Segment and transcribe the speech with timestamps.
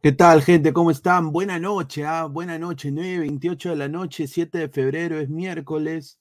[0.00, 0.72] ¿Qué tal, gente?
[0.72, 1.32] ¿Cómo están?
[1.32, 2.26] Buena noche, ¿ah?
[2.26, 6.20] Buena noche, 9.28 de la noche, 7 de febrero, es miércoles.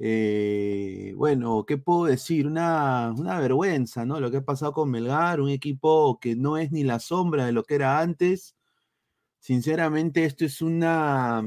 [0.00, 2.44] Eh, bueno, ¿qué puedo decir?
[2.46, 4.18] Una, una vergüenza, ¿no?
[4.18, 7.52] Lo que ha pasado con Melgar, un equipo que no es ni la sombra de
[7.52, 8.56] lo que era antes.
[9.38, 11.44] Sinceramente, esto es una,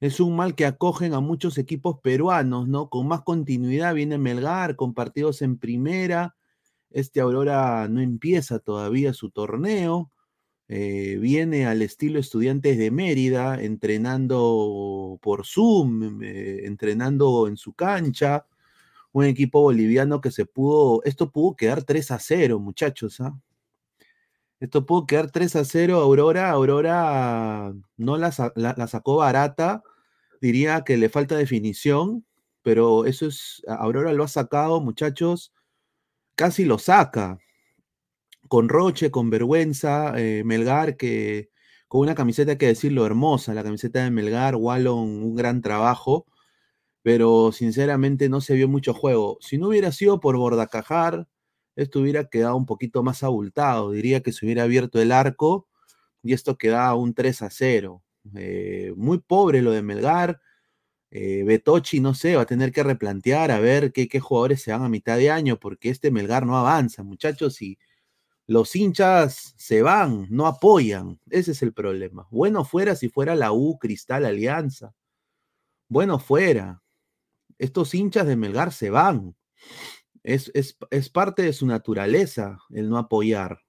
[0.00, 2.90] es un mal que acogen a muchos equipos peruanos, ¿no?
[2.90, 6.36] Con más continuidad viene Melgar, con partidos en primera.
[6.90, 10.10] Este Aurora no empieza todavía su torneo.
[10.68, 18.46] Eh, viene al estilo Estudiantes de Mérida, entrenando por Zoom, eh, entrenando en su cancha.
[19.12, 23.20] Un equipo boliviano que se pudo, esto pudo quedar 3 a 0, muchachos.
[23.20, 23.38] ¿ah?
[24.60, 26.00] Esto pudo quedar 3 a 0.
[26.00, 29.82] Aurora, Aurora no la, la sacó barata
[30.44, 32.26] diría que le falta definición,
[32.62, 35.54] pero eso es, Aurora lo ha sacado, muchachos,
[36.34, 37.38] casi lo saca.
[38.54, 41.50] Con Roche, con vergüenza, eh, Melgar, que
[41.88, 46.24] con una camiseta, hay que decirlo, hermosa, la camiseta de Melgar, Wallon, un gran trabajo,
[47.02, 49.38] pero sinceramente no se vio mucho juego.
[49.40, 51.26] Si no hubiera sido por Bordacajar,
[51.74, 55.66] esto hubiera quedado un poquito más abultado, diría que se hubiera abierto el arco
[56.22, 58.04] y esto quedaba un 3 a 0.
[58.36, 60.40] Eh, muy pobre lo de Melgar.
[61.10, 64.70] Eh, Betochi, no sé, va a tener que replantear a ver qué, qué, jugadores se
[64.70, 67.78] van a mitad de año, porque este Melgar no avanza, muchachos, y
[68.46, 71.18] los hinchas se van, no apoyan.
[71.30, 72.26] Ese es el problema.
[72.30, 74.94] Bueno fuera si fuera la U, Cristal, Alianza.
[75.88, 76.82] Bueno fuera.
[77.58, 79.36] Estos hinchas de Melgar se van.
[80.22, 83.60] Es, es, es parte de su naturaleza el no apoyar.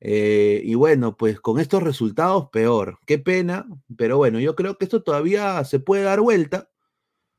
[0.00, 2.98] Eh, y bueno, pues con estos resultados, peor.
[3.06, 6.70] Qué pena, pero bueno, yo creo que esto todavía se puede dar vuelta.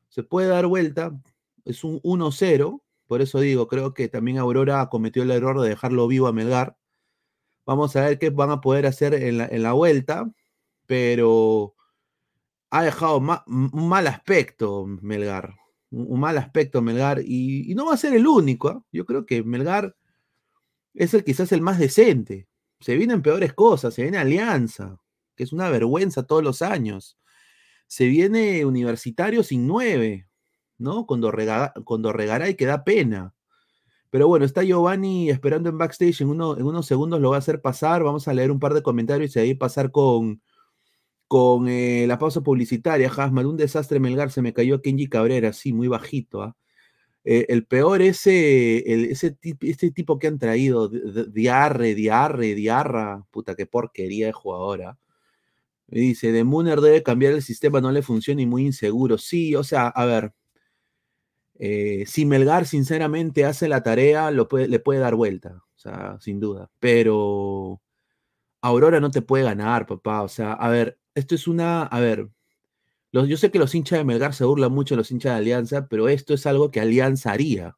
[0.09, 1.19] Se puede dar vuelta.
[1.65, 2.81] Es un 1-0.
[3.09, 6.77] Por eso digo, creo que también Aurora cometió el error de dejarlo vivo a Melgar.
[7.65, 10.31] Vamos a ver qué van a poder hacer en la, vuelta.
[10.85, 11.75] Pero
[12.69, 15.55] ha dejado un mal aspecto Melgar.
[15.89, 17.21] Un, mal aspecto Melgar.
[17.25, 18.69] Y, no va a ser el único.
[18.69, 18.83] ¿ah?
[18.91, 19.95] Yo creo que Melgar
[20.93, 22.47] es el quizás el más decente
[22.79, 24.99] se vienen peores cosas, se viene Alianza,
[25.35, 27.17] que es una vergüenza todos los años.
[27.87, 30.28] Se viene Universitario sin nueve,
[30.79, 31.05] ¿no?
[31.05, 31.31] Cuando,
[31.85, 32.13] cuando
[32.49, 33.33] y que da pena.
[34.09, 37.39] Pero bueno, está Giovanni esperando en backstage, en, uno, en unos segundos lo va a
[37.39, 40.41] hacer pasar, vamos a leer un par de comentarios y ahí pasar con,
[41.27, 43.11] con eh, la pausa publicitaria.
[43.15, 46.55] Hasman, un desastre Melgar, se me cayó Kenji Cabrera, sí, muy bajito, ¿ah?
[47.25, 53.65] Eh, el peor es ese, este tipo que han traído, Diarre, Diarre, Diarra, puta, qué
[53.65, 54.97] porquería de jugadora.
[55.87, 59.17] dice, de Mooner debe cambiar el sistema, no le funciona y muy inseguro.
[59.17, 60.33] Sí, o sea, a ver,
[61.59, 66.39] eh, si Melgar sinceramente hace la tarea, lo le puede dar vuelta, o sea, sin
[66.39, 66.71] duda.
[66.79, 67.81] Pero
[68.61, 70.23] Aurora no te puede ganar, papá.
[70.23, 72.29] O sea, a ver, esto es una, a ver,
[73.11, 75.87] yo sé que los hinchas de Melgar se burlan mucho de los hinchas de Alianza,
[75.87, 77.75] pero esto es algo que Alianza haría.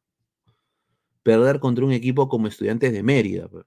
[1.22, 3.48] Perder contra un equipo como Estudiantes de Mérida.
[3.48, 3.64] Pues.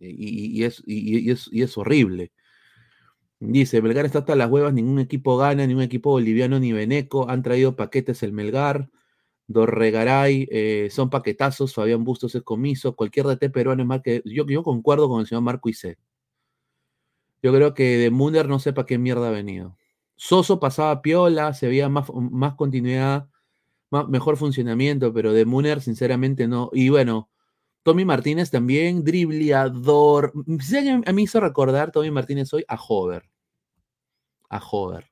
[0.00, 2.32] y, es, es, horrible.
[3.44, 7.28] Dice, Melgar está hasta las huevas, ningún equipo gana, ni un equipo boliviano ni veneco.
[7.28, 8.88] Han traído paquetes el Melgar.
[9.48, 14.22] Dorregaray, eh, son paquetazos, Fabián Bustos es comiso, cualquier DT peruano es más que.
[14.24, 15.98] Yo, concuerdo con el señor Marco Isé.
[17.42, 19.76] Yo creo que de Munder no sepa qué mierda ha venido.
[20.14, 23.28] Soso pasaba piola, se veía más, más continuidad,
[24.08, 26.70] mejor funcionamiento, pero de Muner, sinceramente, no.
[26.72, 27.28] Y bueno,
[27.82, 30.32] Tommy Martínez también, dribleador.
[31.06, 33.31] A mí hizo recordar Tommy Martínez hoy a Hover.
[34.52, 35.10] A Hover.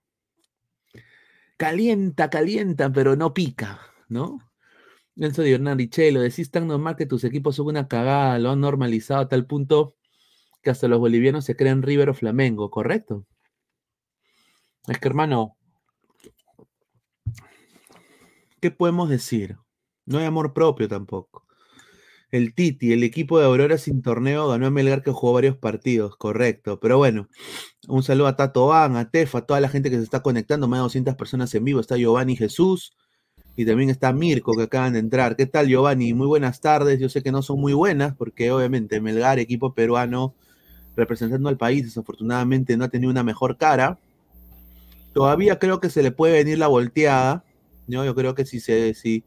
[1.57, 4.39] Calienta, calienta, pero no pica, ¿no?
[5.17, 8.61] Nelson de Hernán Richelo, decís tan normal que tus equipos son una cagada, lo han
[8.61, 9.97] normalizado a tal punto
[10.63, 13.27] que hasta los bolivianos se creen River o Flamengo, ¿correcto?
[14.87, 15.57] Es que, hermano,
[18.61, 19.57] ¿qué podemos decir?
[20.05, 21.47] No hay amor propio tampoco.
[22.31, 26.17] El Titi, el equipo de Aurora sin torneo, ganó a Melgar que jugó varios partidos,
[26.17, 26.79] correcto.
[26.81, 27.29] Pero bueno,
[27.89, 30.69] un saludo a Tato Van, a Tefa, a toda la gente que se está conectando,
[30.69, 31.81] más de 200 personas en vivo.
[31.81, 32.97] Está Giovanni Jesús
[33.57, 35.37] y también está Mirko que acaban de entrar.
[35.37, 36.15] ¿Qué tal, Giovanni?
[36.15, 37.01] Muy buenas tardes.
[37.01, 40.35] Yo sé que no son muy buenas porque obviamente Melgar, equipo peruano
[40.97, 43.99] representando al país, desafortunadamente no ha tenido una mejor cara
[45.13, 47.45] Todavía creo que se le puede venir la volteada.
[47.87, 48.05] ¿no?
[48.05, 49.25] Yo creo que si se, si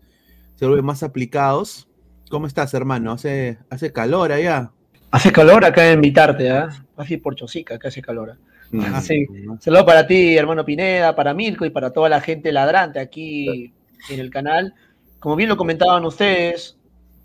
[0.55, 1.87] se vuelven más aplicados.
[2.33, 3.11] ¿Cómo estás, hermano?
[3.11, 4.71] ¿Hace, hace calor allá?
[5.11, 6.63] Hace calor acá en Vitarte, ¿eh?
[6.97, 8.39] Así por Chosica, que hace calor.
[8.71, 9.27] Mm, sí.
[9.59, 13.71] Saludos para ti, hermano Pineda, para Mirko y para toda la gente ladrante aquí
[14.09, 14.73] en el canal.
[15.19, 16.75] Como bien lo comentaban ustedes,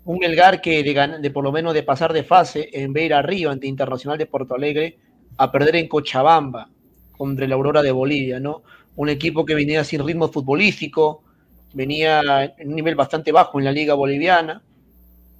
[0.05, 3.51] Un Melgar que de, de por lo menos de pasar de fase en ver arriba
[3.51, 4.99] ante Internacional de Porto Alegre
[5.37, 6.69] a perder en Cochabamba
[7.17, 8.61] contra la Aurora de Bolivia, ¿no?
[8.95, 11.23] Un equipo que venía sin ritmo futbolístico,
[11.73, 14.61] venía en un nivel bastante bajo en la liga boliviana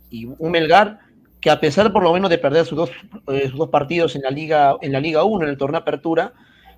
[0.09, 0.99] y un Melgar
[1.41, 2.89] que a pesar por lo menos de perder sus dos,
[3.27, 6.33] eh, partidos en la liga en la liga 1 en el torneo apertura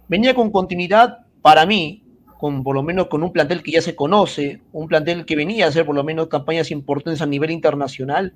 [0.08, 2.04] venía con continuidad para mí
[2.38, 5.66] con por lo menos con un plantel que ya se conoce un plantel que venía
[5.66, 8.34] a hacer por lo menos campañas importantes a nivel internacional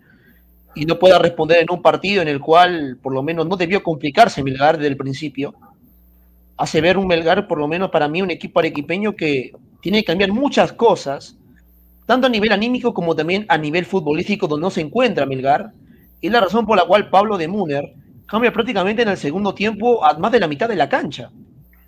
[0.74, 3.84] y no pueda responder en un partido en el cual por lo menos no debió
[3.84, 5.56] complicarse Melgar desde el principio
[6.58, 9.52] hace ver un Melgar por lo menos para mí un equipo arequipeño que
[9.82, 11.38] tiene que cambiar muchas cosas,
[12.06, 15.72] tanto a nivel anímico como también a nivel futbolístico donde no se encuentra Melgar.
[16.22, 17.94] Es la razón por la cual Pablo de Muner
[18.25, 21.31] cambia prácticamente en el segundo tiempo a más de la mitad de la cancha,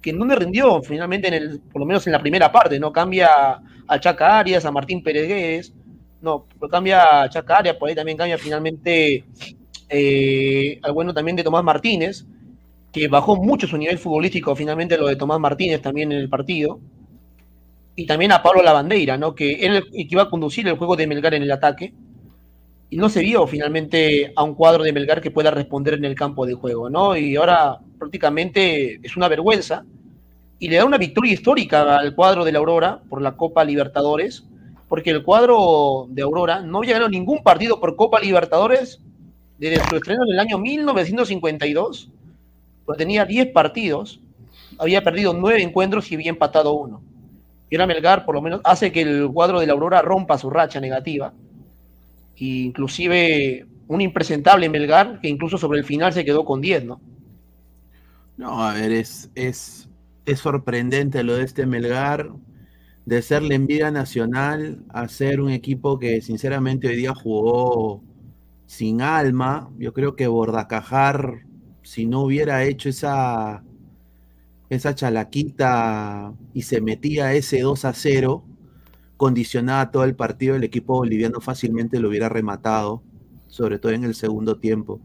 [0.01, 2.91] que no me rindió finalmente, en el, por lo menos en la primera parte, ¿no?
[2.91, 5.73] Cambia a Chaca Arias, a Martín Pérez
[6.21, 9.23] no, cambia a Chaca Arias, por ahí también cambia finalmente
[9.89, 12.25] eh, al bueno también de Tomás Martínez,
[12.91, 16.79] que bajó mucho su nivel futbolístico finalmente lo de Tomás Martínez también en el partido
[17.97, 19.33] y también a Pablo Lavandeira, ¿no?
[19.33, 21.95] que él que iba a conducir el juego de Melgar en el ataque,
[22.91, 26.13] y no se vio finalmente a un cuadro de Melgar que pueda responder en el
[26.13, 27.17] campo de juego, ¿no?
[27.17, 29.83] Y ahora prácticamente es una vergüenza,
[30.59, 34.45] y le da una victoria histórica al cuadro de la Aurora por la Copa Libertadores,
[34.87, 39.01] porque el cuadro de Aurora no había ganado ningún partido por Copa Libertadores
[39.57, 42.11] desde su estreno en el año 1952,
[42.85, 44.19] pues tenía 10 partidos,
[44.77, 47.01] había perdido 9 encuentros y había empatado uno.
[47.69, 50.49] Y ahora Melgar por lo menos hace que el cuadro de la Aurora rompa su
[50.49, 51.33] racha negativa.
[52.35, 57.01] E inclusive un impresentable Melgar que incluso sobre el final se quedó con 10, ¿no?
[58.37, 59.89] No, a ver, es, es,
[60.25, 62.29] es sorprendente lo de este Melgar,
[63.05, 68.03] de ser la envidia nacional a ser un equipo que sinceramente hoy día jugó
[68.67, 69.69] sin alma.
[69.79, 71.45] Yo creo que Bordacajar,
[71.83, 73.63] si no hubiera hecho esa,
[74.69, 78.43] esa chalaquita y se metía ese 2 a 0,
[79.15, 83.01] condicionaba todo el partido, el equipo boliviano fácilmente lo hubiera rematado,
[83.47, 84.99] sobre todo en el segundo tiempo.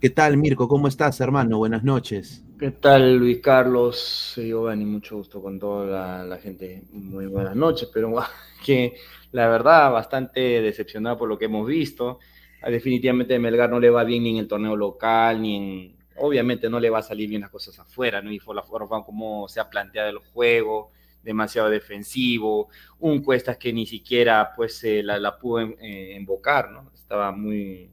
[0.00, 0.66] ¿Qué tal, Mirko?
[0.66, 1.58] ¿Cómo estás, hermano?
[1.58, 2.42] Buenas noches.
[2.58, 4.34] ¿Qué tal, Luis Carlos?
[4.36, 6.84] Giovanni, mucho gusto con toda la, gente.
[6.92, 8.14] Muy buenas noches, pero
[8.64, 8.94] que
[9.32, 12.18] la verdad, bastante decepcionado por lo que hemos visto.
[12.66, 16.78] Definitivamente Melgar no le va bien ni en el torneo local, ni en obviamente no
[16.78, 18.30] le va a salir bien las cosas afuera, ¿no?
[18.30, 20.90] Y por la forma como se ha planteado el juego,
[21.22, 22.68] demasiado defensivo,
[22.98, 26.90] un Cuestas que ni siquiera pues la, pudo eh, invocar, ¿no?
[26.94, 27.90] Estaba muy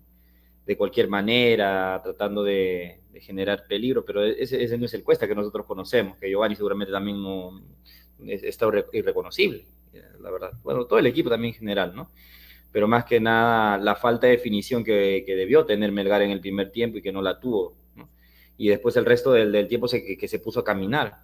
[0.65, 5.65] de cualquier manera tratando de, generar peligro, pero ese, no es el Cuesta que nosotros
[5.65, 7.59] conocemos, que Giovanni seguramente también no,
[8.27, 9.65] está irreconocible,
[10.19, 10.51] la verdad.
[10.62, 12.12] Bueno, todo el equipo también en general, ¿no?
[12.71, 16.41] Pero más que nada la falta de definición que, que debió tener Melgar en el
[16.41, 17.75] primer tiempo y que no la tuvo
[18.57, 21.18] y después el resto del, tiempo se, que, se puso a caminar.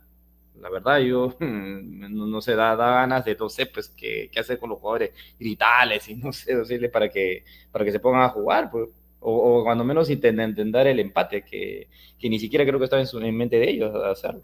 [0.60, 4.80] La verdad, yo no, se da, ganas de, no sé, pues, qué, hacer con los
[4.80, 8.90] jugadores, gritarles y no sé, decirles para que, para que se pongan a jugar, pues,
[9.20, 11.88] o, o, cuando menos entender el empate, que,
[12.20, 14.44] que, ni siquiera creo que estaba en, su, en mente de ellos hacerlo.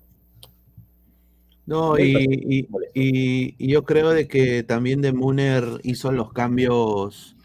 [1.65, 7.35] No, y, y, yo creo de que también de Muner hizo los cambios,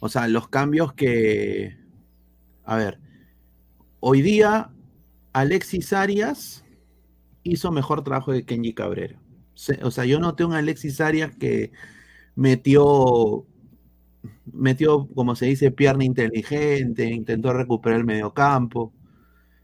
[0.00, 1.76] o sea, los cambios que,
[2.64, 2.98] a ver,
[4.00, 4.70] hoy día
[5.40, 6.64] Alexis Arias
[7.42, 9.20] hizo mejor trabajo que Kenji Cabrera.
[9.82, 11.72] O sea, yo noté un Alexis Arias que
[12.36, 13.46] metió,
[14.52, 18.92] metió, como se dice, pierna inteligente, intentó recuperar el mediocampo.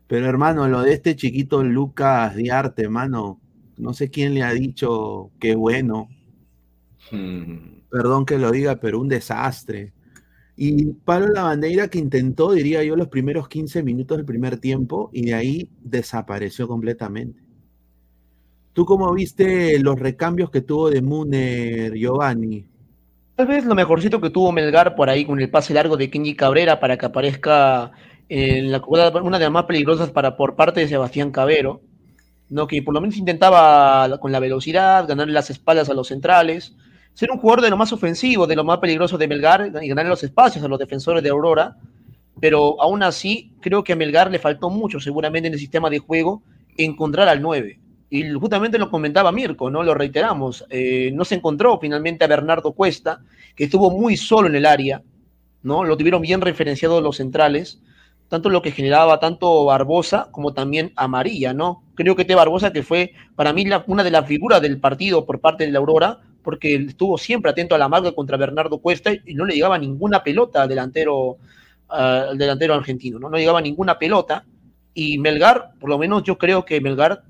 [0.06, 3.40] Pero hermano, lo de este chiquito Lucas Diarte, hermano,
[3.76, 6.08] no sé quién le ha dicho que bueno.
[7.10, 7.80] Hmm.
[7.90, 9.93] Perdón que lo diga, pero un desastre.
[10.56, 15.26] Y Pablo Lavandeira que intentó, diría yo, los primeros 15 minutos del primer tiempo y
[15.26, 17.42] de ahí desapareció completamente.
[18.72, 22.64] ¿Tú cómo viste los recambios que tuvo de Muner, Giovanni?
[23.36, 26.36] Tal vez lo mejorcito que tuvo Melgar por ahí con el pase largo de Kenji
[26.36, 27.90] Cabrera para que aparezca
[28.28, 31.82] en la, una de las más peligrosas para por parte de Sebastián Cabero,
[32.48, 32.68] ¿no?
[32.68, 36.74] que por lo menos intentaba con la velocidad, ganarle las espaldas a los centrales
[37.14, 40.06] ser un jugador de lo más ofensivo, de lo más peligroso de Melgar y ganar
[40.06, 41.76] los espacios a los defensores de Aurora.
[42.40, 46.00] Pero aún así, creo que a Melgar le faltó mucho, seguramente en el sistema de
[46.00, 46.42] juego,
[46.76, 47.78] encontrar al 9.
[48.10, 49.82] Y justamente lo comentaba Mirko, ¿no?
[49.82, 50.64] Lo reiteramos.
[50.68, 53.20] Eh, no se encontró finalmente a Bernardo Cuesta,
[53.54, 55.02] que estuvo muy solo en el área,
[55.62, 55.84] ¿no?
[55.84, 57.80] Lo tuvieron bien referenciado los centrales,
[58.28, 61.84] tanto lo que generaba tanto Barbosa como también Amarilla, ¿no?
[61.94, 62.34] Creo que T.
[62.34, 65.78] Barbosa, que fue para mí una de las figuras del partido por parte de la
[65.78, 69.78] Aurora, porque estuvo siempre atento a la marca contra Bernardo Cuesta y no le llegaba
[69.78, 71.38] ninguna pelota al delantero,
[71.88, 73.30] al delantero argentino, ¿no?
[73.30, 74.44] no llegaba ninguna pelota.
[74.92, 77.24] Y Melgar, por lo menos yo creo que Melgar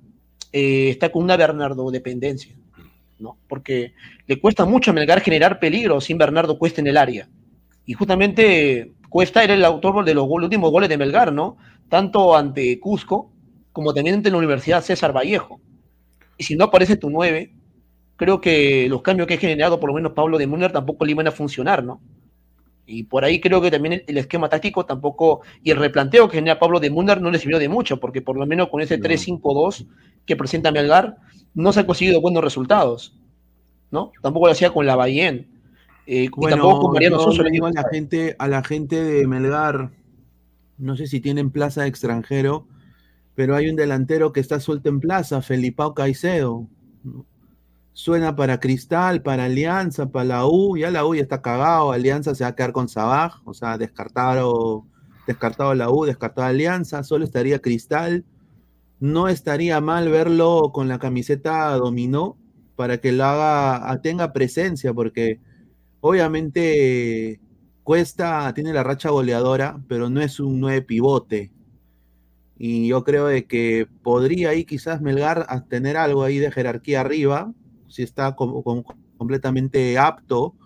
[0.52, 2.54] eh, está con una Bernardo dependencia,
[3.18, 3.38] ¿no?
[3.48, 3.94] Porque
[4.26, 7.28] le cuesta mucho a Melgar generar peligro sin Bernardo Cuesta en el área.
[7.86, 11.56] Y justamente Cuesta era el autor de los, los últimos goles de Melgar, ¿no?
[11.88, 13.30] Tanto ante Cusco
[13.72, 15.60] como también ante la Universidad César Vallejo.
[16.36, 17.52] Y si no aparece tu 9,
[18.16, 21.12] creo que los cambios que ha generado por lo menos Pablo de Muner tampoco le
[21.12, 22.00] iban a funcionar, ¿no?
[22.86, 26.58] Y por ahí creo que también el, esquema táctico tampoco, y el replanteo que genera
[26.58, 29.86] Pablo de Munder no le sirvió de mucho, porque por lo menos con ese 3-5-2
[30.26, 31.16] que presenta Melgar,
[31.54, 33.16] no se han conseguido buenos resultados,
[33.90, 34.12] ¿no?
[34.20, 35.48] Tampoco lo hacía con la Bayén.
[36.06, 37.42] Eh, y tampoco con Mariano Soso.
[37.42, 39.90] Le digo a la, gente, a la gente de Melgar,
[40.76, 42.66] no sé si tienen plaza de extranjero,
[43.34, 46.68] pero hay un delantero que está suelto en plaza, Felipao Caicedo.
[47.94, 50.76] Suena para Cristal, para Alianza, para la U.
[50.76, 51.92] Ya la U ya está cagado.
[51.92, 53.40] Alianza se va a quedar con Sabaj.
[53.46, 54.84] O sea, descartado,
[55.26, 57.02] descartado la U, descartado Alianza.
[57.04, 58.24] Solo estaría Cristal.
[59.00, 62.36] No estaría mal verlo con la camiseta dominó
[62.76, 65.40] para que lo haga, tenga presencia, porque
[66.00, 67.40] obviamente
[67.82, 71.52] Cuesta tiene la racha goleadora, pero no es un nueve pivote.
[72.56, 77.52] Y yo creo de que podría ahí quizás Melgar tener algo ahí de jerarquía arriba,
[77.94, 80.56] si está completamente apto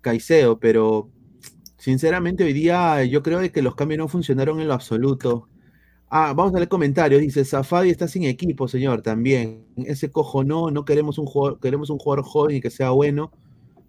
[0.00, 1.10] Caicedo, pero
[1.76, 5.48] sinceramente hoy día yo creo que los cambios no funcionaron en lo absoluto.
[6.08, 7.20] Ah, vamos a leer comentarios.
[7.20, 9.66] Dice, Zafadi está sin equipo, señor, también.
[9.76, 13.32] Ese cojo no, no queremos un jugador, queremos un jugador joven y que sea bueno.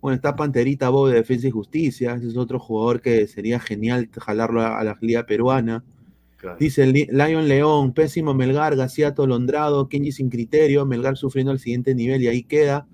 [0.02, 2.16] Bueno, está Panterita Bob de Defensa y Justicia.
[2.16, 5.86] Ese es otro jugador que sería genial jalarlo a, la liga peruana.
[6.60, 12.22] Dice Lion León, pésimo Melgar, Gaciato Londrado, Kenji sin criterio, Melgar sufriendo al siguiente nivel
[12.22, 12.88] y ahí queda.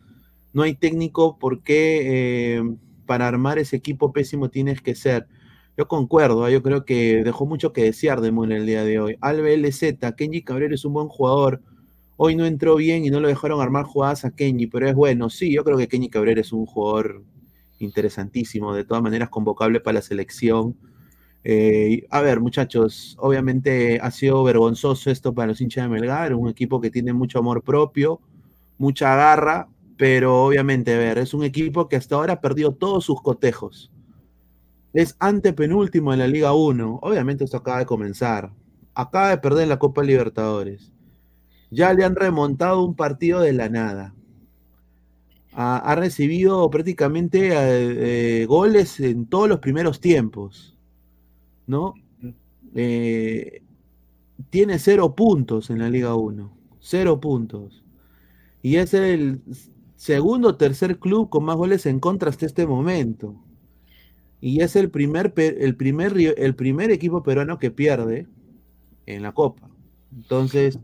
[0.53, 2.63] No hay técnico porque eh,
[3.05, 5.27] para armar ese equipo pésimo tienes que ser.
[5.77, 6.53] Yo concuerdo, ¿eh?
[6.53, 9.17] yo creo que dejó mucho que desear de Moon el día de hoy.
[9.21, 11.61] Albe LZ, Kenji Cabrera es un buen jugador.
[12.17, 15.29] Hoy no entró bien y no lo dejaron armar jugadas a Kenji, pero es bueno.
[15.29, 17.23] Sí, yo creo que Kenji Cabrera es un jugador
[17.79, 20.75] interesantísimo, de todas maneras convocable para la selección
[21.43, 26.49] eh, a ver, muchachos, obviamente ha sido vergonzoso esto para los hinchas de Melgar, un
[26.49, 28.19] equipo que tiene mucho amor propio,
[28.77, 33.05] mucha garra, pero obviamente, a ver, es un equipo que hasta ahora ha perdido todos
[33.05, 33.91] sus cotejos.
[34.93, 36.99] Es antepenúltimo en la Liga 1.
[37.01, 38.51] Obviamente esto acaba de comenzar.
[38.95, 40.91] Acaba de perder la Copa Libertadores.
[41.69, 44.15] Ya le han remontado un partido de la nada.
[45.53, 50.78] Ha, recibido prácticamente eh, eh, goles en todos los primeros tiempos
[51.69, 51.93] ¿no?
[52.73, 53.61] Eh,
[54.49, 56.51] tiene cero puntos en la Liga 1.
[56.79, 57.83] Cero puntos.
[58.63, 59.41] Y es el
[59.95, 63.35] segundo o tercer club con más goles en contra hasta este momento.
[64.41, 68.27] Y es el primer, el primer, el primer equipo peruano que pierde
[69.05, 69.69] en la Copa.
[70.15, 70.79] Entonces,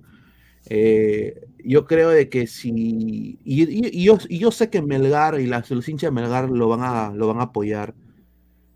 [0.68, 3.40] eh, yo creo de que si.
[3.44, 7.40] Y, yo, sé que Melgar y los hinchas de Melgar lo van, a, lo van
[7.40, 7.96] a apoyar.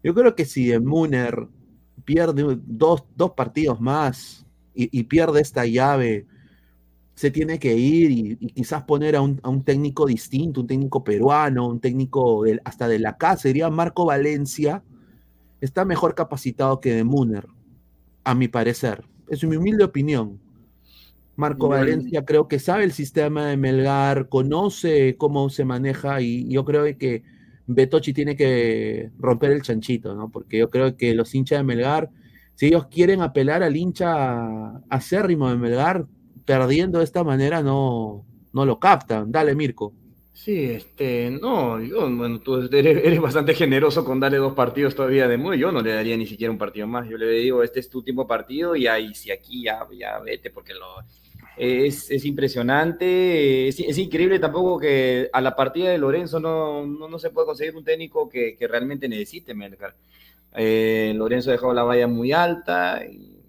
[0.01, 1.47] Yo creo que si Muner
[2.09, 3.03] pierde dos,
[3.35, 6.25] partidos más y, pierde esta llave,
[7.13, 11.79] se tiene que ir y, quizás poner a un, técnico distinto, un técnico peruano, un
[11.79, 14.81] técnico hasta de la casa, sería Marco Valencia,
[15.61, 17.45] está mejor capacitado que de Muner,
[18.23, 19.03] a mi parecer.
[19.27, 20.39] Es mi humilde opinión.
[21.35, 26.65] Marco Valencia creo que sabe el sistema de Melgar, conoce cómo se maneja y yo
[26.65, 27.21] creo que
[27.71, 30.29] Betochi tiene que romper el chanchito, ¿no?
[30.29, 32.09] Porque yo creo que los hinchas de Melgar,
[32.55, 36.05] si ellos quieren apelar al hincha acérrimo de Melgar,
[36.45, 39.31] perdiendo de esta manera no, no lo captan.
[39.31, 39.93] Dale, Mirko.
[40.33, 45.37] Sí, este, no, yo, bueno, tú eres, bastante generoso con darle dos partidos todavía de
[45.37, 47.89] muy, yo no le daría ni siquiera un partido más, yo le digo, este es
[47.89, 50.85] tu último partido y ahí, si aquí ya, ya vete, porque lo,
[51.59, 57.47] es, impresionante, es, increíble tampoco que a la partida de Lorenzo no, no, se puede
[57.47, 59.93] conseguir un técnico que, realmente necesite Melgar.
[60.55, 63.41] Eh, Lorenzo ha dejado la valla muy alta y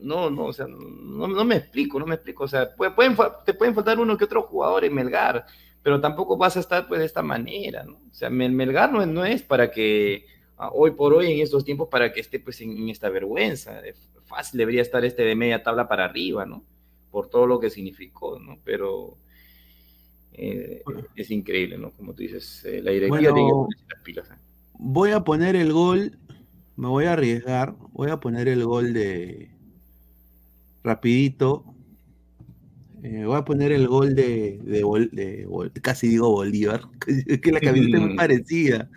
[0.00, 3.98] no, no, o sea, no, me explico, no me explico, o sea, te pueden faltar
[3.98, 5.46] uno que otro jugador en Melgar,
[5.82, 7.94] pero tampoco vas a estar pues de esta manera, ¿no?
[7.94, 10.26] O sea, Melgar no, no es para que
[10.58, 13.80] ah, hoy por hoy en estos tiempos para que esté pues en esta vergüenza,
[14.24, 16.62] fácil debería estar este de media tabla para arriba, ¿no?
[17.12, 18.58] Por todo lo que significó, ¿no?
[18.64, 19.18] Pero
[20.32, 20.82] eh,
[21.14, 21.92] es increíble, ¿no?
[21.92, 24.30] Como tú dices, eh, la directiva tiene que ponerse las pilas.
[24.30, 24.34] ¿eh?
[24.78, 26.18] Voy a poner el gol,
[26.76, 29.50] me voy a arriesgar, voy a poner el gol de
[30.82, 31.66] rapidito.
[33.02, 36.82] Voy a poner el gol de, de, casi digo Bolívar,
[37.42, 38.88] que la camiseta es muy parecida.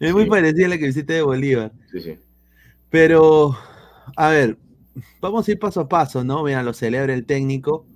[0.00, 1.72] Es muy parecida a la camiseta de Bolívar.
[1.92, 2.18] Sí, sí.
[2.90, 3.56] Pero,
[4.16, 4.58] a ver,
[5.20, 6.42] vamos a ir paso a paso, ¿no?
[6.42, 7.86] Vean, lo celebra el técnico,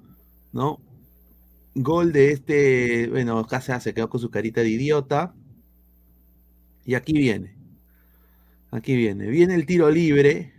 [0.53, 0.81] ¿no?
[1.75, 5.35] Gol de este, bueno, casi se quedó con su carita de idiota.
[6.85, 7.55] Y aquí viene.
[8.71, 9.29] Aquí viene.
[9.29, 10.53] Viene el tiro libre.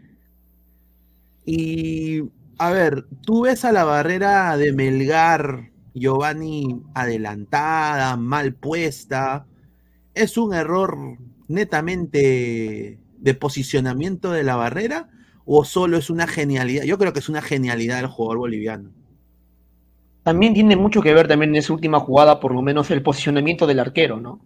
[1.46, 2.24] Y
[2.58, 9.46] a ver, tú ves a la barrera de Melgar, Giovanni, adelantada, mal puesta.
[10.14, 11.18] ¿Es un error
[11.48, 15.10] netamente de posicionamiento de la barrera
[15.52, 16.84] o solo es una genialidad?
[16.84, 18.92] Yo creo que es una genialidad del jugador boliviano.
[20.22, 23.66] También tiene mucho que ver también en esa última jugada, por lo menos el posicionamiento
[23.66, 24.42] del arquero, ¿no?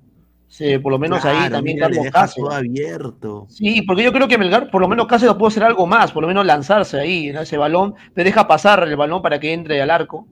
[0.48, 2.54] Sí, por lo menos ahí también Carlos Cáceres.
[2.54, 3.48] abierto.
[3.50, 6.22] Sí, porque yo creo que Melgar, por lo menos Cáceres puede hacer algo más, por
[6.22, 9.82] lo menos lanzarse ahí en ese balón, te deja pasar el balón para que entre
[9.82, 10.26] al arco.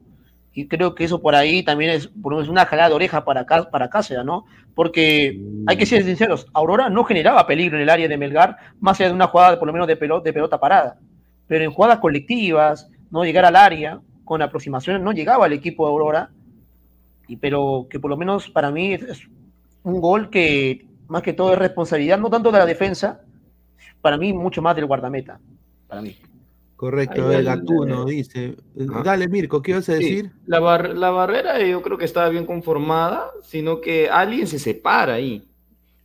[0.54, 3.46] Y creo que eso por ahí también es, por lo una jalada de oreja para,
[3.46, 4.46] para Cáceres, ¿no?
[4.76, 9.00] Porque hay que ser sinceros, Aurora no generaba peligro en el área de Melgar, más
[9.00, 10.98] allá de una jugada por lo menos de pelota, de pelota parada.
[11.48, 15.92] Pero en jugadas colectivas, no llegar al área, con aproximaciones, no llegaba al equipo de
[15.92, 16.30] Aurora.
[17.28, 19.28] Y, pero que por lo menos para mí es
[19.84, 23.22] un gol que más que todo es responsabilidad, no tanto de la defensa,
[24.02, 25.40] para mí mucho más del guardameta,
[25.88, 26.16] para mí.
[26.82, 28.56] Correcto, el Gatuno dice.
[28.74, 30.32] Dale, Mirko, ¿qué vas a decir?
[30.48, 35.48] la, la, barrera yo creo que estaba bien conformada, sino que alguien se separa ahí.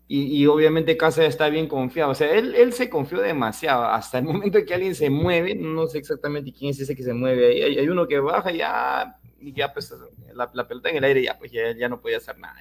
[0.06, 2.10] Y, y obviamente Casa está bien confiado.
[2.10, 3.86] O sea, él, él, se confió demasiado.
[3.86, 7.14] Hasta el momento que alguien se mueve, no sé exactamente quién es ese que se
[7.14, 7.62] mueve ahí.
[7.62, 9.90] Hay, hay uno que baja ya, y ya pues
[10.34, 12.60] la, la, pelota en el aire ya, pues ya, ya no podía hacer nada.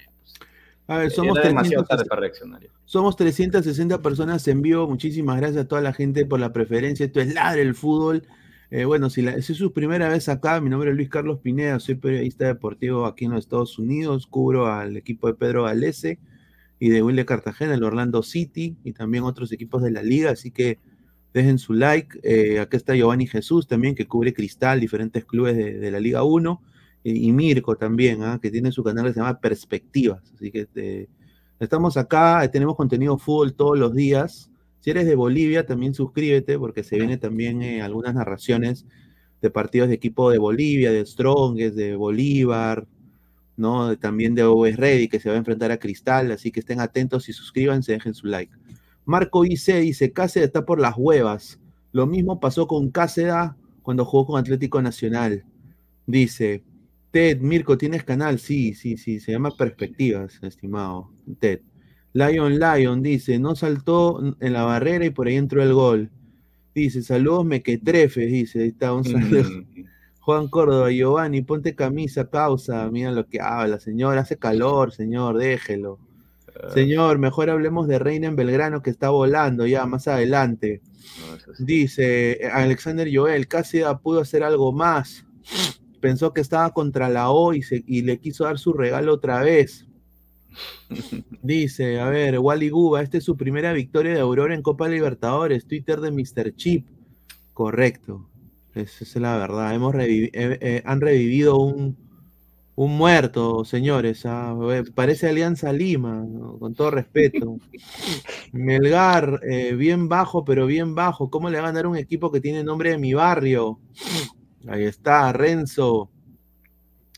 [0.88, 1.96] A ver, somos 360,
[2.86, 4.88] somos 360 personas en vivo.
[4.88, 7.08] Muchísimas gracias a toda la gente por la preferencia.
[7.08, 8.28] Esto es Ladre el Fútbol.
[8.70, 11.40] Eh, bueno, si, la, si, es su primera vez acá, mi nombre es Luis Carlos
[11.40, 16.20] Pineda, soy periodista deportivo aquí en los Estados Unidos, cubro al equipo de Pedro Galese
[16.80, 20.32] y de Will de Cartagena, el Orlando City y también otros equipos de la liga,
[20.32, 20.80] así que
[21.34, 22.20] dejen su like.
[22.24, 26.24] Eh, acá está Giovanni Jesús también, que cubre Cristal, diferentes clubes de, de la Liga
[26.24, 26.62] 1
[27.08, 28.40] y Mirko también, ¿ah?
[28.42, 30.24] que tiene su canal que se llama Perspectivas.
[30.34, 31.08] Así que este,
[31.60, 34.50] estamos acá, tenemos contenido fútbol todos los días.
[34.80, 38.88] Si eres de Bolivia, también suscríbete porque se vienen también eh, algunas narraciones
[39.40, 42.88] de partidos de equipo de Bolivia, de Strongest, de Bolívar,
[43.56, 43.96] ¿no?
[44.00, 47.30] También de Always Ready, que se va a enfrentar a Cristal, así que estén atentos
[47.30, 48.52] y suscríbanse, dejen su like.
[49.06, 51.60] Marco IC dice, Cáceres está por las huevas.
[51.92, 53.52] Lo mismo pasó con Cáceres
[53.84, 55.44] cuando jugó con Atlético Nacional.
[56.08, 56.64] Dice,
[57.16, 58.40] Ted, Mirko, ¿tienes canal?
[58.40, 61.62] Sí, sí, sí, se llama Perspectivas, estimado Ted.
[62.12, 66.12] Lion Lion dice, no saltó en la barrera y por ahí entró el gol.
[66.74, 69.50] Dice, saludos mequetrefes, dice, ahí está un saludo.
[69.50, 69.86] Mm.
[70.20, 76.00] Juan Córdoba, Giovanni, ponte camisa, causa, mira lo que habla, señor, hace calor, señor, déjelo.
[76.50, 76.72] Ah.
[76.74, 80.82] Señor, mejor hablemos de Reina en Belgrano que está volando ya más adelante.
[81.60, 85.26] Dice Alexander Joel, casi pudo hacer algo más
[86.06, 89.88] pensó que estaba contra la O y, le quiso dar su regalo otra vez.
[91.42, 95.66] Dice, a ver, Wally Guba, esta es su primera victoria de Aurora en Copa Libertadores,
[95.66, 96.56] Twitter de Mr.
[96.56, 96.86] Chip.
[97.54, 98.30] Correcto,
[98.76, 99.74] esa es la verdad.
[99.74, 101.98] Hemos eh, eh, han revivido un,
[102.76, 104.28] un muerto, señores.
[104.28, 106.24] Ah, eh, parece Alianza Lima,
[106.60, 107.58] con todo respeto.
[108.52, 109.42] Melgar,
[109.76, 111.32] bien bajo, pero bien bajo.
[111.32, 113.80] ¿Cómo le van a dar un equipo que tiene nombre de mi barrio?
[114.68, 116.10] Ahí está, Renzo.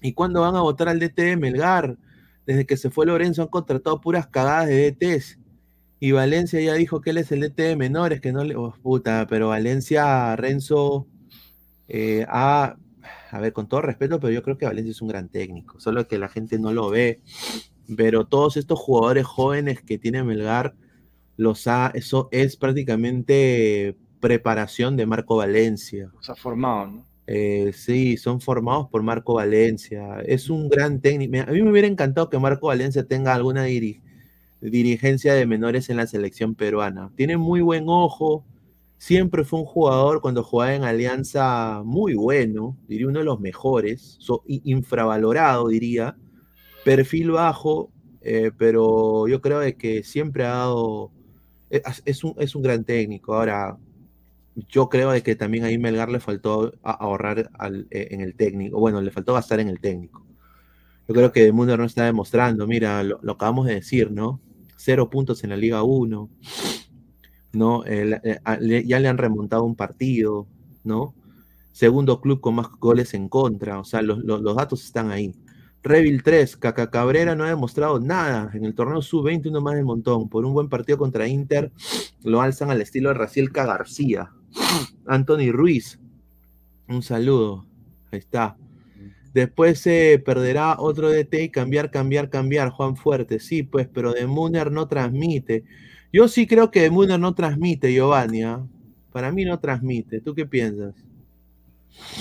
[0.02, 1.98] ¿Y cuándo van a votar al DT de Melgar?
[2.46, 5.40] Desde que se fue Lorenzo han contratado puras cagadas de DTs.
[6.00, 8.56] Y Valencia ya dijo que él es el DT de menores, que no le.
[8.56, 11.08] Oh, puta, pero Valencia, Renzo,
[11.88, 12.78] eh, a
[13.40, 16.18] ver, con todo respeto, pero yo creo que Valencia es un gran técnico, solo que
[16.18, 17.22] la gente no lo ve.
[17.96, 20.76] Pero todos estos jugadores jóvenes que tiene Melgar,
[21.36, 26.12] los ha, eso es prácticamente preparación de Marco Valencia.
[26.18, 27.06] O sea, formado, ¿no?
[27.28, 30.22] Eh, sí, son formados por Marco Valencia.
[30.26, 31.42] Es un gran técnico.
[31.48, 33.66] A mí me hubiera encantado que Marco Valencia tenga alguna
[34.62, 37.12] dirigencia de menores en la selección peruana.
[37.16, 38.46] Tiene muy buen ojo.
[38.98, 44.18] Siempre fue un jugador cuando jugaba en Alianza muy bueno, diría uno de los mejores,
[44.48, 46.18] infravalorado diría,
[46.84, 51.12] perfil bajo, eh, pero yo creo que siempre ha dado,
[51.70, 53.36] es, un, es un gran técnico.
[53.36, 53.78] Ahora,
[54.70, 57.50] yo creo de que también ahí Melgar le faltó ahorrar
[57.92, 60.26] eh, en el técnico, bueno, le faltó gastar en el técnico.
[61.08, 64.42] Yo creo que mundo no está demostrando, mira, lo, acabamos de decir, ¿no?
[64.76, 66.30] Cero puntos en la Liga 1,
[67.54, 67.84] ¿no?
[67.86, 68.20] Eh,
[68.86, 70.48] ya le han remontado un partido,
[70.84, 71.14] ¿no?
[71.78, 73.80] segundo club con más goles en contra.
[73.80, 75.36] O sea, los, datos están ahí.
[75.84, 78.50] Revil 3, Caca Cabrera no ha demostrado nada.
[78.56, 80.28] En el torneo sub-20 uno más del montón.
[80.28, 81.72] Por un buen partido contra Inter,
[82.24, 84.32] lo alzan al estilo de Raciel García.
[85.06, 86.00] Anthony Ruiz,
[86.88, 87.66] un saludo.
[88.12, 88.58] Ahí está.
[89.34, 92.70] Después se perderá otro DT y cambiar, cambiar, cambiar.
[92.72, 95.64] Juan Fuerte, sí, pues, pero de Muner no transmite.
[96.12, 98.44] Yo sí creo que de Muner no transmite, Giovanni.
[98.44, 98.66] ¿ah?
[99.12, 100.22] Para mí no transmite.
[100.22, 100.96] ¿Tú qué piensas?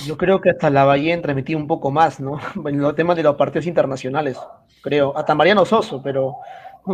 [0.06, 2.38] Yo creo que hasta la Bahía transmitía un poco más, ¿no?
[2.66, 4.36] En los temas de los partidos internacionales,
[4.82, 5.16] creo.
[5.16, 6.36] Hasta Mariano Soso, pero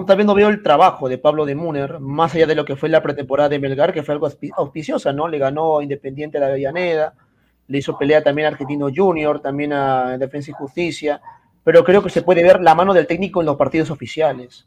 [0.07, 2.89] también no veo el trabajo de Pablo de Muner, más allá de lo que fue
[2.89, 5.29] la pretemporada de Melgar, que fue algo auspiciosa, ¿no?
[5.29, 7.15] Le ganó Independiente a la Avellaneda,
[7.69, 11.21] le hizo pelea también a Argentino Junior, también a Defensa y Justicia,
[11.63, 14.67] pero creo que se puede ver la mano del técnico en los partidos oficiales.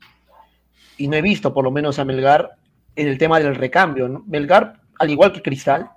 [0.97, 2.51] Y no he visto, por lo menos, a Melgar
[2.95, 4.23] en el tema del recambio.
[4.27, 5.89] Melgar, al igual que Cristal,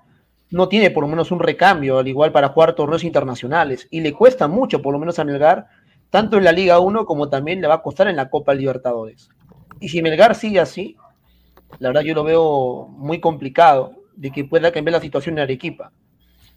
[0.51, 3.87] no tiene por lo menos un recambio, al igual para jugar torneos internacionales.
[3.91, 5.67] Y le cuesta mucho, por lo menos a Melgar,
[6.11, 9.29] tanto en la Liga 1 como también le va a costar en la Copa Libertadores.
[9.81, 10.97] Y si Melgar sigue así,
[11.79, 15.93] la verdad yo lo veo muy complicado de que pueda cambiar la situación en Arequipa.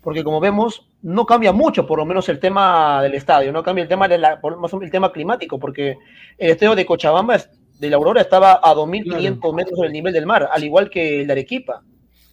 [0.01, 3.83] Porque como vemos, no cambia mucho, por lo menos el tema del estadio, no cambia
[3.83, 4.39] el tema, de la,
[4.81, 5.97] el tema climático, porque
[6.39, 7.37] el estadio de Cochabamba,
[7.79, 11.21] de la Aurora, estaba a 2.500 metros sobre el nivel del mar, al igual que
[11.21, 11.83] el de Arequipa.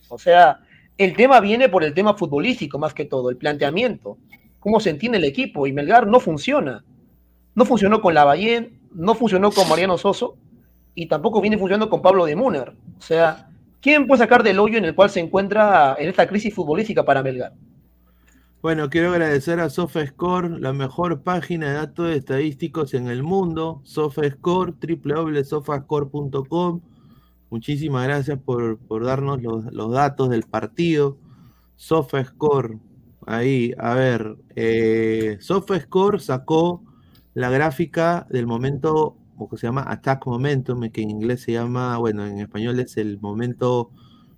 [0.08, 0.60] O sea,
[0.96, 4.16] el tema viene por el tema futbolístico más que todo, el planteamiento,
[4.58, 5.66] cómo se entiende el equipo.
[5.66, 6.84] Y Melgar no funciona.
[7.58, 10.36] No funcionó con Lavallén, no funcionó con Mariano Soso
[10.94, 12.76] y tampoco viene funcionando con Pablo de Muner.
[12.96, 16.54] O sea, ¿quién puede sacar del hoyo en el cual se encuentra en esta crisis
[16.54, 17.54] futbolística para Melgar?
[18.62, 23.80] Bueno, quiero agradecer a SofaScore, la mejor página de datos estadísticos en el mundo.
[23.82, 26.80] SofaScore, www.sofascore.com
[27.50, 31.18] Muchísimas gracias por, darnos los, datos del partido.
[31.74, 32.78] SofaScore,
[33.26, 36.84] ahí, a ver, eh, SofaScore sacó
[37.38, 41.96] la gráfica del momento, o que se llama Attack Momentum, que en inglés se llama,
[41.98, 43.90] bueno, en español es el momento,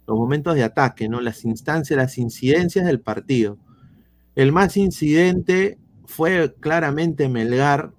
[0.07, 1.23] los momentos de ataque, ¿no?
[1.23, 3.57] Las instancias, las incidencias del partido.
[4.35, 7.93] El más incidente fue claramente Melgar,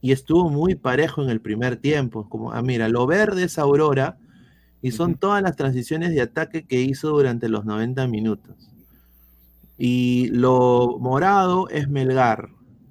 [0.00, 2.28] y estuvo muy parejo en el primer tiempo.
[2.28, 4.18] Como, ah, mira, lo verde es Aurora
[4.82, 8.56] y son todas las transiciones de ataque que hizo durante los 90 minutos.
[9.76, 12.48] Y lo morado es Melgar,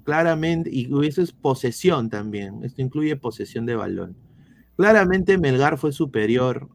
[0.08, 4.16] claramente, y eso es posesión también, esto incluye posesión de balón.
[4.74, 6.70] Claramente Melgar fue superior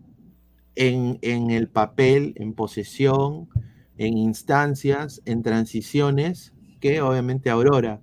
[0.76, 1.18] en,
[1.50, 3.50] el papel, en posesión,
[3.98, 8.02] en instancias, en transiciones, que obviamente Aurora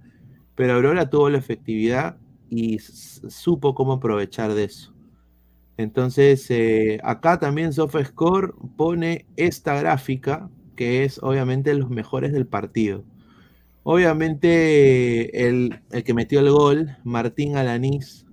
[0.56, 2.16] pero Aurora tuvo la efectividad
[2.48, 4.92] y supo cómo aprovechar de eso.
[5.76, 13.04] Entonces, eh, acá también SofaScore pone esta gráfica, que es obviamente los mejores del partido.
[13.82, 18.26] Obviamente, el, que metió el gol, Martín Alanís,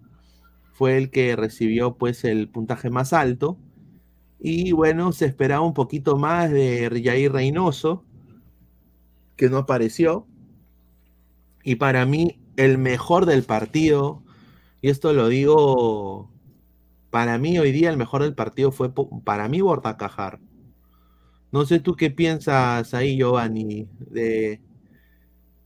[0.74, 3.58] fue el que recibió pues el puntaje más alto.
[4.40, 8.04] Y bueno, se esperaba un poquito más de Jair Reynoso,
[9.36, 10.28] que no apareció.
[11.64, 14.24] Y para mí, el mejor del partido,
[14.82, 16.30] y esto lo digo,
[17.10, 18.92] para mí hoy día el mejor del partido fue
[19.24, 20.40] para mí Bortacajar.
[21.52, 24.62] No sé tú qué piensas ahí, Giovanni, de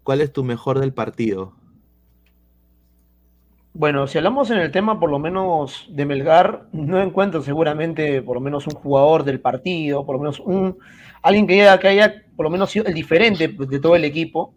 [0.03, 1.53] cuál es tu mejor del partido.
[3.73, 8.35] Bueno, si hablamos en el tema por lo menos de Melgar, no encuentro seguramente por
[8.35, 10.77] lo menos un jugador del partido, por lo menos un
[11.21, 14.53] alguien que haya, que haya por lo menos sido el diferente de todo el equipo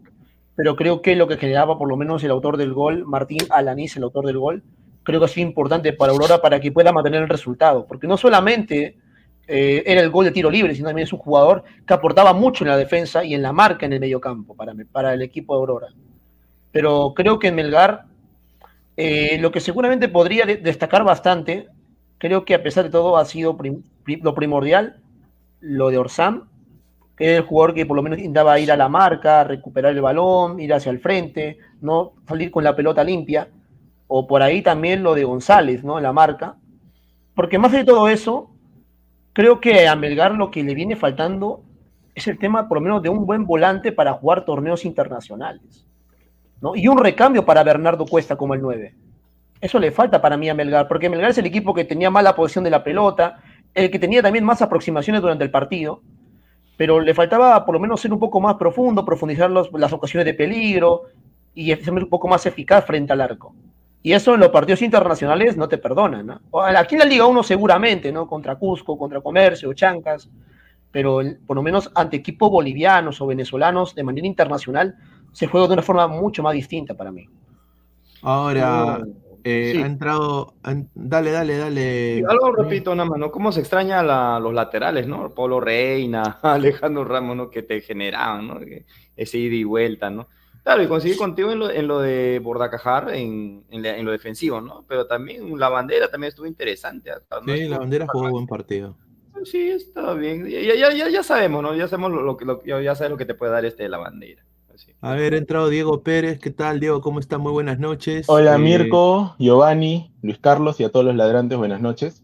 [0.55, 3.95] pero creo que lo que generaba por lo menos el autor del gol, Martín Alanís,
[3.97, 4.63] el autor del gol,
[5.03, 8.17] creo que ha sido importante para Aurora para que pueda mantener el resultado, porque no
[8.17, 8.97] solamente
[9.47, 12.63] eh, era el gol de tiro libre, sino también es un jugador que aportaba mucho
[12.63, 15.53] en la defensa y en la marca en el medio campo para, para el equipo
[15.53, 15.87] de Aurora.
[16.71, 18.05] Pero creo que en Melgar,
[18.97, 21.67] eh, lo que seguramente podría destacar bastante,
[22.17, 23.57] creo que a pesar de todo ha sido
[24.21, 24.97] lo primordial,
[25.61, 26.49] lo de Orsam,
[27.15, 30.01] que es el jugador que por lo menos intentaba ir a la marca, recuperar el
[30.01, 33.47] balón, ir hacia el frente, no salir con la pelota limpia,
[34.07, 35.97] o por ahí también lo de González, ¿no?
[35.97, 36.57] En la marca.
[37.35, 38.54] Porque más de todo eso,
[39.35, 41.61] creo que a Melgar lo que le viene faltando
[42.15, 45.85] es el tema por lo menos de un buen volante para jugar torneos internacionales.
[46.61, 46.73] ¿no?
[46.73, 48.95] Y un recambio para Bernardo Cuesta como el 9.
[49.59, 52.33] Eso le falta para mí a Melgar, porque Melgar es el equipo que tenía mala
[52.33, 53.41] posición de la pelota,
[53.73, 56.01] el que tenía también más aproximaciones durante el partido,
[56.77, 60.33] pero le faltaba por lo menos ser un poco más profundo, profundizar las ocasiones de
[60.33, 61.03] peligro
[61.53, 63.53] y ser un poco más eficaz frente al arco.
[64.05, 66.27] Y eso en los partidos internacionales no te perdonan.
[66.27, 66.39] ¿no?
[66.61, 68.27] Aquí en la Liga 1 seguramente, ¿no?
[68.27, 70.29] Contra Cusco, contra Comercio, Chancas.
[70.91, 74.93] pero por lo menos ante equipos bolivianos o venezolanos de manera internacional
[75.31, 77.27] se juega de una forma mucho más distinta para mí.
[78.21, 79.01] Ahora,
[79.43, 80.53] eh, ha entrado.
[80.93, 82.23] dale, dale, dale.
[82.29, 83.31] algo repito nada más, ¿no?
[83.31, 84.03] ¿Cómo se extraña
[84.39, 85.31] los laterales, ¿no?
[85.31, 87.49] Polo Reina, Alejandro Ramos, ¿no?
[87.49, 88.59] Que te generaban, ¿no?
[89.17, 90.27] Ese ida y vuelta, ¿no?
[90.65, 94.83] Claro, y conseguí contigo en lo, en lo de Bordacajar, en, en, lo defensivo, ¿no?
[94.87, 97.11] Pero también la bandera también estuvo interesante.
[97.45, 98.97] sí, la bandera jugó buen partido.
[99.43, 100.47] Sí, está bien.
[100.47, 101.75] Ya, ya, ya, ya sabemos, ¿no?
[101.75, 103.99] Ya sabemos lo, que lo, ya sabes lo que te puede dar este de la
[103.99, 104.43] bandera.
[105.01, 106.39] A ver, ha entrado Diego Pérez.
[106.39, 106.99] ¿Qué tal, Diego?
[106.99, 107.37] ¿Cómo está?
[107.37, 108.25] Muy buenas noches.
[108.27, 112.23] Hola, eh, Mirko, Giovanni, Luis Carlos y a todos los ladrantes, buenas noches.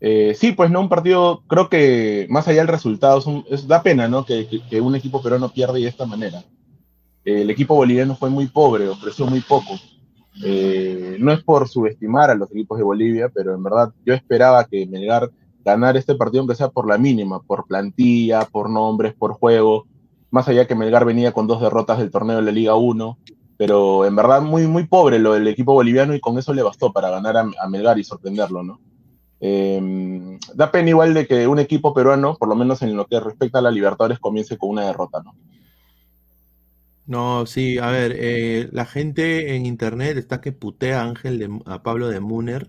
[0.00, 4.08] Eh, sí, pues no, un partido, creo que más allá del resultado, es, da pena,
[4.08, 4.26] ¿no?
[4.26, 6.44] Que, que, un equipo peruano pierda de esta manera
[7.28, 9.74] el equipo boliviano fue muy pobre, ofreció muy poco.
[10.44, 14.64] Eh, no es por subestimar a los equipos de Bolivia, pero en verdad yo esperaba
[14.64, 15.30] que Melgar
[15.64, 19.86] ganara este partido, aunque sea por la mínima, por plantilla, por nombres, por juego.
[20.30, 23.18] Más allá que Melgar venía con dos derrotas del torneo de la Liga 1,
[23.56, 26.92] pero en verdad muy, muy pobre lo del equipo boliviano y con eso le bastó
[26.92, 28.80] para ganar a, Melgar y sorprenderlo, ¿no?
[29.40, 33.20] Eh, da pena igual de que un equipo peruano, por lo menos en lo que
[33.20, 35.34] respecta a la Libertadores, comience con una derrota, ¿no?
[37.08, 41.58] No, sí, a ver, eh, la gente en internet está que putea a Ángel de,
[41.64, 42.68] a Pablo de Muner,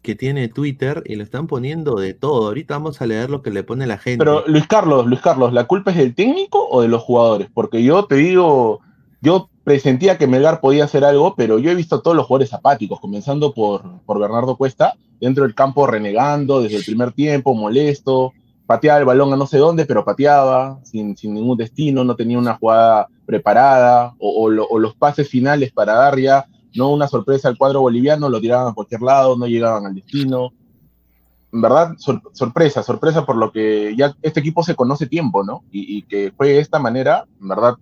[0.00, 2.46] que tiene Twitter, y le están poniendo de todo.
[2.46, 4.24] Ahorita vamos a leer lo que le pone la gente.
[4.24, 7.48] Pero Luis Carlos, Luis Carlos, ¿la culpa es del técnico o de los jugadores?
[7.52, 8.80] Porque yo te digo,
[9.20, 12.54] yo presentía que Melgar podía hacer algo, pero yo he visto a todos los jugadores
[12.54, 18.32] apáticos, comenzando por, por Bernardo Cuesta, dentro del campo renegando desde el primer tiempo, molesto,
[18.64, 22.38] pateaba el balón a no sé dónde, pero pateaba sin, sin ningún destino, no tenía
[22.38, 27.80] una jugada preparada o, los pases finales para dar ya, no una sorpresa al cuadro
[27.80, 30.52] boliviano, lo tiraban a cualquier lado, no llegaban al destino.
[31.52, 31.94] En verdad,
[32.32, 35.64] sorpresa, sorpresa por lo que ya este equipo se conoce tiempo, ¿no?
[35.70, 37.74] Y, que fue de esta manera, en verdad,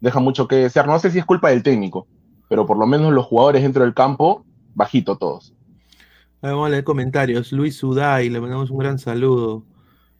[0.00, 0.86] deja mucho que desear.
[0.86, 2.06] No sé si es culpa del técnico,
[2.48, 5.54] pero por lo menos los jugadores dentro del campo, bajito todos.
[6.42, 7.50] Vamos a leer comentarios.
[7.52, 9.64] Luis Suday, le mandamos un gran saludo.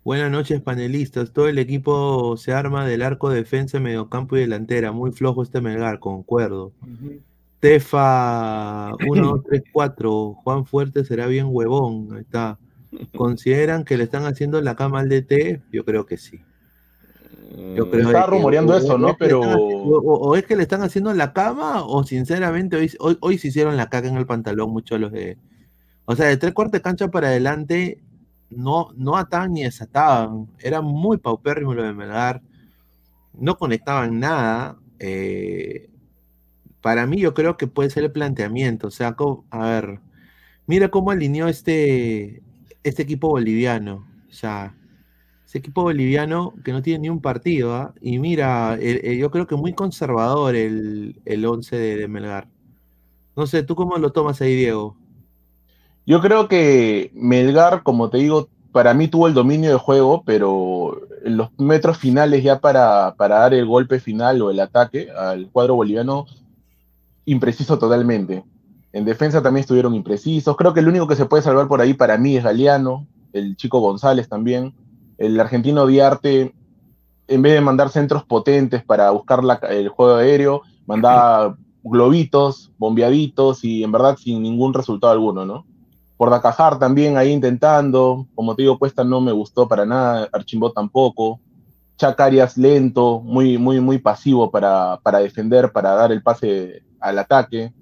[0.09, 1.35] Buenas noches, panelistas.
[1.35, 4.91] Todo el equipo se arma del arco defensa, mediocampo y delantera.
[4.91, 6.73] Muy flojo este Melgar, concuerdo.
[7.61, 10.35] Tefa 1, 2, 3, 4.
[10.43, 12.09] Juan Fuerte será bien huevón.
[12.15, 12.59] Ahí está.
[13.15, 15.61] ¿Consideran que le están haciendo la cama al DT?
[15.71, 16.41] Yo creo que sí.
[17.77, 19.15] Yo mm, creo Estaba rumoreando eso, ¿no?
[19.19, 19.43] Pero.
[19.43, 23.77] o, es que le están haciendo la cama, o sinceramente hoy, hoy, hoy se hicieron
[23.77, 25.37] la caca en el pantalón muchos los de.
[26.07, 28.01] O sea, de tres cuartos de cancha para adelante,
[28.51, 30.49] no, no ataban ni desataban.
[30.61, 32.43] Era muy paupérrimo lo de Melgar.
[33.35, 34.79] No conectaban nada.
[34.99, 35.91] Eh,
[36.83, 38.89] para mí, yo creo que puede ser el planteamiento.
[38.89, 39.17] O sea,
[39.51, 40.01] a ver,
[40.67, 42.43] mira cómo alineó este,
[42.85, 44.07] este equipo boliviano.
[44.31, 44.77] O sea,
[45.47, 47.75] ese equipo boliviano que no tiene ni un partido.
[47.77, 47.95] ¿ah?
[48.03, 52.49] Y mira, yo creo que muy conservador el, el 11 de, de Melgar.
[53.37, 54.98] No sé, ¿tú cómo lo tomas ahí, Diego?
[56.09, 61.03] Yo creo que Melgar, como te digo, para mí tuvo el dominio de juego, pero
[61.23, 66.25] los metros finales ya para, dar el golpe final o el ataque al cuadro boliviano,
[67.27, 68.43] impreciso totalmente.
[68.95, 70.57] En defensa también estuvieron imprecisos.
[70.57, 73.55] Creo que el único que se puede salvar por ahí para mí es Galeano, el
[73.57, 74.73] chico González también.
[75.19, 76.55] El argentino Diarte,
[77.27, 83.85] en vez de mandar centros potentes para buscar el juego aéreo, mandaba globitos, bombeaditos y
[83.85, 85.68] en verdad sin ningún resultado alguno, ¿no?
[86.19, 88.27] Por Dacajar también ahí intentando.
[88.35, 90.29] Como te digo, Cuesta no me gustó para nada.
[90.33, 91.41] Archimbó tampoco.
[91.97, 97.73] Chacarias lento, muy, muy, muy pasivo para, para defender, para dar el pase al ataque.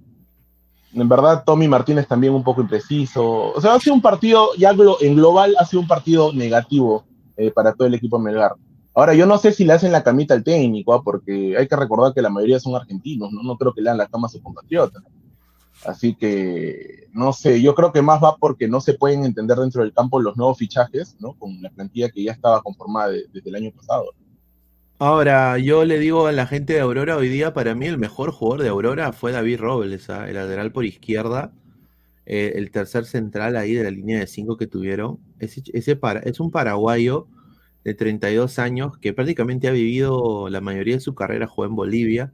[0.95, 3.53] En verdad, Tommy Martínez también un poco impreciso.
[3.53, 7.05] O sea, ha sido un partido, ya en global, ha sido un partido negativo
[7.37, 8.53] eh, para todo el equipo Melgar.
[8.95, 11.03] Ahora, yo no sé si le hacen la camita al técnico, ¿ah?
[11.03, 13.43] porque hay que recordar que la mayoría son argentinos, ¿no?
[13.43, 15.01] No creo que le hagan la cama a su compatriota.
[15.85, 19.83] Así que, no sé, yo creo que más va porque no se pueden entender dentro
[19.83, 21.35] del campo los nuevos fichajes, ¿no?
[21.35, 24.07] Con la plantilla que ya estaba conformada desde el año pasado.
[24.99, 28.33] Ahora, yo le digo a la gente de Aurora hoy día, para mí el mejor
[28.33, 30.27] jugador de Aurora fue David Robles, ¿ah?
[30.27, 31.53] el lateral por izquierda,
[32.25, 35.19] eh, el tercer central ahí de la línea de cinco que tuvieron.
[35.39, 37.29] Es un paraguayo
[37.85, 42.33] de 32 años que prácticamente ha vivido la mayoría de su carrera, jugó en Bolivia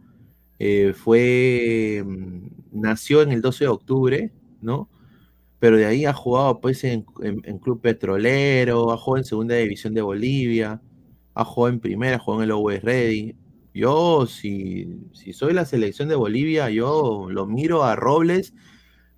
[0.58, 4.88] eh, fue, mm, nació en el 12 de octubre, ¿no?
[5.58, 7.02] Pero de ahí ha jugado pues en,
[7.62, 10.80] Club Petrolero, ha jugado en Segunda División de Bolivia,
[11.34, 13.36] ha jugado en Primera, ha jugado en el Always Ready.
[13.74, 18.54] Yo, si, si soy la selección de Bolivia, yo lo miro a Robles.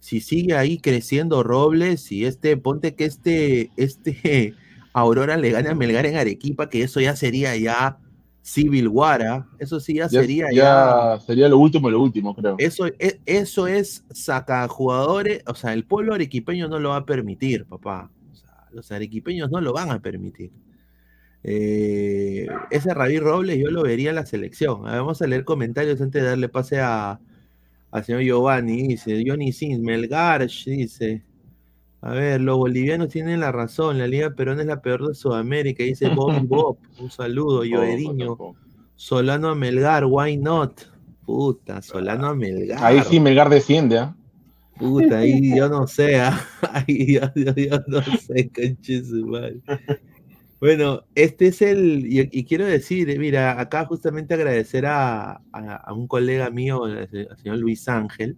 [0.01, 4.55] Si sigue ahí creciendo Robles y este, ponte que este, este
[4.92, 7.99] Aurora le gane a Melgar en Arequipa, que eso ya sería ya
[8.45, 9.49] Civil War, ¿ah?
[9.59, 12.57] eso sí ya, sería ya, Sería lo último, lo último, creo.
[12.59, 17.07] Eso, es, eso es saca jugadores, o sea, el pueblo arequipeño no lo va a
[17.07, 18.11] permitir, papá.
[18.31, 20.53] O sea, los arequipeños no lo van a permitir.
[21.43, 24.83] Eh, ese Rabí Robles yo lo vería en la selección.
[24.83, 27.19] vamos a leer comentarios antes de darle pase a,
[27.93, 28.89] al señor Giovanni.
[28.89, 31.23] Dice, Johnny Sins, Melgar, dice.
[32.05, 33.99] A ver, los bolivianos tienen la razón.
[33.99, 35.83] La Liga Perón es la peor de Sudamérica.
[35.85, 36.77] Dice Bob Bob.
[37.01, 38.37] Un saludo, Joediño.
[38.95, 40.83] Solano a Melgar, why not?
[41.25, 42.85] Puta, Solano a Melgar.
[42.85, 44.14] Ahí sí Melgar desciende, ¿ah?
[44.79, 46.38] Puta, ahí yo no sé, ¿ah?
[46.73, 47.23] ahí yo,
[47.87, 48.51] no sé,
[49.25, 49.62] madre.
[50.61, 55.40] Bueno, este es el, y, quiero decir, mira, acá justamente agradecer a,
[55.90, 58.37] un colega mío, el, señor Luis Ángel,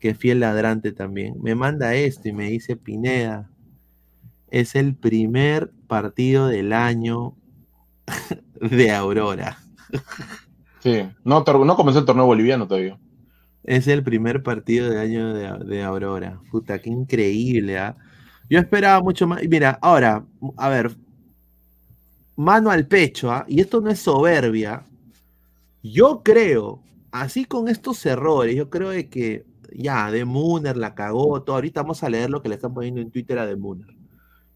[0.00, 1.34] que fiel ladrante también.
[1.40, 3.50] Me manda esto y me dice, Pineda,
[4.50, 7.36] es el primer partido del año
[8.60, 9.58] de Aurora.
[10.82, 12.98] Sí, no, no comenzó el torneo boliviano todavía.
[13.62, 16.40] Es el primer partido del año de, Aurora.
[16.50, 17.78] Puta, qué increíble.
[17.78, 17.96] ¿ah?
[18.48, 19.42] Yo esperaba mucho más.
[19.46, 20.24] Mira, ahora,
[20.56, 20.96] a ver,
[22.36, 23.44] mano al pecho, ¿ah?
[23.46, 24.86] y esto no es soberbia,
[25.82, 26.82] yo creo,
[27.12, 31.56] así con estos errores, yo creo de que ya, De Mooner la cagó, todo.
[31.56, 33.88] Ahorita vamos a leer lo que le están poniendo en Twitter a De Mooner.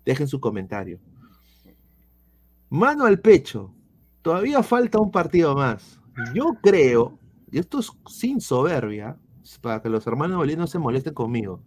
[0.05, 0.99] Dejen su comentario.
[2.71, 3.75] Mano al pecho,
[4.23, 6.01] todavía falta un partido más.
[6.35, 7.19] Yo creo,
[7.51, 9.17] y esto es sin soberbia,
[9.61, 11.63] para que los hermanos bolivianos se molesten conmigo.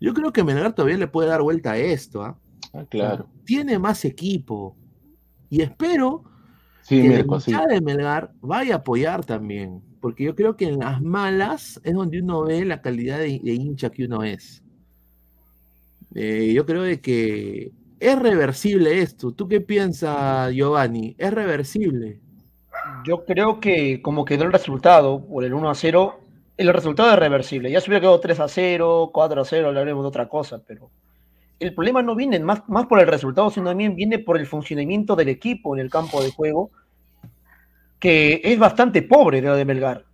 [0.00, 2.22] Yo creo que Melgar todavía le puede dar vuelta a esto.
[2.22, 2.38] ¿ah?
[2.72, 3.28] ah claro.
[3.44, 4.76] Tiene más equipo,
[5.50, 6.24] y espero
[6.88, 11.80] que la de Melgar vaya a apoyar también, porque yo creo que en las malas
[11.84, 14.62] es donde uno ve la calidad de, hincha que uno es.
[16.14, 19.32] Eh, yo creo de que es reversible esto.
[19.32, 21.14] ¿Tú qué piensas, Giovanni?
[21.18, 22.20] ¿Es reversible?
[23.04, 26.20] Yo creo que como quedó el resultado por el 1 a 0,
[26.56, 27.70] el resultado es reversible.
[27.70, 30.90] Ya se hubiera quedado 3 a 0, 4 a 0, hablaremos de otra cosa, pero
[31.60, 35.16] el problema no viene más, más por el resultado, sino también viene por el funcionamiento
[35.16, 36.70] del equipo en el campo de juego,
[37.98, 40.04] que es bastante pobre de lo de Melgar.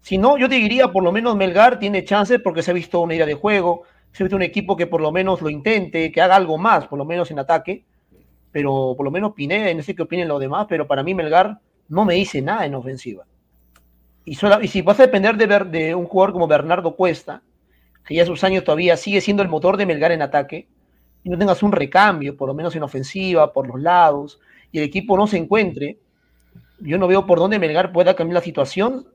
[0.00, 3.14] Si no, yo diría, por lo menos Melgar tiene chances porque se ha visto una
[3.14, 6.20] idea de juego, se ha visto un equipo que por lo menos lo intente, que
[6.20, 7.84] haga algo más, por lo menos en ataque,
[8.50, 11.58] pero por lo menos Pineda, no sé qué opinen los demás, pero para mí Melgar
[11.88, 13.24] no me dice nada en ofensiva.
[14.24, 17.42] Y, y si vas a depender de, de un jugador como Bernardo Cuesta,
[18.06, 20.68] que ya sus años todavía sigue siendo el motor de Melgar en ataque,
[21.22, 24.40] y no tengas un recambio, por lo menos en ofensiva, por los lados,
[24.72, 25.98] y el equipo no se encuentre,
[26.80, 29.06] yo no veo por dónde Melgar pueda cambiar la situación,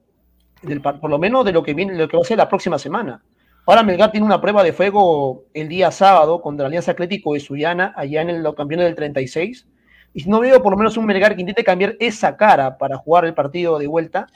[0.61, 2.79] del, por lo menos de lo que viene, lo que va a ser la próxima
[2.79, 3.23] semana.
[3.65, 7.39] Ahora Melgar tiene una prueba de fuego el día sábado contra la Alianza Atlético de
[7.39, 9.67] Suyana, allá en los campeones del 36.
[10.13, 13.25] Y no veo por lo menos un Melgar que intente cambiar esa cara para jugar
[13.25, 14.27] el partido de vuelta,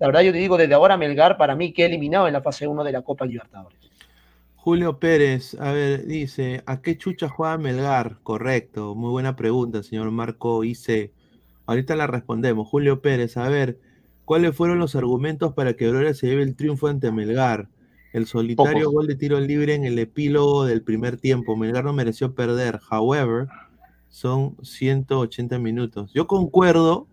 [0.00, 2.66] la verdad yo te digo, desde ahora Melgar para mí que eliminado en la fase
[2.66, 3.78] 1 de la Copa Libertadores.
[4.56, 8.16] Julio Pérez, a ver, dice, ¿a qué chucha juega Melgar?
[8.22, 11.12] Correcto, muy buena pregunta, señor Marco Hice.
[11.70, 12.66] Ahorita la respondemos.
[12.66, 13.78] Julio Pérez, a ver,
[14.24, 17.68] ¿cuáles fueron los argumentos para que Aurora se lleve el triunfo ante Melgar?
[18.12, 21.56] El solitario gol de tiro libre en el epílogo del primer tiempo.
[21.56, 22.80] Melgar no mereció perder.
[22.90, 23.46] However,
[24.08, 26.12] son 180 minutos.
[26.12, 27.06] Yo concuerdo,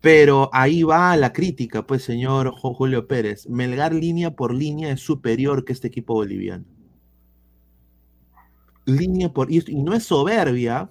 [0.00, 3.46] pero ahí va la crítica, pues, señor Julio Pérez.
[3.46, 6.64] Melgar línea por línea es superior que este equipo boliviano
[8.84, 10.88] línea por y, no es soberbia.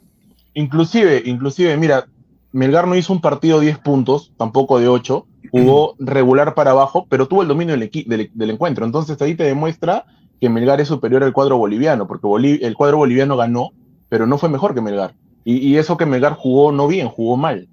[0.54, 2.08] Inclusive, inclusive, mira,
[2.52, 7.28] Melgar no hizo un partido 10 puntos, tampoco de 8, jugó regular para abajo, pero
[7.28, 8.86] tuvo el dominio del, del, encuentro.
[8.86, 10.06] Entonces ahí te demuestra
[10.40, 12.28] que Melgar es superior al cuadro boliviano, porque
[12.62, 13.72] el cuadro boliviano ganó,
[14.10, 15.16] pero no fue mejor que Melgar.
[15.44, 17.68] Y, eso que Melgar jugó no bien, jugó mal.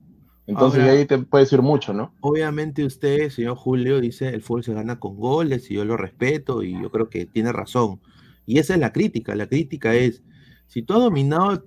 [0.47, 2.14] Entonces ahí te puede decir mucho, ¿no?
[2.21, 6.62] Obviamente usted, señor Julio, dice el fútbol se gana con goles y yo lo respeto
[6.62, 8.01] y yo creo que tiene razón.
[8.47, 9.35] Y esa es la crítica.
[9.35, 10.23] La crítica es,
[10.67, 11.64] si tú has dominado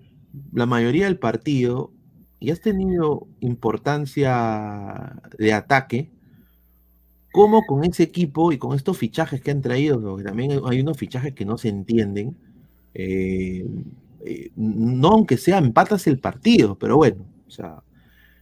[0.52, 1.92] la mayoría del partido
[2.42, 6.10] y has tenido importancia de ataque,
[7.32, 11.36] ¿cómo con ese equipo y con estos fichajes que han traído, también hay unos fichajes
[11.36, 12.36] que no se entienden,
[12.96, 13.66] eh,
[14.26, 17.84] eh, no aunque sea empatas el partido, pero bueno, o sea,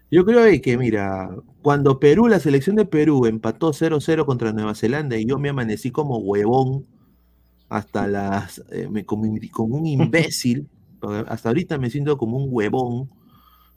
[0.09, 1.29] yo creo que, mira,
[1.61, 5.91] cuando Perú, la selección de Perú empató 0-0 contra Nueva Zelanda y yo me amanecí
[5.91, 6.85] como huevón
[7.67, 10.69] hasta las, eh, me, como, un imbécil,
[11.27, 13.09] hasta ahorita me siento como un huevón,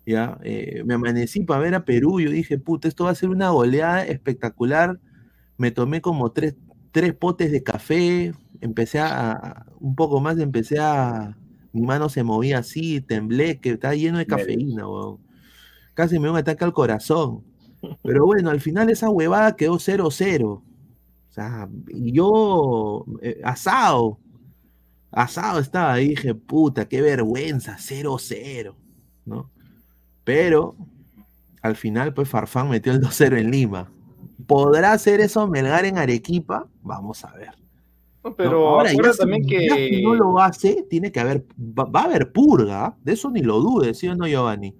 [0.07, 0.39] ¿ya?
[0.43, 3.51] Eh, me amanecí para ver a Perú, yo dije, puta, esto va a ser una
[3.51, 5.01] goleada espectacular,
[5.57, 6.57] me tomé como tres,
[6.93, 11.37] tres potes de café, empecé a, un poco más, empecé a,
[11.73, 15.19] mi mano se movía así, temblé, que estaba lleno de cafeína, weón.
[15.95, 17.45] Casi me dio un ataque al corazón.
[18.03, 20.45] Pero bueno, al final esa huevada quedó 0-0.
[20.45, 20.63] O
[21.29, 24.19] sea, y yo, eh, asado,
[25.11, 28.77] asado estaba ahí, dije, puta, qué vergüenza, 0-0,
[29.25, 29.51] ¿no?
[30.25, 30.77] Pero
[31.63, 33.89] al final, pues Farfán metió el 2-0 en Lima.
[34.47, 36.67] ¿Podrá hacer eso Melgar en Arequipa?
[36.83, 37.51] Vamos a ver.
[38.25, 39.69] No, pero Ahora, ya también si- que...
[39.69, 43.31] ya si no lo hace, tiene que haber, va, va a haber purga, de eso
[43.31, 44.75] ni lo dudes, ¿sí o no, Giovanni?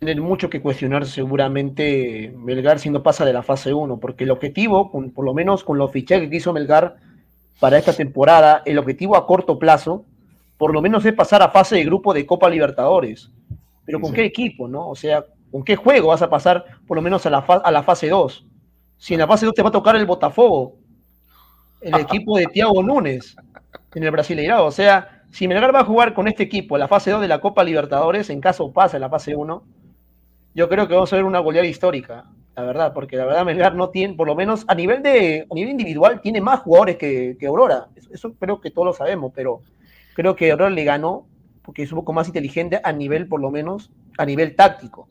[0.00, 4.30] Tienen mucho que cuestionar seguramente Melgar si no pasa de la fase 1, porque el
[4.32, 6.96] objetivo, con- por lo menos con los fichajes que hizo Melgar
[7.60, 10.04] para esta temporada, el objetivo a corto plazo,
[10.58, 13.30] por lo menos es pasar a fase de grupo de Copa Libertadores.
[13.84, 14.16] Pero ¿con Sí.
[14.16, 14.88] qué equipo, no?
[14.88, 17.82] O sea, ¿con qué juego vas a pasar por lo menos a la, a la
[17.82, 18.46] fase 2?
[18.96, 20.76] Si en la fase 2 te va a tocar el Botafogo,
[21.80, 23.36] el equipo de Thiago Núñez
[23.94, 24.64] en el Brasileirado.
[24.66, 27.28] O sea, si Melgar va a jugar con este equipo a la fase 2 de
[27.28, 29.62] la Copa Libertadores, en caso pase a la fase 1,
[30.54, 32.24] yo creo que vamos a ver una goleada histórica,
[32.56, 35.54] la verdad, porque la verdad Melgar no tiene, por lo menos a nivel de a
[35.54, 37.88] nivel individual, tiene más jugadores que, que Aurora.
[37.96, 39.60] Eso, eso creo que todos lo sabemos, pero
[40.14, 41.26] creo que Aurora le ganó
[41.62, 45.08] porque es un poco más inteligente a nivel, por lo menos, a nivel táctico.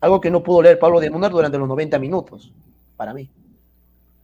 [0.00, 2.52] Algo que no pudo leer Pablo de Munder durante los 90 minutos,
[2.96, 3.30] para mí.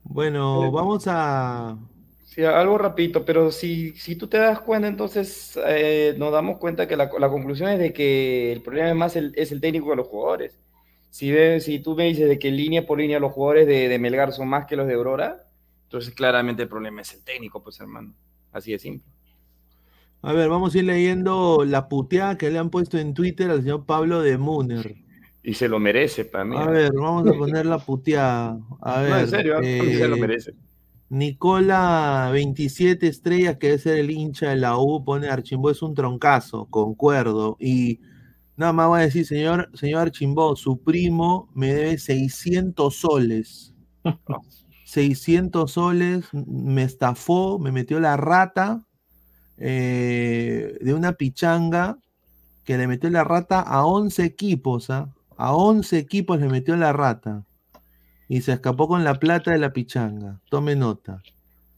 [0.04, 1.76] Bueno, Pero- vamos a...
[2.24, 6.86] Sí, algo rapidito, pero si, si tú te das cuenta, entonces eh, nos damos cuenta
[6.86, 9.90] que la, la conclusión es de que el problema es más el, es el técnico
[9.90, 10.56] de los jugadores.
[11.10, 13.98] Si, ves, si tú me dices de que línea por línea los jugadores de, de
[13.98, 15.38] Melgar son más que los de Aurora,
[15.84, 18.14] entonces claramente el problema es el técnico, pues hermano.
[18.52, 19.04] Así de simple.
[20.22, 23.62] A ver, vamos a ir leyendo la puteada que le han puesto en Twitter al
[23.62, 24.96] señor Pablo de Muner.
[25.42, 26.56] Y se lo merece para mí.
[26.58, 28.60] A ver, vamos a poner la puteada.
[28.82, 30.54] A ver, no, en serio, eh, se lo merece.
[31.08, 35.94] Nicola 27 estrellas, que debe ser el hincha de la U, pone Archimbó es un
[35.94, 37.56] troncazo, concuerdo.
[37.58, 38.00] Y
[38.56, 43.74] nada más voy a decir, señor, señor Archimbó, su primo me debe 600 soles.
[44.84, 48.86] 600 soles, me estafó, me metió la rata
[49.60, 51.98] eh, de una pichanga
[52.64, 55.08] que le metió la rata a 11 equipos, ¿ah?
[55.36, 57.44] A 11 equipos le metió la rata.
[58.28, 60.40] Y se escapó con la plata de la pichanga.
[60.50, 61.22] Tome nota.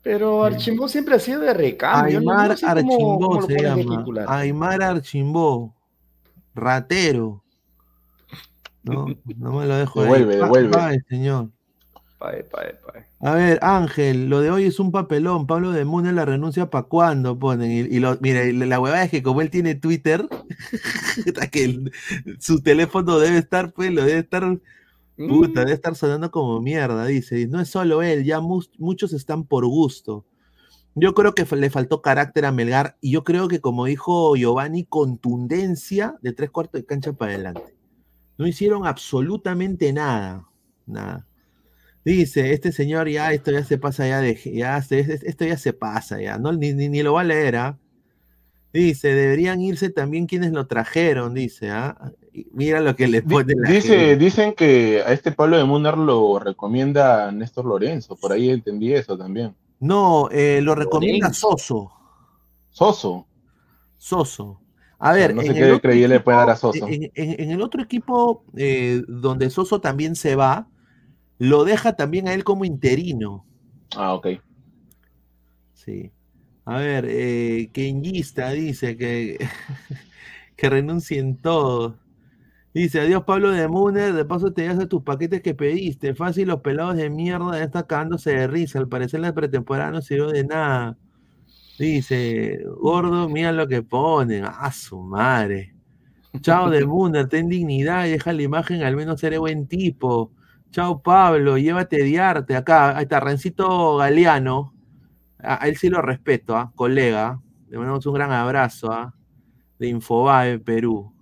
[0.02, 2.18] Pero Archimbó siempre ha sido de recambio.
[2.18, 4.04] Aymar no sé Archimbó cómo se llama.
[4.26, 5.74] Aymar Archimbó.
[6.54, 7.42] Ratero.
[8.82, 9.06] No,
[9.38, 10.06] no me lo dejo ahí.
[10.06, 10.70] Devuelve, Pa- devuelve.
[10.70, 11.48] pague, señor.
[12.22, 13.02] Pae, pae, pae.
[13.20, 15.46] A ver, Ángel, lo de hoy es un papelón.
[15.46, 17.70] Pablo de Mune la renuncia para cuándo ponen.
[17.70, 20.28] Y, y lo, mira, y la huevada es que como él tiene Twitter,
[21.24, 21.92] puta, que el-
[22.40, 24.58] su teléfono debe estar, pues, lo debe estar,
[25.26, 27.40] puta, Mm, debe estar sonando como mierda, dice.
[27.42, 30.26] Y no es solo él, ya muchos están por gusto.
[30.94, 34.84] Yo creo que le faltó carácter a Melgar y yo creo que, como dijo Giovanni,
[34.86, 37.76] contundencia de tres cuartos de cancha para adelante.
[38.38, 40.48] No hicieron absolutamente nada,
[40.86, 41.26] nada.
[42.04, 46.20] Dice, este señor ya, esto ya se pasa ya de, ya esto ya se pasa
[46.20, 47.78] ya, no, ni, ni, ni lo va a leer, ¿ah?
[48.72, 52.12] Dice, deberían irse también quienes lo trajeron, dice, ¿ah?
[52.52, 54.16] Mira lo que le pone la Dice, gente.
[54.16, 59.16] dicen que a este Pablo de Munar lo recomienda Néstor Lorenzo, por ahí entendí eso
[59.18, 59.54] también.
[59.78, 61.50] No, eh, lo recomienda Lorenzo.
[61.58, 61.92] Soso,
[62.70, 63.26] Soso.
[63.98, 64.60] Soso.
[64.98, 66.86] A ver, no sé qué credibilidad le puede dar a Soso.
[66.88, 70.68] En, en- en el otro equipo eh, donde Soso también se va,
[71.42, 73.44] lo deja también a él como interino.
[73.96, 74.28] Ah, ok.
[75.74, 76.12] Sí.
[76.64, 79.38] A ver, eh, Kenyista dice que,
[80.56, 81.96] que renuncien todos.
[82.72, 86.14] Dice, adiós Pablo de Muner, de paso te das tus paquetes que pediste.
[86.14, 88.78] Fácil, los pelados de mierda ya están cagándose de risa.
[88.78, 90.96] Al parecer la pretemporada no sirvió de nada.
[91.76, 94.44] Dice, gordo, mira lo que ponen.
[94.44, 95.74] A su madre.
[96.40, 100.30] Chao de Muner, ten dignidad y deja la imagen, al menos seré buen tipo.
[100.72, 102.56] Chao Pablo, llévate de arte.
[102.56, 104.72] Acá, ahí está, Rencito Galeano.
[105.38, 106.72] A, él sí lo respeto, ¿ah?
[106.74, 107.42] colega.
[107.68, 109.14] Le mandamos un gran abrazo ¿ah?
[109.78, 111.12] de Infobae, Perú.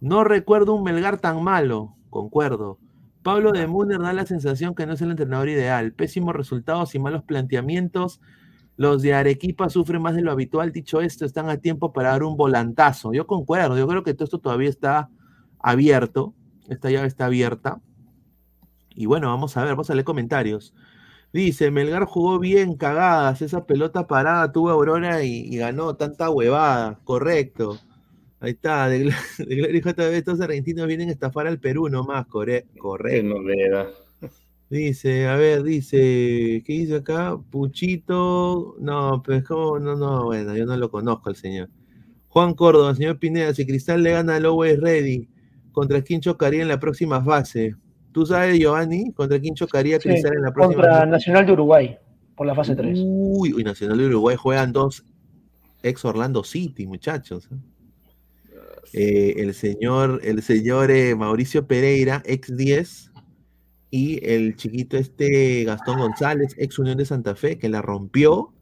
[0.00, 2.78] No recuerdo un Melgar tan malo, concuerdo.
[3.22, 5.92] Pablo de Muner da la sensación que no es el entrenador ideal.
[5.92, 8.20] Pésimos resultados y malos planteamientos.
[8.76, 10.72] Los de Arequipa sufren más de lo habitual.
[10.72, 13.12] Dicho esto, están a tiempo para dar un volantazo.
[13.12, 15.10] Yo concuerdo, yo creo que todo esto todavía está
[15.60, 16.34] abierto.
[16.68, 17.80] Esta llave está abierta.
[18.94, 20.74] Y bueno, vamos a ver, vamos a leer comentarios.
[21.32, 27.00] Dice, Melgar jugó bien, cagadas, esa pelota parada tuvo Aurora y, y ganó tanta huevada,
[27.04, 27.78] correcto.
[28.40, 32.66] Ahí está, de, de Glory JB, estos argentinos vienen a estafar al Perú nomás, corre-
[32.78, 33.42] correcto.
[34.68, 37.36] Dice, a ver, dice, ¿qué dice acá?
[37.50, 41.68] Puchito, no, pero es como, no, no, bueno, yo no lo conozco al señor.
[42.28, 45.28] Juan Córdoba, señor Pineda, si Cristal le gana al Always Ready,
[45.72, 47.76] ¿contra quién chocaría en la próxima fase?
[48.12, 51.96] ¿Tú sabes, Giovanni, contra quién chocaría Cristal en la próxima Contra Nacional de Uruguay,
[52.36, 52.98] por la fase 3.
[53.02, 55.04] Uy, Nacional de Uruguay juegan dos
[55.82, 57.48] ex Orlando City, muchachos.
[58.92, 63.12] Eh, el señor, el señor eh, Mauricio Pereira, ex 10,
[63.92, 68.52] y el chiquito este Gastón González, ex Unión de Santa Fe, que la rompió.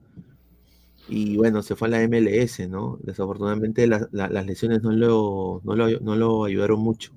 [1.09, 2.99] Y bueno, se fue a la MLS, ¿no?
[3.03, 7.12] Desafortunadamente la- la- las lesiones no lo, no, lo, no lo ayudaron mucho.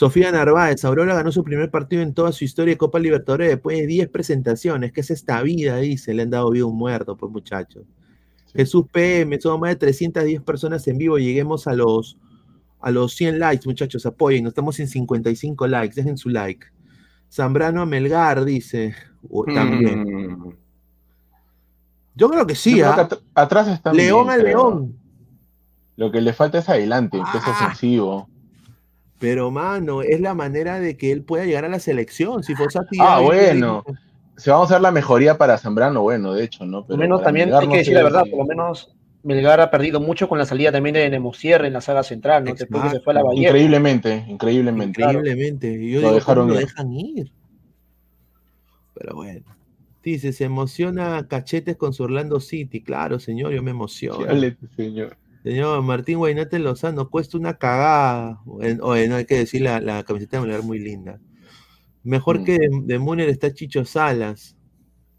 [0.00, 3.76] Sofía Narváez, Aurora ganó su primer partido en toda su historia de Copa Libertadores después
[3.76, 4.92] de 10 presentaciones.
[4.92, 5.76] ¿Qué es esta vida?
[5.76, 7.84] Dice, le han dado vida a un muerto, pues muchachos.
[8.54, 12.16] Jesús PM, somos más de 310 personas en vivo, lleguemos a los,
[12.80, 16.66] a los 100 likes, muchachos, apoyen, estamos en 55 likes, dejen su like.
[17.30, 18.94] Zambrano a Melgar, dice,
[19.28, 20.00] o- también.
[20.02, 20.54] Mm.
[22.14, 22.94] Yo creo que sí, creo ¿ah?
[22.94, 24.96] que at- atrás está León bien, al pero León.
[25.96, 27.50] Lo que le falta es adelante, que es Ah.
[27.50, 28.30] ofensivo.
[29.20, 32.42] Pero, mano, es la manera de que él pueda llegar a la selección.
[32.42, 33.84] Si Fossati Ah, bueno.
[34.38, 36.86] Si vamos a hacer la mejoría para Zambrano, bueno, de hecho, ¿no?
[36.86, 39.60] Por lo menos también Melgar hay no que decir la verdad, por lo menos Melgar
[39.60, 42.54] ha perdido mucho con la salida también de Nemosier en la saga central, ¿no?
[42.54, 43.48] Después que se fue a la Bahía.
[43.48, 45.02] Increíblemente, increíblemente.
[45.02, 45.70] Increíblemente.
[45.70, 46.66] Y Yo Lo digo, dejaron ¿cómo lo ir.
[46.66, 47.32] dejan ir?
[48.94, 49.44] Pero bueno.
[50.02, 52.80] Dice, se emociona Cachetes con su Orlando City.
[52.82, 54.24] Claro, señor, yo me emociono.
[54.24, 55.18] Chale, señor.
[55.42, 58.40] Señor Martín Guainate Lozano, cuesta una cagada.
[58.60, 61.18] En- Oye, no hay que decir la, la camiseta de Melgar muy linda.
[62.02, 62.44] Mejor Mm.
[62.44, 64.56] que de, de Muner está Chicho Salas.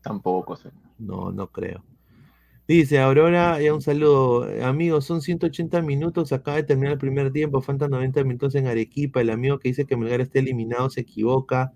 [0.02, 0.78] Tampoco, señor.
[1.00, 1.84] No, no creo.
[2.68, 4.48] Dice Aurora, ya un saludo.
[4.64, 6.32] Amigos, son 180 minutos.
[6.32, 7.62] Acaba de terminar el primer tiempo.
[7.62, 9.22] Faltan 90 minutos en Arequipa.
[9.22, 11.74] El amigo que dice que Melgar está eliminado se equivoca.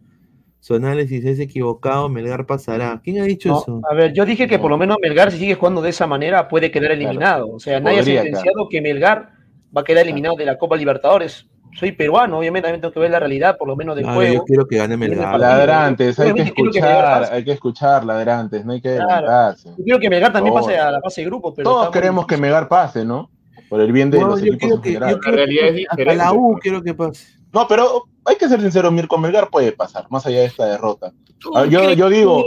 [0.65, 2.09] Su análisis es equivocado.
[2.09, 2.99] Melgar pasará.
[3.03, 3.81] ¿Quién ha dicho No, eso?
[3.87, 6.47] a ver, yo dije que por lo menos Melgar, si sigue jugando de esa manera,
[6.47, 7.51] puede quedar eliminado.
[7.51, 9.29] O sea, nadie ha sentenciado que Melgar
[9.77, 11.45] va a quedar eliminado de la Copa Libertadores.
[11.79, 14.33] Soy peruano, obviamente también tengo que ver la realidad, por lo menos del juego.
[14.33, 15.39] yo quiero que gane Melgar.
[15.39, 19.11] Ladrantes, hay que escuchar, hay que escuchar, ladrantes, no hay que Claro.
[19.29, 19.69] adelantarse.
[19.77, 22.37] Yo quiero que Melgar también pase a la fase de grupo, pero Todos queremos que.
[22.37, 23.29] Melgar pase, ¿no?
[23.69, 25.11] Por el bien de No, los yo equipos quiero en que, general.
[25.11, 27.27] yo quiero realidad que es hasta la diferente, U quiero que pase.
[27.53, 31.11] No, pero hay que ser sincero, Mirko Melgar puede pasar, más allá de esta derrota.
[31.39, 32.43] ¿Tú Ah, yo- digo,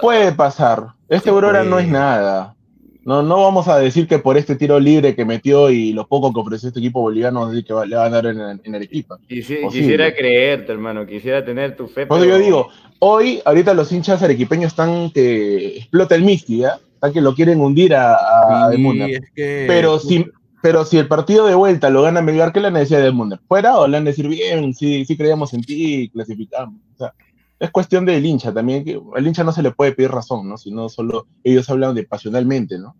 [0.00, 0.86] Puede pasar.
[1.08, 2.54] Este Aurora no es nada.
[3.04, 6.32] No, no vamos a decir que por este tiro libre que metió y lo poco
[6.32, 8.60] que ofreció este equipo boliviano, vamos a decir que va- le va a ganar en,
[8.64, 9.18] en Arequipa.
[9.28, 9.68] Quisi- Posible.
[9.70, 12.06] quisiera creerte, hermano, quisiera tener tu fe.
[12.06, 12.68] Pero- yo digo,
[12.98, 16.78] hoy, ahorita los hinchas arequipeños están que explota el Misty, ¿ya?
[16.94, 20.26] Están que lo quieren hundir a, a es que- Pero si,
[20.66, 23.40] pero si el partido de vuelta lo gana Melgar, ¿qué le han de decir a?
[23.46, 26.80] ¿Fuera o le han de decir, bien, sí, sí creíamos en ti, clasificamos?
[26.92, 27.14] O sea,
[27.60, 30.58] es cuestión del hincha también, que al hincha no se le puede pedir razón, ¿no?
[30.58, 32.96] Sino solo ellos hablan de pasionalmente, ¿no?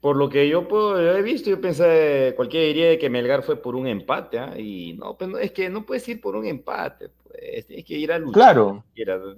[0.00, 3.56] Por lo que yo puedo, yo he visto, yo pensé, cualquiera diría que Melgar fue
[3.56, 4.58] por un empate, ¿ah?
[4.58, 7.98] y no, pues no, es que no puedes ir por un empate, pues, tienes que
[7.98, 8.32] ir a luchar.
[8.32, 8.82] Claro.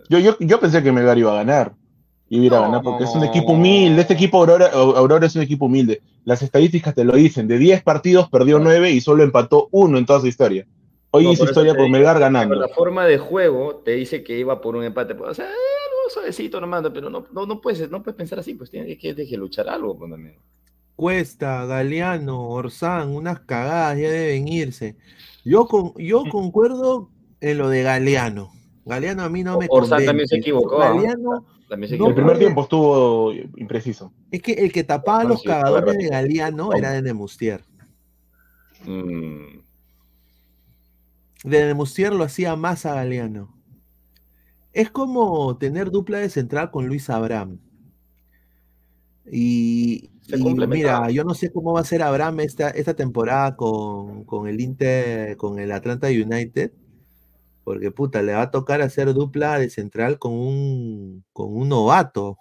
[0.09, 1.75] Yo, yo, yo pensé que Melgar iba a ganar.
[2.29, 2.62] Iba a ir a No.
[2.62, 4.01] ganar porque es un equipo humilde.
[4.01, 6.03] Este equipo Aurora, Aurora es un equipo humilde.
[6.24, 7.47] Las estadísticas te lo dicen.
[7.47, 10.66] De 10 partidos perdió 9 y solo empató uno en toda su historia.
[11.12, 12.57] Hoy No, hizo historia por Melgar ganando.
[12.57, 15.14] la forma de juego te dice que iba por un empate.
[15.14, 18.55] pues, O sea, algo suavecito nomás, pero no, no, no, puedes, no puedes pensar así,
[18.55, 19.97] pues tienes que, tienes que luchar algo.
[19.97, 20.35] Pues, también.
[20.97, 24.97] Cuesta, Galeano, Orsán, unas cagadas ya deben irse.
[25.45, 27.11] Yo, con, yo concuerdo
[27.41, 28.51] en lo de Galeano.
[28.85, 30.07] Galeano a mí no me Orsán convence.
[30.07, 30.79] también se equivocó.
[30.79, 34.12] Galeano, También se No, el primer tiempo estuvo impreciso.
[34.31, 37.64] es que el que tapaba Bueno, los sí, cagadores de Galeano era de Nemustier.
[38.85, 39.59] Mm,
[41.45, 43.55] De Nemustier lo hacía más a Galeano.
[44.73, 47.59] Es como tener dupla de central con Luis Abraham.
[49.31, 50.11] Y,
[50.69, 54.61] mira, yo no sé cómo va a ser Abraham esta, esta temporada con, con el
[54.61, 56.73] Inter, con el Atlanta United,
[57.67, 62.39] porque puta, le va a tocar hacer dupla de central con un, con un novato.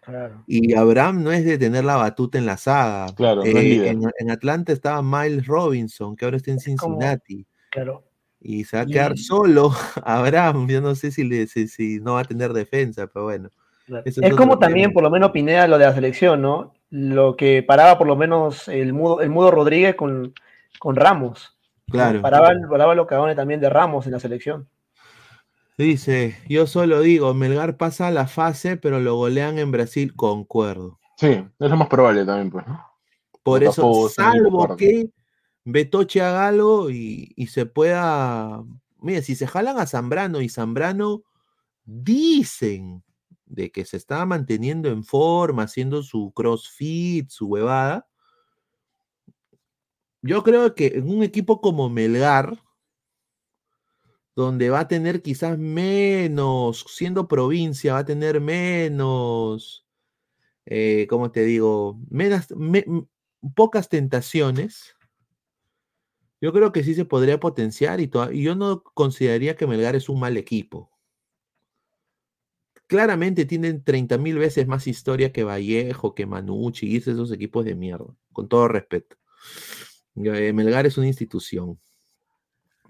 [0.00, 0.42] Claro.
[0.46, 3.12] Y Abraham no es de tener la batuta en la saga.
[3.14, 7.46] Claro, Eh, en, en Atlanta estaba Miles Robinson, que ahora está en Es como- Cincinnati.
[7.70, 8.04] Claro.
[8.40, 9.70] Y se va a quedar Y- solo
[10.02, 10.66] Abraham.
[10.66, 13.50] Yo no sé si, le, si, si no va a tener defensa, pero bueno.
[13.84, 14.02] Claro.
[14.06, 14.94] Es, es como también, tema.
[14.94, 16.72] por lo menos, Pineda, lo de la selección, ¿no?
[16.88, 20.32] Lo que paraba por lo menos el Mudo, el Mudo Rodríguez con,
[20.78, 21.57] con Ramos.
[21.90, 22.20] Claro.
[22.20, 24.68] Paraba, paraba los cagones también de Ramos en la selección.
[25.78, 30.98] Dice, yo solo digo, Melgar pasa a la fase, pero lo golean en Brasil, concuerdo.
[31.16, 32.66] Sí, es lo más probable también, pues.
[32.66, 32.84] ¿no?
[33.44, 35.08] Por eso, salvo que
[35.64, 38.64] Betoche haga algo y, y se pueda.
[39.00, 41.22] Mira, si se jalan a Zambrano y Zambrano
[41.84, 43.04] dicen
[43.46, 48.07] de que se estaba manteniendo en forma, haciendo su crossfit, su huevada.
[50.22, 52.62] Yo creo que en un equipo como Melgar,
[54.34, 59.86] donde va a tener quizás menos, siendo provincia, va a tener menos,
[60.66, 61.98] eh, ¿cómo te digo?
[62.10, 62.46] Menos,
[63.54, 64.94] pocas tentaciones.
[66.40, 70.08] Yo creo que sí se podría potenciar y, y yo no consideraría que Melgar es
[70.08, 70.90] un mal equipo
[72.88, 77.76] claramente tienen 30 mil veces más historia que Vallejo, que Manucci, y esos equipos de
[77.76, 79.16] mierda, con todo respeto.
[80.24, 81.78] Eh, Melgar es una institución.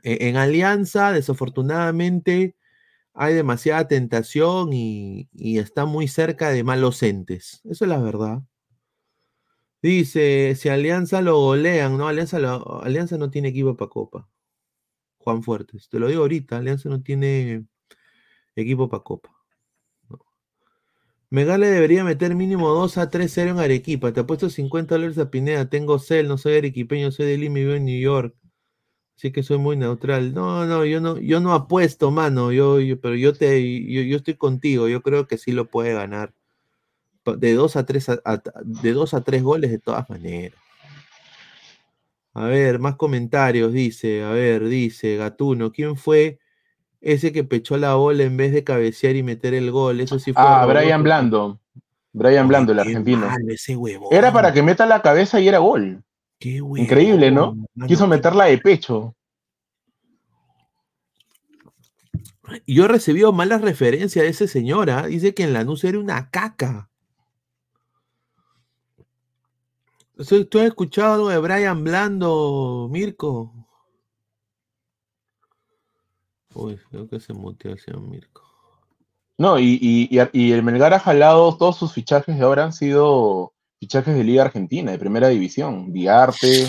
[0.02, 2.56] E, en, Alianza, desafortunadamente,
[3.14, 7.60] hay demasiada tentación y, está muy cerca de malos entes.
[7.64, 8.42] Eso es la verdad.
[9.82, 12.08] Dice, si Alianza lo golean, ¿no?
[12.08, 12.38] Alianza,
[12.82, 14.28] Alianza no tiene equipo para Copa.
[15.18, 17.64] Juan Fuertes, te lo digo ahorita, Alianza no tiene
[18.56, 19.37] equipo para Copa.
[21.30, 24.12] Megale debería meter mínimo 2 a 3 0 en Arequipa.
[24.12, 25.68] Te apuesto 50 dólares a Pineda.
[25.68, 28.34] Tengo cel, no soy arequipeño, soy de Lima y vivo en New York.
[29.16, 30.32] Así que soy muy neutral.
[30.32, 32.52] No, no, yo no, yo no apuesto, mano.
[32.52, 33.62] Yo, pero yo te,
[34.08, 34.88] yo, estoy contigo.
[34.88, 36.34] Yo creo que sí lo puede ganar.
[37.38, 38.06] De 2 a 3
[38.64, 40.58] de 2 a 3 goles de todas maneras.
[42.32, 43.72] A ver, más comentarios.
[43.72, 46.38] Dice, a ver, dice Gatuno, ¿quién fue
[47.00, 50.32] ese que pechó la bola en vez de cabecear y meter el gol, eso sí
[50.32, 50.42] fue.
[50.44, 51.60] Ah, Brian Blando.
[52.12, 53.28] Brian Blando, el argentino.
[54.10, 56.02] Era para que meta la cabeza y era gol.
[56.38, 57.56] Qué Increíble, ¿no?
[57.86, 59.14] Quiso meterla de pecho.
[62.66, 64.90] Yo he recibido malas referencias de ese señor.
[64.90, 65.06] ¿ah?
[65.06, 66.88] Dice que en la Lanús era una caca.
[70.16, 73.67] ¿Tú has escuchado algo de Brian Blando, Mirko?
[76.58, 78.42] Uy, creo que se muteó el señor Mirko.
[79.38, 84.24] No, y, el Melgar ha jalado todos sus fichajes de ahora han sido fichajes de
[84.24, 85.92] Liga Argentina, de Primera División.
[85.92, 86.64] Viarte,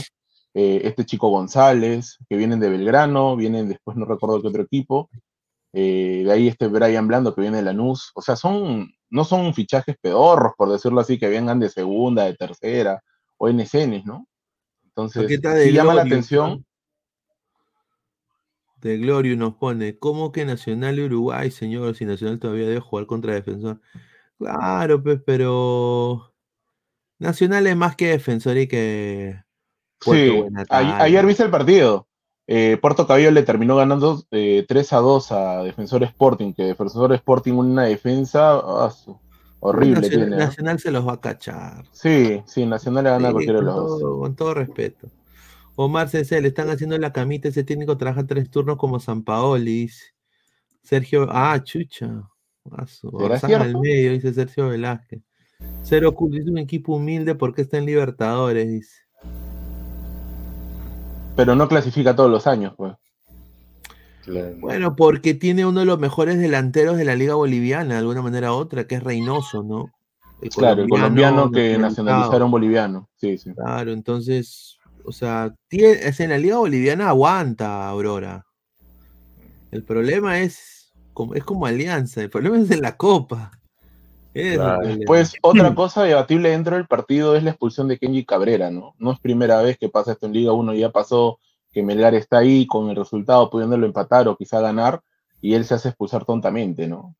[0.53, 5.09] eh, este chico González, que vienen de Belgrano, vienen después, no recuerdo qué otro equipo.
[5.73, 8.11] Eh, de ahí este Brian Blando que viene de Lanús.
[8.13, 12.35] O sea, son, no son fichajes pedorros, por decirlo así, que vengan de segunda, de
[12.35, 13.01] tercera,
[13.37, 14.27] o NCNs, ¿no?
[14.83, 16.63] Entonces, sí llama la atención
[18.81, 21.95] de Glorio nos pone, ¿cómo que Nacional y Uruguay, señor?
[21.95, 23.81] Si Nacional todavía debe jugar contra Defensor.
[24.37, 26.33] Claro, pues, pero
[27.19, 29.41] Nacional es más que Defensor y que...
[30.01, 32.07] sí, ayer viste el partido.
[32.51, 34.65] Eh, Puerto Cabello le terminó ganando 3 eh,
[34.95, 38.91] a 2 a Defensor Sporting, que Defensor Sporting una defensa ah,
[39.59, 40.37] horrible Nacional, tiene.
[40.37, 41.85] Nacional se los va a cachar.
[41.91, 44.01] Sí, sí, Nacional le gana a cualquiera de los dos.
[44.01, 45.09] Con todo respeto.
[45.81, 49.89] Omar CC, le están haciendo la camita, ese técnico trabaja tres turnos como San Paoli.
[50.83, 52.21] Sergio, ah, chucha.
[52.69, 55.21] al medio, dice Sergio Velázquez.
[55.83, 59.03] Cero Cool es un equipo humilde porque está en Libertadores, dice.
[61.37, 62.95] Pero no clasifica todos los años, pues.
[64.59, 68.51] Bueno, porque tiene uno de los mejores delanteros de la Liga Boliviana, de alguna manera
[68.51, 69.93] u otra, que es Reynoso, ¿no?
[70.57, 73.09] claro, el colombiano que nacionalizaron boliviano.
[73.15, 73.53] Sí, sí.
[73.53, 78.45] Claro, entonces o sea, es en la Liga Boliviana aguanta Aurora.
[79.71, 83.51] El problema es como, es como Alianza, el problema es en la Copa.
[84.33, 88.95] Después, otra cosa debatible dentro del partido es la expulsión de Kenji Cabrera, ¿no?
[88.97, 91.39] No es primera vez que pasa esto en Liga 1, ya pasó
[91.71, 95.01] que Melgar está ahí con el resultado pudiéndolo empatar o quizá ganar,
[95.41, 97.15] y él se hace expulsar tontamente, ¿no?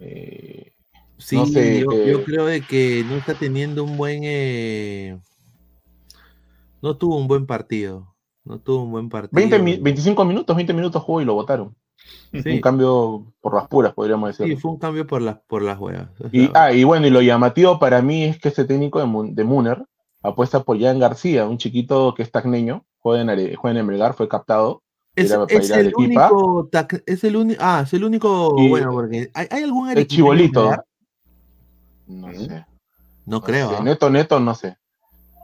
[0.00, 0.72] Eh,
[1.18, 1.36] sí,
[1.80, 4.22] yo, creo de que no está teniendo un buen...
[4.24, 5.18] Eh,
[6.82, 8.14] no tuvo un buen partido.
[8.44, 9.48] No tuvo un buen partido.
[9.48, 11.74] 25 minutos, 20 minutos jugó y lo votaron.
[12.32, 14.54] Un cambio por las puras, podríamos decir.
[14.54, 16.08] Sí, fue un cambio por las, por las huevas.
[16.32, 19.44] Y, ah, y bueno, y lo llamativo para mí es que este técnico de, de
[19.44, 19.86] Muner
[20.22, 24.28] apuesta por Jan García, un chiquito que es tacneño, juega en, juega en Melgar, fue
[24.28, 24.82] captado.
[25.14, 26.70] Es, el único,
[27.06, 30.74] es el único, ah, es el único, bueno, porque hay, algún El chibolito.
[32.06, 32.64] No sé.
[33.26, 33.76] No, creo.
[33.78, 33.82] ¿ah?
[33.82, 34.78] Neto, neto, no sé.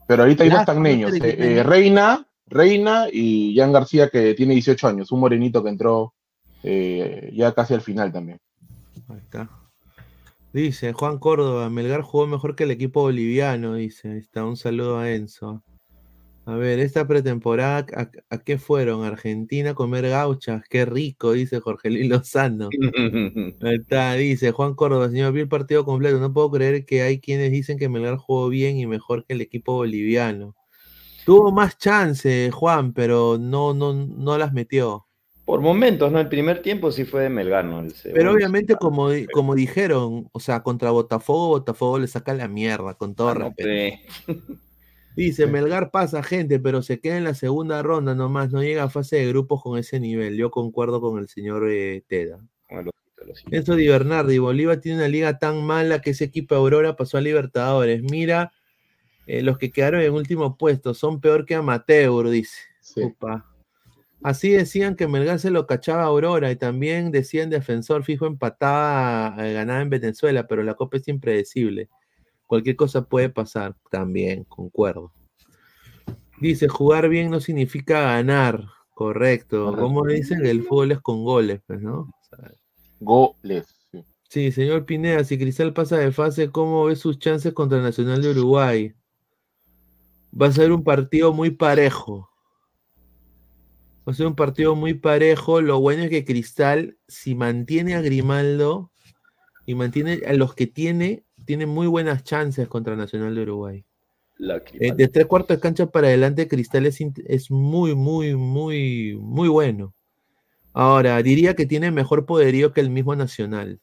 [0.09, 4.89] Pero ahorita hay dos tagneños, eh, eh, Reina, Reina y Jan García que tiene 18
[4.89, 6.15] años, un morenito que entró
[6.63, 8.41] eh, ya casi al final también.
[9.11, 9.51] Ahí está.
[10.55, 14.13] Dice Juan Córdoba, Melgar jugó mejor que el equipo boliviano, dice.
[14.13, 15.63] Ahí está, un saludo a Enzo.
[16.49, 17.85] A ver, esta pretemporada,
[18.31, 19.05] ¿a, qué fueron?
[19.05, 22.71] Argentina a comer gauchas, qué rico, dice Jorge Luis Lozano.
[23.61, 27.21] Ahí está, dice Juan Córdoba, señor, vi el partido completo, no puedo creer que hay
[27.21, 30.57] quienes dicen que Melgar jugó bien y mejor que el equipo boliviano.
[31.27, 35.07] Tuvo más chance, Juan, pero no, no, no las metió.
[35.45, 36.19] Por momentos, ¿no?
[36.19, 37.81] El primer tiempo sí fue de Melgar, ¿no?
[37.81, 42.95] El Pero obviamente, como, como dijeron, o sea, contra Botafogo, Botafogo le saca la mierda,
[42.95, 43.99] con todo ah, no, respeto.
[45.19, 48.89] Dice, Melgar pasa gente, pero se queda en la segunda ronda nomás, no llega a
[48.89, 50.37] fase de grupos con ese nivel.
[50.37, 52.39] Yo concuerdo con el señor eh, Teda.
[52.71, 53.51] Ojito.
[53.51, 57.21] Eso de Bernardi, Bolívar tiene una liga tan mala que ese equipo Aurora pasó a
[57.21, 58.01] Libertadores.
[58.01, 58.53] Mira,
[59.27, 62.57] eh, los que quedaron en último puesto son peor que Amateur, dice.
[62.81, 63.03] Sí.
[63.03, 63.45] Upa.
[64.23, 69.35] Así decían que Melgar se lo cachaba a Aurora y también decían defensor fijo empataba
[69.45, 71.89] eh, ganada en Venezuela, pero la copa es impredecible.
[72.49, 73.77] Cualquier cosa puede pasar.
[73.91, 75.13] También, concuerdo.
[76.41, 78.65] Dice, jugar bien no significa ganar.
[78.95, 79.77] Correcto.
[79.77, 82.01] Como dicen, el fútbol es con goles, pues, ¿no?
[82.01, 82.51] O sea,
[83.01, 83.67] Goles.
[83.93, 84.03] sí.
[84.29, 88.31] Sí, señor Pineda, si Cristal pasa de fase, ¿cómo ve sus chances contra Nacional de
[88.31, 88.95] Uruguay?
[90.41, 92.31] Va a ser un partido muy parejo.
[94.07, 95.61] Va a ser un partido muy parejo.
[95.61, 98.91] Lo bueno es que Cristal, si mantiene a Grimaldo
[99.67, 103.83] y mantiene a los que tiene, tiene muy buenas chances contra Nacional de Uruguay.
[104.39, 109.95] Eh, de tres cuartos de cancha para adelante, Cristal es, muy, muy, muy, muy bueno.
[110.75, 113.81] Ahora, diría que tiene mejor poderío que el mismo Nacional.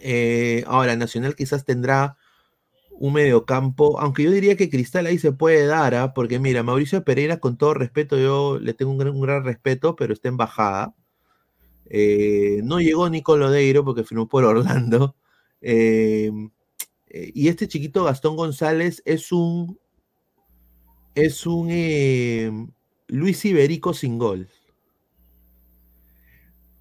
[0.00, 2.16] Eh, ahora, Nacional quizás tendrá
[2.90, 6.12] un mediocampo, aunque yo diría que Cristal ahí se puede dar, ¿ah?
[6.12, 9.94] porque mira, Mauricio Pereira, con todo respeto, yo le tengo un gran, un gran respeto,
[9.94, 10.92] pero está en bajada.
[11.86, 15.14] Eh, no llegó Nico Lodeiro porque firmó por Orlando.
[15.62, 16.30] Eh,
[17.08, 19.78] eh, y este chiquito Gastón González es un
[21.14, 22.50] es un eh,
[23.08, 24.48] Luis Iberico sin gol.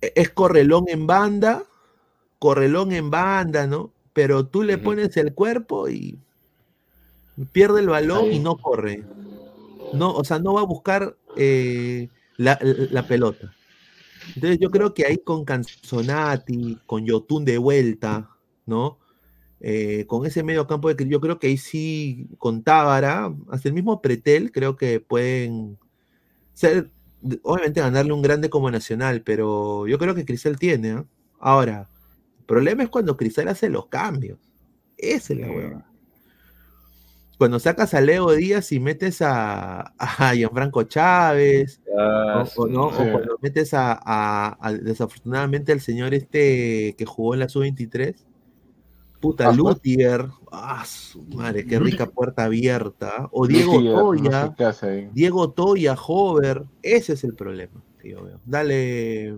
[0.01, 1.63] E- Es correlón en banda,
[2.39, 3.93] correlón en banda, ¿no?
[4.13, 6.19] Pero tú le pones el cuerpo y
[7.51, 9.09] pierde el balón y no corre.
[9.91, 13.57] No, o sea, no va a buscar eh, la, la pelota.
[14.36, 18.30] Entonces yo creo que ahí con Canzonati, con Yotun de vuelta,
[18.72, 18.97] ¿no?
[19.59, 23.76] Eh, con ese medio campo de yo creo que ahí sí con Tábara, hasta el
[23.76, 25.78] mismo Pretel, creo que pueden
[26.53, 26.89] ser,
[27.43, 31.05] obviamente ganarle un grande como Nacional, pero yo creo que Cristal tiene, ¿ah?
[31.39, 31.88] Ahora,
[32.39, 34.39] el problema es cuando Cristal hace los cambios.
[34.97, 35.86] Esa es la hueva.
[37.38, 42.86] Cuando sacas a Leo Díaz y metes a, a Gianfranco Chávez, Ah, o, o no,
[42.88, 43.11] o sí.
[43.11, 48.15] cuando metes a, a- a- desafortunadamente al señor este que jugó en la sub-23,
[49.22, 49.55] puta, Ajá.
[49.55, 55.09] Lutiger, ah, su madre, qué rica puerta abierta, o Diego no Toya, sé.
[55.13, 58.39] Diego Toya, Hover, ese es el problema, que yo veo.
[58.45, 59.38] Dale,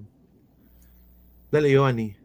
[1.51, 2.15] dale Giovanni.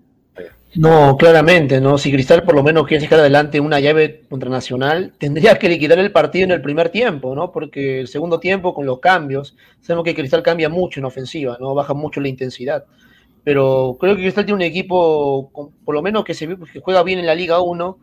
[0.75, 1.97] No, claramente, ¿no?
[1.97, 5.99] Si Cristal por lo menos quiere sacar adelante una llave contra Nacional, tendría que liquidar
[5.99, 7.51] el partido en el primer tiempo, ¿no?
[7.53, 11.75] Porque el segundo tiempo, con los cambios, sabemos que Cristal cambia mucho en ofensiva, ¿no?
[11.75, 12.85] Baja mucho la intensidad.
[13.45, 16.81] Pero creo que Cristal tiene un equipo, con- por lo menos que, se, ve- que
[16.81, 17.99] juega bien en la Liga 1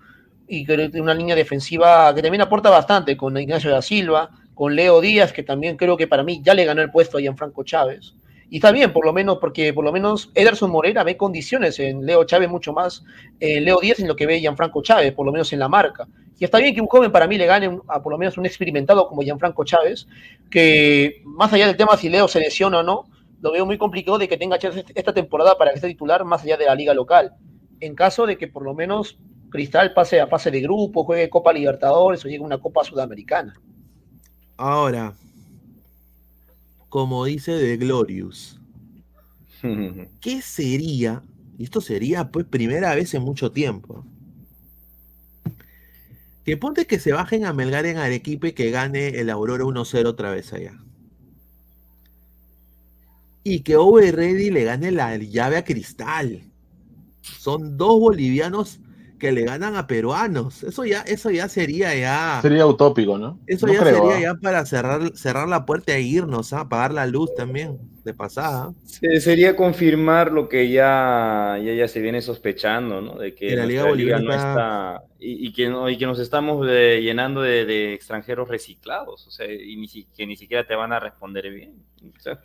[0.48, 4.76] y que tiene una línea defensiva que también aporta bastante con Ignacio da Silva, con
[4.76, 7.64] Leo Díaz, que también creo que para mí ya le ganó el puesto a Gianfranco
[7.64, 8.16] Chávez.
[8.50, 12.06] Y está bien, por lo menos, porque por lo menos Ederson Moreira ve condiciones en
[12.06, 13.04] Leo Chávez mucho más,
[13.40, 16.08] en Leo Díaz en lo que ve Gianfranco Chávez, por lo menos en la marca.
[16.38, 18.46] Y está bien que un joven para mí le gane a por lo menos un
[18.46, 20.08] experimentado como Gianfranco Chávez,
[20.50, 23.06] que más allá del tema si Leo se lesiona o no,
[23.42, 26.44] lo veo muy complicado de que tenga chance esta temporada para que sea titular más
[26.44, 27.34] allá de la liga local.
[27.80, 29.18] En caso de que por lo menos
[29.50, 33.54] Cristal pase a fase de grupo, juegue Copa Libertadores o llegue a una Copa Sudamericana.
[34.58, 35.14] Ahora,
[36.90, 38.60] como dice The Glorious,
[40.22, 41.22] ¿qué sería?
[41.58, 44.06] Y esto sería pues primera vez en mucho tiempo.
[46.44, 50.06] Que ponte que se bajen a Melgar en Arequipa y que gane el Aurora 1-0
[50.06, 50.85] otra vez allá.
[53.48, 56.52] Y que Ove Ready le gane la llave a Cristal.
[57.22, 58.80] Son dos bolivianos
[59.26, 60.64] que le ganan a peruanos.
[60.64, 62.40] Eso ya, eso ya sería ya.
[62.42, 63.40] Sería utópico, ¿no?
[63.48, 64.34] Eso No ya creo, sería ¿ah?
[64.34, 66.62] ya para cerrar, cerrar la puerta e irnos, ¿ah?
[66.62, 68.74] apagar la luz también, de pasada.
[68.86, 73.16] Se- sería confirmar lo que ya, ya, ya se viene sospechando, ¿no?
[73.16, 76.66] De que la Liga no Boliviana está y, y que, no- y que nos estamos
[76.70, 80.94] eh, llenando de, de extranjeros reciclados, o sea, y ni, que ni siquiera te van
[80.94, 81.74] a responder bien.
[82.16, 82.40] O sea,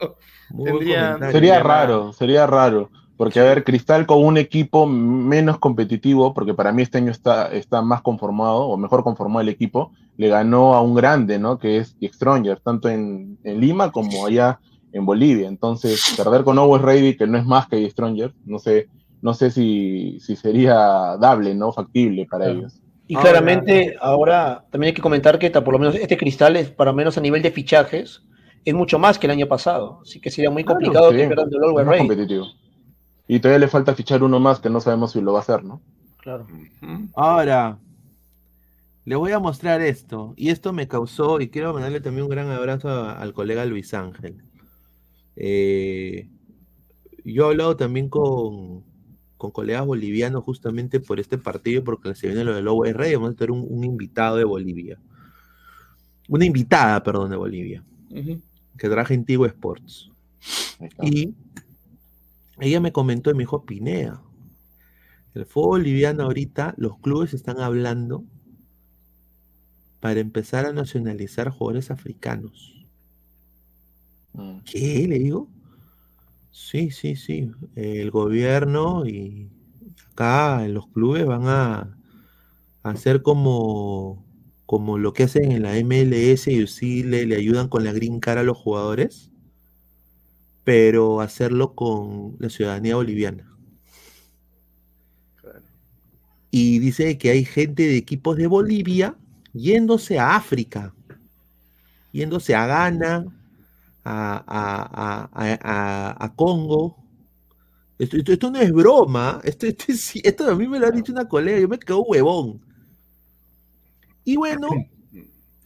[0.64, 2.90] Tendría- Sería raro, sería raro.
[3.20, 7.48] Porque, a ver, Cristal con un equipo menos competitivo, porque para mí este año está,
[7.52, 11.58] está más conformado, o mejor conformado el equipo, le ganó a un grande, ¿no?
[11.58, 14.58] Que es Stronger, tanto en, en Lima como allá
[14.94, 15.48] en Bolivia.
[15.48, 18.88] Entonces, perder con Owens Ready, que no es más que Stronger, no sé,
[19.20, 20.74] no sé si, si sería
[21.20, 21.72] dable, ¿no?
[21.72, 22.60] Factible para Claro.
[22.60, 22.80] ellos.
[23.06, 26.70] Y Ahora- claramente ahora también hay que comentar que por lo menos este cristal es
[26.70, 28.22] para menos a nivel de fichajes
[28.64, 29.98] es mucho más que el año pasado.
[30.00, 31.98] Así que sería muy complicado que pierdan el Always Ready.
[31.98, 32.46] competitivo.
[33.32, 35.62] Y todavía le falta fichar uno más que no sabemos si lo va a hacer,
[35.62, 35.80] ¿no?
[36.18, 36.48] Claro.
[37.14, 37.78] Ahora,
[39.04, 40.34] le voy a mostrar esto.
[40.36, 43.94] Y esto me causó, y quiero mandarle también un gran abrazo a- al colega Luis
[43.94, 44.42] Ángel.
[45.36, 46.28] Eh,
[47.24, 48.82] yo he hablado también con,
[49.36, 53.30] con colegas bolivianos justamente por este partido, porque se viene lo del OR y vamos
[53.30, 54.98] a tener un, un invitado de Bolivia.
[56.28, 57.82] Una invitada, perdón, de Bolivia,
[58.76, 60.10] que traje en Tigo Sports.
[61.02, 61.34] Y
[62.60, 64.20] ella me comentó y me dijo, Pinea,
[65.34, 68.24] el fútbol boliviano ahorita, los clubes están hablando
[70.00, 72.86] para empezar a nacionalizar jugadores africanos.
[74.32, 74.58] Mm.
[74.64, 75.06] ¿Qué?
[75.08, 75.48] Le digo.
[76.50, 77.52] Sí, sí, sí.
[77.76, 79.48] El gobierno y
[80.12, 81.96] acá en los clubes van a,
[82.82, 84.24] hacer como,
[84.66, 88.20] como lo que hacen en la MLS y sí le, le ayudan con la green
[88.20, 89.29] card a los jugadores,
[90.64, 93.46] pero hacerlo con la ciudadanía boliviana.
[95.40, 95.62] Claro.
[96.50, 99.16] Y dice que hay gente de equipos de Bolivia
[99.52, 100.94] yéndose a África,
[102.12, 103.26] yéndose a Ghana,
[104.04, 106.96] a, a- a- a- a- a Congo.
[107.98, 110.90] Esto, esto- esto no es broma, esto, esto, es- esto a mí me lo ha
[110.90, 112.60] dicho una colega, yo me quedo huevón.
[114.24, 114.68] Y bueno,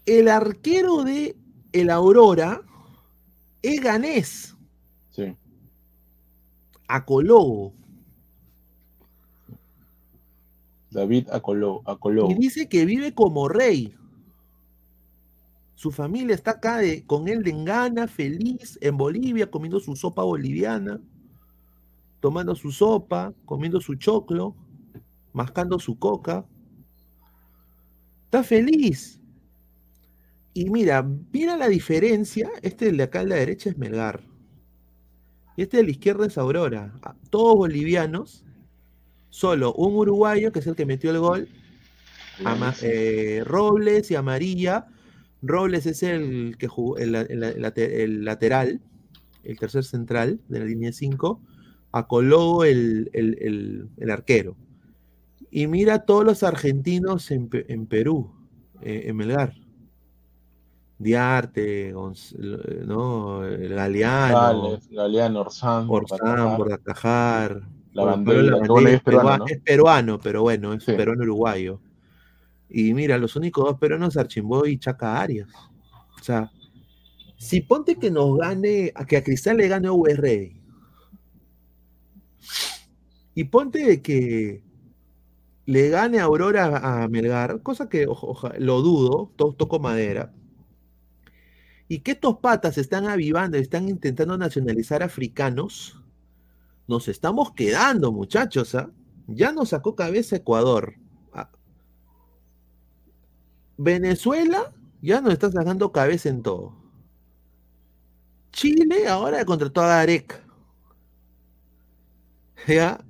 [0.07, 1.37] el arquero de
[1.73, 2.63] el Aurora
[3.63, 4.54] es ganés.
[6.89, 7.73] Acologo.
[10.91, 12.31] David Acolo, Acolo.
[12.31, 13.95] Y dice que vive como rey.
[15.75, 20.23] Su familia está acá de- con él de Engana, feliz, en Bolivia, comiendo su sopa
[20.23, 21.01] boliviana,
[22.21, 24.55] tomando su sopa, comiendo su choclo,
[25.33, 26.47] mascando su coca.
[28.27, 29.21] Está feliz.
[30.55, 32.49] Y mira, mira la diferencia.
[32.63, 34.23] Este de acá a la derecha es Melgar.
[35.57, 36.93] Y este de la izquierda es Aurora.
[37.31, 38.45] Todos bolivianos.
[39.31, 41.49] Solo un uruguayo, que es el que metió el gol,
[42.45, 44.87] Ama- eh, Robles y Amarilla.
[45.43, 48.81] Robles es el que jugó el, el- el late- el lateral,
[49.43, 51.41] el tercer central de la línea 5.
[51.93, 54.57] Acologo el, el- el- el arquero.
[55.51, 58.33] Y mira a todos los argentinos en Perú,
[58.83, 59.55] eh, en Melgar.
[61.05, 61.93] Diarte,
[62.87, 63.45] ¿no?
[63.45, 67.63] el Galeano, Galeano, Orsán, Orsán, Bordacajar.
[67.93, 68.57] La bandera,
[68.91, 69.45] es peruano, ¿no?
[69.47, 70.93] es peruano, pero bueno, es Sí.
[70.93, 71.81] peruano uruguayo.
[72.69, 75.49] Y mira, los únicos dos peruanos, Archimbo y Chaca Arias.
[76.21, 76.51] O sea,
[77.37, 80.51] si ponte que nos gane, a que a Cristal le gane UR.
[83.35, 84.63] Y ponte que
[85.67, 90.33] le gane a Aurora a Melgar, cosa que ojo- lo dudo, to- toco madera.
[91.89, 96.01] Y que estos patas están avivando, están intentando nacionalizar africanos.
[96.89, 98.75] Nos estamos quedando, muchachos.
[98.75, 98.91] ¿ah?
[99.27, 100.95] Ya nos sacó cabeza Ecuador.
[101.33, 101.51] Ah.
[103.77, 104.73] Venezuela
[105.03, 106.75] ya nos está sacando cabeza en todo.
[108.53, 110.41] Chile ahora contrató a Gareca.
[112.67, 113.05] ¿Ya?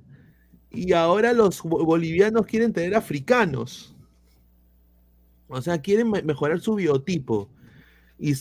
[0.71, 3.95] Y ahora los bo- bolivianos quieren tener africanos.
[5.47, 7.49] O sea, quieren me- mejorar su biotipo.
[8.17, 8.35] Y eh,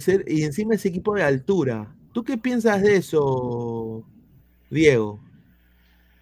[0.00, 1.94] ser- y encima ese equipo de altura.
[2.12, 4.04] ¿Tú qué piensas de eso,
[4.70, 5.20] Diego?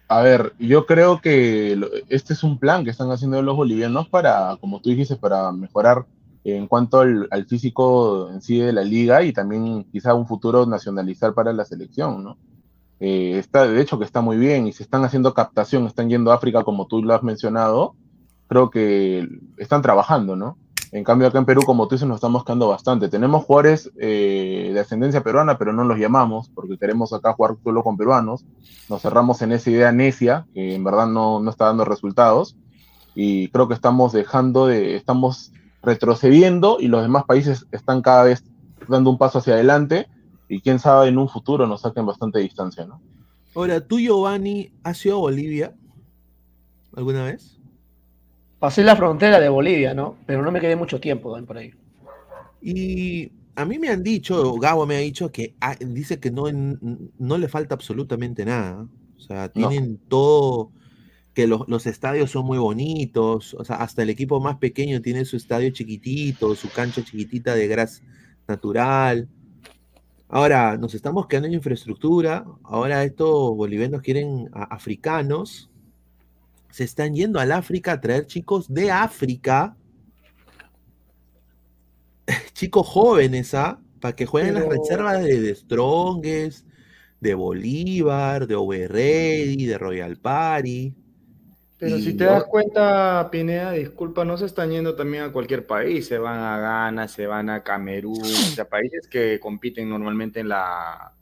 [0.07, 1.79] A ver, yo creo que
[2.09, 6.07] este es un plan que están haciendo los bolivianos para, como tú dijiste, para mejorar
[6.43, 10.65] en cuanto al, al físico en sí de la liga y también quizá un futuro
[10.65, 12.39] nacionalizar para la selección, ¿no?
[12.99, 16.31] Eh, está, de hecho que está muy bien y se están haciendo captación, están yendo
[16.31, 17.95] a África como tú lo has mencionado,
[18.47, 19.27] creo que
[19.57, 20.57] están trabajando, ¿no?
[20.91, 23.09] En cambio acá en Perú, como tú dices, nos estamos quedando bastante.
[23.09, 27.83] Tenemos jugadores eh, de ascendencia peruana, pero no los llamamos porque queremos acá jugar solo
[27.83, 28.43] con peruanos
[28.89, 32.57] nos cerramos en esa idea necia, que en verdad no, no está dando resultados,
[33.13, 38.43] y creo que estamos dejando de, estamos retrocediendo y los demás países están cada vez
[38.87, 40.07] dando un paso hacia adelante,
[40.47, 42.99] y quién sabe en un futuro nos saquen bastante distancia, ¿no?
[43.55, 45.73] Ahora, ¿tú, Giovanni, has ido a Bolivia
[46.95, 47.58] alguna vez?
[48.59, 50.17] Pasé la frontera de Bolivia, ¿no?
[50.25, 51.71] Pero no me quedé mucho tiempo por ahí.
[52.61, 56.45] Y a mí me han dicho, Gabo me ha dicho que ah, dice que no,
[56.51, 58.85] no le falta absolutamente nada.
[59.17, 59.69] O sea, No.
[59.69, 60.71] tienen todo,
[61.33, 63.53] que los, los estadios son muy bonitos.
[63.53, 67.67] O sea, hasta el equipo más pequeño tiene su estadio chiquitito, su cancha chiquitita de
[67.67, 68.03] gras
[68.47, 69.29] natural.
[70.27, 72.45] Ahora, nos estamos quedando en infraestructura.
[72.63, 75.69] Ahora estos bolivianos quieren a- africanos.
[76.71, 79.75] Se están yendo al África a traer chicos de África
[82.53, 83.79] chicos jóvenes, ¿ah?
[83.99, 86.65] para que jueguen las reservas de, de Strongest,
[87.19, 90.95] de Bolívar, de Overready, de Royal Party.
[91.77, 95.31] Pero Y si te yo- das cuenta, Pineda, disculpa, no se están yendo también a
[95.31, 99.89] cualquier país, se van a Ghana, se van a Camerún, o sea, países que compiten
[99.89, 101.13] normalmente en la,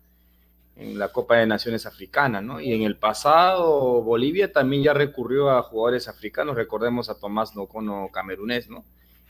[0.78, 2.60] en la Copa de Naciones Africana, ¿no?
[2.62, 8.10] Y en el pasado, Bolivia también ya recurrió a jugadores africanos, recordemos a Tomás Nocono
[8.14, 8.86] camerunés, ¿no?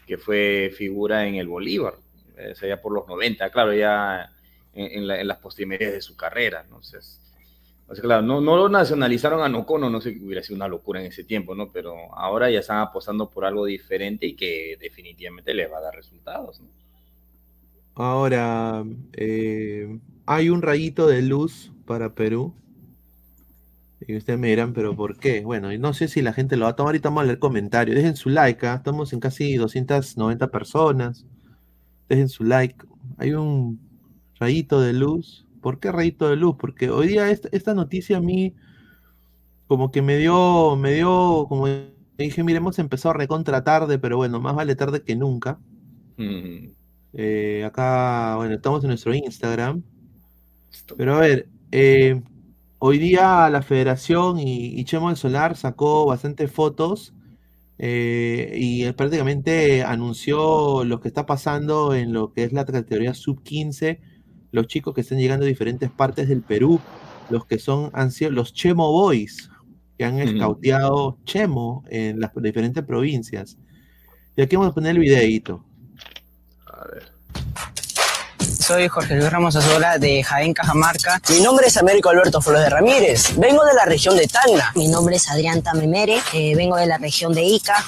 [0.05, 1.95] Que fue figura en el Bolívar,
[2.37, 4.31] eh, allá por los 90, claro, ya
[4.73, 6.81] en, en la- en las postrimerías de su carrera, ¿no?
[7.89, 10.99] O claro, no, no lo nacionalizaron a Nocono, no sé que hubiera sido una locura
[10.99, 11.71] en ese tiempo, ¿no?
[11.71, 15.95] Pero ahora ya están apostando por algo diferente y que definitivamente les va a dar
[15.95, 16.67] resultados, ¿no?
[17.95, 18.83] Ahora,
[19.13, 19.97] eh,
[20.27, 22.55] hay un rayito de luz para Perú.
[23.99, 25.41] Y ustedes me dirán, ¿pero por qué?
[25.43, 26.89] Bueno, y no sé si la gente lo va a tomar.
[26.91, 27.95] Ahorita vamos a leer comentarios.
[27.95, 28.75] Dejen su like, ¿ah?
[28.75, 31.25] Estamos en casi 290 personas.
[32.09, 32.77] Dejen su like.
[33.17, 33.81] Hay un
[34.39, 35.47] rayito de luz.
[35.61, 36.57] ¿Por qué rayito de luz?
[36.59, 38.55] Porque hoy día esta, esta noticia a mí
[39.67, 41.67] como que me dio, me dio, como
[42.17, 45.59] dije, mire, hemos empezado recontra tarde, pero bueno, más vale tarde que nunca.
[46.17, 46.75] Mm,
[47.13, 49.83] Eh, acá, bueno, estamos en nuestro Instagram.
[50.95, 52.21] Pero a ver, eh,
[52.79, 57.13] hoy día la Federación y, y Chemo del Solar sacó bastantes fotos
[57.79, 63.13] eh, y él prácticamente anunció lo que está pasando en lo que es la categoría
[63.13, 63.99] sub-15,
[64.51, 66.79] los chicos que están llegando de diferentes partes del Perú,
[67.29, 69.51] los que son, han sido los Chemo Boys,
[69.97, 73.57] que han escauteado Chemo en las diferentes provincias.
[74.35, 75.63] Y aquí vamos a poner el videíto.
[78.67, 81.21] Soy Jorge Luis Ramos Azola de Jaén, Cajamarca.
[81.29, 83.37] Mi nombre es Américo Alberto Flores de Ramírez.
[83.37, 84.73] Vengo de la región de Tacna.
[84.75, 87.81] Mi nombre es Adrián Tamemere, eh, vengo de la región de Ica.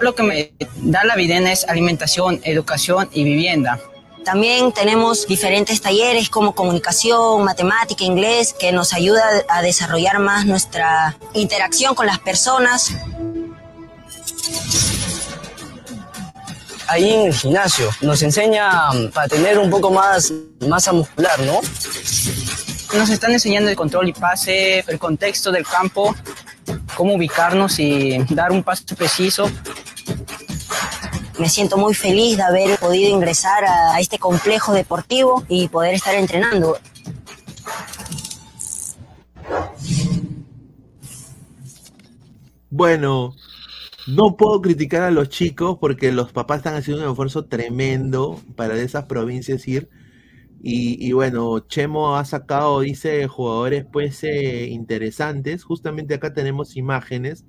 [0.00, 3.78] Lo que me da la Videna es alimentación, educación y vivienda.
[4.24, 11.14] También tenemos diferentes talleres como comunicación, matemática, inglés, que nos ayuda a desarrollar más nuestra
[11.34, 12.90] interacción con las personas.
[16.86, 21.60] Ahí en el gimnasio nos enseña mm, para tener un poco más masa muscular, ¿no?
[22.96, 26.14] Nos están enseñando el control y pase, el contexto del campo,
[26.96, 29.50] cómo ubicarnos y dar un paso preciso.
[31.38, 35.94] Me siento muy feliz de haber podido ingresar a, a este complejo deportivo y poder
[35.94, 36.78] estar entrenando.
[42.70, 43.34] Bueno,
[44.06, 48.74] no puedo criticar a los chicos porque los papás están haciendo un esfuerzo tremendo para
[48.74, 49.88] de esas provincias ir.
[50.66, 55.62] Y, bueno, Chemo ha sacado, dice, jugadores pues eh, interesantes.
[55.62, 57.44] Justamente acá tenemos imágenes.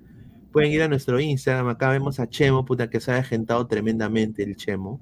[0.52, 1.68] Pueden ir a nuestro Instagram.
[1.68, 5.00] Acá vemos a Chemo, puta, que se ha agentado tremendamente el Chemo.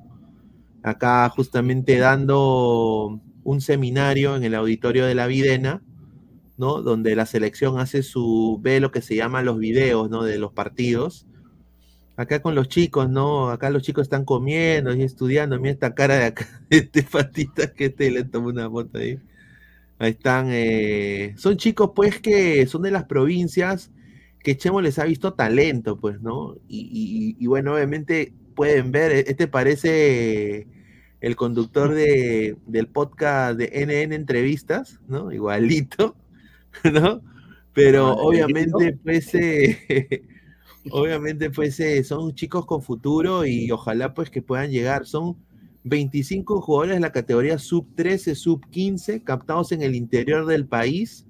[0.85, 5.83] Acá justamente dando un seminario en el auditorio de la Videna.
[6.57, 6.83] ¿no?
[6.83, 10.23] Donde la selección hace su, ve lo que se llama los videos, ¿no?
[10.23, 11.27] De los partidos.
[12.17, 13.51] Acá con los chicos, ¿no?
[13.51, 15.59] Acá los chicos están comiendo y estudiando.
[15.59, 19.19] Mira esta cara de acá, de este patita que este le tomó una foto ahí.
[19.99, 20.49] Ahí están.
[20.51, 23.91] eh, son chicos, pues, que son de las provincias
[24.43, 26.57] que Chemo les ha visto talento, pues, ¿no?
[26.69, 30.67] Y, y- y bueno, obviamente pueden ver, e- este parece
[31.21, 35.33] el conductor de, del podcast de NN Entrevistas, ¿no?
[35.33, 36.17] Igualito,
[36.93, 37.23] ¿no?
[37.73, 40.25] Pero Ah, obviamente, pues, eh,
[40.91, 45.07] obviamente, pues, eh, son chicos con futuro y ojalá, pues, que puedan llegar.
[45.07, 45.37] Son
[45.85, 51.27] 25 jugadores de la categoría sub 13, sub 15, captados en el interior del país.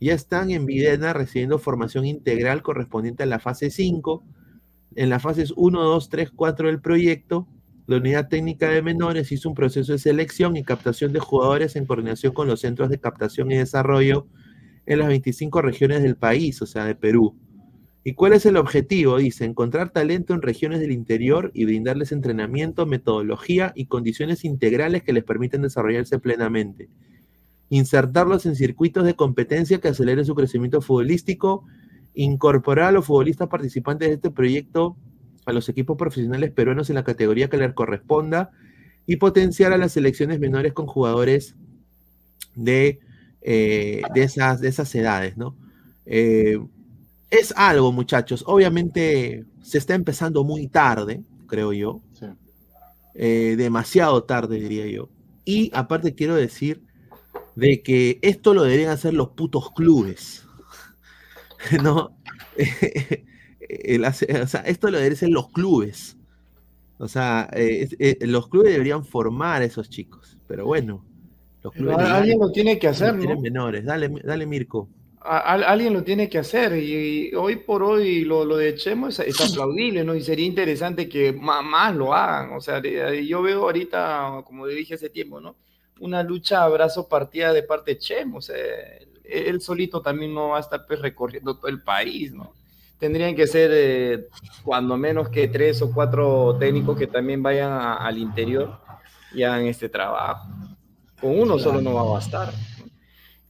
[0.00, 4.24] Ya están en Videna recibiendo formación integral correspondiente a la fase 5.
[4.96, 7.46] En las fases 1, 2, 3, 4 del proyecto,
[7.86, 11.86] la unidad técnica de menores hizo un proceso de selección y captación de jugadores en
[11.86, 14.26] coordinación con los centros de captación y desarrollo
[14.86, 17.36] en las 25 regiones del país, o sea, de Perú.
[18.02, 19.18] ¿Y cuál es el objetivo?
[19.18, 25.12] Dice, encontrar talento en regiones del interior y brindarles entrenamiento, metodología y condiciones integrales que
[25.12, 26.88] les permiten desarrollarse plenamente.
[27.68, 31.64] Insertarlos en circuitos de competencia que aceleren su crecimiento futbolístico,
[32.14, 34.96] incorporar a los futbolistas participantes de este proyecto
[35.46, 38.50] a los equipos profesionales peruanos en la categoría que les corresponda
[39.06, 41.54] y potenciar a las selecciones menores con jugadores
[42.54, 43.00] de,
[43.42, 45.56] eh, de, esas, de esas edades, ¿no?
[46.06, 46.58] Eh,
[47.30, 48.44] es algo, muchachos.
[48.46, 52.00] Obviamente se está empezando muy tarde, creo yo.
[52.12, 52.26] Sí.
[53.14, 55.08] Eh, demasiado tarde, diría yo.
[55.44, 56.82] Y aparte quiero decir
[57.56, 60.46] de que esto lo deberían hacer los putos clubes.
[61.82, 62.16] ¿No?
[63.68, 66.16] El hace- o sea, esto lo deberían hacer los clubes.
[66.98, 71.04] O sea, eh, eh, los clubes deberían formar a esos chicos, pero bueno.
[71.62, 73.40] Los Pero clubes a- alguien lo tiene que hacer, ¿no?
[73.40, 73.84] menores.
[73.84, 74.88] Dale, dale Mirko.
[75.22, 78.74] A- al- alguien lo tiene que hacer y, y hoy por hoy lo, lo de
[78.74, 80.14] Chemo es, es aplaudible, ¿no?
[80.14, 82.52] Y sería interesante que más, lo hagan.
[82.54, 85.56] O sea, yo veo ahorita, como dije hace tiempo, ¿no?
[86.00, 88.38] Una lucha a brazo partida de parte de Chemo.
[88.38, 92.32] O sea, él, él solito también no va a estar pues, recorriendo todo el país,
[92.32, 92.54] ¿no?
[92.98, 94.28] Tendrían que ser eh,
[94.64, 98.78] cuando menos que tres o cuatro técnicos que también vayan a- al interior
[99.34, 100.48] y hagan este trabajo.
[101.20, 102.52] Con uno solo no va a bastar.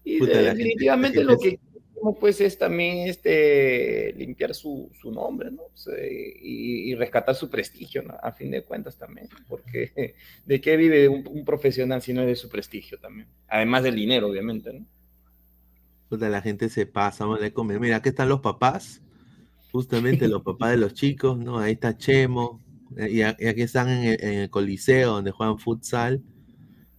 [0.05, 5.11] Y Puta, la gente- definitivamente lo que queremos, pues es también este limpiar su, su
[5.13, 5.63] nombre, ¿no?
[5.65, 8.15] O sea, y, y rescatar su prestigio, ¿no?
[8.23, 10.15] A fin de cuentas también, porque
[10.47, 13.29] ¿de qué vive un, un profesional si no es de su prestigio también?
[13.49, 14.87] Además del dinero, obviamente, ¿no?
[16.09, 17.79] Puta, la gente se pasa, vamos a comer.
[17.81, 19.01] Mira, aquí están los papás,
[19.73, 21.59] justamente los papás de los chicos, ¿no?
[21.59, 22.61] Ahí está Chemo,
[22.97, 26.23] eh, y aquí están en el, en el Coliseo donde juegan futsal,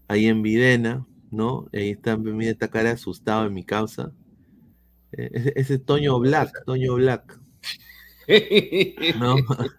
[0.08, 1.68] ahí en Videna, ¿no?
[1.74, 4.14] Ahí está, mira esta cara asustado en mi causa.
[5.14, 7.40] Eh, Ese, ese es Toño Black, Toño Black,
[9.20, 9.36] ¿no?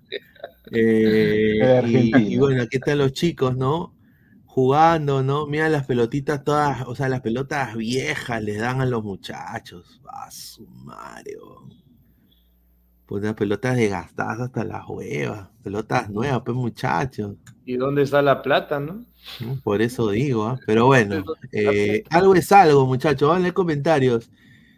[0.70, 3.94] Eh, y, bueno, aquí están los chicos, ¿no?
[4.46, 5.46] Jugando, ¿no?
[5.46, 10.00] Mira las pelotitas todas, o sea, las pelotas viejas les dan a los muchachos.
[10.08, 11.81] A su weón.
[13.12, 15.50] Pues unas pelotas desgastadas hasta las huevas.
[15.62, 17.36] Pelotas nuevas, pues muchachos.
[17.66, 19.04] ¿Y dónde está la plata, no?
[19.62, 20.58] Por eso digo, ¿ah?
[20.66, 23.28] Pero bueno, eh, algo es algo, muchachos.
[23.28, 24.30] Van a leer comentarios.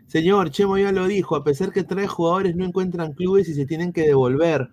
[0.09, 3.67] Señor, Chemo ya lo dijo, a pesar que tres jugadores no encuentran clubes y se
[3.67, 4.69] tienen que devolver.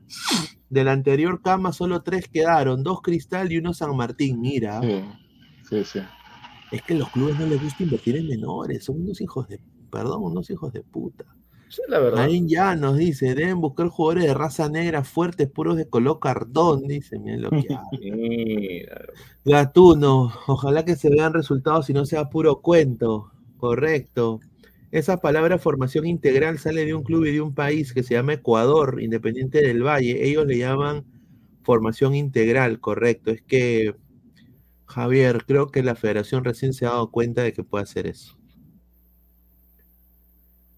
[0.72, 4.42] De la anterior cama solo tres quedaron, dos Cristal y uno San Martín.
[4.42, 5.04] Mira, Sí,
[5.70, 6.00] sí, sí.
[6.72, 9.60] es que a los clubes no les gusta invertir en menores, son unos hijos de,
[9.92, 11.26] perdón, unos hijos de puta.
[11.88, 12.24] La verdad.
[12.24, 16.88] Ahí ya nos dice, deben buscar jugadores de raza negra fuertes, puros de color cartón,
[16.88, 17.68] dice, miren lo que.
[18.02, 19.02] Mira,
[19.46, 23.32] Gatuno, ojalá que se vean resultados y no sea puro cuento.
[23.58, 24.40] Correcto.
[24.92, 28.34] Esa palabra formación integral sale de un club y de un país que se llama
[28.34, 30.26] Ecuador, Independiente del Valle.
[30.28, 31.06] Ellos le llaman
[31.64, 33.32] formación integral, correcto.
[33.32, 33.96] Es que,
[34.86, 38.41] Javier, creo que la federación recién se ha dado cuenta de que puede hacer eso.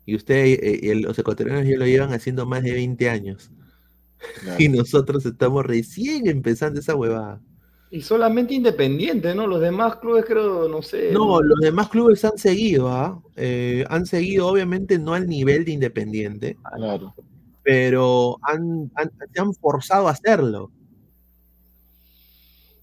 [0.06, 3.50] Y usted eh, y el- los ecuatorianos ya lo llevan haciendo más de 20 años.
[4.42, 4.58] claro.
[4.62, 7.40] Y nosotros estamos recién empezando esa huevada.
[7.92, 9.46] Y solamente Independiente, ¿no?
[9.46, 11.12] Los demás clubes creo, no sé.
[11.12, 13.22] No, los demás clubes han seguido, ¿ah?
[13.36, 17.14] Eh, han seguido, obviamente, no al nivel de Independiente, Claro.
[17.62, 20.72] pero han, han- se han forzado a hacerlo.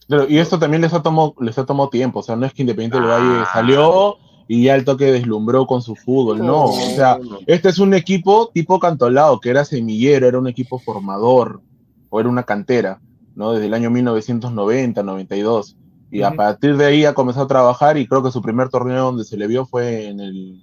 [0.06, 2.52] Claro, y esto también les ha tomado, les ha tomado tiempo, o sea, no es
[2.52, 3.48] que Independiente del Valle Ah.
[3.52, 4.16] salió
[4.53, 8.51] y ya el toque deslumbró con su fútbol, no, o sea, este es un equipo
[8.53, 11.61] tipo Cantolao, que era semillero, era un equipo formador,
[12.09, 13.01] o era una cantera,
[13.36, 13.53] ¿no?
[13.53, 15.76] Desde el año 1990, 92,
[16.11, 16.36] y a Ujú.
[16.36, 19.36] partir de ahí ha comenzado a trabajar y creo que su primer torneo donde se
[19.36, 20.61] le vio fue en el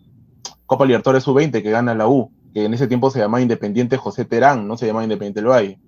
[0.65, 4.25] Copa Libertadores Sub-20 que gana la U, que en ese tiempo se llamaba Independiente José
[4.25, 5.79] Terán, no se llamaba Independiente del Valle.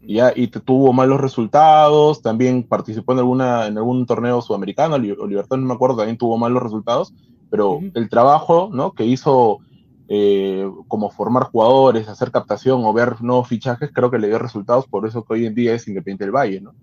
[0.00, 4.98] Y ya, y tuvo malos resultados, también participó en alguna en algún torneo sudamericano, o
[4.98, 7.14] Libertad, no me acuerdo, también tuvo malos resultados,
[7.56, 8.92] pero el trabajo ¿no?
[8.92, 9.60] que hizo
[10.08, 14.86] eh, como formar jugadores, hacer captación o ver nuevos fichajes, creo que le dio resultados,
[14.86, 16.74] por eso que hoy en día es Independiente del Valle, ¿no?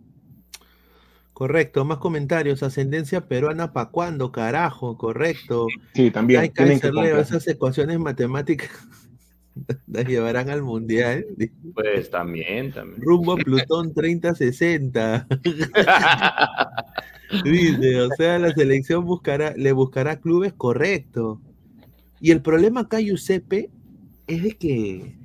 [1.33, 2.63] Correcto, más comentarios.
[2.63, 4.97] Ascendencia peruana, ¿pa' cuándo, carajo?
[4.97, 5.67] Correcto.
[5.93, 6.41] Sí, también.
[6.41, 7.19] Ay, tienen que comprar.
[7.19, 8.69] esas ecuaciones matemáticas
[9.87, 11.25] las llevarán al mundial.
[11.73, 13.01] Pues también, también.
[13.01, 15.27] Rumbo a Plutón 3060.
[17.43, 21.41] Dice, o sea, la selección buscará, le buscará clubes correcto.
[22.19, 23.69] Y el problema acá, Giuseppe,
[24.27, 25.17] es de que,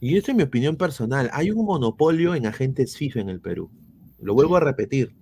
[0.00, 3.70] y esto es mi opinión personal, hay un monopolio en agentes FIFA en el Perú.
[4.20, 5.14] Lo vuelvo a repetir.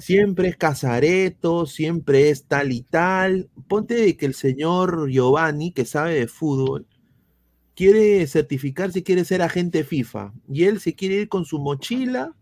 [0.00, 3.48] Siempre es Casareto, siempre es tal y tal.
[3.66, 6.86] Ponte de que el señor Giovanni, que sabe de fútbol,
[7.74, 10.32] quiere certificarse, quiere ser agente FIFA.
[10.48, 12.34] Y él se quiere ir con su mochila,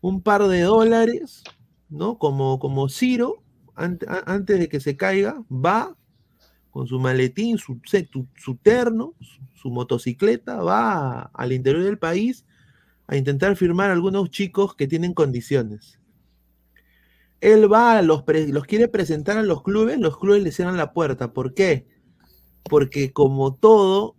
[0.00, 1.42] un par de dólares,
[1.90, 2.18] ¿no?
[2.18, 3.42] Como, como Ciro,
[3.74, 5.96] ante- antes de que se caiga, va
[6.70, 7.80] con su maletín, su,
[8.10, 12.44] tu- su terno, su, su motocicleta, va al interior del país
[13.06, 15.98] a intentar firmar a algunos chicos que tienen condiciones.
[17.40, 20.76] Él va, a los, pre- los quiere presentar a los clubes, los clubes le cierran
[20.76, 21.32] la puerta.
[21.32, 21.86] ¿Por qué?
[22.64, 24.14] Porque como todo,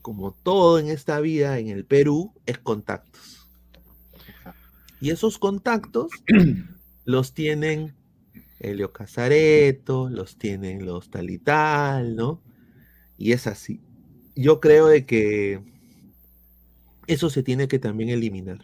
[0.00, 3.46] como todo en esta vida en el Perú, es contactos.
[5.00, 6.10] Y esos contactos
[7.08, 7.94] los tienen
[8.60, 12.42] Helio Casareto, los tienen los tal y tal, ¿no?
[13.16, 13.80] Y es así.
[14.36, 15.62] Yo creo de que
[17.06, 18.58] eso se tiene que también eliminar.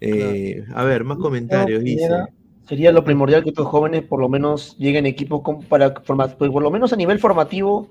[0.00, 1.84] Eh, a ver, más comentarios.
[1.84, 2.10] Dice.
[2.68, 6.36] Sería lo primordial que estos jóvenes por lo menos lleguen a equipos con- para formar,
[6.36, 7.88] pues, por lo menos a nivel formativo,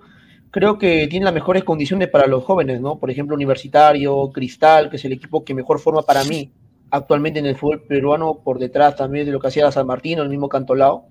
[0.52, 3.00] creo que tienen las mejores condiciones para los jóvenes, ¿no?
[3.00, 6.52] Por ejemplo, Universitario, Cristal, que es el equipo que mejor forma para mí
[6.96, 10.30] actualmente en el fútbol peruano, por detrás también de lo que hacía San Martín, el
[10.30, 11.06] mismo Cantolao,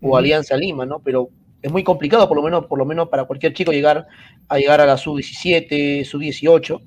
[0.00, 0.16] o.
[0.16, 1.00] Alianza Lima, ¿no?
[1.00, 1.30] Pero
[1.62, 4.06] es muy complicado, por lo menos, por lo menos para cualquier chico llegar
[4.48, 6.80] a llegar a la sub-17, sub-18,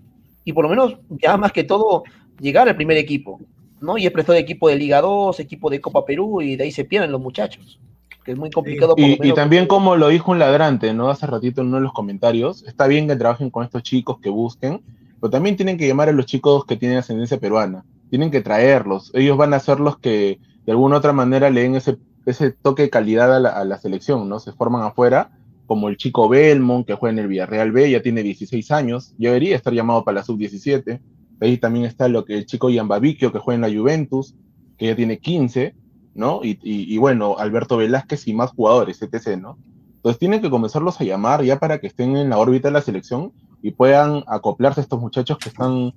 [0.46, 2.04] y por lo menos ya más que todo
[2.40, 3.40] llegar al primer equipo,
[3.80, 3.98] ¿no?
[3.98, 6.72] Y es prestado de equipo de Liga 2, equipo de Copa Perú, y de ahí
[6.72, 7.80] se pierden los muchachos,
[8.24, 8.96] que es muy complicado.
[8.96, 11.10] por lo Y, y también como lo dijo un ladrante, ¿no?
[11.10, 14.30] Hace ratito en uno de los comentarios, está bien que trabajen con estos chicos que
[14.30, 14.82] busquen,
[15.20, 19.10] pero también tienen que llamar a los chicos que tienen ascendencia peruana, tienen que traerlos,
[19.16, 21.98] ellos van a ser los que de alguna u otra manera le den ese,
[22.28, 24.40] ese toque de calidad a la, selección, ¿no?
[24.40, 25.32] Se forman afuera,
[25.66, 29.30] como el chico Belmont, que juega en el Villarreal B, ya tiene 16 años, ya
[29.30, 31.00] debería estar llamado para la sub-17,
[31.40, 34.36] ahí también está lo que el chico Yambavicchio, que juega en la Juventus,
[34.78, 35.74] que ya tiene 15,
[36.14, 36.42] ¿no?
[36.44, 39.58] Y, y- y bueno, Alberto Velázquez y más jugadores, etc., ¿no?
[39.96, 42.82] Entonces tienen que comenzarlos a llamar ya para que estén en la órbita de la
[42.82, 43.32] selección
[43.62, 45.94] y puedan acoplarse a estos muchachos que están,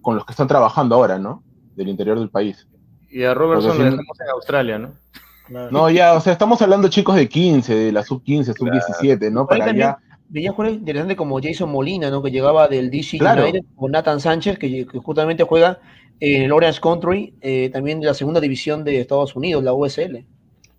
[0.00, 1.44] con los que están trabajando ahora, ¿no?
[1.76, 2.66] Del interior del país.
[3.10, 4.92] Y a Robertson Porque lo si- dejamos en Australia, ¿no?
[5.70, 9.46] No, ya, o sea, estamos hablando chicos de 15, de la sub-15, sub-17, ¿no?
[9.46, 9.98] Para ya...
[10.28, 12.22] Veía jugadores interesantes como Jason Molina, ¿no?
[12.22, 13.42] Que llegaba del DC Claro.
[13.42, 15.78] United, o Nathan Sánchez, que, que justamente juega
[16.20, 20.24] en el Orange Country, eh, también de la segunda división de Estados Unidos, la USL.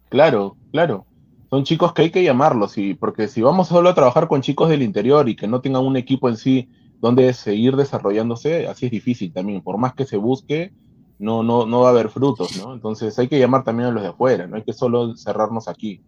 [0.09, 1.05] Claro, claro.
[1.51, 4.69] Son chicos que hay que llamarlos, y, porque si vamos solo a trabajar con chicos
[4.69, 8.91] del interior y que no tengan un equipo en sí donde seguir desarrollándose, así es
[8.91, 9.61] difícil también.
[9.61, 10.73] Por más que se busque,
[11.19, 12.73] no, no, no va a haber frutos, ¿no?
[12.73, 16.01] Entonces hay que llamar también a los de afuera, no hay que solo cerrarnos aquí.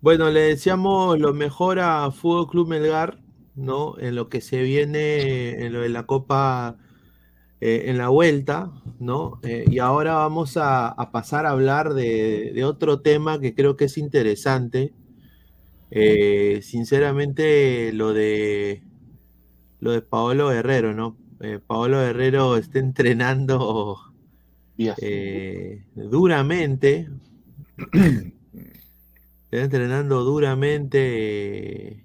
[0.00, 3.18] Bueno, le deseamos lo mejor a Fútbol Club Melgar,
[3.54, 3.98] ¿no?
[3.98, 6.76] En lo que se viene, en lo de la Copa,
[7.60, 9.40] eh, en la vuelta, ¿no?
[9.42, 13.86] Eh, y ahora vamos a, pasar a hablar de, de otro tema que creo que
[13.86, 14.92] es interesante.
[15.90, 18.82] Eh, sinceramente, lo de
[19.80, 21.16] lo de Paolo Guerrero, ¿no?
[21.44, 23.98] Eh, Paolo Guerrero está entrenando
[24.78, 27.08] eh, duramente.
[29.50, 30.98] Está entrenando duramente
[31.92, 32.04] eh,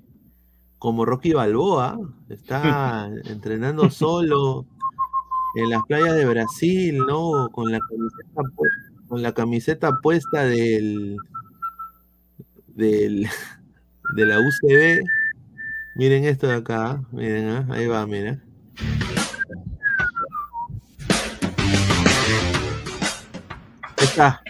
[0.78, 1.98] como Rocky Balboa.
[2.30, 4.66] Está entrenando solo
[5.56, 7.49] en las playas de Brasil, ¿no?
[7.52, 11.18] Con la camiseta, pu- con la camiseta puesta del,
[12.68, 13.28] del
[14.16, 15.02] de la UCB.
[15.95, 17.68] Miren esto de acá, miren, ¿ah?
[17.72, 18.40] ahí va, mira.
[24.02, 24.42] Está.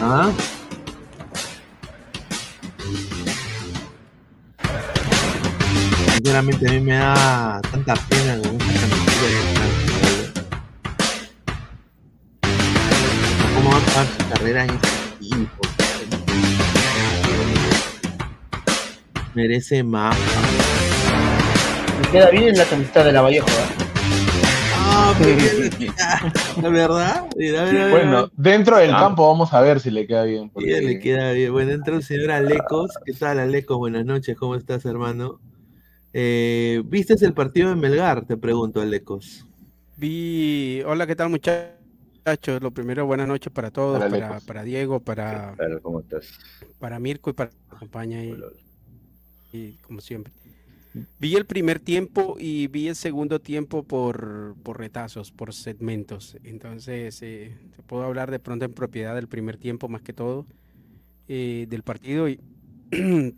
[0.00, 0.32] ¿Ah?
[6.14, 8.36] Sinceramente a mí me da tanta pena
[14.28, 14.88] va a acabar su carrera en este
[15.20, 15.62] equipo?
[19.34, 20.16] Merece más.
[22.02, 23.84] Me queda bien en la camiseta de la Vallejo, ¿eh?
[24.78, 25.36] Ah, pero
[26.62, 27.24] ¿La verdad?
[27.36, 27.90] Mira, mira, mira.
[27.90, 30.44] Bueno, dentro del campo vamos a ver si le queda bien.
[30.44, 31.52] Sí, porque- le queda bien.
[31.52, 32.92] Bueno, entra el señor Alecos.
[33.04, 33.76] ¿Qué tal, Alecos?
[33.76, 35.38] Buenas noches, ¿cómo estás, hermano?
[36.14, 38.24] Eh, ¿Viste el partido de Melgar?
[38.24, 39.44] Te pregunto, Alecos.
[39.96, 41.72] Vi, hola, ¿qué tal muchachos?
[42.60, 46.26] Lo primero, buenas noches para todos, Hola, para, Diego, para, Claro, ¿cómo estás?
[46.80, 48.36] para Mirko y para acompaña y,
[49.52, 50.32] y como siempre.
[51.20, 56.36] Vi el primer tiempo y vi el segundo tiempo por, por retazos, por segmentos.
[56.42, 60.46] Entonces, eh, te puedo hablar de pronto en propiedad del primer tiempo más que todo
[61.28, 62.28] eh, del partido.
[62.28, 62.40] Y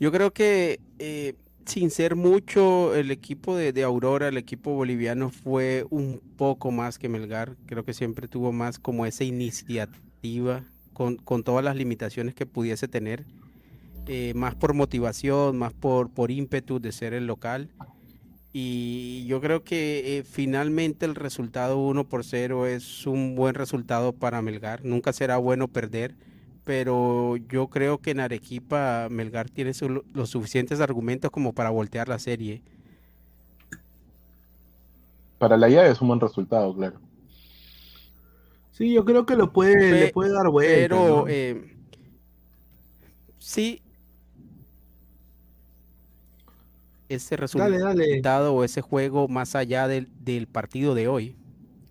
[0.00, 1.34] yo creo que eh,
[1.66, 7.08] sin ser mucho, el equipo de, Aurora, el equipo boliviano fue un poco más que
[7.08, 7.56] Melgar.
[7.66, 12.88] Creo que siempre tuvo más como esa iniciativa con, con todas las limitaciones que pudiese
[12.88, 13.24] tener.
[14.06, 17.70] eh, más por motivación, más por, por ímpetu de ser el local.
[18.52, 24.12] Y yo creo que eh, finalmente el resultado 1 por 0 es un buen resultado
[24.12, 24.84] para Melgar.
[24.84, 26.14] Nunca será bueno perder,
[26.64, 32.08] pero yo creo que en Arequipa Melgar tiene su- los suficientes argumentos como para voltear
[32.08, 32.62] la serie.
[35.38, 36.98] Para la llave es un buen resultado, claro.
[38.70, 40.96] Sí, yo creo que lo puede, le puede dar vuelta.
[40.98, 41.26] Pero ¿no?
[41.28, 41.76] eh,
[43.38, 43.80] sí,
[47.08, 48.04] ese Dale, dale.
[48.04, 51.36] resultado o ese juego más allá del, del partido de hoy.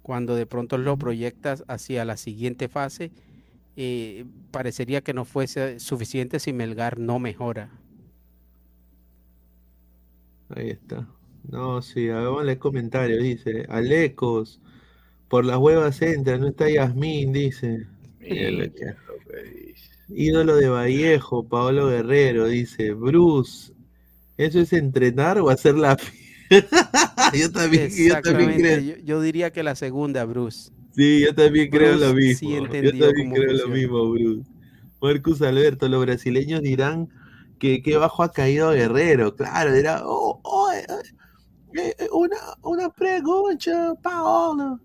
[0.02, 3.12] Cuando de pronto lo proyectas hacia la siguiente fase,
[3.76, 7.72] eh, parecería que no fuese suficiente si Melgar no mejora.
[10.50, 11.08] Ahí está.
[11.50, 13.24] No, sí, a ver, vamos a leer comentarios.
[13.24, 14.62] Dice, Alecos,
[15.28, 17.88] por las huevas entra, no está Yasmín, dice.
[20.10, 23.74] Ídolo de Vallejo, Paolo Guerrero, dice, Bruce,
[24.38, 25.98] ¿eso es entrenar o hacer la
[27.34, 28.80] yo también, yo también creo.
[28.80, 30.72] yo, yo diría que la segunda, Bruce.
[30.96, 32.50] Sí, yo también creo lo mismo.
[32.50, 34.50] sí yo también creo lo mismo, Bruce.
[35.02, 37.10] Marcus Alberto, los brasileños dirán
[37.60, 39.36] que qué bajo ha caído Guerrero.
[39.36, 40.86] Claro, dirá, oh, oh, eh,
[41.76, 44.80] eh, eh, una, una pregunta, Paolo.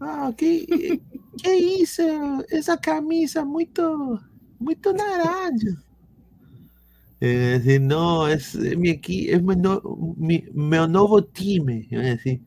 [0.00, 1.00] Ah, ¿qué,
[1.42, 2.10] qué hice?
[2.48, 3.70] Esa camisa muy,
[4.58, 5.82] muy naranja.
[7.20, 9.80] Eh, decir, no, es mi equipo, es mi, no-
[10.16, 11.86] mi, mi nuevo time.
[11.90, 12.40] Decir,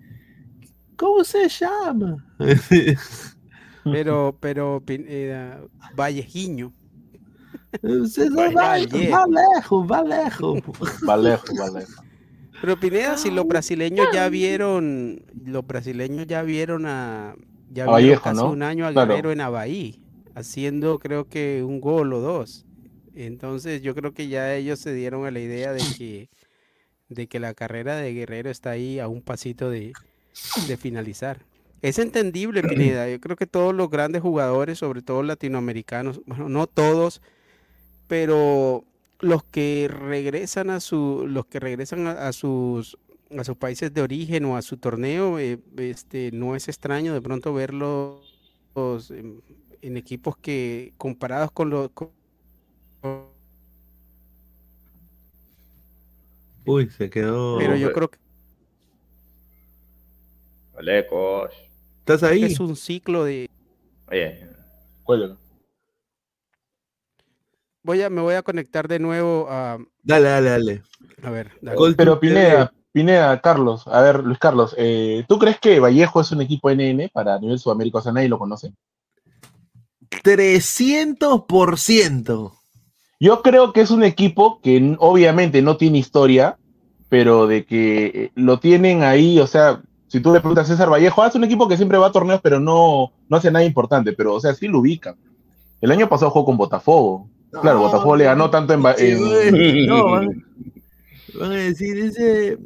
[0.98, 2.26] ¿Cómo se llama?
[3.90, 5.58] Pero, pero eh,
[5.96, 6.74] Vallejiño.
[7.82, 9.26] Usted va, va Vallejo.
[9.28, 10.62] lejos, va lejos.
[11.02, 12.04] Valejo, Valejo.
[12.60, 17.36] Pero Pineda, si los brasileños ya vieron, los brasileños ya vieron a,
[17.70, 18.50] ya A vieron Vallejo, casi ¿no?
[18.50, 19.14] un año a Claro.
[19.14, 20.02] Guerrero en Avaí,
[20.36, 22.66] haciendo creo que un gol o dos.
[23.14, 26.30] Entonces yo creo que ya ellos se dieron a la idea de que,
[27.10, 29.98] de que la carrera de Guerrero está ahí a un pasito de,
[30.68, 31.46] de finalizar.
[31.82, 33.08] Es entendible, Pineda.
[33.10, 37.22] Yo creo que todos los grandes jugadores, sobre todo latinoamericanos, bueno, no todos,
[38.08, 38.84] pero
[39.20, 42.98] los que regresan a su, los que regresan a, a sus
[43.38, 47.22] a sus países de origen o a su torneo, eh, este, no es extraño de
[47.22, 48.22] pronto verlos
[49.10, 49.42] en,
[49.82, 52.12] en equipos que comparados con los con-
[56.66, 57.58] Uy, se quedó.
[57.58, 58.18] pero yo creo que
[60.78, 61.52] Alecos.
[62.00, 62.44] ¿Estás ahí?
[62.44, 63.50] es un ciclo de
[64.10, 64.46] Oye,
[65.04, 65.38] Cuélgalo.
[67.84, 70.84] voy a me voy a conectar de nuevo a Dale, dale, dale.
[71.24, 71.78] a ver, dale.
[71.98, 76.42] Pero Pineda, Pineda, Carlos, a ver, Luis Carlos, eh, ¿tú crees que Vallejo es un
[76.42, 77.98] equipo NN para nivel Sudamérica?
[77.98, 78.72] O sea, nadie lo conoce.
[80.24, 82.54] 300%.
[83.20, 86.58] Yo creo que es un equipo que obviamente no tiene historia,
[87.10, 90.90] pero de que eh, lo tienen ahí, o sea, si tú le preguntas a César
[90.90, 93.66] Vallejo, ah, es un equipo que siempre va a torneos, pero no, no hace nada
[93.66, 95.16] importante, pero o sea, sí lo ubican.
[95.82, 97.30] El año pasado jugó con Botafogo.
[97.52, 98.82] Claro, No, Botafogo le ganó tanto en...
[98.98, 100.44] En- no, van,
[101.42, 102.58] a decir, ese,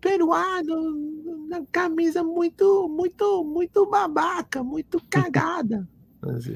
[0.00, 2.52] peruano, una camisa muy,
[2.88, 3.12] muy,
[3.44, 5.86] muy babaca, muy cagada.
[6.36, 6.54] Así.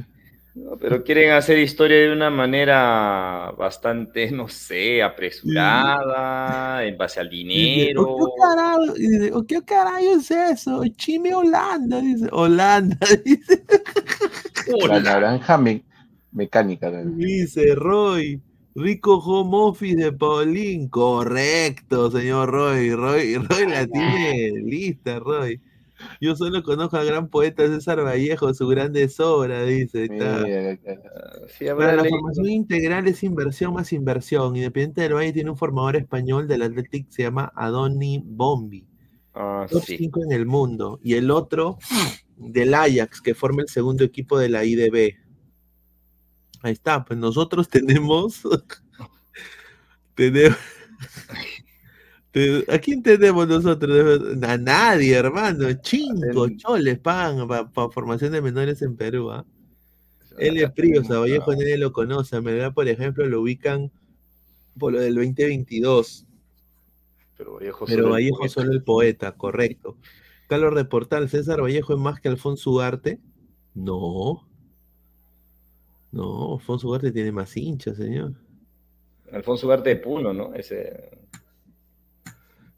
[0.54, 7.30] No, pero quieren hacer historia de una manera bastante, no sé, apresurada, en base al
[7.30, 8.02] Dice, dinero.
[8.02, 8.96] ¿O qué carajo?
[8.96, 10.82] Y dice, ¿o qué carajo es eso?
[10.96, 12.28] Chime Holanda, dice.
[12.32, 13.64] Holanda, dice.
[14.88, 15.84] la naranja me-
[16.32, 16.90] mecánica.
[17.04, 18.40] Dice Roy.
[18.74, 20.88] Rico home office de Paulín.
[20.88, 22.94] Correcto, señor Roy.
[22.94, 25.60] Roy, Roy la tiene lista, Roy.
[26.20, 30.04] Yo solo conozco al gran poeta César Vallejo, su grande obra, dice.
[30.04, 30.42] Está.
[30.44, 30.78] Mira,
[31.58, 32.16] Sí, habrá Para la leído.
[32.18, 34.56] formación integral es inversión más inversión.
[34.56, 38.86] Independiente del Valle tiene un formador español del Athletic, se llama Adoni Bombi.
[39.34, 39.96] Ah, Top sí.
[39.98, 41.00] 5 en el mundo.
[41.02, 41.78] Y el otro
[42.36, 45.14] del Ajax, que forma el segundo equipo de la IDB.
[46.62, 48.42] Ahí está, pues nosotros tenemos.
[50.14, 50.56] tenemos.
[52.68, 54.20] ¿A quién tenemos nosotros?
[54.42, 55.66] A nadie, hermano.
[55.82, 59.30] Cinco El- choles pagan para formación de menores en Perú.
[59.30, 59.44] ¿ah?
[60.38, 62.36] Él es Prío, a Vallejo nadie lo conoce.
[62.36, 63.90] A Melgar, por ejemplo, lo ubican
[64.78, 66.24] por lo del 2022.
[67.36, 68.52] Pero Vallejo Pero solo el Vallejo poeta.
[68.54, 69.96] solo el poeta, correcto.
[70.48, 73.18] Carlos Reportal, César Vallejo es más que Alfonso Ugarte.
[73.74, 74.46] No.
[76.12, 78.32] No, Alfonso Ugarte tiene más hinchas, señor.
[79.32, 80.54] Alfonso Ugarte de Puno, ¿no?
[80.54, 81.10] Ese.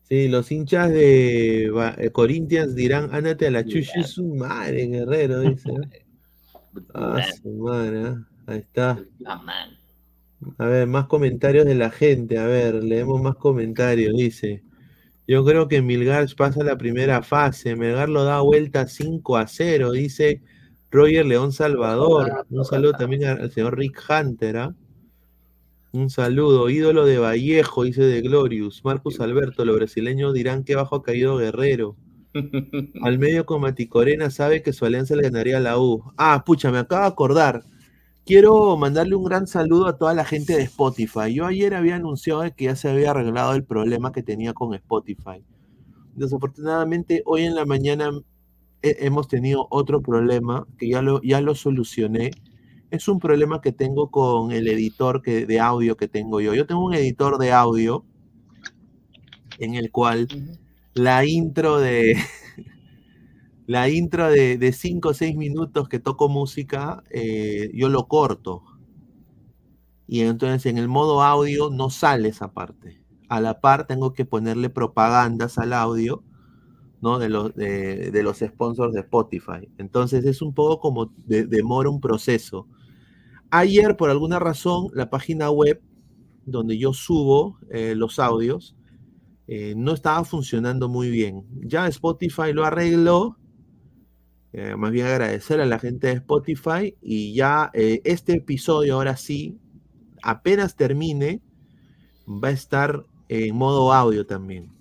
[0.09, 5.70] Sí, los hinchas de eh, Corinthians dirán, ándate a la chucha, su madre, guerrero, dice.
[6.93, 8.26] Ah, su madre, ah.
[8.48, 8.98] ahí está.
[10.59, 12.39] A ver, más comentarios de la gente.
[12.39, 14.16] A ver, leemos más comentarios.
[14.16, 14.62] Dice:
[15.26, 17.76] Yo creo que Milgar pasa la primera fase.
[17.76, 19.93] Melgar lo da vuelta 5 a 0.
[19.93, 20.43] Dice
[20.90, 22.44] Roger León Salvador.
[22.51, 24.56] Un saludo también al señor Rick Hunter.
[24.56, 24.74] ¿ah?
[25.94, 26.68] Un saludo.
[26.70, 28.84] Ídolo de Vallejo, dice de Glorious.
[28.84, 29.64] Marcus Alberto.
[29.64, 31.96] Los brasileños dirán que bajo ha caído Guerrero.
[33.02, 36.02] Al medio con Maticorena sabe que su alianza le ganaría a la U.
[36.16, 37.62] Ah, pucha, me acabo de acordar.
[38.26, 41.32] quiero mandarle un gran saludo a toda la gente de Spotify.
[41.32, 45.44] Yo ayer había anunciado que ya se había arreglado el problema que tenía con Spotify.
[46.16, 48.10] Desafortunadamente, hoy en la mañana
[48.82, 52.32] he- hemos tenido otro problema que ya lo, ya lo solucioné.
[52.94, 56.54] Es un problema que tengo con el editor que, de audio que tengo yo.
[56.54, 58.06] Yo tengo un editor de audio
[59.58, 60.28] en el cual
[60.94, 62.16] la intro de
[63.66, 68.62] la intro de 5 o 6 minutos que toco música, eh, yo lo corto.
[70.06, 73.00] Y entonces en el modo audio no sale esa parte.
[73.28, 76.22] A la par tengo que ponerle propagandas al audio,
[77.02, 77.18] ¿no?
[77.18, 79.68] De los, de, de los sponsors de Spotify.
[79.78, 82.68] Entonces es un poco como de- demora un proceso.
[83.56, 85.81] Ayer, por alguna razón, la página web
[86.44, 88.74] donde yo subo eh, los audios
[89.47, 91.44] eh, no estaba funcionando muy bien.
[91.60, 93.39] Ya Spotify lo arregló.
[94.52, 99.56] Eh, más bien agradecer a la gente de Spotify y ya este episodio ahora sí,
[100.20, 101.40] apenas termine,
[102.26, 104.72] va a estar en modo audio también.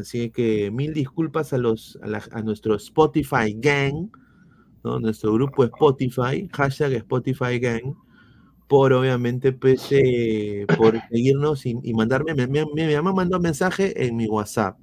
[0.00, 4.08] Así que mil disculpas a, los, a, nuestro Spotify Gang,
[4.82, 7.94] nuestro grupo Spotify, hashtag Spotify Gang,
[8.66, 9.88] por obviamente pues,
[10.76, 14.78] por seguirnos y, mandarme, me, me, me, me mandó un mensaje en mi WhatsApp,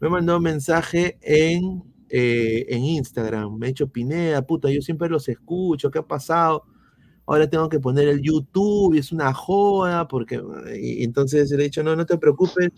[0.00, 5.08] me mandó un mensaje en, eh, en Instagram, me ha dicho Pineda, puta, yo siempre
[5.08, 6.64] los escucho, ¿qué ha pasado?
[7.26, 10.40] Ahora tengo que poner el YouTube y es una joda, porque
[11.00, 12.70] entonces le he dicho, no, no te preocupes,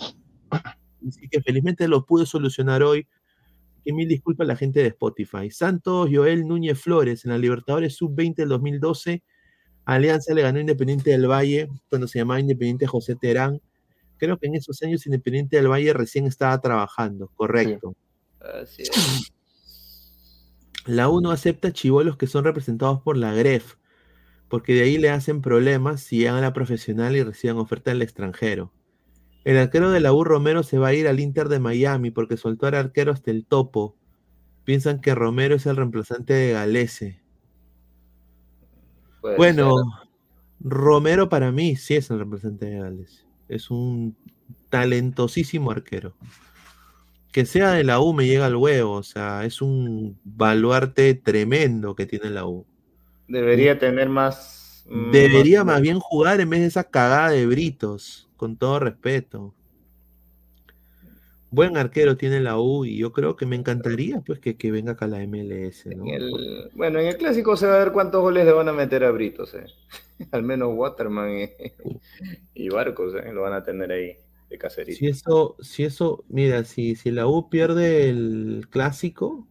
[1.06, 3.06] Así que felizmente lo pude solucionar hoy.
[3.84, 5.50] Y mil disculpas a la gente de Spotify.
[5.50, 9.22] Santos Joel Núñez Flores en la Libertadores Sub-20 del 2012.
[9.94, 13.62] Alianza le ganó Independiente del Valle cuando se llamaba Independiente José Terán.
[14.18, 17.96] Creo que en esos años Independiente del Valle recién estaba trabajando, correcto.
[18.38, 18.90] Así es.
[20.84, 23.76] La 1 acepta chivolos que son representados por la GREF,
[24.48, 28.02] porque de ahí le hacen problemas si llegan a la profesional y reciban oferta del
[28.02, 28.72] extranjero.
[29.44, 32.36] El arquero de la U Romero se va a ir al Inter de Miami porque
[32.36, 33.96] soltó al arquero hasta el topo.
[34.64, 37.22] Piensan que Romero es el reemplazante de Galese.
[39.20, 40.08] Puede Bueno, ser.
[40.60, 43.26] Romero para mí sí es el reemplazante de Gales.
[43.48, 44.16] Es un
[44.70, 46.14] talentosísimo arquero.
[47.32, 51.94] Que sea de la U me llega al huevo, o sea, es un baluarte tremendo
[51.94, 52.66] que tiene la U.
[53.28, 54.86] Debería tener más.
[55.12, 59.54] Debería más bien jugar en vez de esa cagada de Britos, con todo respeto.
[61.50, 64.92] Buen arquero tiene la U y yo creo que me encantaría pues que, que venga
[64.92, 66.04] acá la MLS, ¿no?
[66.04, 68.72] En el- bueno, en el clásico se va a ver cuántos goles le van a
[68.72, 69.54] meter a Britos.
[69.54, 69.66] eh.
[70.32, 71.48] Al menos Waterman y,
[72.54, 74.16] y Barcos eh, lo van a tener ahí
[74.50, 74.98] de cacerito.
[74.98, 79.46] Si eso, si eso, mira, si, si la U pierde el clásico,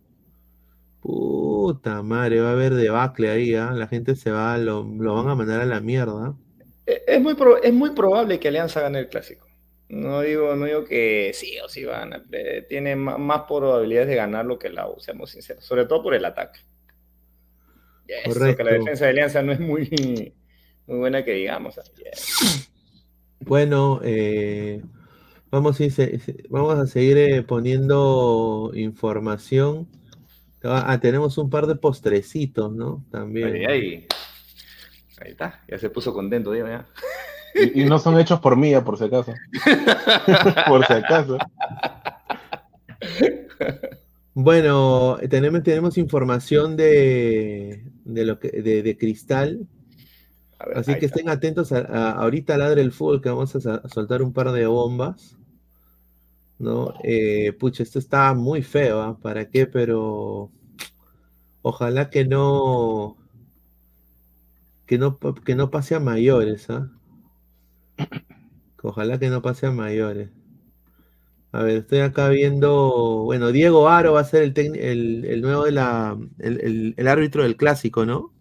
[1.01, 3.71] puta madre, va a haber debacle ahí, ¿ah?
[3.73, 6.35] La gente se va, lo, lo van a mandar a la mierda.
[6.85, 9.46] Eh, Es muy, pro- es muy probable que Alianza gane el clásico.
[9.89, 14.09] No digo, no digo que sí o sí van a, eh, tiene ma- más probabilidades
[14.09, 16.59] de ganarlo que la U, seamos sinceros, sobre todo por el ataque.
[18.07, 18.85] Y eso, que la Correcto.
[18.85, 20.33] defensa de Alianza no es muy,
[20.87, 21.77] muy buena que digamos.
[21.77, 22.67] es.
[23.41, 24.81] Bueno, eh,
[25.51, 25.77] vamos
[26.49, 29.87] vamos a seguir eh, poniendo información.
[30.63, 33.05] Ah, tenemos un par de postrecitos, ¿no?
[33.11, 33.47] También.
[33.47, 34.07] Ahí, ahí.
[35.19, 36.87] Ahí está, ya se puso contento, ya.
[37.73, 39.33] Y, y no son hechos por mí, por si acaso.
[40.67, 41.37] por si acaso.
[44.33, 49.67] Bueno, tenemos, tenemos información de, de lo que, de, de Cristal.
[50.59, 51.19] Ver, Así que está.
[51.19, 54.67] estén atentos a, a- ahorita Ladre el Fútbol que vamos a, soltar un par de
[54.67, 55.35] bombas.
[56.59, 56.93] ¿No?
[57.03, 59.17] Eh, pucha, esto está muy feo, ¿ah?
[59.21, 59.67] ¿Para qué?
[59.67, 60.51] Pero
[61.61, 63.17] ojalá que no
[64.87, 66.89] que no, que no pase a mayores, ¿ah?
[68.83, 70.29] Ojalá que no pase a mayores.
[71.51, 73.23] A ver, estoy acá viendo.
[73.23, 76.17] Bueno, Diego Aro va a ser el, tec- el, el nuevo de la.
[76.39, 78.31] El, el- el árbitro del clásico, ¿no?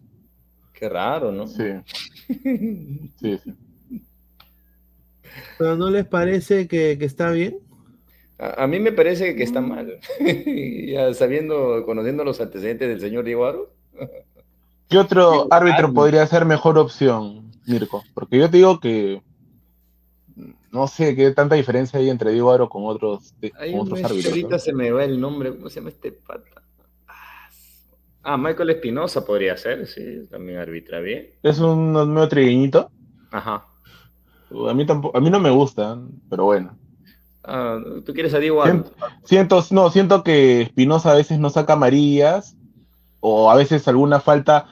[0.73, 1.47] Qué raro, ¿no?
[1.47, 1.63] Sí,
[3.19, 3.53] sí, sí.
[5.57, 7.57] ¿Pero no les parece que, que está bien?
[8.37, 9.99] A, a mí me parece que está mal.
[10.87, 13.71] ya sabiendo, conociendo los antecedentes del señor Diego Aro.
[14.89, 15.93] ¿Qué otro árbitro árbitro.
[15.93, 18.03] podría ser mejor opción, Mirko?
[18.13, 19.21] Porque yo te digo que
[20.77, 24.27] no sé qué tanta diferencia hay entre Diego Aro con otros, Hay con otros árbitros.
[24.27, 26.63] ahorita se me va el nombre, ¿cómo se llama este pata?
[27.07, 27.49] Ah,
[28.23, 31.27] Ah, Michael Espinosa podría ser, sí, también arbitra bien.
[31.43, 32.91] Es un medio trigueñito.
[33.31, 33.65] Ajá.
[34.69, 35.97] A mí tampoco, a mí no me gusta,
[36.29, 36.77] pero bueno.
[37.43, 38.83] Ah, ¿Tú quieres a Diego Aro?
[39.23, 42.55] Siento, siento, no, siento que Espinosa a veces no saca amarillas
[43.21, 44.67] o a veces alguna falta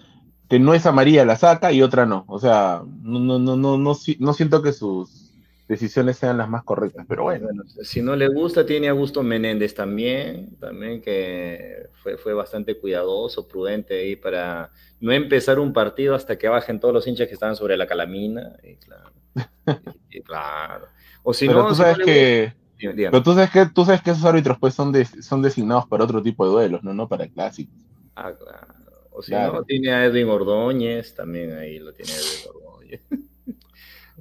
[0.50, 2.26] que no es amarilla la saca y otra no.
[2.28, 5.25] O sea, no, no, no, no, no siento que sus
[5.68, 7.46] decisiones sean las más correctas, pero bueno.
[7.48, 12.78] Bueno, si no le gusta, tiene a Augusto Menéndez también, también que fue, fue bastante
[12.80, 14.70] cuidadoso, prudente ahí para
[15.00, 18.56] no empezar un partido hasta que bajen todos los hinchas que estaban sobre la calamina.
[18.64, 19.12] Y claro,
[20.12, 20.88] y- y claro.
[21.24, 23.10] O si pero no, tú si no sabes que, dígame.
[23.12, 26.04] pero tú sabes que, tú sabes que esos árbitros pues son, de- son designados para
[26.04, 27.74] otro tipo de duelos, no, no para clásicos.
[28.16, 28.68] Ah, claro.
[29.12, 29.54] O si Claro.
[29.54, 33.02] no, tiene a Edwin Ordóñez, también ahí lo tiene Edwin Ordóñez.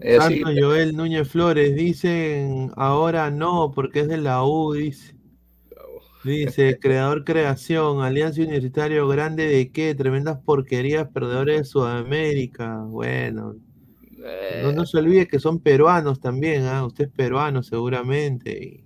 [0.00, 5.16] Eh, Santo Joel Núñez Flores, dicen ahora no, porque es de la U, dice.
[6.22, 12.78] Dice, creador creación, Alianza Universitario Grande de qué, tremendas porquerías, perdedores de Sudamérica.
[12.84, 13.56] Bueno,
[14.24, 16.86] eh, no, no se olvide que son peruanos también, ¿ah?
[16.86, 18.84] Usted es peruano seguramente.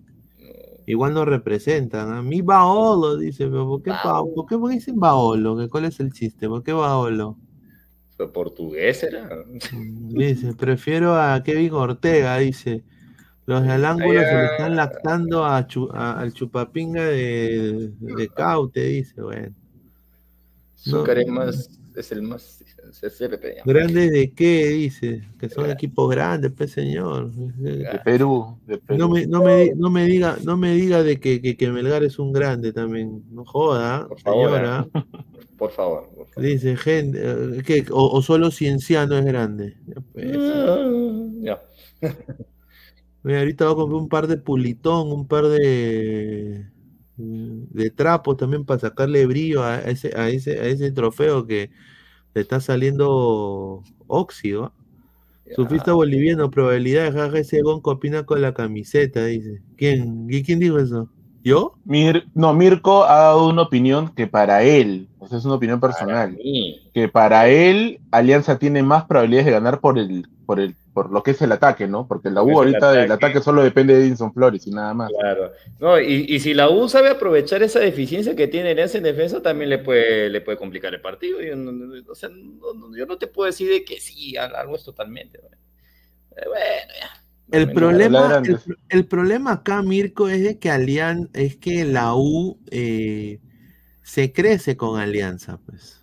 [0.87, 2.13] y igual nos representan.
[2.13, 5.57] A mí Baolo, dice, pero ¿por qué, ¿por qué por qué dicen Baolo?
[5.59, 6.49] ¿Qué- ¿Cuál es el chiste?
[6.49, 7.39] ¿Por qué Baolo?
[8.19, 9.31] ¿Fue ¿Portugués era?
[9.73, 12.83] Dice, prefiero a Kevin Ortega, dice.
[13.47, 18.29] Los de al ángulo se le están lactando a Chu- a- al chupapinga de, de
[18.29, 19.55] Caute, dice, bueno.
[20.77, 21.23] Zúcar No.
[21.23, 22.63] es más, es el más.
[23.65, 24.69] ¿Grandes de qué?
[24.69, 25.23] Dice.
[25.39, 27.31] Que son equipos grandes, pues señor.
[27.33, 28.99] De Perú, de Perú.
[28.99, 32.03] No me, no me, no me diga, no me diga de que, que, que Melgar
[32.05, 33.23] es un grande también.
[33.31, 34.89] No joda, Por favor, señora.
[35.59, 36.09] Por favor.
[36.15, 36.43] por favor.
[36.43, 37.85] Dice, gente, eh, ¿qué?
[37.91, 39.77] o, o solo Cienciano es grande.
[39.87, 40.27] Ya, pues.
[41.41, 41.63] Ya.
[43.23, 46.67] Mira, ahorita voy a comprar un par de pulitón, un par de
[47.19, 51.71] de trapos también para sacarle brillo a ese, a ese, a ese trofeo que
[52.35, 54.67] le está saliendo óxido.
[54.67, 54.73] ¿ah?
[55.57, 59.63] Surfista boliviano, probabilidad de jaja ese gonco opina con la camiseta, dice.
[59.77, 60.27] ¿Quién?
[60.31, 61.11] ¿Y quién dijo eso?
[61.45, 61.75] ¿Yo?
[61.85, 65.81] Mir- no, Mirko ha dado una opinión que para él, o sea, es una opinión
[65.81, 66.37] personal,
[66.93, 71.23] que para él Alianza tiene más probabilidades de ganar por el, por el, por lo
[71.23, 72.07] que es el ataque, ¿no?
[72.09, 73.27] Porque la U ahorita del ataque.
[73.27, 75.11] ataque solo depende de Edinson Flores y nada más.
[75.11, 75.53] Claro.
[75.79, 79.41] No, y, y si la U sabe aprovechar esa deficiencia que tiene Alianza en defensa,
[79.41, 81.41] también le puede, le puede complicar el partido.
[81.41, 84.75] Yo no, o sea, no- yo no te puedo decir de que sí, al- algo
[84.77, 85.39] es totalmente.
[85.41, 85.49] ¿no?
[86.31, 87.23] Bueno, ya.
[87.51, 88.43] El problema,
[88.91, 93.41] el, problema acá, Mirko, es de que Alian, es que la U eh,
[94.03, 96.03] se crece con Alianza, pues.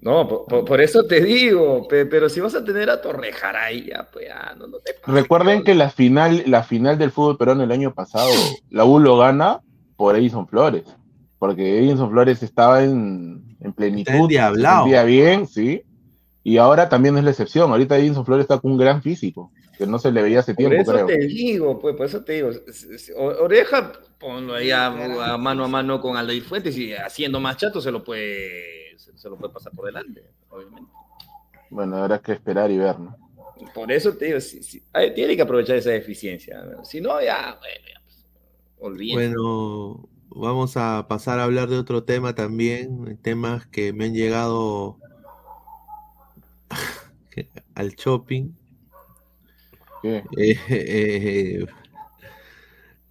[0.00, 4.26] No, por, eso te digo, pe- pero si vas a tener a Torrejaray, ya, pues
[4.28, 5.14] ya, no, no te pases.
[5.14, 8.30] Recuerden que la final, la final del fútbol peruano el año pasado,
[8.68, 9.60] la U lo gana
[9.96, 10.84] por Edison Flores,
[11.38, 15.82] porque Edison Flores estaba en, en plenitud, sentía bien, sí,
[16.42, 17.70] y ahora también es la excepción.
[17.70, 20.58] Ahorita Edison Flores está con un gran físico, que no se le veía hace Por
[20.68, 21.06] tiempo, eso creo.
[21.06, 22.50] te digo, pues, por eso te digo.
[23.16, 27.80] Oreja, ponlo ahí a, a mano a mano con Aldair Fuentes y haciendo más chato
[27.80, 30.90] se lo puede, se, lo puede pasar por delante, obviamente.
[31.70, 33.16] Bueno, habrá que esperar y ver, ¿no?
[33.74, 34.38] Por eso te digo,
[34.92, 36.62] hay- tiene que aprovechar esa deficiencia.
[36.62, 36.84] ¿no?
[36.84, 38.26] Si no, ya, bueno, ya, pues,
[38.78, 39.28] olvídense.
[39.36, 44.98] Bueno, vamos a pasar a hablar de otro tema también, temas que me han llegado
[47.74, 48.50] al shopping.
[50.04, 50.22] Eh,
[50.68, 51.66] eh,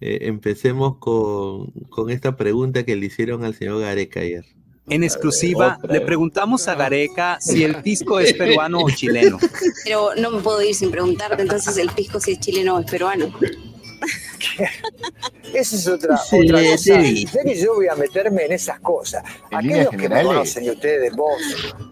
[0.00, 4.44] eh, empecemos con, con esta pregunta que le hicieron al señor Gareca ayer.
[4.86, 9.38] En exclusiva, le preguntamos a Gareca si el pisco es peruano o chileno.
[9.84, 12.90] Pero no me puedo ir sin preguntarte entonces el pisco si es chileno o es
[12.90, 13.32] peruano.
[15.54, 17.02] Esa es otra, Sí, otra cosa.
[17.02, 17.26] sí.
[17.26, 19.24] Sé que yo voy a meterme en esas cosas.
[19.50, 21.40] En Aquellos que me conocen y ustedes, vos,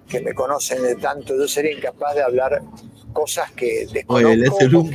[0.06, 2.60] que me conocen de tanto, yo sería incapaz de hablar
[3.12, 4.90] cosas que desconozco Oye, le hacen o un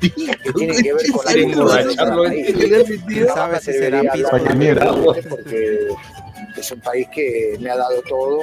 [0.00, 0.10] ti.
[0.42, 2.46] que tienen que ver con la cultura de otro emborracharlo en país.
[2.46, 2.52] ti.
[2.66, 3.28] ¿Le has metido?
[3.28, 4.02] No ¿Sabe me si será
[5.28, 5.88] porque
[6.56, 8.42] es un país que me ha dado todo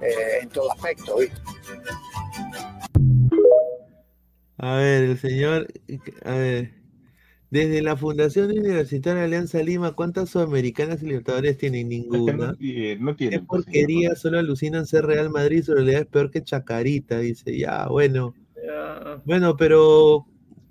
[0.00, 1.36] eh, en todo aspecto, ¿viste?
[4.58, 5.68] A ver, el señor,
[6.24, 6.72] a ver,
[7.50, 11.88] desde la Fundación Universitaria Alianza Lima, ¿cuántas sudamericanas y libertadores tienen?
[11.88, 12.54] Que no, Ninguna.
[12.54, 13.38] tiene- no tiene.
[13.38, 17.56] Qué porquería, solo alucinan ser Real Madrid, su realidad es peor que Chacarita, dice.
[17.56, 18.34] Ya, bueno.
[18.66, 19.22] Ya.
[19.24, 20.26] Bueno, pero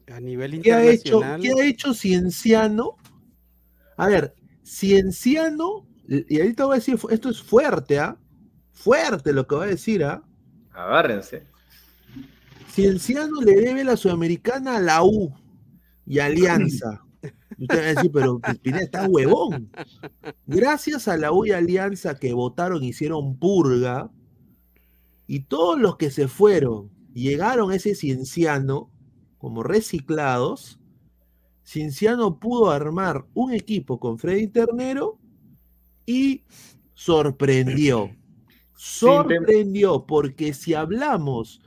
[0.08, 2.96] A nivel ¿qué ha hecho, internacional, qué ha hecho Cienciano?
[3.98, 8.18] A ver, Cienciano, y ahorita voy a decir, esto es fuerte, ¿ah?
[8.72, 10.24] Fuerte lo que voy a decir, ¿ah?
[10.72, 11.48] Agárrense.
[12.72, 15.34] Cienciano le debe la Sudamericana a la U
[16.08, 17.04] y Alianza.
[17.58, 19.70] Y Usted va a decir, pero Pineda está huevón.
[20.46, 24.12] Gracias a la U y Alianza que votaron, hicieron purga,
[25.28, 28.90] y todos los que se fueron llegaron a ese Cienciano
[29.38, 30.80] como reciclados,
[31.66, 35.20] Cienciano pudo armar un equipo con Freddy Ternero
[36.06, 36.46] y
[36.94, 38.10] sorprendió.
[38.74, 41.60] Sorprendió, porque si hablamos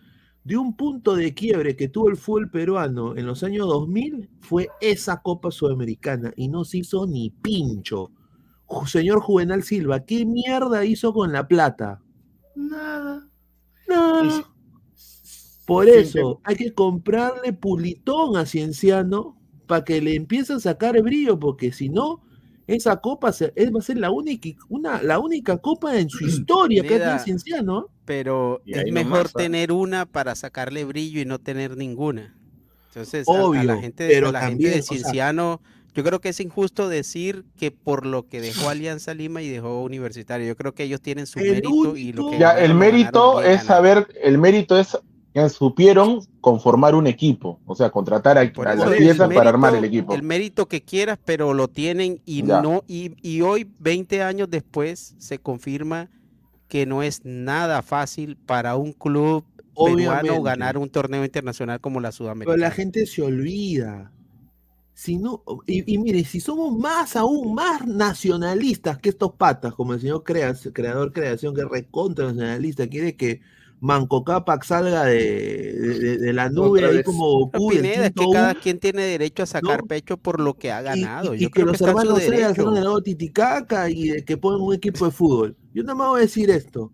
[0.44, 4.68] de un punto de quiebre que tuvo el fútbol peruano en los años 2000, fue
[4.80, 8.10] esa Copa Sudamericana y no se hizo ni pincho.
[8.86, 12.00] Señor Juvenal Silva, ¿qué mierda hizo con la plata?
[12.54, 13.28] Nada.
[13.88, 14.44] Nada.
[15.66, 19.36] Por Sí, eso hay que comprarle pulitón a Cienciano
[19.66, 22.22] para que le empiece a sacar brillo, porque si no,
[22.74, 26.24] esa copa se- es- va a ser la única, una, la única copa en su
[26.26, 27.88] historia que tiene Cienciano.
[28.05, 32.36] Pero es mejor nomás, tener una para sacarle brillo y no tener ninguna.
[32.88, 35.60] Entonces, a- a, Obvio, la gente, pero a la gente de o sea- Cienciano,
[35.94, 39.82] yo creo que es injusto decir que por lo que dejó Alianza Lima y dejó
[39.82, 43.42] Universitario, yo creo que ellos tienen su El mérito y lo que Ya, el mérito
[43.42, 44.97] es saber, el mérito es
[45.32, 49.85] que supieron conformar un equipo, o sea, contratar a, a las piezas para armar el
[49.85, 50.12] equipo.
[50.15, 52.61] El mérito que quieras, pero lo tienen y Ya.
[52.62, 56.11] no y, y hoy 20 años después se confirma
[56.69, 59.44] que no es nada fácil para un club
[59.74, 62.57] peruano ganar un torneo internacional como la Pero Sudamericana.
[62.59, 64.12] la gente se olvida.
[64.94, 69.94] Si no, y, y mire, si somos más aún más nacionalistas que estos patas, como
[69.94, 73.40] el señor Creas- creador creación, que es recontra nacionalista, quiere que
[73.81, 78.55] Manco Cápac salga de, de- de la nube ahí como Goku Pineda, es que cada
[78.55, 79.86] quien tiene derecho a sacar ¿no?
[79.86, 81.35] pecho por lo que ha ganado.
[81.35, 82.70] y, Yo y creo que los hermanos derecho.
[82.70, 85.57] del lado Titicaca y de que pongan un equipo de fútbol.
[85.73, 86.93] Yo nada más voy a decir esto.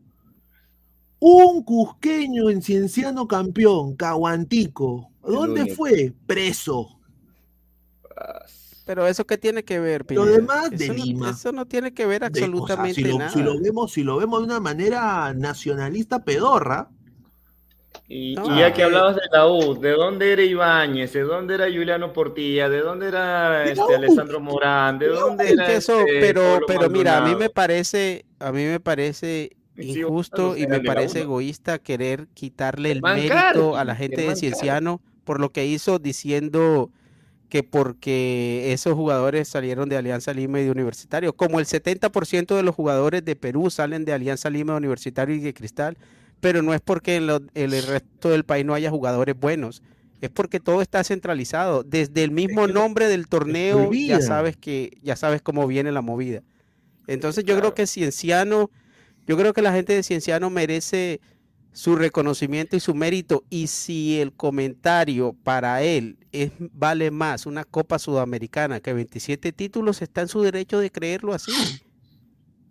[1.18, 6.12] Un cusqueño en Cienciano campeón, Caguantico, ¿dónde fue?
[6.26, 6.90] Preso.
[8.86, 10.26] Pero eso qué tiene que ver, Lo Pineda?
[10.26, 11.30] demás de eso, no, Lima.
[11.30, 13.30] eso no tiene que ver de- o sea, absolutamente si, lo, nada.
[13.30, 16.90] si lo vemos, si lo vemos de una manera nacionalista pedorra,
[18.08, 21.12] Y, No, y ya que hablabas de la U, ¿de dónde era Ibáñez?
[21.12, 22.68] ¿De dónde era Juliano Portilla?
[22.68, 23.94] ¿De dónde era De este.
[23.96, 24.98] Alessandro Morán?
[24.98, 28.52] ¿De dónde Es era que eso, este, pero, pero mira, a mí me parece, a
[28.52, 33.84] mí me parece injusto y me el parece egoísta querer quitarle el Germán mérito a
[33.84, 36.90] la gente de Cienciano por lo que hizo diciendo
[37.48, 42.62] que porque esos jugadores salieron de Alianza Lima y de Universitario, como el 70% de
[42.62, 45.96] los jugadores de Perú salen de Alianza Lima, de Universitario y de Cristal,
[46.40, 49.82] pero no es porque en, lo- en el resto del país no haya jugadores buenos,
[50.20, 51.82] es porque todo está centralizado.
[51.84, 56.42] Desde el mismo nombre del torneo ya sabes que ya sabes cómo viene la movida.
[57.06, 58.70] Entonces yo creo que Cienciano,
[59.26, 61.20] yo creo que la gente de Cienciano merece
[61.72, 63.44] su reconocimiento y su mérito.
[63.50, 70.02] Y si el comentario para él es, vale más una Copa Sudamericana que 27 títulos,
[70.02, 71.52] está en su derecho de creerlo así.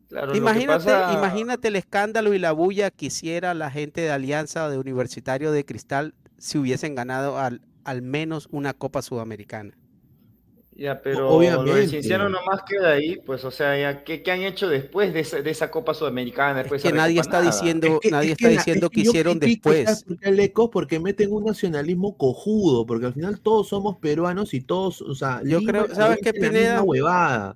[0.10, 4.70] Claro, Imagínate, pasa- imagínate el escándalo y la bulla que hiciera la gente de Alianza
[4.70, 9.76] de Universitario de Cristal si hubiesen ganado al, al menos una Copa Sudamericana.
[10.78, 11.74] Ya, pero lo Obviamente.
[11.80, 15.22] de Cienciano nomás queda ahí, pues, o sea, ya, ¿qué, qué han hecho después de
[15.22, 16.60] esa, de esa Copa Sudamericana?
[16.60, 17.46] Después Es que nadie está Nada.
[17.52, 20.40] diciendo, Es que- nadie es está la- diciendo es que hicieron critico, ¿sabes después.
[20.40, 20.70] eco?
[20.72, 25.42] Porque meten un nacionalismo cojudo, porque al final todos somos peruanos y todos, o sea,
[25.46, 26.82] Yo Lima creo- ¿sabes qué, Pineda?
[26.82, 27.56] huevada.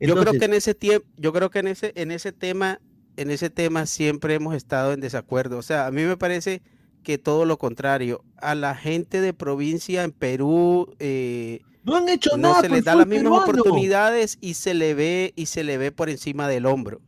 [0.00, 2.80] Yo creo Entonces, que en ese tiempo, yo creo que en ese, en ese tema,
[3.16, 5.56] en ese tema siempre hemos estado en desacuerdo.
[5.56, 6.60] O sea, a mí me parece
[7.02, 8.22] que todo lo contrario.
[8.36, 12.84] A la gente de provincia en Perú eh, no han hecho no nada se les
[12.84, 13.60] da las mismas peruano.
[13.62, 17.00] oportunidades y se le ve y se le ve por encima del hombro.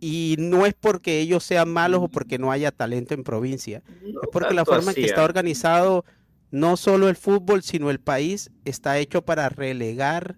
[0.00, 3.82] Y no es porque ellos sean malos o porque no haya talento en provincia.
[4.02, 5.24] No Es porque la forma en que está ¿ah?
[5.24, 6.04] organizado
[6.50, 10.36] no solo el fútbol, sino el país está hecho para relegar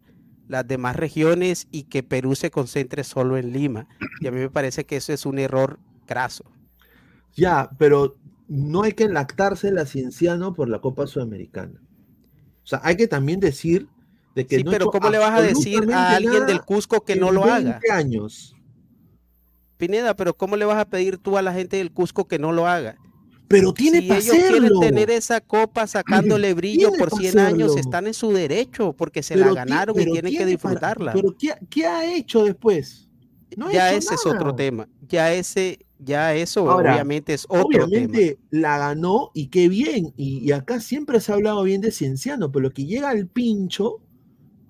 [0.48, 3.88] las demás regiones y que Perú se concentre solo en Lima.
[4.20, 6.44] Y a mí me parece que eso es un error craso.
[7.34, 8.16] Ya, pero
[8.48, 11.80] no hay que lactarse la cienciano por la Copa Sudamericana.
[12.64, 13.86] O sea, hay que también decir
[14.34, 17.14] de que Sí, no pero ¿cómo le vas a decir a alguien del Cusco que
[17.16, 17.80] no lo 20 haga?
[17.96, 18.56] años.
[19.76, 22.52] Pineda, pero ¿cómo le vas a pedir tú a la gente del Cusco que no
[22.52, 22.96] lo haga?
[23.48, 27.76] Pero tiene si ellos quieren tener esa copa sacándole brillo Tiene por pa' 100 años,
[27.76, 31.12] están en su derecho porque se Pero la ganaron y tienen que para- disfrutarla.
[31.12, 33.08] pero ¿qué, qué ha hecho después?
[33.56, 34.88] No ha ya hecho ese es otro tema.
[35.08, 38.18] Ya ese, ya eso Ahora, obviamente es otro tema.
[38.18, 40.12] Obviamente la ganó y qué bien.
[40.16, 43.26] Y, y acá siempre se ha hablado bien de Cienciano, pero lo que llega al
[43.28, 44.00] pincho,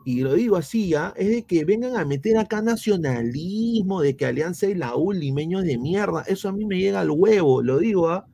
[0.05, 4.27] y lo digo así ya, es de que vengan a meter acá nacionalismo, de que
[4.27, 6.23] Alianza y la U, limeños de mierda.
[6.27, 8.27] Eso a mí me llega al huevo, lo digo, ¿ah?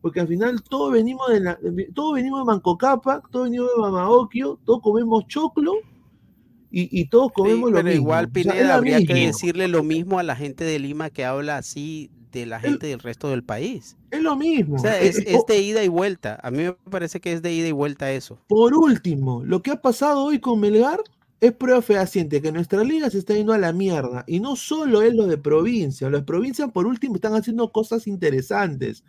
[0.00, 1.58] Porque al final todos venimos de la,
[1.94, 5.72] todos venimos de Mancocapa, todos venimos de Mamaokio, todos comemos choclo
[6.70, 8.02] y, y todos comemos Sí, lo pero mismo.
[8.02, 11.10] igual O sea, es Pineda habría que decirle lo mismo a la gente de Lima
[11.10, 13.96] que habla así de la gente del resto del país.
[14.10, 14.76] Es lo mismo.
[14.76, 16.38] O sea, es, es de ida y vuelta.
[16.42, 18.38] A mí me parece que es de ida y vuelta eso.
[18.48, 21.00] Por último, lo que ha pasado hoy con Melgar,
[21.40, 24.24] es prueba fehaciente que nuestra liga se está yendo a la mierda.
[24.26, 26.10] Y no solo es lo de provincia.
[26.10, 29.04] Los de provincia, por último, están haciendo cosas interesantes.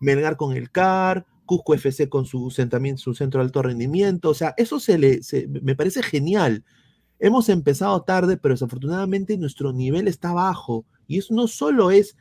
[0.00, 4.30] Melgar con el CAR, Cusco FC con su, también su centro de alto rendimiento.
[4.30, 6.64] O sea, eso se le, se- me parece genial.
[7.18, 10.84] Hemos empezado tarde, pero desafortunadamente nuestro nivel está bajo.
[11.08, 12.16] Y eso no solo es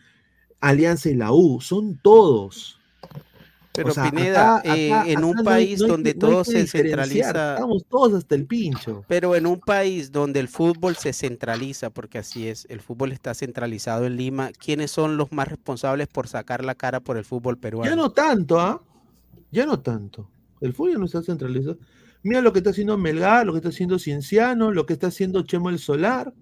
[0.61, 2.77] Alianza y la U, son todos.
[3.73, 6.43] Pero O sea, Pineda, acá- eh, acá- en un país no hay donde no todo
[6.43, 9.05] se centraliza, Estamos todos hasta el pincho.
[9.07, 13.33] pero en un país donde el fútbol se centraliza, porque así es, el fútbol está
[13.33, 17.57] centralizado en Lima, ¿quiénes son los más responsables por sacar la cara por el fútbol
[17.57, 17.89] peruano?
[17.89, 18.81] Ya no tanto, ¿ah?
[19.51, 20.29] Ya no tanto.
[20.59, 21.77] El fútbol ya no está centralizado.
[22.23, 25.43] Mira lo que está haciendo Melgar, lo que está haciendo Cienciano, lo que está haciendo
[25.43, 26.33] Chemo el Solar.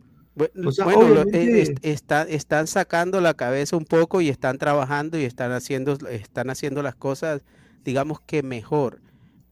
[0.66, 5.18] O sea, bueno, lo- eh, está- están sacando la cabeza un poco y están trabajando
[5.20, 7.44] y están haciendo, están haciendo las cosas,
[7.84, 9.02] digamos que mejor.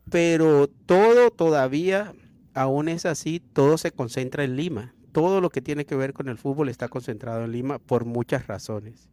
[0.10, 2.14] Pero todo todavía,
[2.54, 4.94] aún es así, todo se concentra en Lima.
[5.12, 8.48] Todo lo que tiene que ver con el fútbol está concentrado en Lima por muchas
[8.48, 9.10] razones.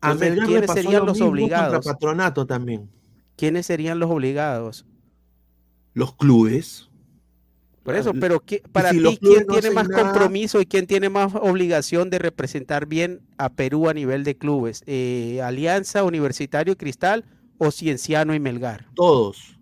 [0.00, 0.12] A
[0.46, 1.84] ¿quiénes serían lo los obligados?
[1.86, 2.88] Patronato también.
[3.36, 4.86] ¿Quiénes serían los obligados?
[5.92, 6.88] Los clubes.
[7.82, 10.86] Por eso, pero ¿qué- para si ti, ¿quién no tiene más nada- compromiso y quién
[10.86, 14.82] tiene más obligación de representar bien a Perú a nivel de clubes?
[14.86, 17.24] Eh, ¿Alianza, Universitario y Cristal
[17.58, 18.86] o Cienciano y Melgar?
[18.94, 19.56] Todos.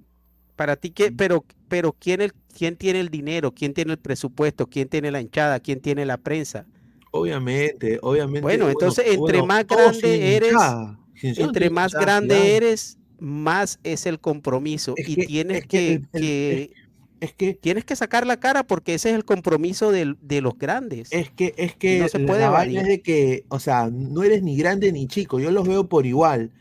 [0.57, 3.53] Para ti, ¿qué, pero, pero ¿quién, el, ¿quién tiene el dinero?
[3.53, 4.66] ¿Quién tiene el presupuesto?
[4.66, 5.61] ¿Quién tiene la hinchada?
[5.61, 6.66] ¿Quién tiene la prensa?
[7.12, 8.40] Obviamente, obviamente.
[8.43, 10.99] Bueno, entonces, entre bueno, más grande eres, hinchada.
[11.23, 15.93] Entre más hinchada, grande eres, más es el compromiso y que- tienes es que que,
[15.93, 16.73] el- el- que-
[17.20, 21.09] es que tienes que sacar la cara porque ese es el compromiso de los grandes.
[21.12, 23.90] Es que, es Y que no se la puede vaina es de que, o sea,
[23.93, 26.53] no eres ni grande ni chico, yo los veo por igual.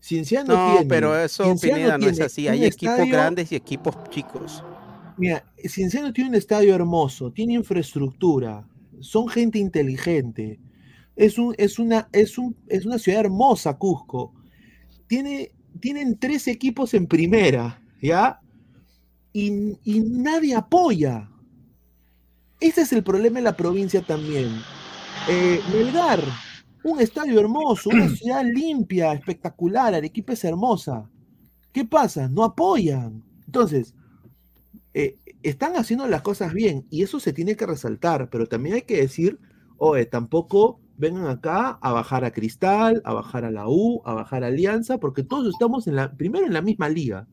[0.00, 2.48] Cienciano No, tiene, pero eso, Pineda, no es así.
[2.48, 4.64] Hay equipos grandes y equipos chicos.
[5.16, 8.66] Mira, Cienciano tiene un estadio hermoso, tiene infraestructura,
[9.00, 10.60] son gente inteligente.
[11.16, 14.34] Es, un, es, una, es, un, es una ciudad hermosa, Cusco.
[15.06, 18.40] Tiene, tienen tres equipos en primera, ¿ya?
[19.38, 21.28] Y, y nadie apoya.
[22.58, 24.48] Ese es el problema en la provincia también.
[25.28, 26.20] Eh, Melgar,
[26.82, 31.10] un estadio hermoso, una ciudad limpia, espectacular, Arequipa es hermosa.
[31.70, 32.30] ¿Qué pasa?
[32.30, 33.22] No apoyan.
[33.44, 33.94] Entonces,
[34.94, 38.82] eh, están haciendo las cosas bien y eso se tiene que resaltar, pero también hay
[38.82, 39.38] que decir,
[39.76, 44.44] oye, tampoco vengan acá a bajar a Cristal, a bajar a la U, a bajar
[44.44, 47.28] a Alianza, porque todos estamos en la, primero en la misma liga.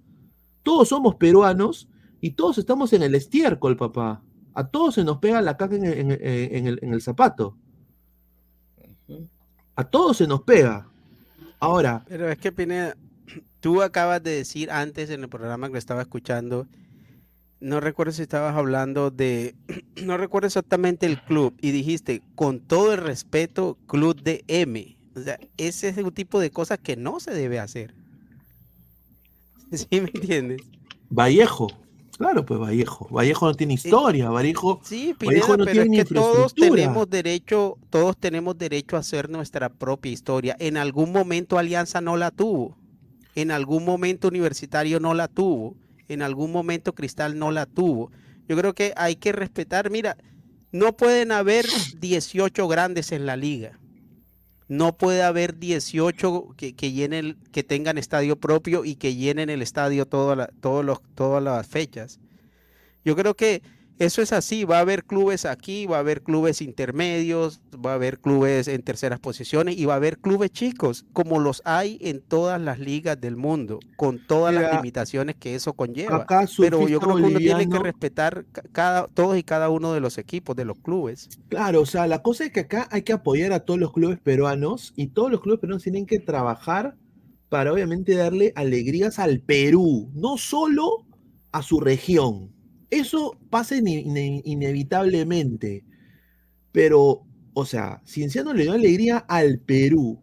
[0.63, 1.87] Todos somos peruanos
[2.23, 4.21] y todos estamos en el estiércol, papá.
[4.53, 7.01] A todos se nos pega la caca en el, en el- en el- en el
[7.01, 7.57] zapato.
[9.75, 10.87] A todos se nos pega.
[11.59, 12.95] Ahora, Pero es que, Pineda,
[13.59, 16.65] tú acabas de decir antes en el programa que estaba escuchando,
[17.59, 19.55] no recuerdo si estabas hablando de,
[20.05, 24.97] no recuerdo exactamente el club, y dijiste, con todo el respeto, club de M.
[25.15, 27.93] O sea, ese es un tipo de cosas que no se debe hacer.
[29.73, 30.61] ¿Sí me entiendes?
[31.09, 31.67] Vallejo.
[32.17, 33.07] Claro, pues Vallejo.
[33.09, 34.29] Vallejo no tiene historia.
[34.29, 38.95] Vallejo, Sí, Vallejo Pineda, no pero tiene es que todos tenemos derecho, todos tenemos derecho
[38.95, 40.55] a hacer nuestra propia historia.
[40.59, 42.77] En algún momento Alianza no la tuvo,
[43.35, 45.75] en algún momento Universitario no la tuvo,
[46.07, 48.11] en algún momento Cristal no la tuvo.
[48.47, 50.17] Yo creo que hay que respetar, mira,
[50.71, 51.65] no pueden haber
[51.99, 53.79] 18 grandes en la liga.
[54.73, 59.61] No puede haber 18 que, que llenen, que tengan estadio propio y que llenen el
[59.61, 60.83] estadio toda la- todos
[61.13, 62.19] todas las fechas.
[63.05, 63.61] Yo creo que
[63.99, 67.95] eso es así, va a haber clubes aquí, va a haber clubes intermedios, va a
[67.95, 72.21] haber clubes en terceras posiciones y va a haber clubes chicos, como los hay en
[72.21, 76.25] todas las ligas del mundo, con todas las limitaciones que eso conlleva.
[76.25, 79.93] acá Pero yo creo que uno tiene que respetar ca- cada, todos y cada uno
[79.93, 81.31] de los equipos, de los clubes.
[81.47, 84.19] Claro, o sea, la cosa es que acá hay que apoyar a todos los clubes
[84.19, 86.97] peruanos y todos los clubes peruanos tienen que trabajar
[87.49, 91.05] para obviamente darle alegrías al Perú, no solo
[91.51, 92.52] a su región.
[92.93, 95.83] Eso pasa ine- ine- inevitablemente,
[96.71, 100.19] pero, o sea, Cienciano le dio alegría al Perú.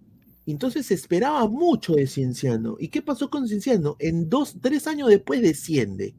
[0.47, 2.77] Entonces se esperaba mucho de Cienciano.
[2.81, 3.97] ¿Y qué pasó con Cienciano?
[3.99, 6.15] En dos, tres años después desciende.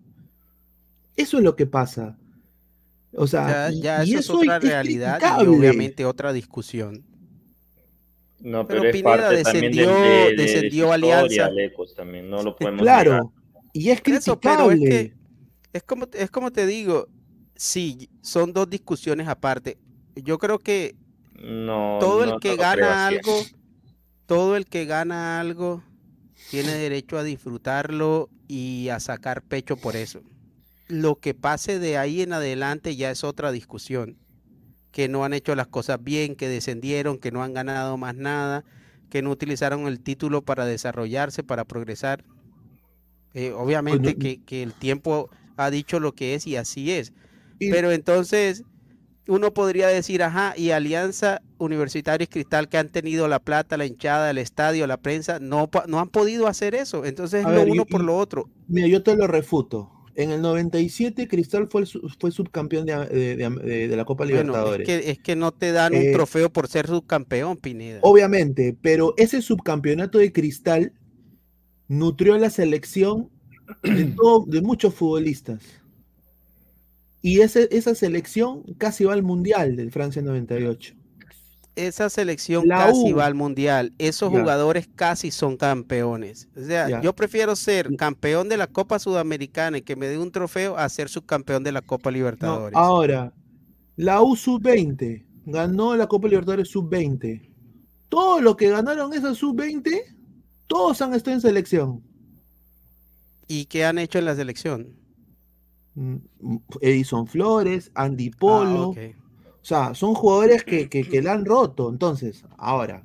[1.18, 2.18] Eso es lo que pasa.
[3.14, 7.04] O sea, Ya, y- ya y eso es otra es realidad y obviamente otra discusión.
[8.40, 11.50] No, Pero pero, es Pineda parte también de, descendió- de- descendió Alianza.
[11.52, 13.26] Lecos, también, no lo podemos Claro, negar.
[13.74, 14.90] y es Eso, pero es criticable.
[14.90, 15.21] que
[15.74, 17.10] es como, es como te digo,
[17.56, 19.80] sí, son dos discusiones aparte.
[20.16, 20.96] Yo creo que
[21.34, 23.52] No, todo el que gana algo,
[24.26, 25.84] todo el que gana algo
[26.50, 30.24] tiene derecho a disfrutarlo y a sacar pecho por eso.
[30.88, 34.18] lo que pase de ahí en adelante ya es otra discusión.
[34.92, 38.66] Que no han hecho las cosas bien, que descendieron, que no han ganado más nada,
[39.10, 42.26] que no utilizaron el título para desarrollarse, para progresar.
[43.34, 45.30] Eh, obviamente que, que el tiempo
[45.66, 47.14] ha dicho lo que es y así es.
[47.60, 48.64] Pero entonces
[49.28, 53.86] uno podría decir, ajá, y Alianza Universitaria y Cristal que han tenido la plata, la
[53.86, 57.06] hinchada, el estadio, la prensa, no, no han podido hacer eso.
[57.06, 58.50] Entonces A lo ver, y- uno por lo otro.
[58.68, 59.92] Mira, yo te lo refuto.
[60.16, 64.86] En el 97 Cristal fue, subcampeón de, de- de- de la Copa Bueno, es Libertadores.
[64.88, 68.00] que, es que no te dan un Eh, trofeo por ser subcampeón, Pineda.
[68.02, 70.94] Obviamente, pero ese subcampeonato de Cristal
[71.88, 73.30] nutrió a la selección
[73.84, 75.62] de, todo- de muchos futbolistas.
[77.22, 80.96] Y ese, esa selección casi va al Mundial del Francia 98.
[81.76, 83.16] Esa selección La casi U.
[83.16, 83.94] va al mundial.
[83.98, 84.40] Esos Ya.
[84.42, 86.50] jugadores casi son campeones.
[86.58, 87.02] O sea, Ya.
[87.02, 90.90] yo prefiero ser campeón de la Copa Sudamericana y que me dé un trofeo a
[90.90, 92.76] ser subcampeón de la Copa No, Libertadores.
[92.76, 93.34] ahora,
[93.96, 97.50] la U sub-20 ganó la Copa Libertadores sub-20.
[98.10, 100.02] Todo lo que ganaron esa sub-20,
[100.68, 102.04] todos han estado en selección.
[103.52, 104.96] ¿Y qué han hecho en la selección?
[105.96, 106.16] Mm,
[106.80, 108.84] Edison Flores, Andy Polo.
[108.84, 108.98] Ah, ok.
[109.44, 111.90] O sea, son jugadores que, que, que la han roto.
[111.90, 113.04] Entonces, ahora,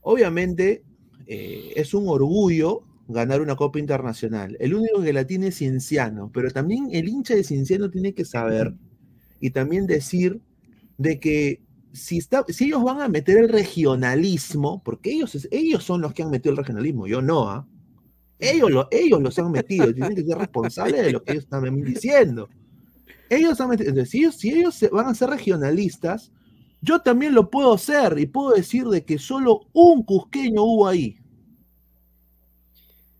[0.00, 0.84] obviamente
[1.26, 4.56] eh, es un orgullo ganar una Copa Internacional.
[4.58, 8.24] El único que la tiene es Cienciano, pero también el hincha de Cienciano tiene que
[8.24, 8.72] saber
[9.38, 10.40] y también decir
[10.96, 11.60] de que
[11.92, 16.22] si, está, si ellos van a meter el regionalismo, porque ellos, ellos son los que
[16.22, 17.68] han metido el regionalismo, yo no, ¿ah?
[18.38, 21.82] Ellos, lo, ellos los han metido, tienen que ser responsables de lo que ellos están
[21.82, 22.48] diciendo.
[23.30, 26.32] Ellos han metido, entonces, si ellos, se- van a ser regionalistas,
[26.80, 31.16] yo también lo puedo ser y puedo decir de que solo un cusqueño hubo ahí.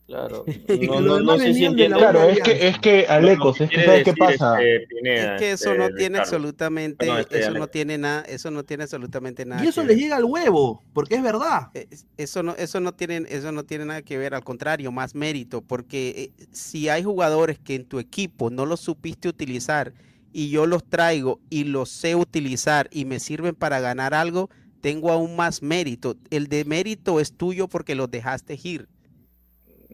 [0.09, 0.45] Claro.
[0.89, 1.99] No, no, no sé si entiendo.
[1.99, 4.63] Claro, es que, es que, Alecos, es que ¿sabes qué pasa?
[4.63, 8.85] Es que eso no tiene absolutamente, Perdón, este, eso no tiene nada, eso no tiene
[8.85, 9.63] absolutamente nada.
[9.63, 11.69] Y eso les llega al huevo, porque es verdad.
[11.75, 15.15] Es- Eso no, eso no tiene, eso no tiene nada que ver, al contrario, más
[15.15, 19.93] mérito, porque eh, si hay jugadores que en tu equipo no los supiste utilizar
[20.33, 24.49] y yo los traigo y los sé utilizar y me sirven para ganar algo,
[24.81, 26.17] tengo aún más mérito.
[26.31, 28.89] El de mérito es tuyo porque los dejaste ir,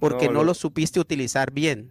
[0.00, 1.90] porque no, lo- los supiste utilizar bien.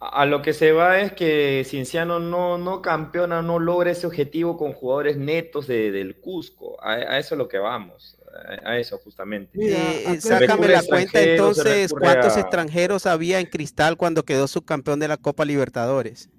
[0.00, 4.06] A a lo que se va es que Cienciano no, no campeona, no logra ese
[4.06, 6.76] objetivo con jugadores netos de- del Cusco.
[6.82, 8.16] A, a eso es lo que vamos.
[8.64, 9.50] A, a eso justamente.
[9.60, 14.48] Eh, eh, sácame la a cuenta entonces, ¿cuántos a- extranjeros había en Cristal cuando quedó
[14.48, 16.30] subcampeón de la Copa Libertadores?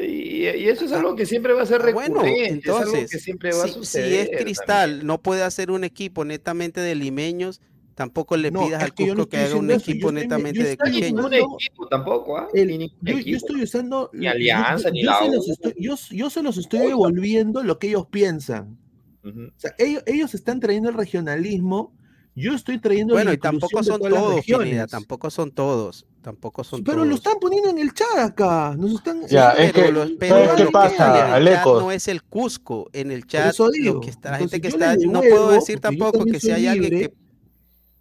[0.00, 2.82] Y, y eso es algo que siempre va a ser Ah, bueno, recurrente, es algo
[2.96, 4.30] entonces, que siempre va a si, si suceder.
[4.34, 7.60] es Cristal, no puede hacer un equipo netamente de limeños,
[7.94, 10.12] tampoco le No, pidas es al que yo no Cusco que haga un equipo yo
[10.12, 12.48] netamente yo de ningún equipo tampoco, ¿ah?
[12.54, 14.10] El- ningún yo, yo estoy usando.
[14.12, 17.78] Ni Alianza, yo- ni yo la se estoy- yo, yo se los estoy devolviendo lo
[17.78, 18.78] que ellos piensan.
[19.24, 19.40] Ujú.
[19.48, 21.94] O sea, ellos, ellos están trayendo el regionalismo.
[22.34, 24.42] Yo estoy trayendo Bueno, la y tampoco son todos.
[24.46, 27.08] Pineda, tampoco son todos, tampoco son Pero todos.
[27.08, 28.74] lo están poniendo en el chat acá.
[28.78, 31.20] Nos están, Ya, es que, los- ¿sabes pero qué lo que pasa, está en el
[31.26, 31.82] chat Alecos?
[31.82, 34.00] no es el Cusco, en el chat, eso lo digo.
[34.00, 36.90] que está, la Entonces, gente que está, no puedo decir tampoco que si hay alguien
[36.94, 37.14] libre, que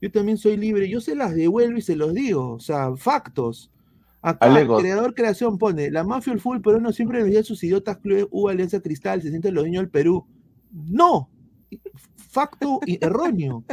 [0.02, 0.90] Yo también soy libre.
[0.90, 2.54] Yo se las devuelvo y se los digo.
[2.54, 3.72] O sea, factos.
[4.24, 4.82] Acá, Alecos.
[4.82, 8.82] creador creación pone: La mafia, el fútbol peruano siempre vendía sus idiotas clubes U Alianza
[8.82, 10.26] Cristal, se sienten los dueños del Perú.
[10.72, 11.30] No,
[12.16, 13.64] facto erróneo.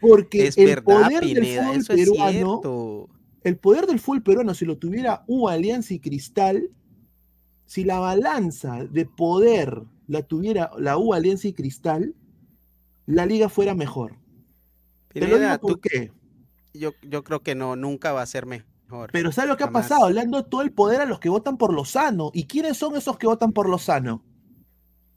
[0.00, 3.08] Porque es el verdad, poder del Pineda, es peruano,
[3.42, 6.70] el poder del fútbol peruano, si lo tuviera U Alianza y Cristal,
[7.66, 12.14] si la balanza de poder la tuviera la U Alianza y Cristal,
[13.06, 14.16] la liga fuera mejor.
[15.20, 16.12] Pineda, tú- qué.
[16.72, 19.10] yo, yo creo que no, nunca va a ser mejor.
[19.12, 19.86] Pero ¿sabes lo que Jamás.
[19.86, 20.10] ha pasado?
[20.10, 22.30] Le han dado todo el poder a los que votan por Lozano.
[22.34, 24.22] ¿Y quiénes son esos que votan por Lozano?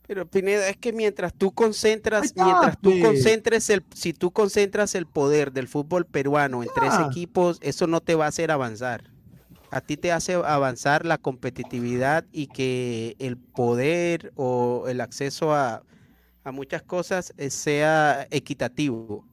[0.06, 3.04] Pero Pineda, es que mientras tú concentras, mientras tú pues.
[3.04, 8.00] concentres el, si tú concentras el poder del fútbol peruano en tres equipos, eso no
[8.00, 9.04] te va a hacer avanzar.
[9.70, 15.82] A ti te hace avanzar la competitividad y que el poder o el acceso a,
[16.42, 19.26] a muchas cosas eh, sea equitativo.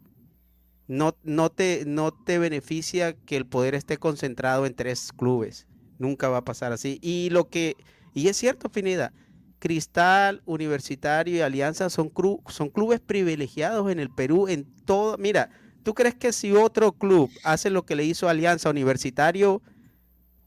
[0.88, 5.68] No, no, te, no te beneficia que el poder esté concentrado en tres clubes.
[5.98, 7.00] Nunca va a pasar así.
[7.02, 7.76] Y lo que,
[8.14, 9.12] y es cierto, Pineda,
[9.60, 15.18] Cristal, Universitario y Alianza son, cru- son clubes privilegiados en el Perú en todo.
[15.18, 15.50] Mira,
[15.84, 19.64] ¿tú crees que si otro club hace lo que le hizo Alianza Universitario,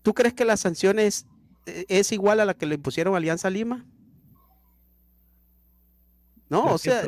[0.03, 1.27] ¿tú crees que la sanción es,
[1.67, 3.85] eh, es igual a la que le impusieron Alianza Lima?
[6.49, 7.03] No, o sea,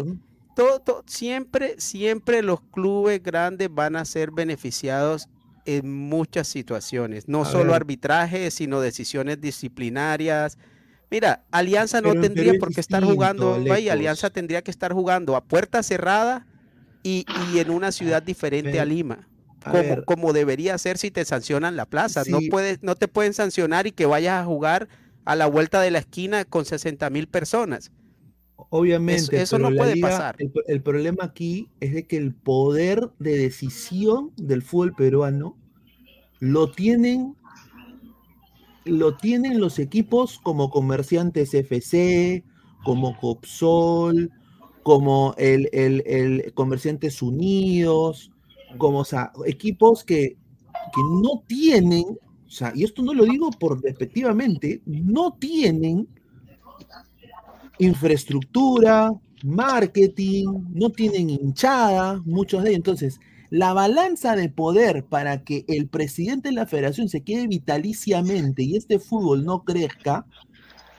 [0.65, 5.29] todo, todo- siempre, siempre los clubes grandes van a ser beneficiados
[5.67, 10.59] en muchas situaciones, no A solo arbitraje, sino decisiones disciplinarias.
[11.11, 13.91] Mira, Alianza no Pero tendría por qué estar jugando, ahí, Alecos.
[13.93, 16.47] Alianza tendría que estar jugando a puerta cerrada
[17.03, 19.29] y, y en una ciudad diferente a Lima.
[19.65, 20.05] a Como, ver.
[20.05, 22.23] como debería ser si te sancionan la plaza.
[22.29, 24.89] No, puedes, no te pueden sancionar y que vayas a jugar
[25.25, 27.91] a la vuelta de la esquina con 60 mil personas.
[28.71, 30.37] Obviamente, eso pero no puede liga- pasar.
[30.39, 35.57] El, el problema aquí es de que el poder de decisión del fútbol peruano
[36.39, 37.35] lo tienen
[38.87, 42.45] lo tienen los equipos como Comerciantes FC,
[42.83, 44.31] como Copsol,
[44.83, 48.31] como el, el- el Comerciantes Unidos,
[48.79, 50.37] como o sea, equipos que,
[50.95, 56.09] que no tienen, o sea, y esto no lo digo por despectivamente, no tienen
[57.81, 59.13] infraestructura,
[59.43, 62.79] marketing, no tienen hinchada, muchos de ellos.
[62.79, 63.21] Entonces,
[63.51, 68.77] la balanza de poder para que el presidente de la federación se quede vitaliciamente y
[68.77, 70.25] este fútbol no crezca,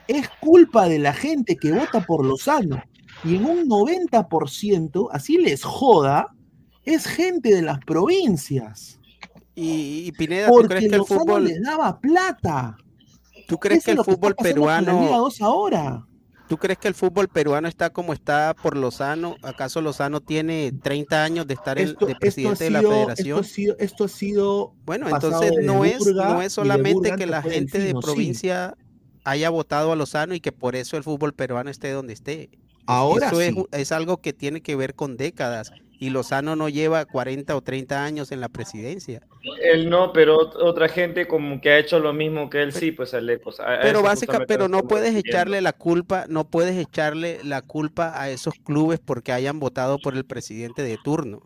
[0.06, 2.82] es culpa de la gente que vota por Lozano.
[3.24, 6.34] Y en un 90%, así les joda,
[6.84, 8.98] es gente de las provincias.
[9.54, 12.76] Y, y Pineda, ¿tú Porque crees que el Lozano fútbol, les daba plata.
[13.46, 16.06] tú crees Eso que el fútbol la Liga peruano, 2 ahora.
[16.52, 19.36] Tú crees que el fútbol peruano está como está por Lozano?
[19.40, 22.78] ¿Acaso Lozano tiene 30 años de estar en- Esto, de esto ha presidente de la
[22.80, 23.40] esto federación?
[23.40, 27.16] ha sido, esto ha sido Bueno, entonces de no es, Burga no de es solamente
[27.16, 27.94] que la gente de sí.
[28.02, 28.76] provincia
[29.24, 32.50] haya votado a Lozano y que por eso el fútbol peruano esté donde esté.
[32.86, 35.72] Ahora Eso es, es algo que tiene que ver con décadas
[36.02, 39.22] y Lozano no lleva 40 o 30 años en la presidencia.
[39.62, 42.90] Él no, pero ot- otra gente como que ha hecho lo mismo que él sí,
[42.90, 43.60] pues Alecos.
[43.60, 48.20] A- a Pero básica, pero no puedes echarle la culpa, no puedes echarle la culpa
[48.20, 51.40] a esos clubes porque hayan votado por el presidente de turno.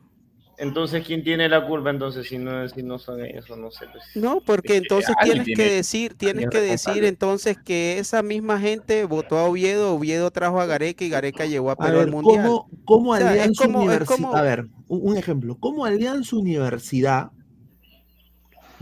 [0.59, 3.87] Entonces, ¿quién tiene la culpa entonces si no, si no son ellos o no sé?
[3.93, 4.05] pues?
[4.15, 9.37] No, porque entonces tienes que decir, tienes que decir entonces que esa misma gente votó
[9.37, 12.43] a Oviedo, Oviedo trajo a Gareca y Gareca llevó a Perú al mundial.
[12.47, 14.07] ¿cómo, cómo O sea, Alianza Universidad?
[14.07, 15.59] como- A ver, un, un ejemplo.
[15.61, 17.31] ¿Cómo Alianza Universidad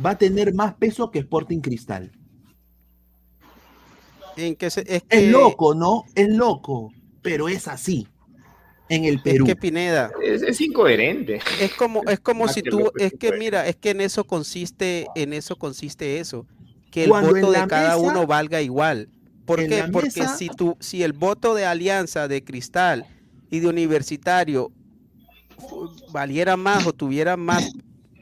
[0.04, 2.12] va a tener más peso que Sporting Cristal?
[4.36, 6.04] En que se- es loco, ¿no?
[6.14, 6.92] Es loco,
[7.22, 8.06] pero es así.
[8.88, 9.46] En el es Perú.
[9.46, 11.40] que Pineda, Es, es incoherente.
[11.60, 15.06] es como, es como si tú, es es que mira, es que en eso consiste,
[15.14, 16.46] en eso consiste eso,
[16.90, 19.08] que el Cuando voto de cada mesa- uno valga igual.
[19.46, 19.84] ¿Por qué?
[19.92, 23.06] Porque mesa- si tú, si el voto de Alianza, de Cristal
[23.50, 24.70] y de Universitario
[26.12, 27.72] valiera más o tuviera más,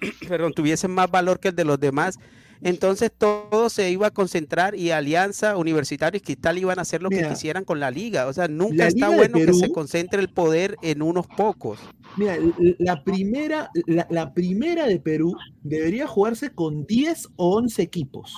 [0.29, 2.19] perdón, tuviesen más valor que el de los demás,
[2.63, 7.11] entonces todo se iba a concentrar y Alianza, Universitario y Cristal iban a hacer lo
[7.11, 8.27] que quisieran con la liga.
[8.27, 11.81] O sea, nunca está bueno que se concentre el poder en unos pocos.
[12.17, 12.37] Mira,
[12.79, 18.33] la primera, la, la primera de Perú debería jugarse con 10 o 11 equipos.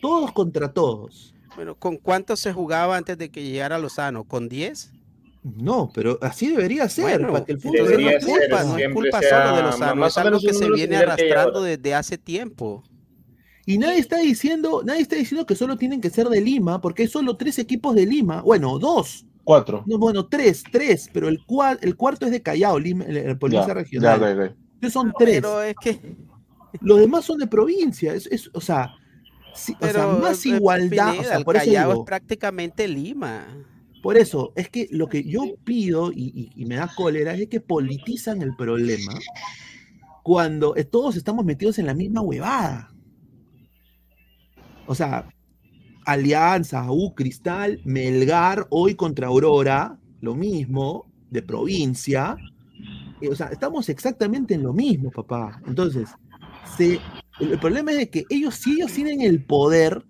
[0.00, 1.34] Todos contra todos.
[1.56, 4.24] Bueno, ¿con cuántos se jugaba antes de que llegara Lozano?
[4.24, 4.92] ¿Con 10?
[5.42, 7.04] No, pero así debería ser.
[7.04, 10.06] Bueno, para que el fútbol no es culpa, ser, no es culpa solo de Lozano,
[10.06, 12.82] es algo que se viene arrastrando desde hace tiempo.
[13.68, 17.02] Y nadie está diciendo, nadie está diciendo que solo tienen que ser de Lima, porque
[17.02, 18.40] hay solo tres equipos de Lima.
[18.42, 19.26] Bueno, dos.
[19.42, 19.82] Cuatro.
[19.86, 23.66] No, bueno, tres, tres, pero el, cua- el cuarto es de Callao, Lima, el, Ya,
[23.74, 24.20] regional.
[24.20, 24.56] ya, ya, ya.
[24.74, 25.36] Entonces son tres.
[25.40, 26.16] Pero es que,
[26.80, 28.14] Los demás son de provincia.
[28.14, 28.94] Es, es- o sea,
[29.80, 31.08] o sea, más igualdad.
[31.08, 33.46] o Pineda, sea, el por eso Callao digo, es prácticamente Lima.
[34.02, 37.48] Por eso, es que lo que yo pido y, y- y me da cólera es
[37.48, 39.12] que politizan el problema
[40.22, 42.92] cuando todos estamos metidos en la misma huevada.
[44.86, 45.28] O sea,
[46.04, 52.36] Alianza, U, Cristal, Melgar, hoy contra Aurora, lo mismo, de provincia.
[53.20, 55.60] Eh, O sea, estamos exactamente en lo mismo, papá.
[55.66, 56.10] Entonces,
[56.76, 57.00] se,
[57.40, 60.04] el, el problema es de que ellos, si ellos tienen el poder,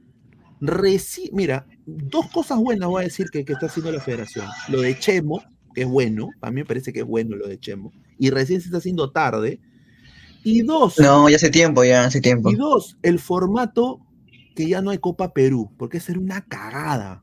[0.60, 4.46] reci- mira, dos cosas buenas voy a decir que, que está haciendo la federación.
[4.68, 5.42] Lo de Chemo,
[5.74, 8.60] que es bueno, a mí me parece que es bueno lo de Chemo, y recién
[8.60, 9.60] se está haciendo tarde.
[10.44, 12.50] Y dos, No, ya hace tiempo, ya hace tiempo.
[12.50, 14.00] y dos, el formato
[14.56, 17.22] que ya no hay Copa Perú, porque esa era una cagada.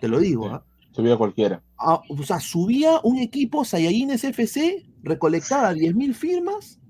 [0.00, 0.64] Te lo digo, ¿ah?
[0.92, 1.62] Subía cualquiera.
[1.78, 6.80] Ah, o sea, subía un equipo Saiyajines FC, recolectaba 10.000 firmas,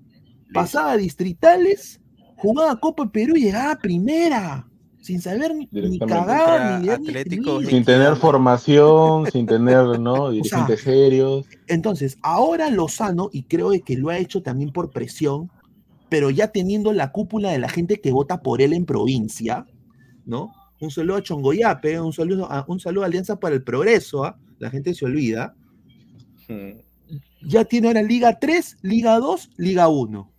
[0.53, 2.01] pasaba a distritales,
[2.37, 4.67] jugaba Copa Perú y llegaba a primera,
[5.01, 7.61] sin saber ni cagar, ni ni Atlético.
[7.61, 10.31] Sin tener formación, sin tener, ¿no?
[10.31, 11.45] Dirigentes serios.
[11.67, 15.51] Entonces, ahora Lozano, y creo que lo ha hecho también por presión,
[16.09, 19.67] pero ya teniendo la cúpula de la gente que vota por él en provincia,
[20.29, 20.53] ¿no?
[20.79, 24.37] Un saludo a Chongoyape, un saludo a, un saludo a Alianza para el Progreso, ¿ah?
[24.59, 25.55] la gente se olvida.
[26.47, 26.79] Hmm.
[27.41, 30.31] Ya tiene ahora Liga 3, Liga 2, Liga 1.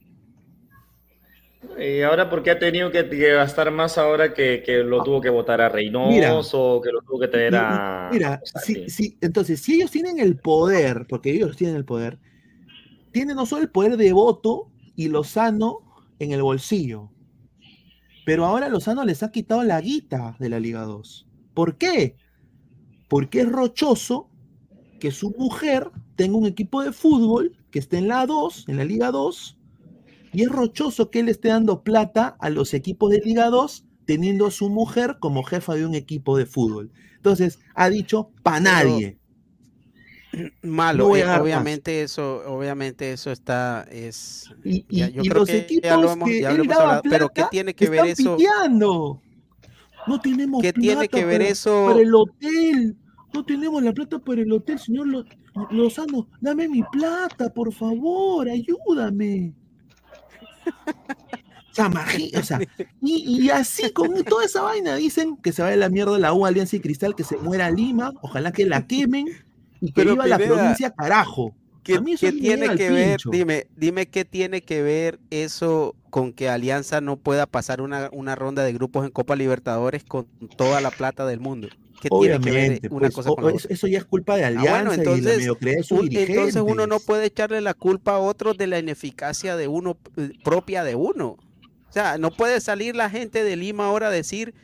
[1.78, 5.20] ¿Y ahora por qué ha tenido que, que gastar más ahora que, que lo tuvo
[5.20, 8.08] que votar a Reynoso, que lo tuvo que tener a...
[8.12, 12.18] Mira, sí, sí, entonces, si ellos tienen el poder, porque ellos tienen el poder,
[13.12, 15.80] tienen no solo el poder de voto y Lozano
[16.18, 17.10] en el bolsillo,
[18.30, 21.26] pero ahora Lozano les ha quitado la guita de la Liga 2.
[21.52, 22.14] ¿Por qué?
[23.08, 24.30] Porque es rochoso
[25.00, 28.84] que su mujer tenga un equipo de fútbol que esté en la 2, en la
[28.84, 29.58] Liga 2,
[30.32, 34.46] y es rochoso que él esté dando plata a los equipos de Liga 2 teniendo
[34.46, 36.92] a su mujer como jefa de un equipo de fútbol.
[37.16, 39.18] Entonces, ha dicho, pa' nadie.
[40.62, 45.48] Malo, eh, obviamente eso, obviamente eso está, es, Y, y- ya- yo y creo los
[45.48, 47.74] que equipos ya lo hemos, que ya lo él hemos daba hablado, pero ¿qué tiene
[47.74, 48.36] que ver eso?
[50.06, 51.86] No tenemos ¿Qué tiene plata que ver para- eso?
[51.88, 52.96] para el hotel.
[53.32, 55.24] No tenemos la plata para el hotel, señor Lo-
[55.70, 56.26] Lozano.
[56.40, 59.52] Dame mi plata, por favor, ayúdame.
[60.66, 62.58] O sea, o sea,
[63.00, 66.44] y, y así con toda esa vaina dicen que se vaya la mierda la U
[66.44, 69.26] Alianza y Cristal, que se muera Lima, ojalá que la quemen
[69.80, 71.54] y que Pero viva la provincia carajo.
[71.82, 73.20] ¿Qué, A mí eso qué me tiene que ver?
[73.20, 73.30] pincho.
[73.30, 78.34] Dime, dime qué tiene que ver eso con que Alianza no pueda pasar una, una
[78.34, 81.68] ronda de grupos en Copa Libertadores con toda la plata del mundo.
[82.00, 84.48] ¿Qué tiene que ver Obviamente, una pues, cosa con eso, ya es culpa de Ah,
[84.48, 87.74] Alianza bueno, y la entonces, mediocridad de sus un- entonces uno no puede echarle la
[87.74, 91.28] culpa a otros de la ineficacia de uno eh, propia de uno.
[91.28, 94.54] O sea, no puede salir la gente de Lima ahora a decir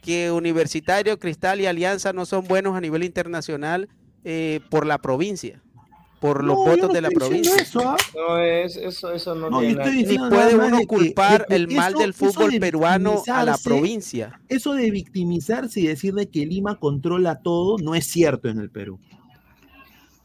[0.00, 3.88] que Universitario, Cristal y Alianza no son buenos a nivel internacional
[4.28, 5.62] eh, por la provincia,
[6.20, 7.54] por los No, yo votos no de la provincia.
[7.56, 7.96] eso, ¿ah?
[8.16, 12.00] No, es, eso, eso no, No, tiene nada puede uno culpar que el mal eso-
[12.00, 14.40] del fútbol de peruano a la provincia.
[14.48, 18.68] Eso de victimizarse y decir de que Lima controla todo no es cierto en el
[18.70, 18.98] Perú.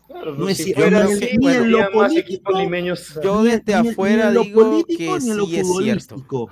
[0.07, 0.81] Claro, No es si cierto.
[0.89, 1.07] Yo
[3.43, 6.49] desde ni- ni afuera en lo digo político, que ni en lo sí es cierto.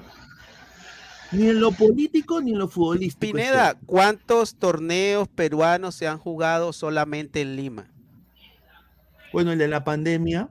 [1.31, 3.33] Ni en lo político ni en lo futbolístico.
[3.33, 3.75] Pineda.
[3.85, 7.87] ¿cuántos torneos peruanos se han jugado solamente en Lima?
[9.31, 10.49] Bueno, el de la pandemia,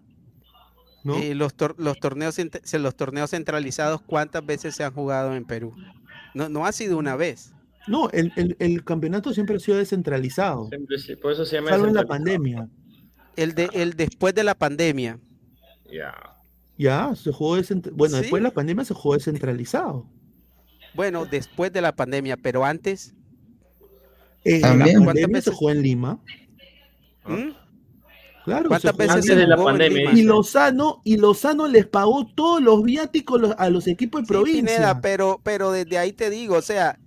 [1.03, 1.17] ¿no?
[1.17, 2.37] Eh, los, tor- los, torneos,
[2.75, 5.75] los torneos centralizados, ¿cuántas veces se han jugado en Perú?
[6.35, 7.53] No, no ha sido una vez.
[7.89, 11.71] No, el, el- el campeonato siempre ha sido descentralizado, Siempre sí, por eso se llama
[11.71, 12.43] salvo en la descentralizado.
[12.43, 12.69] pandemia.
[13.35, 15.19] El, de, el después de la pandemia.
[15.91, 16.15] Ya.
[16.77, 18.23] Ya, se jugó descent- Bueno, Sí.
[18.23, 20.07] después de la pandemia se jugó descentralizado.
[20.99, 23.15] Bueno, después de la pandemia, pero antes.
[24.43, 25.05] En También.
[25.05, 25.55] ¿Cuántas se veces?
[25.55, 26.21] jugó en Lima.
[27.25, 27.51] ¿Mm?
[28.45, 30.13] Claro, ¿Cuántas veces Antes se de la jugó en pandemia, Lima?
[30.13, 30.23] Y.
[30.25, 34.77] Lozano, y Lozano les pagó todos los viáticos a los equipos de Sí, provincia.
[34.77, 36.99] Pineda, pero, pero desde ahí te digo, o sea,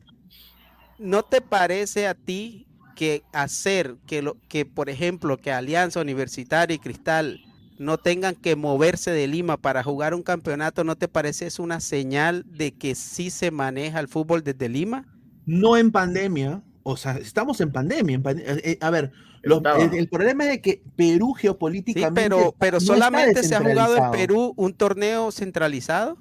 [0.98, 6.76] ¿no te parece a ti que hacer que, lo, que por ejemplo, que Alianza Universitaria
[6.76, 7.42] y Cristal
[7.82, 11.80] no tengan que moverse de Lima para jugar un campeonato, ¿no te parece es una
[11.80, 15.06] señal de que sí se maneja el fútbol desde Lima?
[15.46, 16.62] No en pandemia.
[16.84, 18.16] O sea, estamos en pandemia.
[18.16, 19.12] en eh, eh, a ver,
[19.44, 22.22] los- el, el problema es de que Perú Sí, geopolíticamente.
[22.22, 24.12] pero, pero no está solamente se ha jugado en.
[24.12, 26.18] Perú un torneo centralizado.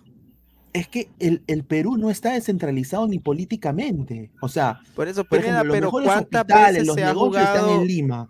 [0.73, 4.31] Es que el, el Perú no está descentralizado ni políticamente.
[4.41, 7.05] O sea, Por eso, por Pineda, ejemplo, los pero mejores ¿cuántas hospitales, veces los se
[7.05, 7.81] ha están jugado?
[7.83, 8.29] en Lima.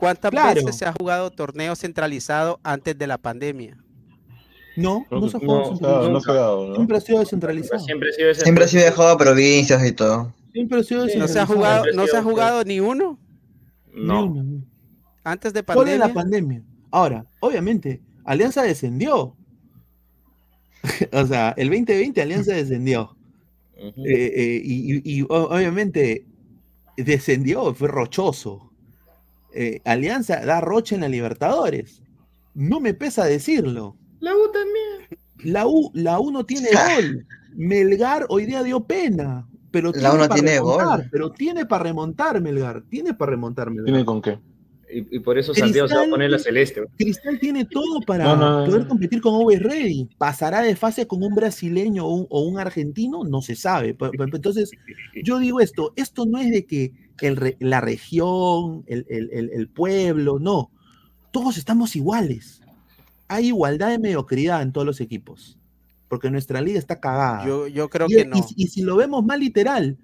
[0.00, 0.54] ¿Cuántas Claro.
[0.54, 3.76] veces se ha jugado torneo centralizado antes de la pandemia?
[4.76, 6.68] No, no se ha jugado no, No, descentralizado.
[6.68, 6.74] no.
[6.76, 7.84] Siempre ha sido descentralizado.
[7.84, 10.34] Siempre ha sido Siempre ha sido dejado a provincias y todo.
[10.52, 11.82] Siempre ha sido Sí, No se ha descentralizado.
[11.84, 13.18] jugado, no se ha jugado ni uno
[13.92, 14.24] Ni No.
[14.26, 14.64] uno, ni uno.
[15.24, 16.06] antes de Solo en pandemia.
[16.08, 16.62] la pandemia.
[16.90, 19.36] Ahora, obviamente, Alianza descendió.
[21.12, 23.16] o sea, el 2020 Alianza descendió.
[23.76, 26.24] Eh, eh, y, y- y, o- obviamente
[26.96, 28.69] descendió, fue rochoso.
[29.54, 32.02] Eh, Alianza da roche en la Libertadores.
[32.54, 33.96] No me pesa decirlo.
[34.20, 35.18] La U también.
[35.52, 37.26] La U, la U no tiene gol.
[37.54, 39.46] Melgar hoy día dio pena.
[39.70, 41.08] Pero La U no para tiene remontar, gol.
[41.12, 42.82] Pero tiene para remontar, Melgar.
[42.88, 43.84] Tiene para remontar, Melgar.
[43.86, 44.38] ¿Tiene con qué?
[44.92, 46.82] Y, y por eso Santiago se va a poner la celeste.
[46.98, 50.08] Cristal tiene todo para No, no, no, poder competir con Always Ready.
[50.18, 53.22] ¿Pasará de fase con un brasileño o un, o un argentino?
[53.22, 53.94] No se sabe.
[53.94, 54.72] Pe- pe- Entonces,
[55.22, 56.92] yo digo esto, esto no es de que
[57.28, 60.70] el re- la región, el, el- el- pueblo, no.
[61.32, 62.62] Todos estamos iguales.
[63.28, 65.56] Hay igualdad de mediocridad en todos los equipos.
[66.08, 67.46] Porque nuestra liga está cagada.
[67.46, 68.36] Yo, yo creo y, que no.
[68.56, 69.96] y si lo vemos más literal,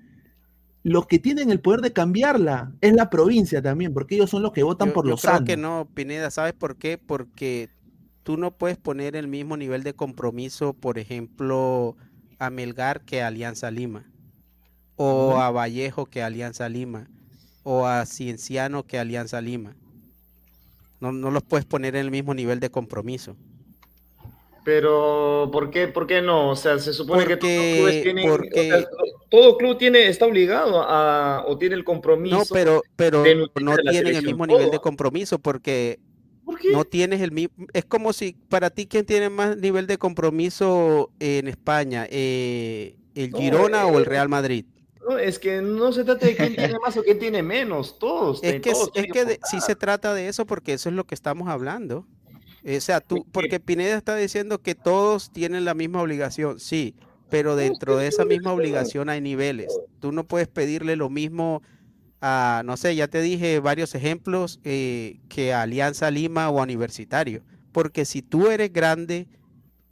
[0.84, 4.52] los que tienen el poder de cambiarla es la provincia también, porque ellos son los
[4.52, 5.46] que votan Yo, por yo los creo sanos.
[5.46, 6.96] que no, Pineda, ¿sabes por qué?
[6.96, 7.70] Porque
[8.22, 11.96] tú no puedes poner el mismo nivel de compromiso, por ejemplo,
[12.38, 14.04] a Melgar que a Alianza Lima,
[14.96, 17.08] o a Vallejo que Alianza Lima,
[17.62, 19.74] o a Cienciano que Alianza Lima.
[21.00, 23.36] No, no los puedes poner en el mismo nivel de compromiso.
[24.66, 26.50] Pero, ¿por qué, ¿por qué no?
[26.50, 28.88] O sea, se supone que todos los clubes tienen, porque o sea,
[29.30, 32.36] todo club tiene, está obligado a, o tiene el compromiso.
[32.36, 33.22] no, pero, pero
[33.60, 36.00] no tienen el mismo nivel de compromiso porque
[36.44, 36.72] ¿Por qué?
[36.72, 37.66] no tienes el mismo.
[37.74, 43.30] Es como si para ti quién tiene más nivel de compromiso en España, Eh, el
[43.30, 44.64] No, Girona o el eh, Real Madrid.
[45.08, 48.42] No, es que no se trata de quién tiene más o quién tiene menos, todos.
[48.42, 50.94] Es eh, que, todos es que de- sí se trata de eso porque eso es
[50.94, 52.06] lo que estamos hablando.
[52.64, 56.96] O sea, tú, porque Pineda está diciendo que todos tienen la misma obligación, sí,
[57.30, 59.72] pero dentro de esa misma obligación hay niveles.
[60.00, 61.62] Tú no puedes pedirle lo mismo
[62.20, 66.64] a, no sé, ya te dije varios ejemplos, eh, que a Alianza Lima o a
[66.64, 67.42] Universitario.
[67.70, 69.28] Porque si tú eres grande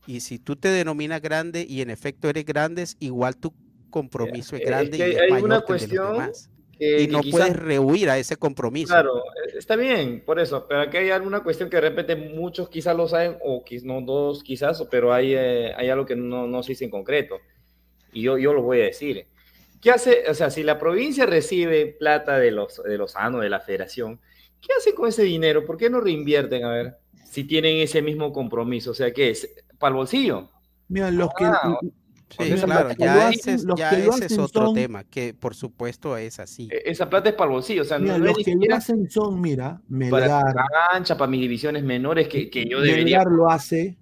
[0.06, 3.52] y si tú te denominas grande y en efecto eres grande, igual tu
[3.94, 6.12] compromiso es Eh, grande es que y es hay una que el de los cuestión
[6.12, 6.50] demás.
[6.78, 8.88] que- y que no quizás- puedes rehuir a ese compromiso.
[8.92, 12.68] Claro, eh, está bien, por eso, pero aquí hay alguna cuestión que de repente muchos
[12.68, 16.46] quizás lo saben, o quiz- no todos quizás, pero hay, eh, hay algo que no,
[16.48, 17.38] no se dice en concreto.
[18.12, 19.26] Y yo, yo lo voy a decir.
[19.80, 20.24] ¿Qué hace?
[20.28, 24.18] O sea, si la provincia recibe plata de los, de los ANO, de la federación,
[24.60, 25.64] ¿qué hace con ese dinero?
[25.64, 26.64] ¿Por qué no reinvierten?
[26.64, 26.96] A ver,
[27.30, 28.92] si tienen ese mismo compromiso.
[28.92, 29.46] O sea, ¿qué es?
[29.78, 30.48] ¿Para el bolsillo?
[30.88, 31.44] Mira, los que.
[32.30, 34.74] Sí, claro, ya ese hacen- es, los ya que lo ese es hacen otro son-
[34.74, 36.68] tema, que por supuesto es así.
[36.72, 37.82] E- Esa plata es para el bolsillo.
[37.82, 40.54] O sea, Mira, no los que lo hacen son, mira, para Melgar.
[40.92, 43.18] cancha, para mis divisiones menores que, que yo debería.
[43.18, 43.96] Melgar lo hace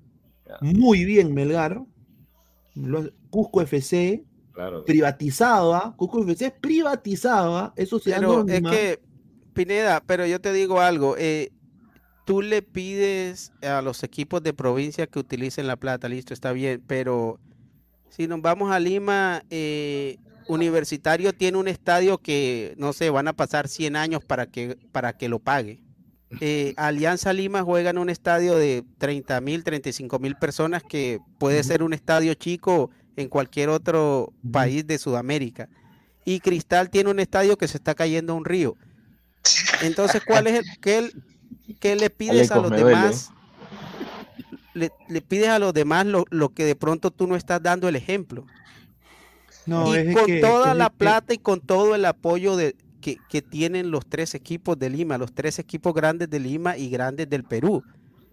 [0.60, 1.82] muy bien, Melgar.
[2.74, 4.84] Lo- Cusco FC, Claro.
[4.84, 5.94] privatizado, ¿ah?
[5.96, 7.72] Cusco FC es privatizado, ¿ah?
[7.76, 9.00] Eso se Pero es que,
[9.54, 11.50] Pineda, pero yo te digo algo, eh,
[12.24, 16.82] tú le pides a los equipos de provincia que utilicen la plata, listo, está bien,
[16.86, 17.38] pero
[18.14, 23.32] si nos vamos a Lima, eh, Universitario tiene un estadio que, no sé, van a
[23.32, 25.80] pasar 100 años para que, para que lo pague.
[26.40, 31.62] Eh, Alianza Lima juega en un estadio de 30 mil, 35 mil personas que puede
[31.62, 35.68] ser un estadio chico en cualquier otro país de Sudamérica.
[36.24, 38.78] Y Cristal tiene un estadio que se está cayendo a un río.
[39.82, 41.12] Entonces, ¿cuál es el
[41.78, 42.86] qué le pides a los duele.
[42.86, 43.30] demás?
[44.74, 47.88] Le, le pides a los demás lo, lo que de pronto tú no estás dando
[47.88, 48.46] el ejemplo.
[49.66, 52.74] No, y es con que- toda la que- plata y con todo el apoyo de,
[53.00, 56.88] que, que tienen los tres equipos de Lima, los tres equipos grandes de Lima y
[56.88, 57.82] grandes del Perú.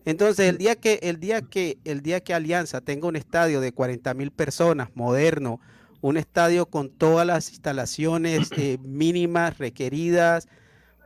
[0.05, 3.73] Entonces, el día que, el día que, el día que Alianza tenga un estadio de
[3.73, 5.59] 40 mil personas, moderno,
[6.01, 10.47] un estadio con todas las instalaciones eh, mínimas requeridas,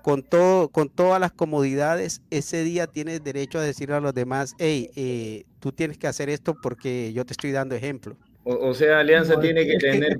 [0.03, 4.53] con todo, con todas las comodidades, ese día tienes derecho a decirle a los demás,
[4.59, 8.17] hey, eh, tú tienes que hacer esto porque yo te estoy dando ejemplo.
[8.43, 10.17] O, o sea, Alianza No, tiene que tener,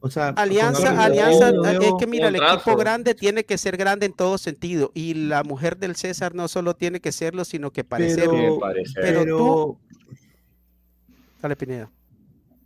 [0.00, 4.12] o sea, Alianza, Alianza, es que mira, el equipo grande tiene que ser grande en
[4.12, 8.32] todo sentido y la mujer del César no solo tiene que serlo, sino que parecerlo.
[8.32, 9.02] pero, parecer.
[9.04, 9.78] Pero pero- tú-
[11.40, 11.88] Dale, Pineda.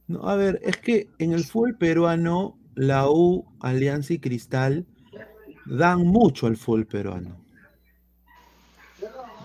[0.06, 4.86] no, a ver, es que en el fútbol peruano, la U, Alianza y Cristal
[5.66, 7.36] dan mucho al fútbol peruano.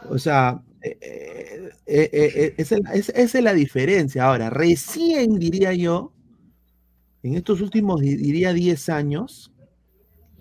[0.09, 4.25] O sea, eh, eh, eh, esa, es- la diferencia.
[4.25, 6.11] Ahora, recién diría yo,
[7.23, 9.51] en estos últimos, di- diría 10 años,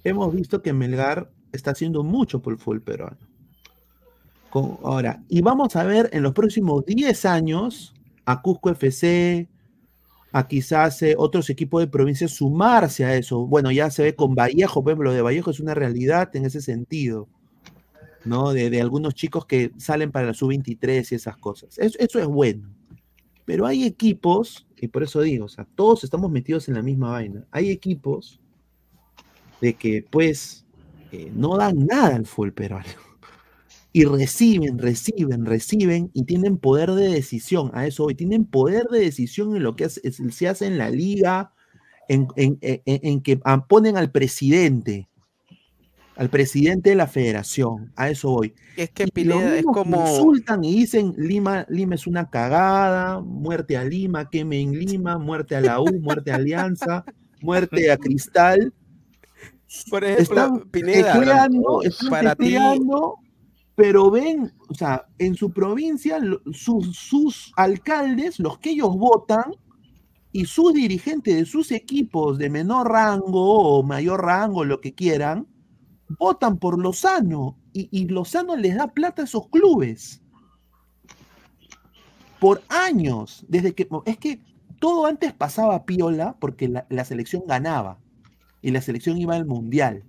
[0.04, 3.16] hemos visto que Melgar está haciendo mucho por el fútbol peruano.
[4.82, 7.94] Ahora, y vamos a ver en los próximos 10 años
[8.26, 9.48] a Cusco FC,
[10.32, 13.46] a quizás eh, otros equipos de provincia sumarse a eso.
[13.46, 16.46] Bueno, ya se ve con Vallejo, por ejemplo, lo de Vallejo es una realidad en
[16.46, 17.28] ese sentido,
[18.24, 18.52] ¿no?
[18.52, 21.78] De, de algunos chicos que salen para la sub-23 y esas cosas.
[21.78, 22.68] Eso, eso es bueno.
[23.44, 27.10] Pero hay equipos, y por eso digo, o sea, todos estamos metidos en la misma
[27.10, 27.44] vaina.
[27.50, 28.40] Hay equipos
[29.60, 30.64] de que, pues,
[31.12, 33.11] eh, no dan nada al fútbol peruano.
[33.92, 37.70] Y reciben, reciben, reciben y tienen poder de decisión.
[37.74, 41.52] A eso hoy, tienen poder de decisión en lo que se hace en la liga,
[42.08, 43.38] en, en- en- en que
[43.68, 45.08] ponen al presidente,
[46.16, 47.92] al presidente de la federación.
[47.96, 48.54] A eso voy.
[48.76, 50.00] Es que Pineda es como.
[50.08, 55.54] insultan y dicen Lima, Lima es una cagada, muerte a Lima, queme en Lima, muerte
[55.56, 57.04] a la U, muerte a Alianza,
[57.42, 58.72] muerte a Cristal.
[59.90, 61.48] Por ejemplo, Están Pineda,
[61.84, 62.56] están para ti,
[63.82, 66.20] pero ven, o sea, en su provincia,
[66.52, 69.56] sus, sus alcaldes, los que ellos votan,
[70.30, 75.48] y sus dirigentes de sus equipos de menor rango o mayor rango, lo que quieran,
[76.16, 80.22] votan por Lozano y, y Lozano les da plata a esos clubes.
[82.38, 83.88] Por años, desde que.
[84.06, 84.40] Es que
[84.78, 87.98] todo antes pasaba piola porque la selección ganaba
[88.60, 90.04] y la selección iba al mundial.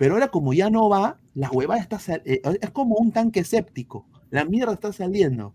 [0.00, 1.98] Pero ahora, como ya no va, la hueva está.
[2.24, 4.06] eh, es como un tanque séptico.
[4.30, 5.52] La mierda está saliendo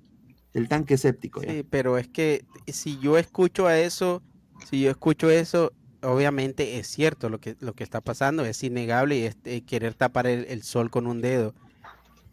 [0.54, 1.42] del tanque séptico.
[1.42, 1.52] ya.
[1.52, 4.22] Sí, pero es que si yo escucho a eso,
[4.70, 5.74] si yo escucho eso,
[6.04, 9.96] obviamente es cierto lo que, lo que está pasando, es innegable y es eh, querer
[9.96, 11.56] tapar el, el sol con un dedo.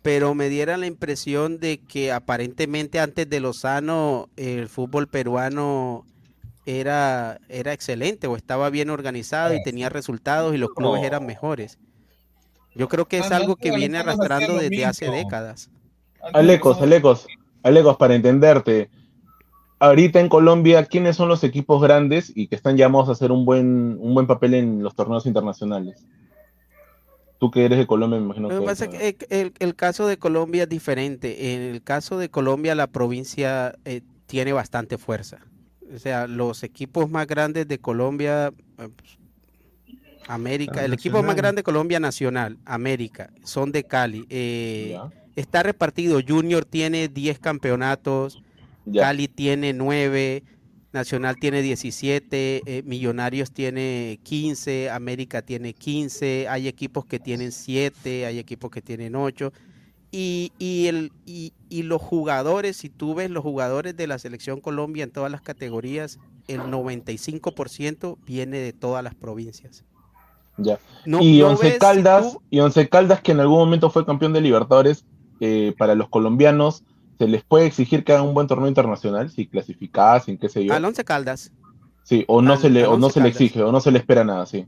[0.03, 6.05] Pero me diera la impresión de que aparentemente antes de Lozano el fútbol peruano
[6.67, 11.07] era, era excelente o estaba bien organizado y tenía resultados y los clubes No.
[11.07, 11.79] eran mejores.
[12.75, 15.71] Yo creo que es Ah, algo no, que no, viene arrastrando desde hace décadas.
[16.33, 17.27] Alecos, Alecos,
[17.63, 18.91] Alecos, para entenderte.
[19.79, 23.45] Ahorita en Colombia, ¿quiénes son los equipos grandes y que están llamados a hacer un
[23.45, 26.07] buen, un buen papel en los torneos internacionales?
[27.39, 30.07] Tú que eres de Colombia, me imagino Lo que pasa que el, el- el caso
[30.07, 31.55] de Colombia es diferente.
[31.55, 35.41] En el caso de Colombia, la provincia eh, tiene bastante fuerza.
[35.93, 39.19] O sea, los equipos más grandes de Colombia, eh, pues,
[40.29, 44.27] América, el equipo más grande de Colombia Nacional, América, son de Cali.
[44.31, 44.99] eh,
[45.37, 46.21] está repartido.
[46.27, 48.43] Junior tiene 10 campeonatos,
[48.85, 49.03] Ya.
[49.03, 50.43] Cali tiene 9,
[50.93, 58.27] Nacional tiene 17, eh, Millonarios tiene 15, América tiene 15, hay equipos que tienen 7,
[58.27, 59.53] hay equipos que tienen 8.
[60.11, 64.61] Y, y el, y, y los jugadores, si tú ves los jugadores de la selección
[64.61, 66.19] Colombia en todas las categorías,
[66.49, 69.85] el 95% viene de todas las provincias.
[70.57, 70.79] Ya.
[71.07, 74.33] No- y no Once ves Caldas, y Once Caldas, que en algún momento fue campeón
[74.33, 75.05] de Libertadores,
[75.41, 76.85] eh, para los colombianos,
[77.19, 79.31] ¿se les puede exigir que hagan un buen torneo internacional?
[79.31, 80.73] Si clasificasen, qué sé yo.
[80.75, 81.53] Al Once Caldas,
[82.05, 83.99] Sí, o no al- se le, o no se le exige, o no se le
[83.99, 84.67] espera nada, sí.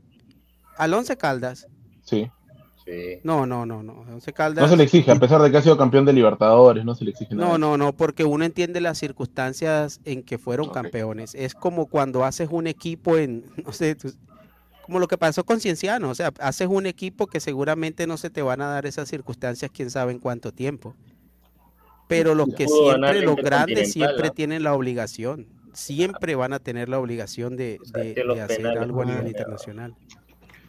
[0.77, 1.67] al Once Caldas,
[2.03, 2.29] Sí.
[3.23, 4.63] no, no, no, no, Once Caldas.
[4.63, 7.03] No se le exige, a pesar de que ha sido campeón de Libertadores, no se
[7.05, 7.49] le exige nada.
[7.51, 11.33] No, no, no, porque uno entiende las circunstancias en que fueron campeones.
[11.35, 14.13] Es como cuando haces un equipo en, no sé, tú-
[14.85, 18.29] como lo que pasó con Cienciano, o sea, haces un equipo que seguramente no se
[18.29, 20.93] te van a dar esas circunstancias, quién sabe en cuánto tiempo.
[22.07, 24.31] Pero los que siempre, los grandes siempre ¿ah?
[24.31, 28.67] tienen la obligación, siempre van a tener la obligación de, de- que los de hacer
[28.67, 29.95] algo a nivel internacional.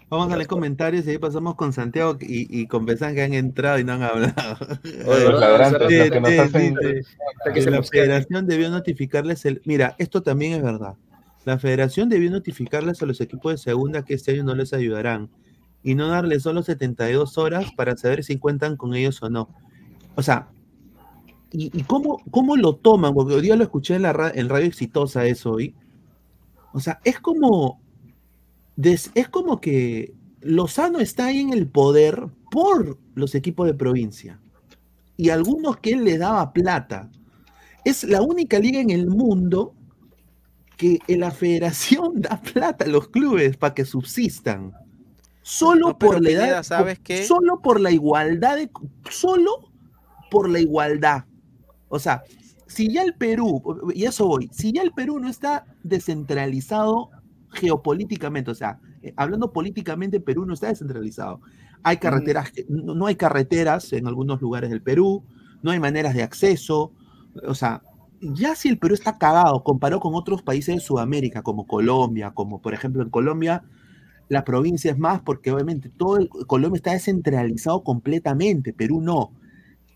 [0.08, 3.34] Vamos a leer comentarios y ahí pasamos con Santiago y, y con Besan que han
[3.34, 4.56] entrado y no han hablado.
[5.04, 5.24] Oye,
[7.70, 9.62] la federación debió notificarles el.
[9.64, 10.94] Mira, esto también es verdad.
[11.46, 15.30] La federación debió notificarles a los equipos de segunda que este año no les ayudarán
[15.84, 19.48] y no darles solo 72 horas para saber si cuentan con ellos o no.
[20.16, 20.48] O sea,
[21.52, 23.14] ¿y, cómo, cómo lo toman?
[23.14, 25.72] Porque hoy día lo escuché en, la ra- en Radio Exitosa eso hoy.
[26.72, 27.80] O sea, es como.
[29.14, 34.40] es como que Lozano está ahí en el poder por los equipos de provincia
[35.16, 37.08] y algunos que él le daba plata.
[37.84, 39.75] Es la única liga en el mundo
[40.76, 44.72] que la federación da plata a los clubes para que subsistan.
[45.42, 47.24] Solo No, por la edad, ¿sabes qué?
[47.24, 48.68] solo por la igualdad de,
[49.10, 49.70] solo
[50.30, 51.24] por la igualdad.
[51.88, 52.22] O sea,
[52.66, 53.62] si ya el Perú,
[53.94, 57.10] y eso voy, si ya el Perú no está descentralizado
[57.52, 61.40] geopolíticamente, o sea, eh, hablando políticamente, Perú no está descentralizado.
[61.84, 65.24] Hay carreteras, que- no, no hay carreteras en algunos lugares del Perú,
[65.62, 66.92] no hay maneras de acceso,
[67.46, 67.82] o sea,
[68.20, 72.60] ya si el Perú está cagado comparado con otros países de Sudamérica, como Colombia, como
[72.60, 73.64] por ejemplo en Colombia,
[74.28, 79.34] la provincia es más porque obviamente todo el, Colombia está descentralizado completamente, Perú no.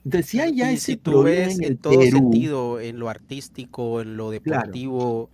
[0.04, 2.80] Entonces, si hay ya Y ese si tú problema ves en el todo Perú, sentido,
[2.80, 4.80] en lo artístico, en lo Claro.
[4.80, 5.30] deportivo,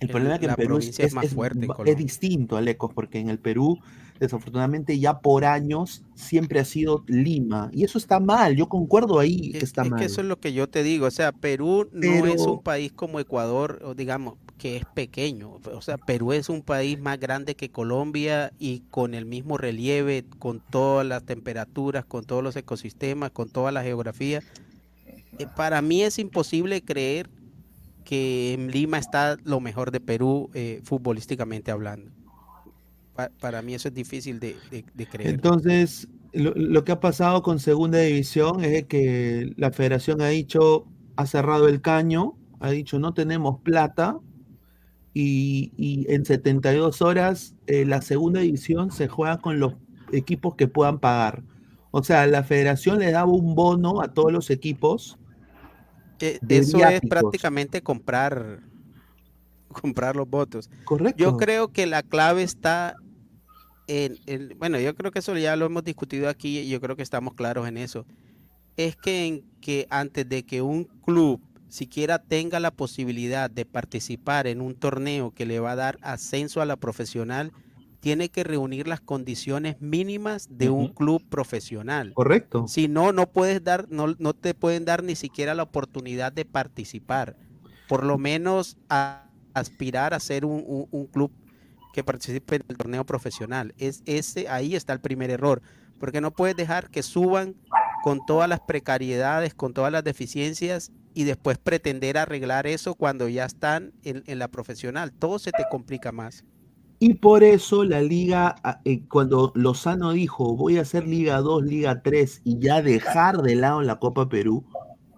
[0.00, 1.96] el problema es que en Perú es, es es- más es- fuerte es Colombia.
[1.96, 3.80] distinto, Alecos, porque en el Perú,
[4.18, 7.70] desafortunadamente, ya por años siempre ha sido Lima.
[7.72, 9.98] Y eso está mal, yo concuerdo ahí que está Es mal.
[10.00, 12.92] que eso es lo que yo te digo, o sea, Perú no es un país
[12.92, 17.54] como Ecuador, o digamos, que es pequeño, o sea, Perú es un país más grande
[17.54, 23.30] que Colombia y con el mismo relieve, con todas las temperaturas, con todos los ecosistemas,
[23.30, 24.42] con toda la geografía.
[25.38, 27.30] Eh, Para mí es imposible creer
[28.04, 32.12] que en Lima está lo mejor de Perú eh, futbolísticamente hablando.
[33.18, 35.30] Pa- para mí eso es difícil de, de- de creer.
[35.30, 40.86] Entonces, lo, lo que ha pasado con Segunda División es que la federación ha dicho,
[41.16, 44.20] ha cerrado el caño, ha dicho no tenemos plata
[45.14, 49.74] y, y en 72 horas eh, la Segunda División se juega con los
[50.12, 51.42] equipos que puedan pagar.
[51.90, 55.18] O sea, la federación le daba un bono a todos los equipos.
[56.20, 58.60] Eh, de eso es prácticamente comprar
[59.68, 60.70] comprar los votos.
[60.84, 61.18] Correcto.
[61.18, 62.94] Yo creo que la clave está
[63.88, 66.96] en, en- bueno, yo creo que eso ya lo hemos discutido aquí y yo creo
[66.96, 68.06] que estamos claros en eso.
[68.76, 74.46] Es que en que antes de que un club siquiera tenga la posibilidad de participar
[74.46, 77.52] en un torneo que le va a dar ascenso a la profesional,
[78.00, 82.12] tiene que reunir las condiciones mínimas de un club profesional.
[82.14, 82.68] Correcto.
[82.68, 86.44] Si no, no puedes dar, no, no te pueden dar ni siquiera la oportunidad de
[86.44, 87.36] participar.
[87.88, 89.24] Por lo menos a-
[89.54, 91.32] aspirar a ser un, un- un club
[91.98, 93.74] que participe en el torneo profesional.
[93.76, 95.62] Es ese, ahí está el primer error.
[95.98, 97.56] Porque no puedes dejar que suban
[98.04, 103.44] con todas las precariedades, con todas las deficiencias y después pretender arreglar eso cuando ya
[103.44, 105.10] están en, en la profesional.
[105.10, 106.44] Todo se te complica más.
[107.00, 111.64] Y por eso la liga, ah, eh, cuando Lozano dijo voy a hacer Liga 2,
[111.64, 114.64] Liga 3 y ya dejar de lado la Copa Perú,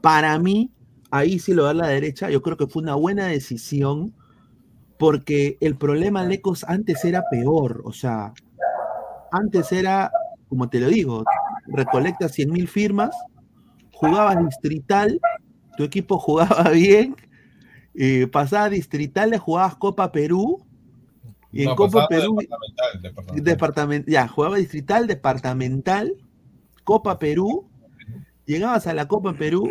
[0.00, 0.72] para mí,
[1.10, 4.14] ahí sí lo da la derecha, yo creo que fue una buena decisión
[5.00, 8.34] porque el problema Lecos antes era peor, o sea,
[9.32, 10.12] antes era,
[10.50, 11.24] como te lo digo,
[11.68, 13.16] recolectas 100 mil firmas,
[13.94, 15.18] jugabas distrital,
[15.78, 17.16] tu equipo jugaba bien,
[17.94, 20.62] eh, pasaba distrital, le jugabas Copa Perú,
[21.50, 23.44] y en Copa Perú, departamental, departamental.
[23.56, 26.12] departament- ya, jugaba distrital, departamental,
[26.84, 27.70] Copa Perú,
[28.44, 29.66] llegabas a la Copa Perú,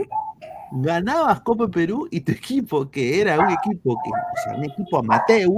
[0.71, 4.99] ganabas Copa Perú y tu equipo, que era un equipo que, o sea, un equipo
[4.99, 5.49] amateur,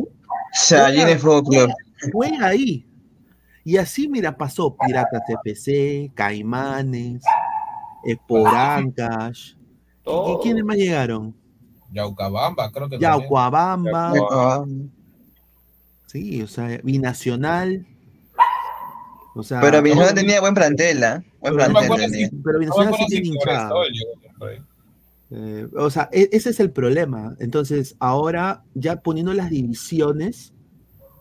[1.43, 1.69] Club.
[2.13, 2.85] juega ahí.
[3.63, 7.23] Y así, mira, pasó Piratas FC, Caimanes,
[8.03, 9.55] Esporancas.
[10.05, 11.35] ¿Y quiénes más llegaron?
[11.91, 12.97] Yaucabamba, creo que.
[12.97, 14.65] Yaucoabamba.
[16.07, 17.85] Sí, o sea, Binacional.
[19.35, 21.23] O sea, Pero Binacional tenía buen plantel, ¿ah?
[21.39, 22.27] Buen no plantel tenía.
[22.29, 23.71] si- pero Binacional sí tiene hinchada.
[25.33, 27.35] Eh, o sea, e- ese es el problema.
[27.39, 30.53] Entonces, ahora ya poniendo las divisiones,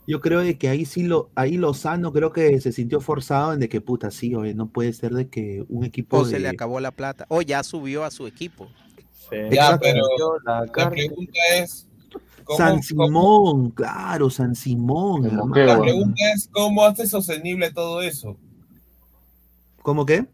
[0.07, 3.61] yo creo de que ahí sí lo, ahí Lozano creo que se sintió forzado en
[3.61, 6.49] de que puta, sí, oye, no puede ser de que un equipo O se le
[6.49, 7.27] acabó la plata.
[7.29, 8.69] O ya subió a su equipo.
[9.53, 10.03] Ya, pero
[10.45, 11.87] La pregunta es,
[12.43, 15.23] ¿cómo, San cómo- Simón, claro, San Simón.
[15.55, 18.37] la pregunta es cómo hace sostenible todo eso?
[19.83, 20.27] ¿Cómo qué?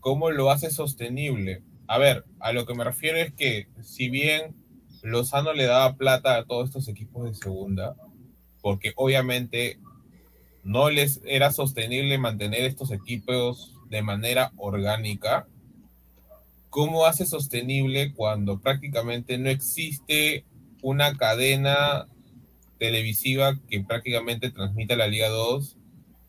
[0.00, 1.62] ¿Cómo lo hace sostenible?
[1.92, 4.56] A ver, a lo que me refiero es que si bien
[5.02, 7.94] Lozano le daba plata a todos estos equipos de segunda,
[8.62, 9.78] porque obviamente
[10.64, 15.46] no les era sostenible mantener estos equipos de manera orgánica,
[16.70, 20.46] ¿cómo hace sostenible cuando prácticamente no existe
[20.80, 22.06] una cadena
[22.78, 25.76] televisiva que prácticamente transmita la Liga 2?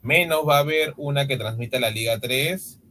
[0.02, 2.82] Menos va a haber una que transmita la Liga 3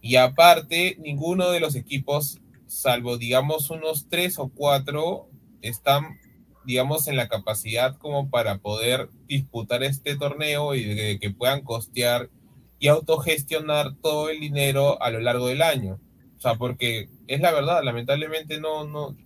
[0.00, 5.28] y aparte, ninguno de los equipos, salvo digamos unos tres o cuatro,
[5.62, 6.18] están,
[6.64, 12.30] digamos, en la capacidad como para poder disputar este torneo y de que puedan costear
[12.78, 15.98] y autogestionar todo el dinero a lo largo del año.
[16.36, 19.16] O sea, porque es la verdad, lamentablemente no, no,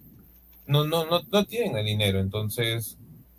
[0.66, 2.20] no, no, no, no tienen el dinero.
[2.20, 2.96] Entonces,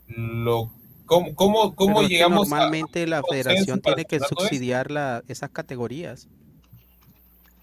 [0.08, 0.72] lo,
[1.06, 5.24] ¿cómo, cómo, cómo Pero es que llegamos a- normalmente la federación tiene que subsidiar la-
[5.28, 6.28] esas categorías.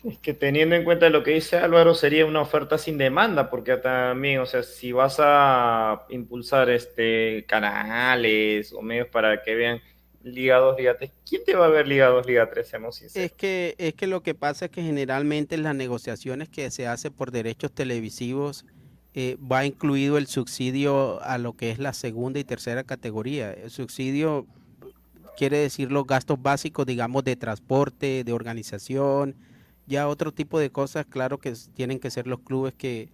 [0.03, 3.77] Es que teniendo en cuenta lo que dice Álvaro, sería una oferta sin demanda, porque
[3.77, 9.81] también, o sea, si vas a impulsar este canales o medios para que vean
[10.23, 12.67] Liga 2, Liga 3, ¿quién te va a ver Liga 2, Liga 3?
[12.67, 13.31] Seamos sinceros.
[13.31, 16.87] Es que, es que lo que pasa es que generalmente en las negociaciones que se
[16.87, 18.65] hace por derechos televisivos
[19.13, 23.53] eh, va incluido el subsidio a lo que es la segunda y tercera categoría.
[23.53, 24.47] El subsidio
[25.37, 29.37] quiere decir los gastos básicos, digamos, de transporte, de organización,
[29.91, 33.11] ya otro tipo de cosas, claro que tienen que ser los clubes que,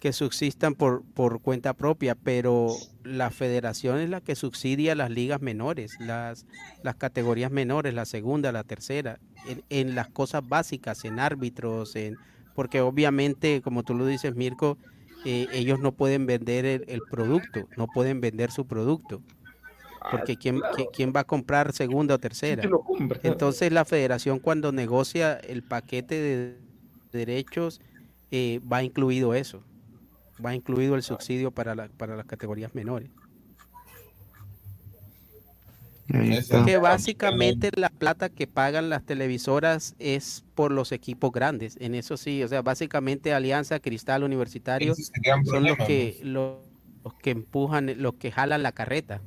[0.00, 2.74] que subsistan por, por cuenta propia, pero
[3.04, 6.46] la federación es la que subsidia las ligas menores, las,
[6.82, 12.16] las categorías menores, la segunda, la tercera, en, en las cosas básicas, en árbitros, en
[12.54, 14.78] porque obviamente, como tú lo dices, Mirko,
[15.26, 19.22] eh, ellos no pueden vender el, el producto, no pueden vender su producto.
[20.10, 20.74] Porque ¿quién, claro.
[20.76, 22.62] quién- quién va a comprar segunda o tercera?
[23.22, 26.58] Entonces la federación cuando negocia el paquete de
[27.12, 27.80] derechos
[28.30, 29.62] eh, va incluido eso,
[30.44, 33.08] va incluido el subsidio para, la- para las categorías menores.
[36.66, 42.18] Que básicamente la plata que pagan las televisoras es por los equipos grandes, en eso
[42.18, 45.04] sí, o sea, básicamente Alianza, Cristal, Universitario son
[45.34, 46.58] los problema, que, los,
[47.04, 49.22] los que empujan, los que jalan la carreta.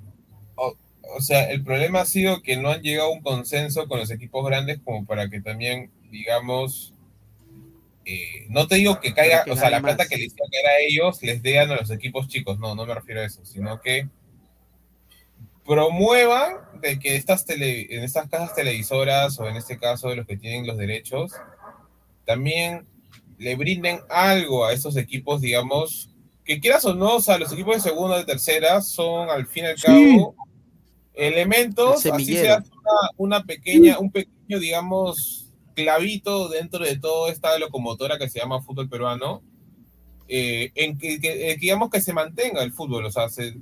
[0.58, 0.76] O,
[1.16, 4.12] o sea, el problema ha sido que no han llegado a un consenso con los
[4.12, 6.94] equipos grandes como para que también, digamos,
[8.06, 10.10] eh, no te digo que caiga, que o sea, la plata más.
[10.10, 12.94] que les a caer a ellos les den a los equipos chicos, no, no me
[12.94, 14.08] refiero a eso, sino que
[15.66, 20.26] promuevan de que estas tele, en estas casas televisoras o en este caso de los
[20.28, 21.34] que tienen los derechos,
[22.26, 22.86] también
[23.38, 26.10] le brinden algo a esos equipos, digamos,
[26.46, 29.46] que quieras o no, o sea, los equipos de segunda o de tercera son al
[29.48, 29.84] fin y al Sí.
[29.86, 30.36] cabo
[31.18, 32.46] elementos, El así semillero.
[32.46, 38.40] sea una, una pequeña, un pequeño, digamos, clavito dentro de toda esta locomotora que se
[38.40, 39.42] llama fútbol peruano,
[40.28, 43.58] eh, en que, que- eh, digamos que se mantenga el fútbol, o sea, se,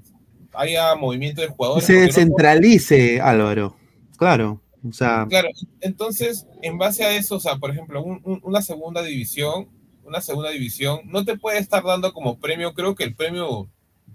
[0.53, 1.85] haya movimiento de jugadores.
[1.85, 3.75] se no- descentralice, Álvaro.
[4.17, 4.61] Claro.
[4.87, 5.49] O sea, Claro,
[5.81, 9.67] entonces, en base a eso, o sea, por ejemplo, un- un- una segunda división,
[10.03, 13.67] una segunda división, no te puede estar dando como premio, creo que el premio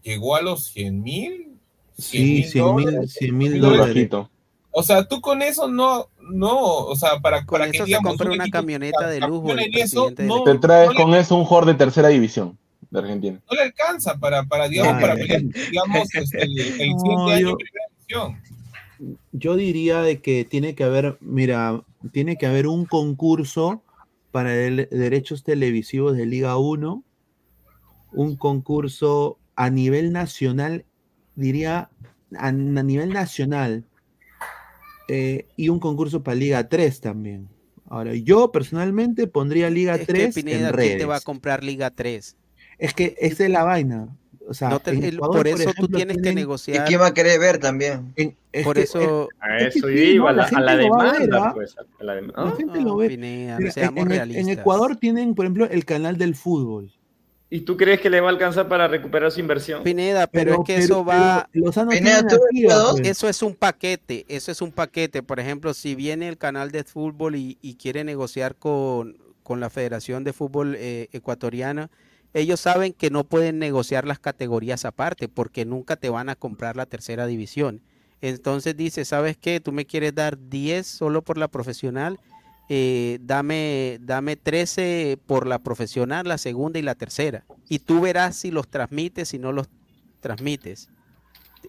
[0.03, 1.50] llegó a los 100 mil.
[2.01, 4.09] Sí, 100 mil, 100 mil dólares.
[4.73, 7.89] O sea, tú con eso no, no, o sea, para, Con para que eso se
[7.89, 11.03] digamos, compra un una equipo camioneta de lujo el eso, no, Te traes no le-
[11.03, 12.57] con eso un jugador de tercera división
[12.89, 13.41] de Argentina.
[13.51, 17.03] no le alcanza para, para digamos, Ay, para ay, pelear, digamos, este, el, el siguiente
[17.03, 18.41] No, año yo- primera división.
[19.33, 21.83] Yo diría de que tiene que haber, mira,
[22.13, 23.83] tiene que haber un concurso
[24.31, 27.03] para el- derechos televisivos de Liga 1,
[28.13, 30.85] un concurso a nivel nacional,
[31.35, 31.89] diría
[32.39, 33.85] a, a nivel nacional,
[35.09, 37.49] eh, y un concurso para Liga 3 también.
[37.89, 41.25] Ahora, yo personalmente pondría Liga Es que 3 Pineda, en ¿quién te va a redes.
[41.25, 42.37] comprar Liga 3?
[42.79, 44.09] Es que esa es la vaina.
[44.49, 46.85] O sea, No te- el- Ecuador, por eso tú ejemplo, tienes que tienen- ¿Y negociar.
[46.87, 48.13] quién va a querer ver también?
[48.17, 50.77] en- es Por que- eso, A Es que eso iba, la a la, a la
[50.77, 51.77] demanda, pues.
[52.01, 53.09] la gente lo ve.
[53.09, 54.43] Pineda, Mira, seamos en, en- realistas.
[54.49, 56.93] en Ecuador tienen, por ejemplo, el canal del fútbol.
[57.53, 59.83] ¿Y tú crees que le va a alcanzar para recuperar su inversión?
[59.83, 61.49] Pineda, pero, Pero, es que pero- eso va,
[61.91, 62.37] Pineda, ¿tú
[62.97, 63.09] pues.
[63.09, 65.23] eso es un paquete, eso es un paquete.
[65.25, 69.69] Por ejemplo, si viene el canal de fútbol y, y quiere negociar con, con la
[69.69, 71.91] Federación de Fútbol eh, Ecuatoriana,
[72.35, 76.77] ellos saben que no pueden negociar las categorías aparte porque nunca te van a comprar
[76.77, 77.83] la tercera división.
[78.21, 79.59] Entonces dice, ¿sabes qué?
[79.59, 82.21] Tú me quieres dar 10 solo por la profesional,
[82.73, 87.45] eh, dame, dame 13 por la profesional, la segunda y la tercera.
[87.69, 89.69] Y tú verás si los transmites, si no los
[90.21, 90.89] transmites.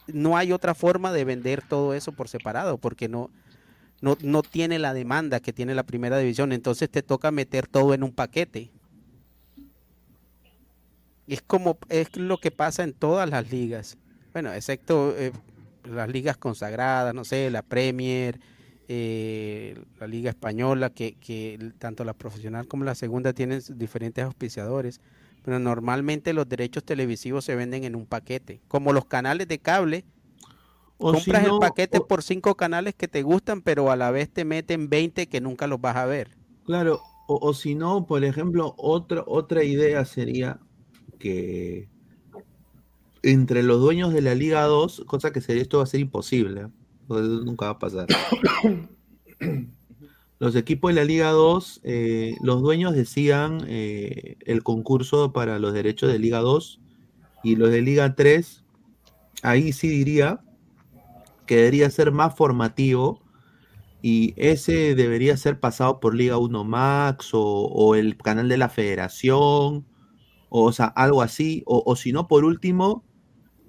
[0.06, 3.32] No hay otra forma de vender todo eso por separado porque no,
[4.00, 6.52] no, no tiene la demanda que tiene la primera división.
[6.52, 8.70] Entonces te toca meter todo en un paquete.
[11.26, 13.98] Es como es lo que pasa en todas las ligas.
[14.34, 15.32] Bueno, excepto eh,
[15.84, 18.40] las ligas consagradas, no sé, la Premier,
[18.88, 21.18] eh, la Liga Española, que,
[21.80, 25.02] tanto la profesional como la segunda tienen diferentes auspiciadores.
[25.44, 28.62] Pero normalmente los derechos televisivos se venden en un paquete.
[28.68, 30.06] Como los canales de cable,
[30.98, 33.96] O si compras no, el paquete o- por cinco canales que te gustan, pero a
[33.98, 36.38] la vez te meten 20 que nunca los vas a ver.
[36.64, 40.60] Claro, o, o si no, por ejemplo, otra, otra idea sería
[41.20, 41.90] que
[43.24, 46.68] entre los dueños de la Liga 2, cosa que sería, esto va a ser imposible,
[47.20, 48.08] Eso nunca va a pasar.
[50.40, 55.72] Los equipos de la Liga 2, eh, los dueños decían eh, el concurso para los
[55.72, 56.80] derechos de Liga 2
[57.44, 58.64] y los de Liga 3,
[59.44, 60.42] ahí sí diría
[61.46, 63.22] que debería ser más formativo
[64.02, 68.70] y ese debería ser pasado por Liga 1 Max o, o el canal de la
[68.70, 69.86] Federación,
[70.50, 73.04] o, o sea, algo así, o, o si no, por último,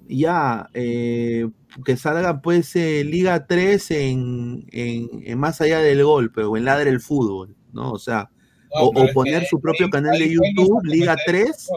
[0.07, 1.47] ya eh,
[1.85, 6.65] que salga pues eh, Liga 3 en, en- en más allá del golpe o en
[6.65, 7.91] Ladre el Fútbol, ¿no?
[7.91, 8.29] O sea,
[8.75, 11.69] No, o, o poner que su propio canal de YouTube, Liga completamente 3,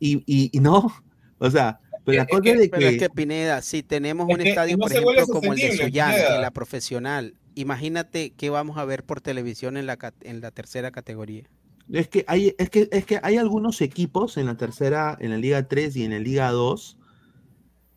[0.00, 0.92] y, y, y no,
[1.38, 2.98] o sea, pero la Es cosa que- es de Pero es que...
[2.98, 6.40] que Pineda, si tenemos un que estadio, no por ejemplo, como el de Sullana, en
[6.40, 11.44] la profesional, imagínate qué vamos a ver por televisión en la, en la tercera categoría.
[11.90, 15.36] Es que hay, es que, es que hay algunos equipos en la tercera, en la
[15.38, 16.96] Liga 3 y en la Liga 2,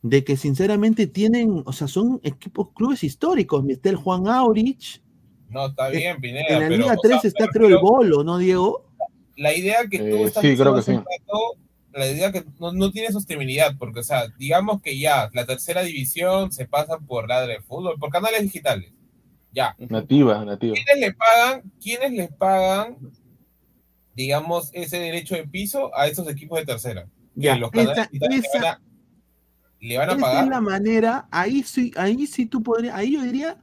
[0.02, 3.64] de que sinceramente tienen, o sea, son equipos, clubes históricos.
[3.68, 5.02] Está el Juan Aurich,
[5.50, 6.46] No, está bien, Pineda.
[6.48, 8.86] en la pero, Liga o 3 sea, está creo el Bolo, ¿no, Diego?
[9.36, 10.92] la idea que tú Eh, estás sí, creo que sí.
[10.94, 11.56] rato,
[11.94, 15.82] la idea que no, no tiene sostenibilidad, porque, o sea, digamos que ya la tercera
[15.82, 18.92] división se pasa por ladre de fútbol, por canales digitales.
[19.52, 19.76] Ya.
[19.80, 20.76] Nativa, nativa.
[20.76, 22.98] ¿Quiénes le pagan, quiénes les pagan,
[24.16, 27.08] digamos, ese derecho de piso a esos equipos de tercera?
[27.36, 28.82] Ya, los canales esa- digitales esa-
[29.82, 30.44] le van a, Esa pagar.
[30.44, 33.58] es la manera, ahí sí, ahí sí tú podrías, ahí yo diría,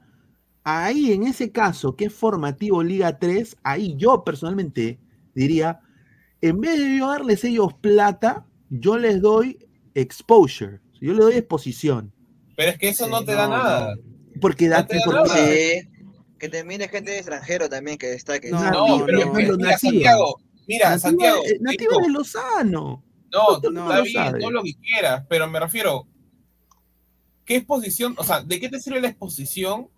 [0.64, 4.98] ahí en ese caso que es formativo Liga 3, ahí yo personalmente
[5.34, 5.80] diría,
[6.40, 9.59] en vez de yo darles ellos plata, yo les doy
[9.94, 12.12] exposure, yo les doy exposición.
[12.56, 13.94] Pero es que eso no te da nada.
[14.40, 15.47] Porque No date te da porque- nada.
[15.47, 15.88] Sí.
[16.38, 18.51] Que te mire gente de extranjero también que destaque.
[18.51, 19.32] No, No, no, pero no.
[19.32, 19.78] mira.
[19.78, 23.05] Santiago, mira, Nativa- Santiago, eh, nativa chico, de Lozano.
[23.36, 26.06] No, no está lo bien, todo lo que quieras, pero me refiero,
[27.44, 29.88] ¿qué exposición, o sea, de qué te sirve la exposición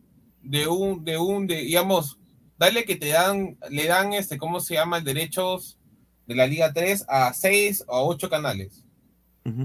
[0.42, 2.18] de un, de un, de, digamos,
[2.58, 5.00] dale que te dan, le dan este, ¿cómo se llama?
[5.00, 5.78] Derechos
[6.26, 8.84] de la Liga 3 a 6 o 8 canales.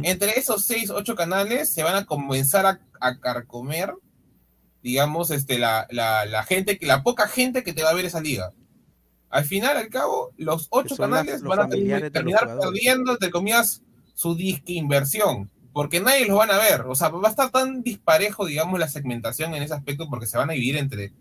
[0.06, 3.94] Entre esos 6, 8 canales se van a comenzar a, a carcomer
[4.82, 8.04] digamos, este, la, la, la gente, que- la poca gente que te va a ver
[8.06, 8.52] esa liga.
[9.34, 12.12] Al final, al cabo, los ocho las- canales van a terminar
[12.60, 13.82] perdiendo, entre comillas,
[14.14, 16.82] su disque inversión, porque nadie los van a ver.
[16.82, 20.38] O sea, va a estar tan disparejo, digamos, la segmentación en ese aspecto, porque se
[20.38, 21.14] van a dividir entre,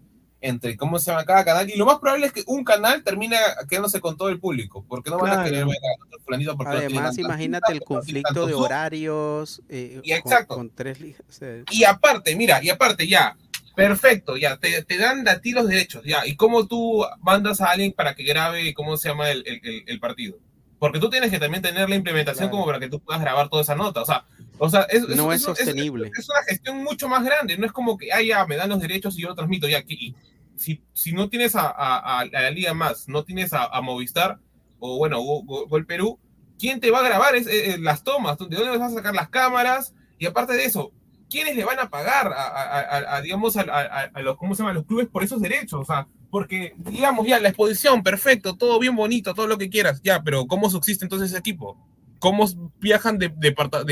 [0.42, 1.70] entre cómo se llama cada canal.
[1.70, 3.36] Y lo más probable es que un canal termine
[3.66, 6.72] quedándose con todo el público, porque no van a querer ver a otro fulanito porque
[6.72, 10.54] no Además, tanta imagínate el no conflicto de horarios eh, Y con- exacto.
[10.56, 11.22] Con, tres ligas.
[11.28, 13.36] o sea, Y aparte, mira, y aparte ya,
[13.74, 17.70] perfecto, ya, te, te dan a ti los derechos, ya, y cómo tú mandas a
[17.70, 20.38] alguien para que grabe, ¿cómo se llama el, el- el- el partido?
[20.78, 22.50] Porque tú tienes que también tener la implementación Claro.
[22.52, 24.24] como para que tú puedas grabar toda esa nota, o sea,
[24.58, 26.10] o sea es, No es es- sostenible.
[26.18, 28.80] Es, una gestión mucho más grande, no es como que, ah, ya, me dan los
[28.80, 30.14] derechos y yo lo transmito, ya, y
[30.56, 33.80] si, si no tienes a, a- a- a la Liga Más, no tienes a, a
[33.80, 34.38] Movistar,
[34.80, 36.18] o bueno, Go- Go- Gol Perú,
[36.58, 38.36] ¿quién te va a grabar es- eh, eh, las tomas?
[38.38, 39.94] ¿De dónde vas a sacar las cámaras?
[40.18, 40.92] Y aparte de eso,
[41.32, 44.54] ¿quiénes le van a pagar a, a- a- a, digamos, a, a- a los, ¿cómo
[44.54, 44.74] se llama?
[44.74, 45.80] los clubes por esos derechos?
[45.80, 50.00] O sea, porque, digamos, ya, la exposición, perfecto, todo bien bonito, todo lo que quieras,
[50.02, 51.76] ya, pero ¿cómo subsiste entonces ese equipo?
[52.18, 52.46] ¿Cómo
[52.78, 53.32] viajan de,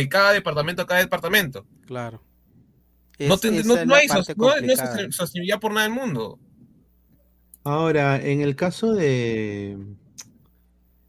[0.09, 1.67] cada departamento a cada departamento?
[1.87, 2.23] Claro.
[3.19, 6.39] No, te- no- es no hay, sos- no- no hay sostenibilidad por nada del mundo.
[7.65, 9.73] Ahora, en el caso de.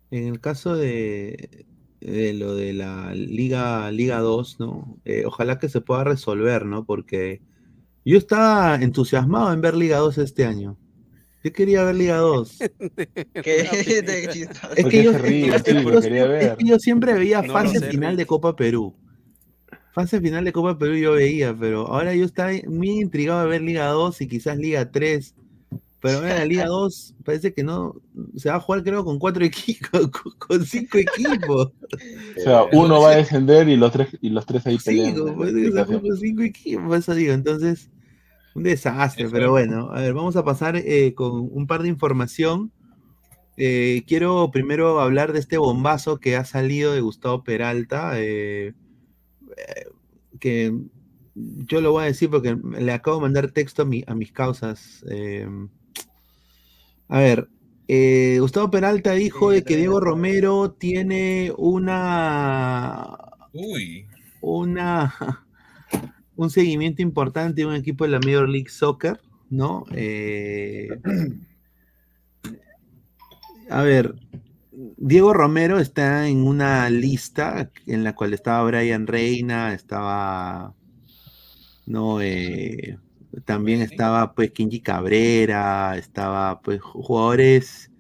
[0.10, 1.66] En el caso de,
[2.02, 4.98] de lo de la Liga, Liga 2, ¿no?
[5.06, 6.84] Eh, ojalá que se pueda resolver, ¿no?
[6.84, 7.41] Porque
[8.03, 10.78] yo estaba entusiasmado en ver Liga 2 este año.
[11.44, 12.57] Yo quería ver Liga 2.
[13.44, 13.61] ¿Qué?
[13.61, 15.11] Es ¿Por que yo,
[16.80, 18.95] siempre- veía No fase sé, final de Copa Perú.
[19.94, 23.61] Fase final de Copa Perú yo veía, pero ahora yo estaba muy intrigado de ver
[23.61, 25.36] Liga 2 y quizás Liga 3.
[26.02, 27.94] Pero en la Liga 2 parece que no.
[28.36, 31.68] Se va a jugar, creo, con cuatro equipos, con, con cinco equipos.
[32.38, 35.15] O sea, uno va a descender y los tres, y los tres ahí Sí, pelean.
[35.18, 37.34] jugar con cinco equipos, eso digo.
[37.34, 37.90] Entonces,
[38.56, 41.90] un desastre, Eso pero bueno, a ver, vamos a pasar eh, con un par de
[41.90, 42.72] información.
[43.57, 48.73] Eh, quiero primero hablar de este bombazo que ha salido de Gustavo Peralta, eh,
[49.56, 49.86] eh,
[50.40, 50.73] que
[51.36, 54.32] yo lo voy a decir porque le acabo de mandar texto a, mi- a mis
[54.32, 55.06] causas.
[55.10, 55.48] eh.
[57.12, 57.50] A ver,
[57.90, 63.18] eh, Gustavo Peralta dijo de que Diego Romero tiene una
[63.52, 64.06] Uy.
[64.40, 65.14] una,
[66.38, 69.20] un seguimiento importante de un equipo de la Major League Soccer,
[69.50, 69.84] ¿no?
[69.94, 70.88] Eh,
[73.70, 74.16] a ver,
[74.96, 80.73] Diego Romero está en una lista en la cual estaba Brian Reina, estaba,
[81.86, 82.98] no, Eh,
[83.45, 87.91] también estaba pues Kinji Cabrera, estaba pues jugadores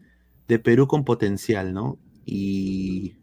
[0.47, 1.97] de Perú con potencial, ¿no?
[2.25, 3.15] Y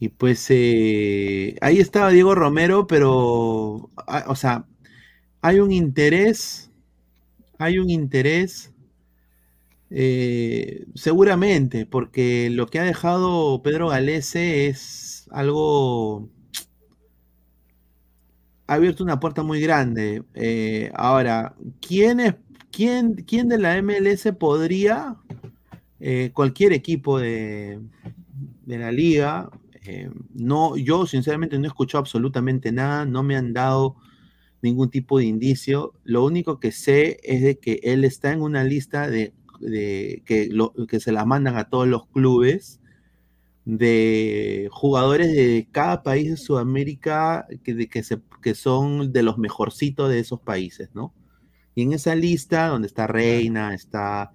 [0.00, 3.90] y pues eh, ahí estaba Diego Romero, pero,
[4.26, 4.64] o sea,
[5.42, 6.70] hay un interés,
[7.58, 8.72] hay un interés,
[9.90, 16.28] eh, seguramente, porque lo que ha dejado Pedro Galese es algo,
[18.68, 20.24] ha abierto una puerta muy grande.
[20.34, 22.36] Eh, ahora, ¿quién, es,
[22.70, 25.16] quién, quién de la MLS podría,
[26.00, 27.80] eh, cualquier equipo de,
[28.66, 29.50] de la liga,
[29.86, 33.96] eh, no, yo sinceramente no he escuchado absolutamente nada, no me han dado
[34.62, 35.94] ningún tipo de indicio.
[36.04, 40.48] Lo único que sé es de que él está en una lista de, de- que,
[40.50, 42.80] lo- que se la mandan a todos los clubes
[43.68, 49.36] de jugadores de cada país de Sudamérica que, de que, se, que son de los
[49.36, 51.12] mejorcitos de esos países, ¿no?
[51.74, 54.32] Y en esa lista, donde está Reina, está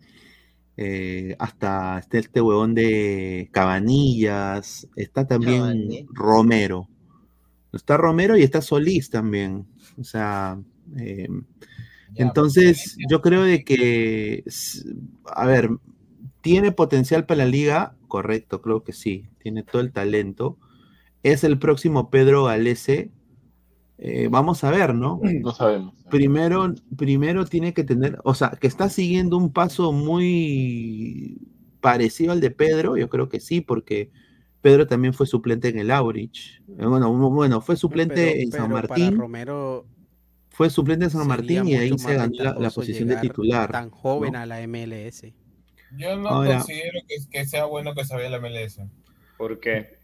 [0.78, 6.06] eh, hasta está este huevón de Cabanillas, está también Cabanillas.
[6.12, 6.90] Romero.
[7.74, 9.66] Está Romero y está Solís también.
[9.98, 10.62] O sea,
[10.96, 11.28] eh,
[12.14, 14.44] entonces yo creo de que,
[15.26, 15.72] a ver,
[16.44, 20.58] tiene potencial para la liga, correcto, creo que sí, tiene todo el talento.
[21.24, 23.12] Es el próximo Pedro Galese.
[23.98, 25.22] Eh, vamos a ver, ¿no?
[25.42, 25.96] No sabemos.
[26.12, 31.38] Primero, primero tiene que tener, o sea, que está siguiendo un paso muy
[31.80, 34.12] parecido al de Pedro, yo creo que sí, porque
[34.60, 36.62] Pedro también fue suplente en el Aurich.
[36.78, 39.86] Eh, Bueno, bueno, fue suplente Pero- en San para Martín, Romero
[40.50, 43.72] fue suplente en San Martín y ahí se ganó la, posición de titular.
[43.72, 44.40] Tan joven ¿no?
[44.40, 45.34] a la MLS.
[45.98, 48.80] Yo no Ahora- considero que, que sea bueno que se vaya la MLS.
[49.38, 49.98] ¿Por qué?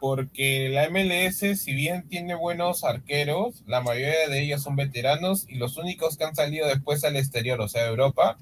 [0.00, 5.54] Porque la MLS, si bien tiene buenos arqueros, la mayoría de ellos son veteranos y
[5.56, 8.38] los únicos que han salido después al exterior, o sea, a Europa,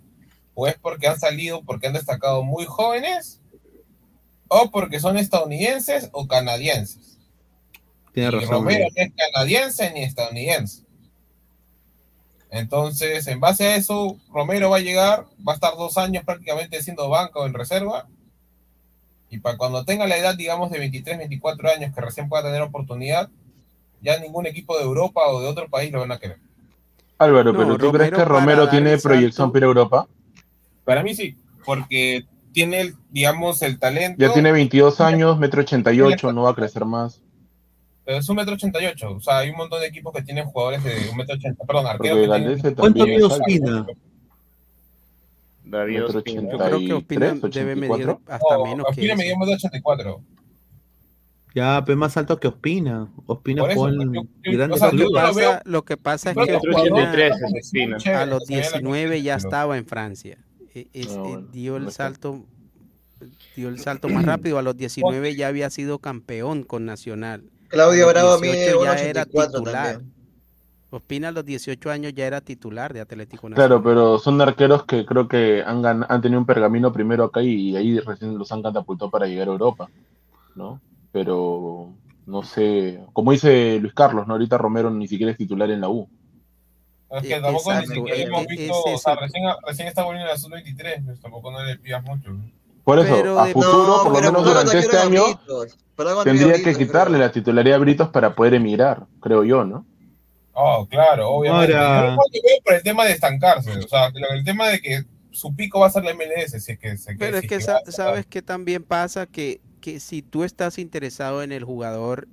[0.54, 3.40] o es porque han salido porque han destacado muy jóvenes,
[4.48, 7.18] o porque son estadounidenses o canadienses.
[8.12, 8.50] Tiene Y razón.
[8.50, 10.82] Romero no es canadiense ni estadounidense.
[12.52, 16.82] Entonces, en base a eso, Romero va a llegar, va a estar dos años prácticamente
[16.82, 18.06] siendo banca o en reserva.
[19.30, 22.60] Y para cuando tenga la edad, digamos, de 23, 24 años, que recién pueda tener
[22.60, 23.30] oportunidad,
[24.02, 26.36] ya ningún equipo de Europa o de otro país lo van a querer.
[27.16, 30.06] Álvaro, No, pero ¿tú crees que Romero tiene proyección para Europa?
[30.84, 34.18] Para mí sí, porque tiene, el, digamos, el talento.
[34.18, 37.22] Ya tiene 22 años, metro 88, no va a crecer más.
[38.04, 39.12] Pero es un metro ochenta y ocho.
[39.12, 41.64] O sea, hay un montón de equipos que tienen jugadores de un metro ochenta.
[41.64, 42.74] Perdón, arqueros que Galdese tienen...
[42.76, 43.22] ¿Cuánto mide.
[43.24, 43.86] Ospina?
[45.64, 46.42] David Ospina.
[46.50, 48.20] Yo creo que Ospina 83, debe medir 84.
[48.34, 50.20] hasta No, menos que Ospina medía un metro ochenta y cuatro.
[51.54, 53.08] Ya, pero más alto que Ospina.
[53.26, 56.46] Ospina en yo- grandes o sea, Lo lo veo- pasa, lo que pasa es que
[56.46, 57.32] que Metro jugador- 83
[57.62, 58.20] Ospina Ospina.
[58.22, 60.38] A los se veía la 19 ya estaba en Francia.
[60.74, 62.44] E- es- Ah, eh, bueno, dio el no salto
[63.54, 64.58] dio el salto más rápido.
[64.58, 67.44] A los 19 ya había sido campeón con Nacional.
[67.72, 69.72] Claudio Bravo 18 mide ya era 1.84 titular.
[69.92, 70.12] también.
[70.90, 73.68] Ospina a los 18 años ya era titular de Atlético Nacional.
[73.68, 77.42] Claro, pero son arqueros que creo que han, gan- han tenido un pergamino primero acá
[77.42, 79.88] y ahí recién los han catapultado para llegar a Europa,
[80.54, 80.80] ¿no?
[81.10, 81.88] Pero
[82.26, 84.34] no sé, como dice Luis Carlos, ¿no?
[84.34, 86.08] Ahorita Romero ni siquiera es titular en la U.
[87.10, 89.88] Es que Eh, tampoco ni exacto, siquiera eh, hemos eh, visto, o sea, recién, recién
[89.88, 92.30] está volviendo a la sub-23, pues tampoco no le pidas mucho.
[92.30, 92.44] ¿no?
[92.84, 95.22] Por eso, Pero a futuro, No, por lo menos durante este año,
[96.24, 99.86] tendría que Britos, quitarle la titularidad a Britos para poder emigrar, creo yo, ¿no?
[100.52, 101.74] Oh, claro, obviamente.
[101.74, 102.16] Ahora-
[102.64, 105.90] por el tema de estancarse, o sea, el tema de que su pico va a
[105.90, 109.26] ser la MLS, si es que se Pero es que sa- sabes que también pasa
[109.26, 112.28] que, que si tú estás interesado en el jugador,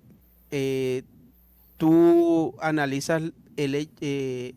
[0.52, 1.03] eh,
[1.78, 3.22] tú analizas
[3.56, 4.53] el, eh,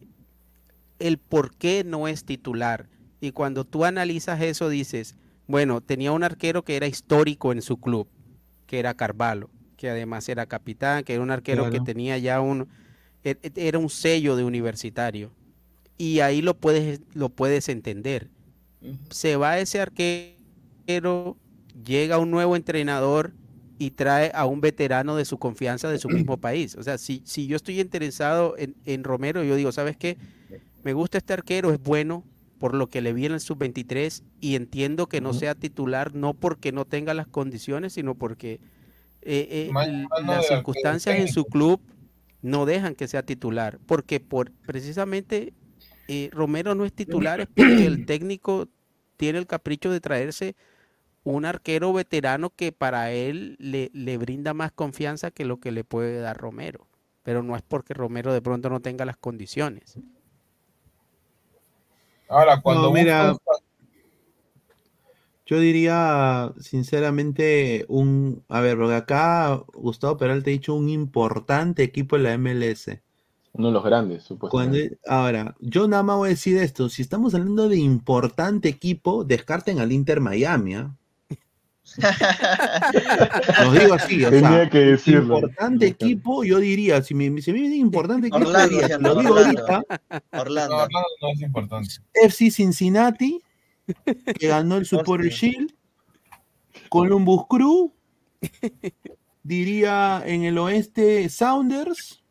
[0.99, 2.87] el por qué no es titular.
[3.21, 5.15] Y cuando tú analizas eso dices,
[5.47, 8.09] bueno, tenía un arquero que era histórico en su club,
[8.67, 12.69] que era Carvalho, que además era capitán, que era un arquero que tenía ya un,
[13.25, 15.35] e- e- era un sello de universitario.
[15.99, 18.31] Y ahí lo puedes, lo puedes entender
[19.11, 21.39] se va ese arquero,
[21.73, 23.35] llega un nuevo entrenador
[23.79, 26.77] y trae a un veterano de su confianza de su mismo país.
[26.77, 30.19] O sea, si, si yo estoy interesado en, en Romero, yo digo, ¿sabes qué?
[30.83, 32.27] Me gusta este arquero, es bueno
[32.63, 36.33] por lo que le vi en el sub-23 y entiendo que no sea titular, no
[36.33, 38.61] porque no tenga las condiciones, sino porque
[39.23, 39.71] eh, eh,
[40.25, 41.81] las circunstancias en su club
[42.41, 45.55] no dejan que sea titular, porque por precisamente
[46.07, 48.69] eh, Romero no es titular es porque el técnico
[49.17, 50.55] tiene el capricho de traerse
[51.25, 55.83] un arquero veterano que para él le, le brinda más confianza que lo que le
[55.83, 56.87] puede dar Romero.
[57.25, 59.99] Pero no es porque Romero de pronto no tenga las condiciones.
[62.33, 63.63] Ahora, cuando No, mira, buscas-
[65.45, 68.43] Yo diría, sinceramente, un.
[68.49, 73.03] A ver, porque acá Gustavo Peralta ha dicho un importante equipo en la MLS.
[73.53, 74.99] Uno de los grandes, Cuando, supuestamente.
[75.07, 79.79] ahora, yo nada más voy a decir esto: si estamos hablando de importante equipo, descarten
[79.79, 80.75] al Inter Miami.
[80.75, 80.97] ¿ah?
[83.63, 85.39] Los digo así, o Tenía sea, que decirlo.
[85.39, 89.35] importante equipo, yo diría, si me, si me viene importante equipo, Orlando, diría, lo digo
[89.35, 89.67] Orlando.
[89.67, 90.01] ahorita,
[90.33, 90.77] no, Orlando.
[90.77, 91.95] Orlando no es importante.
[92.15, 93.41] FC Cincinnati,
[94.39, 95.21] que ganó el Super.
[95.23, 95.75] Shield,
[96.89, 97.93] Columbus Crew,
[99.43, 102.23] diría en el oeste Sounders,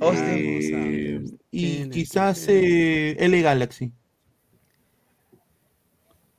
[0.00, 0.26] Austin.
[0.26, 3.92] eh, y quizás eh, L Galaxy.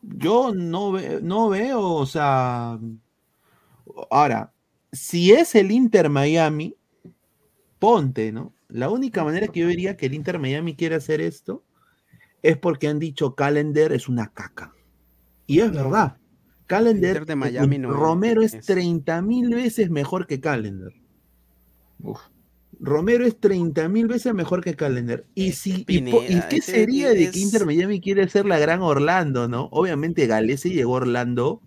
[0.07, 2.79] Yo no, ve- no veo, o sea,
[4.09, 4.53] ahora,
[4.91, 6.75] si es el Inter Miami,
[7.79, 8.53] ponte, ¿no?
[8.67, 11.63] La única manera que yo vería que el Inter Miami quiere hacer esto
[12.43, 14.73] es porque han dicho Calendar es una caca.
[15.47, 16.17] Y es verdad.
[16.67, 18.65] Calendar, Inter de Miami no Romero es es.
[18.65, 20.93] 30 mil veces mejor que Calendar.
[22.03, 22.19] Uf.
[22.79, 25.23] Romero es 30 mil veces mejor que Calendar.
[25.35, 28.59] Y, si, y, po- ¿y Pineda, qué sería de que Inter Miami quiere ser la
[28.59, 29.69] gran Orlando, no?
[29.71, 31.61] Obviamente Galese llegó a Orlando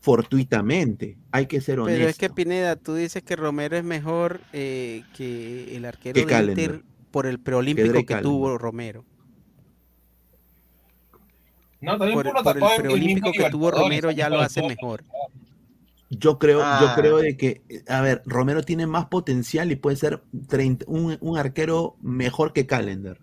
[0.00, 1.16] fortuitamente.
[1.30, 1.98] Hay que ser honesto.
[1.98, 6.20] Pero es que Pineda, tú dices que Romero es mejor eh, que el arquero Que
[6.22, 6.58] de Callender.
[6.74, 8.22] Inter por el preolímpico que Callender.
[8.22, 9.04] tuvo Romero.
[11.80, 15.02] No, también Por, por, por el preolímpico que tuvo Romero ya lo hace mejor.
[16.14, 16.92] Yo creo, yo Ah.
[16.94, 21.38] creo de que, a ver, Romero tiene más potencial y puede ser 30 un, un
[21.38, 23.16] arquero mejor que Calendar.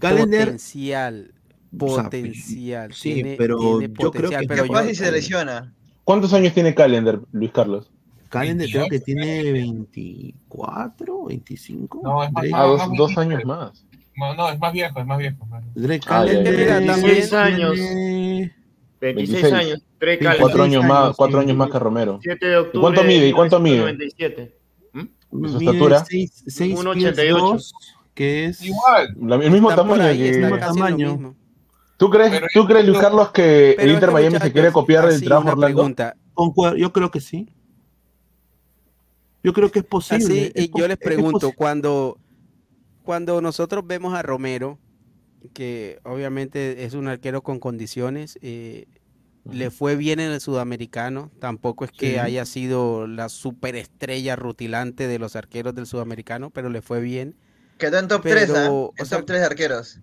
[0.00, 1.32] Calendar, Potencial.
[1.78, 2.92] O sea, Potencial.
[2.92, 5.72] sí, tiene- pero tiene yo creo potencial, que pero Capaz yo- si se lesiona.
[6.04, 7.88] ¿Cuántos años tiene Calendar, Luis Carlos?
[8.30, 12.00] Calendar creo que 28, tiene 24, 25.
[12.02, 13.20] No, es más- Ah, dos, más dos viejo.
[13.20, 13.84] años más.
[14.16, 15.46] No, no, es más viejo, es más viejo.
[15.74, 17.78] Drake Ah, también- tiene- años.
[19.06, 19.52] 26 26.
[19.52, 19.82] años.
[20.00, 20.40] Sí, Allen.
[20.40, 21.44] Cuatro años más, años, cuatro sí.
[21.44, 22.20] años más que Romero.
[22.22, 22.80] 7 de octubre.
[22.80, 23.28] cuánto mide?
[23.28, 23.78] ¿Y cuánto mide?
[23.78, 24.56] 97.
[24.94, 26.04] ¿Y su estatura?
[26.04, 27.38] seis- seis pies 1.88.
[27.38, 27.74] dos,
[28.14, 29.16] que es Igual.
[29.20, 31.12] La- el mismo tamaño ahí, que- tamaño.
[31.12, 31.36] mismo.
[31.96, 35.22] ¿Tú crees, Pero ¿tú crees Luis Carlos, que el Inter Miami se quiere copiar del
[35.22, 36.76] trabajo una Orlando?
[36.76, 37.48] yo creo que sí.
[39.44, 40.24] Yo creo que es posible.
[40.24, 42.18] Así, es y po- yo les es pregunto, cuando,
[43.02, 44.78] cuando nosotros vemos a Romero,
[45.54, 48.86] que obviamente es un arquero con condiciones, eh,
[49.44, 52.18] le fue bien en el sudamericano, tampoco es que Sí.
[52.18, 57.36] haya sido la superestrella rutilante de los arqueros del sudamericano, pero le fue bien.
[57.78, 58.54] Quedó en top 3, ¿ah?
[58.54, 59.98] Pero, En o sea, top 3 de arqueros.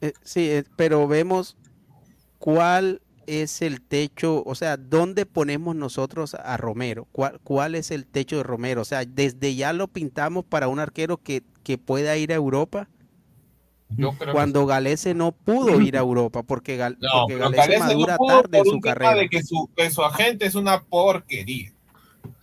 [0.00, 1.56] Eh, sí, eh, pero vemos
[2.38, 7.08] cuál es el techo, o sea, ¿dónde ponemos nosotros a Romero?
[7.12, 8.82] ¿Cuál, cuál es el techo de Romero?
[8.82, 12.88] O sea, desde ya lo pintamos para un arquero que, que pueda ir a Europa,
[13.96, 17.56] Yo creo que cuando Galese no pudo ir a Europa, porque, Gal- No, porque Galese
[17.62, 19.14] Galese madura no tarde en por su carrera.
[19.14, 21.72] de que su, que su agente es una porquería.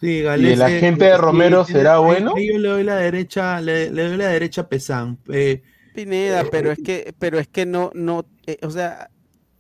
[0.01, 2.33] Sí, ¿Y el Galese, agente de Romero será bueno?
[2.38, 5.17] yo le doy la derecha, le, le doy la derecha a Pesán.
[5.30, 5.61] Eh,
[5.93, 9.09] Pineda, pero es que, pero es que no, no, eh, o sea,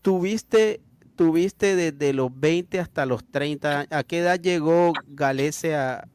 [0.01, 0.81] tuviste,
[1.15, 3.91] tuviste desde los 20 hasta los 30 años.
[3.91, 6.07] ¿A qué edad llegó Galese a,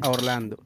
[0.00, 0.58] a Orlando?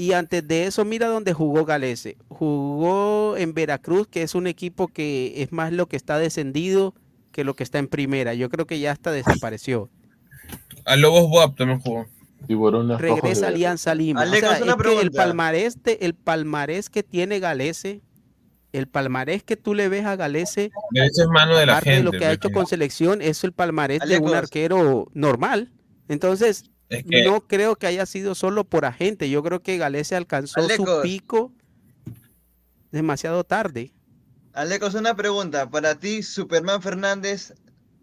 [0.00, 2.16] Y antes de eso, mira dónde jugó Galese.
[2.28, 6.94] Jugó en Veracruz, que es un equipo que es más lo que está descendido
[7.32, 8.32] que lo que está en primera.
[8.34, 9.90] Yo creo que ya hasta desapareció.
[10.84, 12.06] A Lobos Buap también jugó.
[12.96, 13.48] Regresa.
[13.48, 14.20] Alianza Lima.
[14.20, 18.00] O Alecos, sea, una es que el palmarés, de- el palmarés que tiene Galese,
[18.72, 22.02] el palmarés que tú le ves a Galese, Ese es mano de la de gente.
[22.04, 25.72] lo que ha hecho con selección, es el palmarés de un arquero normal.
[26.08, 29.28] Entonces, es que no creo que haya sido solo por agente.
[29.30, 31.02] Yo creo que Galese alcanzó su Alecos.
[31.02, 31.52] pico
[32.90, 33.92] demasiado tarde.
[34.54, 35.68] Alecos, una pregunta.
[35.70, 37.52] Para ti, Superman Fernández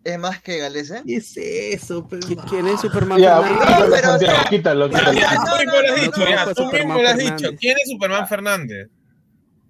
[0.04, 1.02] es más que Galese.
[1.06, 2.08] ¿Qué es eso?
[2.08, 3.66] ¿Qui- ¿Quién es Superman Ya, Fernández?
[3.68, 5.14] quítalo, pero, o sea, quítalo, quítalo.
[5.14, 7.58] Ya, no, tú no, mismo lo has no, dicho, no Superman.
[7.60, 8.90] ¿Quién es Superman Fernández?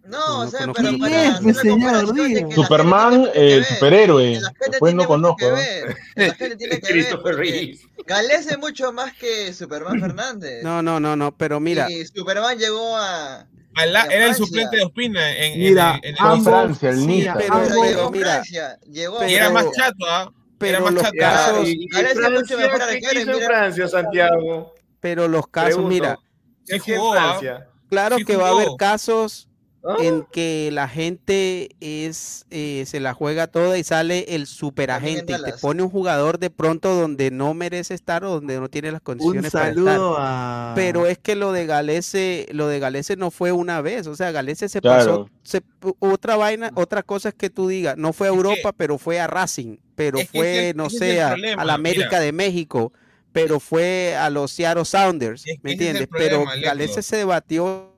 [0.08, 1.54] No, No o sea, pero para Superman.
[1.56, 4.40] Señor, que que el superhéroe.
[4.60, 5.38] que Después no conozco.
[5.38, 7.80] que que que Christopher Reeve.
[8.06, 10.64] Galese es mucho más que Superman Fernández.
[10.64, 13.48] No, no, no, no, pero mira, Y Superman llegó a.
[13.78, 17.34] Era el suplente de Ospina en, Mira, en ambos- Francia, el sí, Niza.
[17.38, 18.42] pero- Pero mira,
[18.90, 20.22] llegó a y era más pero- chato, ¿ah?
[20.22, 21.16] Era pero más los chato.
[21.20, 24.74] casos- y, y Galese es mucho mejor ¿qué arquero, y hizo en mira- Francia, Santiago?
[25.02, 26.18] pero los casos, Pregunto, mira,
[26.66, 27.18] ¿qué Sí jugó, ¿ah?
[27.40, 27.68] Francia?
[27.90, 29.50] claro Sí que va a haber casos
[29.88, 29.98] ¿Ah?
[30.00, 35.44] en que la gente es eh, se la juega toda y sale el superagente y
[35.44, 39.02] te pone un jugador de pronto donde no merece estar o donde no tiene las
[39.02, 40.00] Un condiciones para estar.
[40.00, 40.74] a.
[40.76, 44.32] Pero es que lo de Galese, lo de Galese no fue una vez, o sea,
[44.32, 45.26] Galese se Claro.
[45.26, 45.62] pasó, se-
[46.00, 49.28] otra vaina, otra cosa es que tú digas, no fue a Europa, pero fue a
[49.28, 52.20] Racing, pero es fue, no sé, a, problema, a la América mira.
[52.22, 52.92] de México,
[53.32, 56.08] pero fue a los Seattle Sounders, ¿me entiendes?
[56.12, 56.66] Pero problema.
[56.66, 57.92] Galese se debatió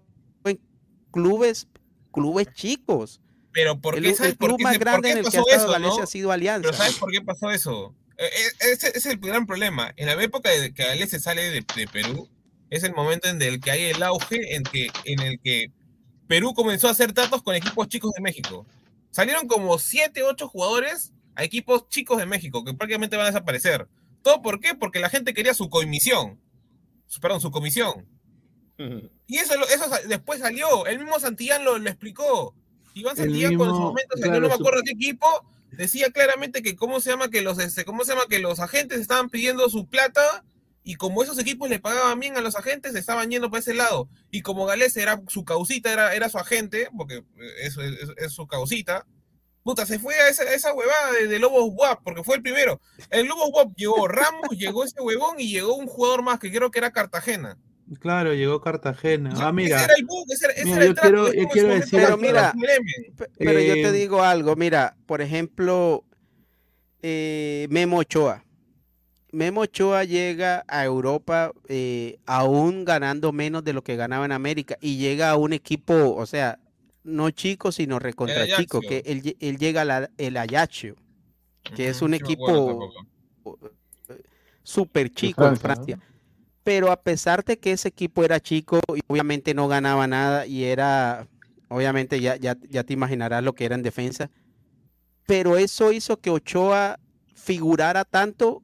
[0.43, 0.59] en
[1.11, 1.67] clubes,
[2.17, 3.21] clubes chicos.
[3.51, 5.41] Pero ¿por qué el sabes por club qué, más por grande en el que ha
[5.41, 6.01] estado no?
[6.01, 6.61] ha sido Alianza.
[6.63, 7.95] Pero ¿sabes por qué pasó eso?
[8.17, 9.93] Eh, eh, Ese, ese es el gran problema.
[9.95, 12.27] En la época de que Galese sale de, de Perú,
[12.69, 15.71] es el momento en el que hay el auge en, que, en el que
[16.27, 18.65] Perú comenzó a hacer tratos con equipos chicos de México.
[19.11, 23.87] Salieron como 7, 8 jugadores a equipos chicos de México, que prácticamente van a desaparecer.
[24.23, 24.75] ¿Todo por qué?
[24.75, 26.39] Porque la gente quería su comisión.
[27.21, 28.05] Perdón, su comisión.
[29.27, 30.85] Y eso, lo- eso después salió.
[30.85, 32.53] El mismo Santillán lo, lo explicó.
[32.93, 35.27] Iván Santillán cuando en su momento salió, claro, no me su- acuerdo qué equipo,
[35.71, 38.99] decía claramente que cómo se llama que los este, cómo se llama que los agentes
[38.99, 40.43] estaban pidiendo su plata
[40.83, 43.73] y como esos equipos le pagaban bien a los agentes, se estaban yendo para ese
[43.73, 44.07] lado.
[44.31, 47.23] Y como Galés era su causita, era, era su agente, porque
[47.61, 49.05] eso es, es- es su causita,
[49.63, 52.41] puta, se fue a esa, a esa huevada de, de Lobos WAP, porque fue el
[52.41, 52.79] primero.
[53.09, 56.71] El Lobos WAP llegó Ramos, llegó ese huevón y llegó un jugador más que creo
[56.71, 57.57] que era Cartagena.
[57.99, 59.31] Claro, llegó Cartagena.
[59.35, 59.77] Ah, mira.
[59.77, 61.47] Ese era el bug, ese era, ese Mira, era el yo trato, quiero- es yo
[61.49, 62.53] quiero decir Pero mira,
[63.37, 66.03] Pero yo Eh, te digo algo, mira, por ejemplo,
[67.01, 68.43] eh, Memo Ochoa.
[69.31, 74.77] Memo Ochoa llega a Europa eh, aún ganando menos de lo que ganaba en América
[74.81, 76.59] y llega a un equipo, o sea,
[77.03, 80.95] no chico, sino recontra El chico, que él, lle- él llega al el Ajaccio,
[81.63, 82.91] que es un equipo
[84.63, 86.01] súper chico en Francia, ¿no?
[86.01, 86.06] Francia.
[86.67, 90.65] Pero a pesar de que ese equipo era chico y obviamente no ganaba nada y
[90.65, 91.25] era,
[91.69, 94.29] obviamente ya, ya, ya te imaginarás lo que era en defensa,
[95.25, 96.99] pero eso hizo que Ochoa
[97.33, 98.63] figurara tanto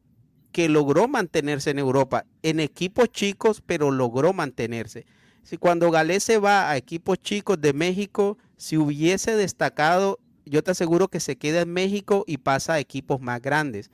[0.52, 5.06] que logró mantenerse en Europa, en equipos chicos, pero logró mantenerse.
[5.44, 10.72] Si cuando Galés se va a equipos chicos de México, si hubiese destacado, yo te
[10.72, 13.90] aseguro que se queda en México y pasa a equipos más grandes.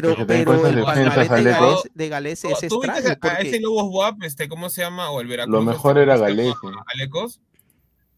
[0.00, 0.26] Pero, el
[0.84, 1.30] palmarés
[1.94, 2.08] de.
[2.08, 4.80] Galés, de es ¿Tú viste extraño a, a ese porque Lobos WAP, este, cómo se
[4.82, 5.10] llama?
[5.10, 5.54] O el Veracruz.
[5.54, 6.16] Lo mejor ¿cómo era?
[6.16, 6.54] Galese.
[6.94, 7.40] Alecos.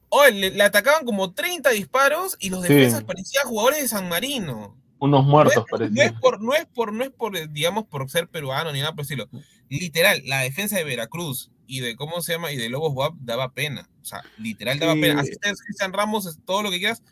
[0.08, 2.72] Oye, le, le atacaban como 30 disparos y los Sí.
[2.72, 4.76] defensas parecían jugadores de San Marino.
[4.98, 8.08] Unos No muertos, es, no es por, no es por, no es por, digamos, por
[8.08, 9.28] ser peruano ni nada por decirlo.
[9.68, 13.52] Literal, la defensa de Veracruz y de cómo se llama y de Lobos WAP daba
[13.52, 13.90] pena.
[14.00, 15.00] O sea, literal daba Sí.
[15.02, 15.20] pena.
[15.20, 17.02] Así Cristian Ramos, todo lo que quieras,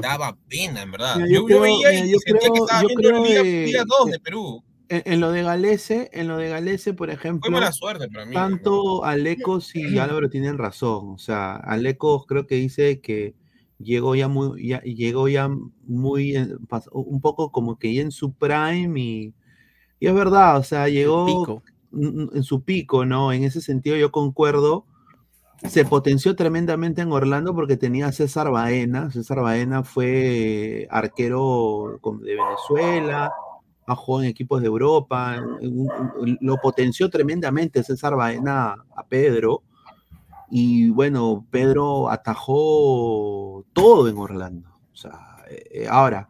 [0.00, 1.16] daba pena, en verdad.
[1.16, 3.08] Mira, yo, yo yo creo- veía y mira, yo sentía que creo- estaba yo viendo
[3.08, 4.64] creo Liga, de- Liga 2 de Perú.
[4.88, 8.26] En, en lo de Galese, en lo de Galese, por ejemplo, Fue mala suerte para
[8.26, 8.34] mí.
[8.34, 11.10] tanto Alecos y Álvaro tienen razón.
[11.14, 13.34] O sea, Alecos creo que dice que
[13.78, 15.48] llegó ya muy, ya, llegó ya
[15.86, 16.34] muy,
[16.68, 19.34] pas- un poco como que ya en su prime y,
[20.00, 23.32] y es verdad, o sea, llegó en su pico, ¿no?
[23.32, 24.84] En ese sentido yo concuerdo.
[25.68, 29.10] Se potenció tremendamente en Orlando porque tenía a César Baena.
[29.10, 33.32] César Baena fue arquero de Venezuela,
[33.86, 35.42] jugado en equipos de Europa.
[36.40, 39.62] Lo potenció tremendamente César Baena a Pedro.
[40.50, 44.70] Y bueno, Pedro atajó todo en Orlando.
[44.92, 46.28] O sea, eh, ahora,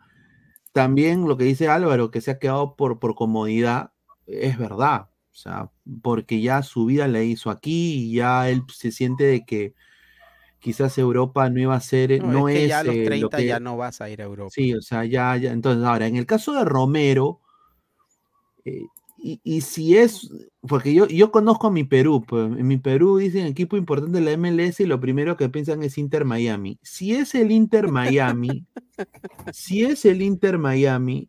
[0.72, 3.92] también lo que dice Álvaro, que se ha quedado por, por comodidad,
[4.26, 5.08] es verdad.
[5.34, 5.68] O sea,
[6.00, 9.74] porque ya su vida la hizo aquí y ya él se siente de que
[10.60, 13.04] quizás Europa no iba a ser, No, no, es que ya a es los eh,
[13.04, 14.50] lo 30 que- ya no vas a ir a Europa.
[14.54, 15.50] Sí, o sea, ya, ya.
[15.50, 17.40] Entonces, ahora, en el caso de Romero,
[18.64, 18.86] eh,
[19.18, 20.30] y, y si es,
[20.60, 24.24] porque yo, yo conozco a mi Perú, pues, en mi Perú dicen equipo importante de
[24.24, 26.78] la MLS y lo primero que piensan es Inter Miami.
[26.82, 28.64] Si es el Inter Miami,
[29.52, 31.28] si es el Inter Miami,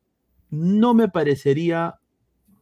[0.51, 1.95] no me parecería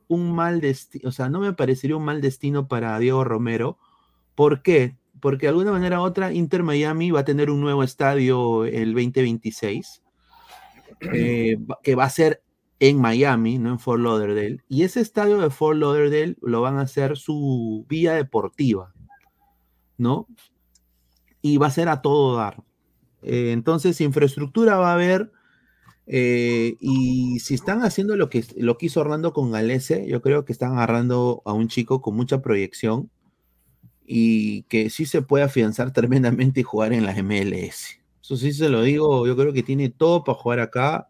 [0.07, 3.77] un mal destino, o sea, no me parecería un mal destino para Diego Romero.
[4.35, 4.97] ¿Por qué?
[5.19, 8.93] Porque de alguna manera u otra Inter Miami va a tener un nuevo estadio el
[8.93, 10.03] 2026,
[11.13, 12.43] eh, que va a ser
[12.79, 14.59] en Miami, no en Fort Lauderdale.
[14.67, 18.93] Y ese estadio de Fort Lauderdale lo van a hacer su vía deportiva,
[19.97, 20.27] ¿no?
[21.41, 22.61] Y va a ser a todo dar.
[23.21, 25.31] Eh, entonces, infraestructura va a haber.
[26.07, 30.45] Eh, y si están haciendo lo que, lo que hizo Orlando con Galese, yo creo
[30.45, 33.09] que están agarrando a un chico con mucha proyección
[34.05, 37.99] y que sí se puede afianzar tremendamente y jugar en la MLS.
[38.21, 41.07] Eso sí se lo digo, yo creo que tiene todo para jugar acá.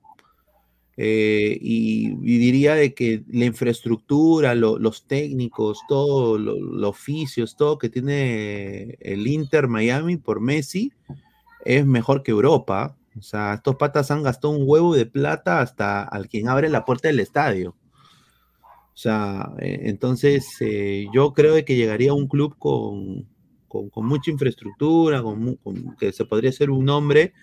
[0.96, 7.56] eh, y, y diría de que la infraestructura, lo- los técnicos, todo, lo- los oficios,
[7.58, 10.92] todo que tiene el Inter Miami por Messi
[11.66, 12.96] es mejor que Europa.
[13.18, 16.86] O sea, estos patas han gastado un huevo de plata hasta al quien abre la
[16.86, 17.76] puerta del estadio.
[18.62, 23.28] O sea, eh, entonces eh, yo creo de que llegaría a un club con,
[23.68, 27.34] con, con mucha infraestructura, con, con- que se podría ser un nombre,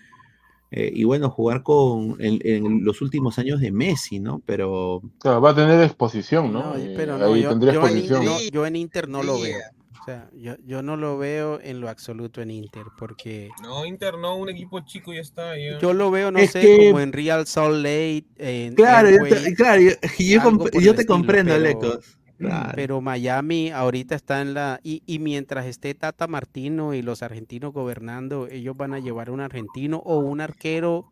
[0.71, 4.41] eh, y bueno, jugar con en, en los últimos años de Messi, ¿no?
[4.45, 6.71] Pero Claro, va a tener exposición, ¿no?
[6.71, 9.59] No, Eh, pero no, ahí yo, yo en no, yo en Inter no lo veo.
[10.01, 14.17] O sea, yo, yo no lo veo en lo absoluto en Inter, porque No, Inter
[14.17, 15.55] no, un equipo chico ya está.
[15.57, 15.77] ya.
[15.79, 19.17] yo lo veo, no Es sé, que- como en Real Salt Lake, en claro, yo
[19.55, 22.17] claro, yo, yo comp- te estilo, comprendo, pero- Alecos.
[22.41, 22.71] Claro.
[22.73, 24.79] Pero Miami ahorita está en la...
[24.81, 29.41] Y, y mientras esté Tata Martino y los argentinos gobernando, ellos van a llevar un
[29.41, 31.05] argentino o un arquero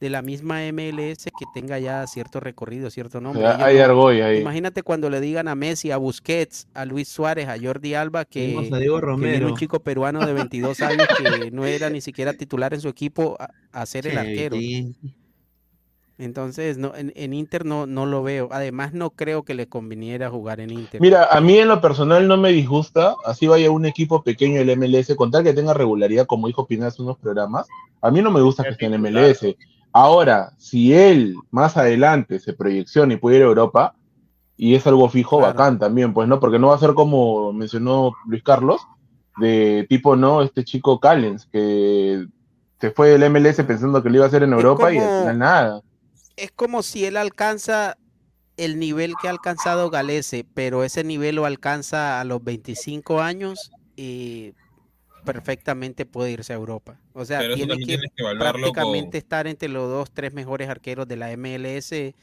[0.00, 3.42] de la misma MLS que tenga ya cierto recorrido, cierto nombre.
[3.42, 4.38] sea, Ellos hay Argoy ahí.
[4.40, 8.48] Imagínate cuando le digan a Messi, a Busquets, a Luis Suárez, a Jordi Alba, que,
[8.48, 9.46] Tenemos a Diego que Romero.
[9.48, 13.36] un chico peruano de 22 años que no era ni siquiera titular en su equipo
[13.40, 14.56] a, a ser el arquero.
[14.56, 14.94] sí.
[16.20, 18.48] Entonces, no, en, en Inter no, no lo veo.
[18.50, 21.00] Además, no creo que le conviniera jugar en Inter.
[21.00, 24.76] Mira, a mí en lo personal no me disgusta, así vaya un equipo pequeño del
[24.76, 27.68] MLS, con tal que tenga regularidad, como dijo Pineda hace unos programas,
[28.02, 29.46] a mí no me gusta que esté en MLS.
[29.92, 33.94] Ahora, si él más adelante se proyecciona y puede ir a Europa,
[34.56, 36.40] y es algo fijo, bacán también, pues, ¿no?
[36.40, 38.80] Porque no va a ser como mencionó Luis Carlos,
[39.38, 40.42] de tipo, ¿no?
[40.42, 42.26] Este chico Callens, que
[42.80, 45.38] se fue del MLS pensando que lo iba a hacer en Europa y al final
[45.38, 45.82] nada.
[46.36, 47.96] es como si él alcanza
[48.56, 53.70] el nivel que ha alcanzado Galese, pero ese nivel lo alcanza a los 25 años
[53.96, 54.54] y
[55.32, 56.98] perfectamente puede irse a Europa.
[57.12, 58.08] O sea, Pero tiene que que
[58.38, 62.14] prácticamente con- estar entre los dos, tres mejores arqueros de la MLS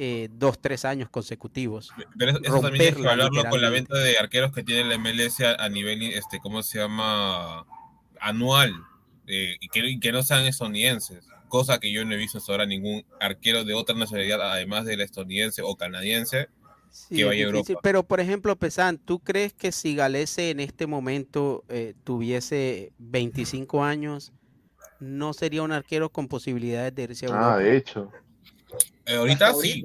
[0.00, 1.90] eh, dos, tres años consecutivos.
[2.16, 4.94] Pero eso, eso también tienes que evaluarlo con la venta de arqueros que tiene la
[4.98, 7.66] MLS a, a nivel, este, ¿cómo se llama?
[8.20, 8.74] Anual.
[9.26, 11.26] eh, y, que, y que no sean estadounidenses.
[11.48, 15.00] Cosa que yo no he visto hasta ahora ningún arquero de otra nacionalidad, además del
[15.00, 16.48] estadounidense o canadiense,
[16.90, 17.80] Sí, que es vaya a difícil, Europa.
[17.82, 23.82] Pero, por ejemplo, Pesan, ¿tú crees que si Galese en este momento eh, tuviese 25
[23.84, 24.32] años,
[25.00, 27.54] no sería un arquero con posibilidades de irse a Europa?
[27.54, 28.10] Ah, de hecho.
[29.06, 29.82] Eh, ahorita Hasta sí.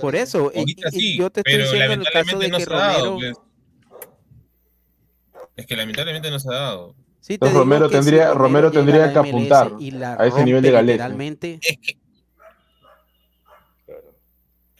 [0.00, 2.48] Por eso, y- Ahorita y- y sí, yo te estoy diciendo en el caso de
[2.48, 3.10] no que se ha dado.
[3.12, 3.38] Romero, pues.
[5.56, 6.94] Es que lamentablemente no se ha dado.
[7.20, 10.26] Sí, te Entonces digo Romero que si tendría, Romero tendría que apuntar y la a
[10.26, 10.92] ese nivel de rompe Galese.
[10.92, 11.60] literalmente,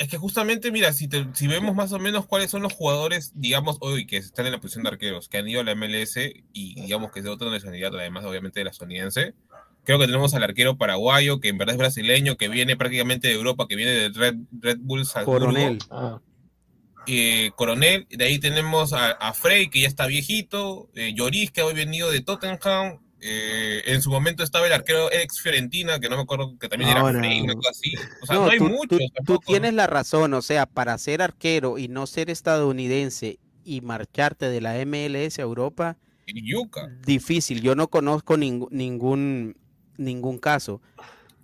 [0.04, 3.32] Es que justamente, mira, si, te- si vemos más o menos cuáles son los jugadores,
[3.34, 6.16] digamos, hoy que están en la posición de arqueros, que han ido a la MLS
[6.52, 9.32] y digamos que es de otra nacionalidad, además obviamente de la estadounidense,
[9.84, 13.34] creo que tenemos al arquero paraguayo, que en verdad es brasileño, que viene prácticamente de
[13.34, 15.46] Europa, que viene de Red, Red Bull Salzburgo.
[15.46, 15.78] Coronel.
[17.06, 21.60] Eh, Coronel, de ahí tenemos a, a Frey, que ya está viejito, eh, Lloris, que
[21.60, 26.08] ha hoy venido de Tottenham, eh, en su momento estaba el arquero ex Fiorentina, que
[26.10, 27.94] no me acuerdo, que también Ahora- era Frey, una cosa así.
[28.22, 31.22] O sea, No, no, hay tú, muchos tú- tienes la razón, o sea, para ser
[31.22, 35.96] arquero y no ser estadounidense y marcharte de la MLS a Europa,
[37.06, 37.60] difícil.
[37.62, 39.56] Yo no conozco ningún
[39.96, 40.80] ningún caso,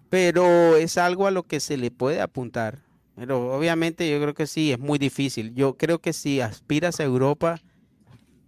[0.08, 2.78] pero es algo a lo que se le puede apuntar.
[3.16, 5.54] Pero obviamente yo creo que sí, es muy difícil.
[5.54, 7.60] Yo creo que si aspiras a Europa,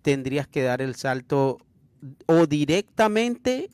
[0.03, 1.59] tendrías que dar el salto
[2.27, 3.71] o directamente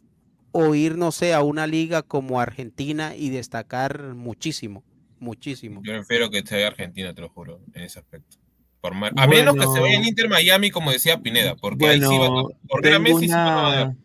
[0.52, 4.82] o ir, no sé, a una liga como Argentina y destacar muchísimo,
[5.18, 5.82] muchísimo.
[5.84, 8.36] Yo prefiero que esté Argentina, te lo juro, en ese aspecto.
[8.80, 12.00] Por mar- A menos que se vaya el Inter Miami, como decía Pineda, porque ahí
[12.00, 12.28] sí va
[12.68, 13.96] porque era tengo Messi va a una, ganar.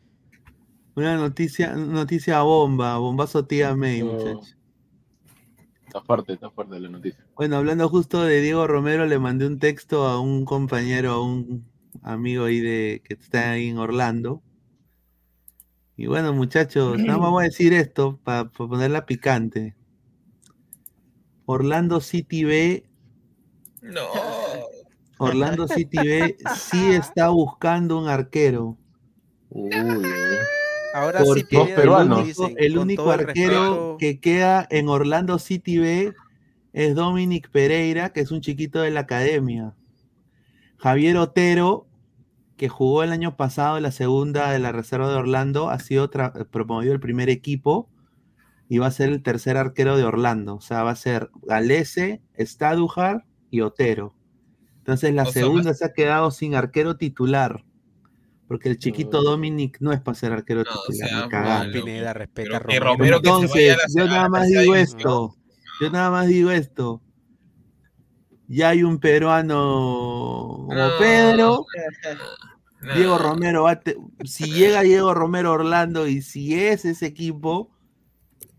[0.96, 4.56] una noticia, noticia bomba, bombazo tía May, muchachos.
[5.88, 7.24] Está fuerte, está fuerte la noticia.
[7.36, 11.66] Bueno, hablando justo de Diego Romero, le mandé un texto a un compañero, a un
[12.02, 14.42] amigo ahí de que está ahí en Orlando.
[15.96, 19.76] Y bueno, muchachos, voy a decir esto para ponerla picante.
[21.46, 22.86] Orlando City B,
[23.82, 24.08] No.
[25.18, 28.78] Orlando City B sí está buscando un arquero.
[30.96, 32.20] Ahora sí, Porque Pineda, el peruanos.
[32.22, 33.98] único, el único el arquero respeto.
[34.00, 36.14] que queda en Orlando City B
[36.74, 39.74] es Dominic Pereira, que es un chiquito de la academia.
[40.84, 41.88] Javier Otero,
[42.58, 46.12] que jugó el año pasado en la segunda de la reserva de Orlando, ha sido
[46.12, 47.90] tra- promovido el primer equipo
[48.68, 50.56] y va a ser el tercer arquero de Orlando.
[50.56, 54.14] O sea, va a ser Galese, Stadujar y Otero.
[54.80, 57.64] Entonces la O sea, segunda se ha quedado sin arquero titular.
[58.50, 61.10] Porque el chiquito Dominic no es para ser arquero titular.
[61.10, 61.60] sea cagando.
[61.60, 61.86] malo.
[61.86, 62.86] Pineda, respeta a Romero.
[62.86, 65.36] Romero que se vaya Entonces, a la- yo nada más digo esto.
[65.82, 67.02] Yo nada más digo esto.
[68.48, 70.98] Ya hay un peruano como No.
[71.00, 71.66] Pedro.
[72.82, 72.94] No.
[72.96, 77.72] Diego Romero va te- si llega Diego Romero Orlando y si es ese equipo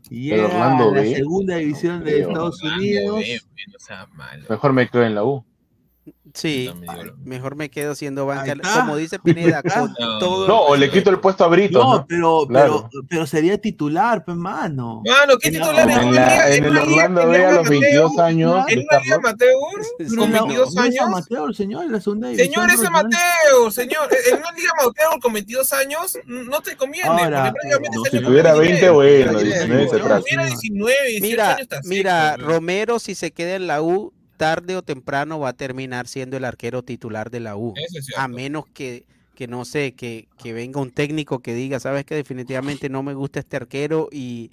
[0.09, 2.21] llega Orlando a la segunda división de.
[2.21, 3.25] Estados Orlando Unidos.
[3.79, 4.09] Sea.
[4.49, 5.45] Mejor me quedo en la U.
[6.37, 6.69] Sí,
[7.25, 8.57] mejor me quedo siendo banca.
[8.81, 11.79] Como dice Pineda, con No, todo No, o le quito el puesto a Brito.
[11.79, 12.07] No, ¿no?
[12.09, 12.89] pero, Claro.
[12.91, 15.01] pero, pero sería titular, pues mano.
[15.07, 15.97] Mano, ¿qué En la- titular es?
[15.97, 18.65] En, una la- liga- en el una liga Orlando B a los Mateo, 22 años,
[18.69, 21.05] En una liga amateur, con la- 22 no es años.
[21.07, 24.09] amateur, señor, en la segunda división Señor, es amateur, señor.
[24.33, 27.09] En una liga amateur con 22 años no te conviene.
[27.11, 28.93] Ahora, prácticamente no, Si tuviera número 20, 10.
[28.93, 30.19] bueno, Tiene 19 se trata.
[30.21, 32.37] Tuviera 19, 18 Mira, mira.
[32.39, 36.45] Romero si se queda en la U, tarde o temprano va a terminar siendo el
[36.45, 37.75] arquero titular de la U.
[37.75, 42.05] Es A menos que, que no sé, que, que venga un técnico que diga, sabes
[42.05, 44.53] que definitivamente no me gusta este arquero y,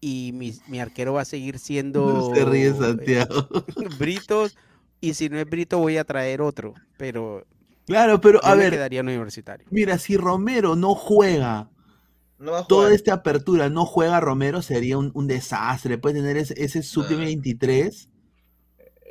[0.00, 3.48] y mi, mi arquero va a seguir siendo No se ríe Santiago.
[3.98, 4.56] Britos
[5.00, 7.46] y si no es Brito voy a traer otro, pero
[7.86, 9.68] Claro, pero a ver, quedaría en universitario.
[9.70, 11.70] mira, si Romero no juega
[12.38, 15.98] No va a toda esta apertura, no juega Romero, sería un, un desastre.
[15.98, 18.10] Puede tener ese, ese sub 23.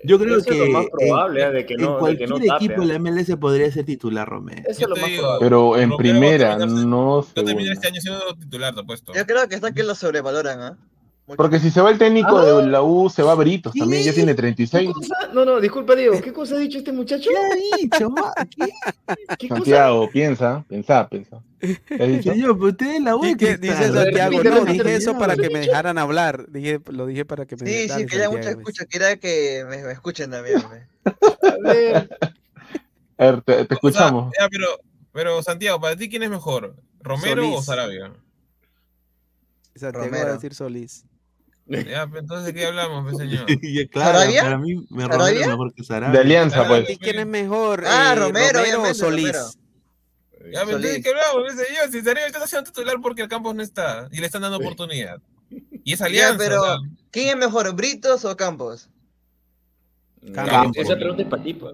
[0.05, 1.51] Yo creo Eso es que lo más en- probable, ¿eh?
[1.51, 4.27] de que en no, de que cualquier no equipo de la MLS podría ser titular
[4.27, 4.61] Romero.
[4.67, 5.45] Eso es lo más digo, probable.
[5.45, 9.13] Pero en primera, no a terminar este año siendo titular, te apuesto.
[9.13, 10.77] Yo creo que está que lo sobrevaloran, ¿ah?
[11.25, 12.45] Porque si se va el técnico Ah.
[12.45, 14.91] de la U, se va Britos también, ya tiene ¿Qué 36.
[14.91, 15.15] cosa?
[15.33, 16.19] No, no, disculpa, Diego.
[16.21, 17.29] ¿Qué cosa ha dicho este muchacho?
[17.29, 18.33] ¿Qué ha dicho, ma?
[19.37, 19.47] ¿Qué?
[19.47, 21.41] Santiago, piensa, piensa, piensa.
[21.61, 22.31] ¿Qué has dicho?
[22.33, 25.97] Señor, pero usted es la U dice Santiago, no, dije eso para que me dejaran
[25.97, 26.45] hablar.
[26.51, 28.85] Dije, lo dije para que me Sí, sí, que ya mucha escucha.
[28.85, 30.61] Quería que me, me escuchen también.
[31.03, 31.53] pues.
[31.53, 32.09] A ver,
[33.17, 34.33] A ver, te, te O sea, escuchamos.
[34.37, 34.67] ya, pero,
[35.13, 36.75] pero Santiago, ¿para ti quién es mejor?
[36.99, 37.61] ¿Romero o.
[37.63, 38.11] Sarabia?
[39.75, 40.33] Santiago va a Romero.
[40.33, 41.05] decir Solís.
[41.65, 43.45] Ya, pues, entonces ¿de qué hablamos, pues, señor?
[43.61, 44.41] Y claro, ¿Sarabia?
[44.43, 45.17] para mí me ¿Sarabia?
[45.33, 46.13] Romero mejor que Sarabia.
[46.13, 46.87] De Alianza, Ah, ¿Para pues.
[46.87, 47.83] ti quién es mejor?
[47.87, 49.25] Ah, eh, Romero, o obviamente, Solís?
[49.27, 49.49] Romero.
[50.51, 51.03] Ya, pues, entonces, ¿de Solís.
[51.03, 51.91] qué hablamos, pues, señor?
[51.91, 55.21] Si Sarabia está haciendo titular porque el Campos no está y le están dando oportunidad.
[55.85, 56.37] Y es Ya, alianza.
[56.37, 56.77] pero o sea,
[57.11, 58.89] ¿quién es mejor, Britos o Campos?
[60.33, 60.77] Campos.
[60.77, 61.53] Esa pregunta es para ti.
[61.53, 61.73] pues.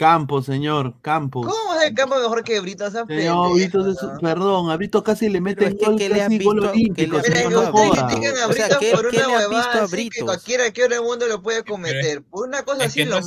[0.00, 1.46] Campos, señor, Campos.
[1.46, 2.88] ¿Cómo es el Campos mejor que Britos?
[2.88, 4.18] Esa Señor, Britos es- ¿no?
[4.18, 6.72] perdón, a Britos casi le meten es que, gol, ¿qué le has casi gol visto?
[6.72, 8.00] ¿Qué olímpico, le que no visto a ustedes joda.
[8.00, 10.64] a O sea, ¿qué- por qué una le has visto huevada a así que cualquiera
[10.64, 12.22] aquí en el mundo lo puede cometer.
[12.22, 13.20] Por una cosa es así que no lo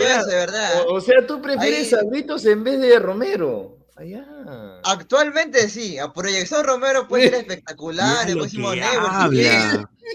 [0.00, 0.70] eso, de verdad.
[0.88, 3.76] O, o sea, tú prefieres Ahí- a Britos en vez de Romero.
[3.94, 4.24] Allá.
[4.84, 8.72] Actualmente sí, a proyección Romero puede ser espectacular, el próximo.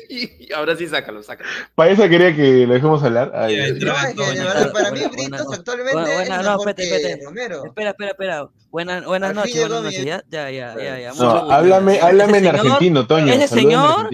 [0.09, 1.49] Y ahora sí, sácalo, sácalo.
[1.75, 3.31] Para eso quería que lo dejemos hablar.
[3.35, 6.69] Ay, No, es que de verdad, para mí Britos actualmente Buena, es buena, no, mejor
[6.69, 7.25] espérate, que espérate.
[7.25, 7.65] Romero.
[7.65, 8.49] Espera, espera, espera.
[8.71, 10.05] Buenas, buenas noches, buenas noches.
[10.05, 10.99] Ya, ya, ya, ya.
[10.99, 11.09] ya.
[11.09, 13.31] No, Mucho háblame, háblame en señor- argentino, Toño.
[13.33, 14.09] Ese señor,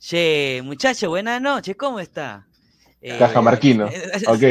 [0.00, 2.46] che, muchacho, buenas noches, ¿cómo está?
[3.00, 3.86] Eh, Cajamarquino.
[4.26, 4.42] Ok.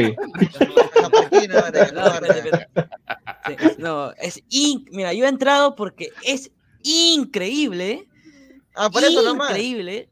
[1.48, 2.68] No, espérate, espérate.
[3.46, 6.50] Sí, No, es in- mira, yo he entrado porque es
[6.82, 8.06] increíble.
[8.74, 9.50] Ah, por eso nomás.
[9.50, 10.08] increíble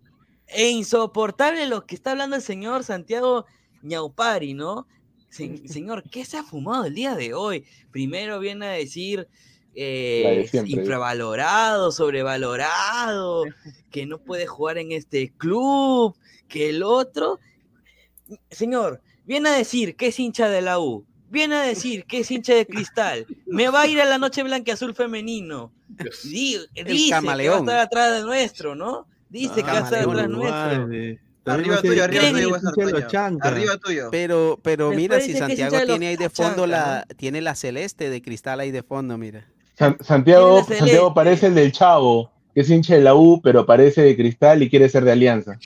[0.48, 3.46] e insoportable lo que está hablando el señor Santiago
[3.82, 4.86] Ñaupari, ¿no?
[5.28, 7.64] Se- señor, ¿qué se ha fumado el día de hoy?
[7.92, 9.28] Primero viene a decir
[9.74, 10.72] eh, La de siempre.
[10.72, 13.44] infravalorado, sobrevalorado,
[13.90, 16.16] que no puede jugar en este club,
[16.48, 17.38] que el otro.
[18.50, 22.30] Señor, viene a decir que es hincha de la U, viene a decir que es
[22.30, 25.72] hincha de cristal, me va a ir a la noche blanca azul femenino.
[26.24, 27.58] Di- dice que va a camaleón.
[27.60, 29.06] estar atrás de nuestro, ¿no?
[29.28, 30.88] Dice que va a estar atrás nuestro.
[31.48, 32.22] Arriba tuyo, arriba
[32.74, 33.08] tuyo.
[33.40, 34.08] Arriba tuyo.
[34.10, 38.58] Pero, pero mira, si Santiago tiene ahí de fondo la, tiene la celeste de cristal
[38.58, 39.46] ahí de fondo, mira.
[39.78, 44.02] San- Santiago, Santiago parece el del Chavo, que es hincha de la U, pero parece
[44.02, 45.58] de cristal y quiere ser de Alianza.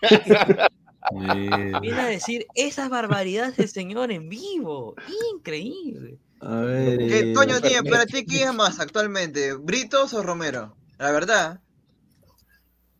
[1.12, 4.94] Viene a decir esas barbaridades del señor en vivo.
[5.34, 6.18] Increíble.
[6.40, 6.98] A ver.
[6.98, 9.54] ¿Qué, eh, Toño, tiene para ti quién es más actualmente?
[9.54, 10.76] ¿Britos o Romero?
[10.98, 11.60] La verdad.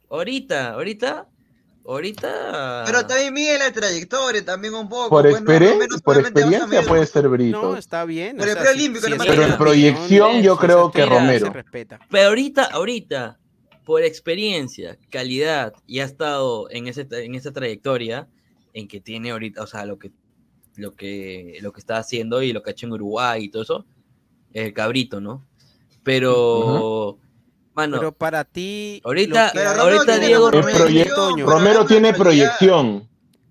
[0.08, 1.26] Ahorita, ahorita,
[1.84, 2.84] ahorita.
[2.86, 5.08] Pero también mide la trayectoria, también un poco.
[5.08, 7.60] Por, pues, no, experi- Romero por experiencia puede ser Brito.
[7.62, 8.36] No, está bien.
[8.38, 10.90] Pero o el sea, preolímpico si- si nomás es pero en proyección yo si creo
[10.92, 11.46] que Romero.
[11.46, 11.98] se respeta.
[12.10, 13.38] Pero ahorita, ahorita,
[13.86, 18.28] por experiencia, calidad, y ha estado en, ese, en esa trayectoria
[18.74, 20.10] en que tiene ahorita, o sea, lo que,
[20.74, 23.62] lo que, lo que está haciendo y lo que ha hecho en Uruguay y todo
[23.62, 23.86] eso,
[24.52, 25.46] es el cabrito, ¿no?
[26.02, 27.18] Pero,
[27.74, 29.00] mano, Pero para ti.
[29.04, 31.46] ahorita, que ahorita Diego Romero, proye- Toño.
[31.46, 33.08] Romero tiene proyección.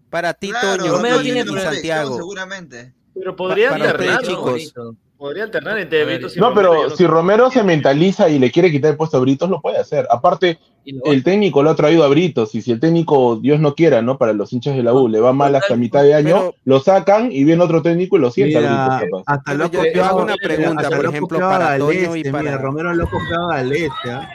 [0.10, 2.18] Para ti, Claro, Toño Romero tiene y proyección, Santiago.
[2.18, 2.94] Seguramente.
[3.14, 4.98] Pero podría para ustedes, ¿no?
[5.18, 7.08] Podría alternar entre Britos y No, Romero, pero no si.
[7.08, 10.06] Romero se mentaliza y le quiere quitar el puesto a Britos, lo puede hacer.
[10.10, 14.02] Aparte, el técnico lo ha traído a Britos, y si el técnico, Dios no quiera,
[14.02, 14.18] ¿no?
[14.18, 16.80] Para los hinchas de la U, le va mal hasta mitad de año, Pero- lo
[16.82, 19.34] sacan y viene otro técnico y lo sienta a Mira, Britos, capaz.
[19.38, 22.58] hasta lo yo- hago una pregunta, por lo ejemplo, para Toño Galeste, y mira, para-
[22.58, 24.30] Romero lo copiaba a Galeste, ¿ah?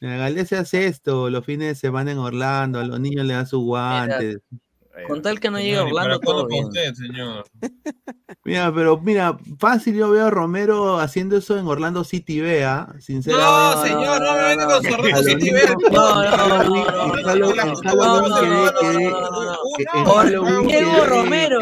[0.00, 3.46] Mira, Galeste hace esto los fines de semana en Orlando, a los niños le dan
[3.46, 4.38] sus guantes.
[5.06, 6.64] Con tal que no llegue ¿y Orlando, todo bien.
[6.64, 7.44] usted, señor?
[8.44, 12.88] Mira, pero mira, fácil yo veo a Romero haciendo eso en Orlando City B, ¿ah?
[12.94, 13.88] No, Sinceramente.
[13.88, 15.60] señor, no me venga con su A Orlando City B.
[15.90, 16.60] No, no, no,
[20.66, 21.60] Diego Romero.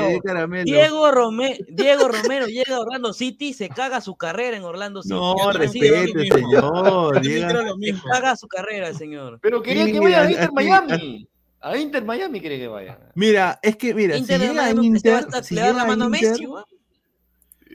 [0.65, 5.03] Diego, Rome- Diego Romero llega a Orlando City y se caga su carrera en Orlando
[5.03, 5.15] City.
[5.15, 7.23] No, respete, señor.
[7.23, 9.39] Se caga su carrera, señor.
[9.43, 11.29] Pero quería que vaya a Miami.
[11.61, 12.99] A Inter Miami quiere que vaya.
[13.15, 15.87] Mira, es que mira, Inter si llega a Inter, si le da la llega a
[15.87, 16.37] mano a Inter,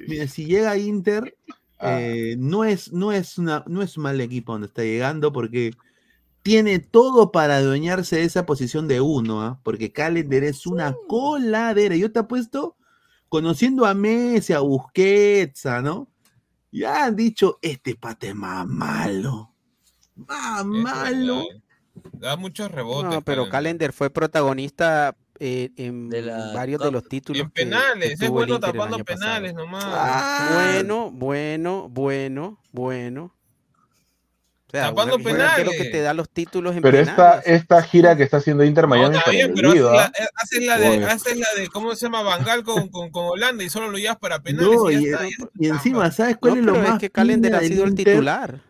[0.08, 1.36] mira, si llega a Inter,
[1.84, 2.00] Ah.
[2.02, 5.74] eh, no es, no es una, no es un mal equipo donde está llegando porque
[6.42, 9.60] tiene todo para adueñarse de esa posición de uno, ¿ah?
[9.64, 11.96] Porque Calender es una coladera.
[11.98, 12.78] Yo te apuesto,
[13.28, 16.08] conociendo a Messi, a Busquets, ¿ah, ¿no?
[16.72, 19.54] Ya han dicho, este pate es más malo.
[20.16, 21.44] Más Eso, malo.
[22.24, 23.12] Da muchos rebotes.
[23.12, 23.52] No, pero Calender.
[23.52, 27.42] Calender fue protagonista eh, en De la varios de los títulos.
[27.42, 29.04] En que- que penales, es bueno tapando pasado.
[29.06, 29.84] penales nomás.
[29.88, 33.34] Ah, Bueno, bueno, bueno, bueno.
[34.68, 35.30] O sea, Tapando arquero
[35.72, 35.92] que penales.
[35.92, 37.44] te da los títulos en Pero esta, penales.
[37.62, 40.66] esta gira que está haciendo Inter Miami No, está bien, pero haces la, eh, haces
[40.66, 41.06] la de, Oye.
[41.06, 42.24] haces la de, ¿cómo se llama?
[42.24, 45.22] Bangal con, con, con Holanda y solo lo llevas para penales No, y y, está.
[45.24, 45.32] ya y
[45.66, 46.10] está encima.
[46.12, 48.62] ¿sabes cuál No, es lo pero más es que Calender piña ha sido el titular.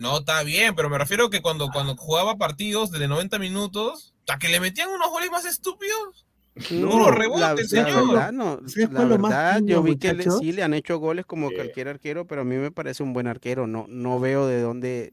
[0.00, 4.38] No, está bien, pero me refiero que cuando, cuando jugaba partidos de 90 minutos, hasta
[4.38, 6.26] que le metían unos goles más estúpidos.
[6.70, 8.06] No, Puro rebote, la, la señor.
[8.08, 10.98] verdad, no, ¿Sabes la lo más verdad, yo vi que le- sí le han hecho
[10.98, 13.66] goles como cualquier arquero, pero a mí me parece un buen arquero.
[13.66, 15.12] No, no veo de dónde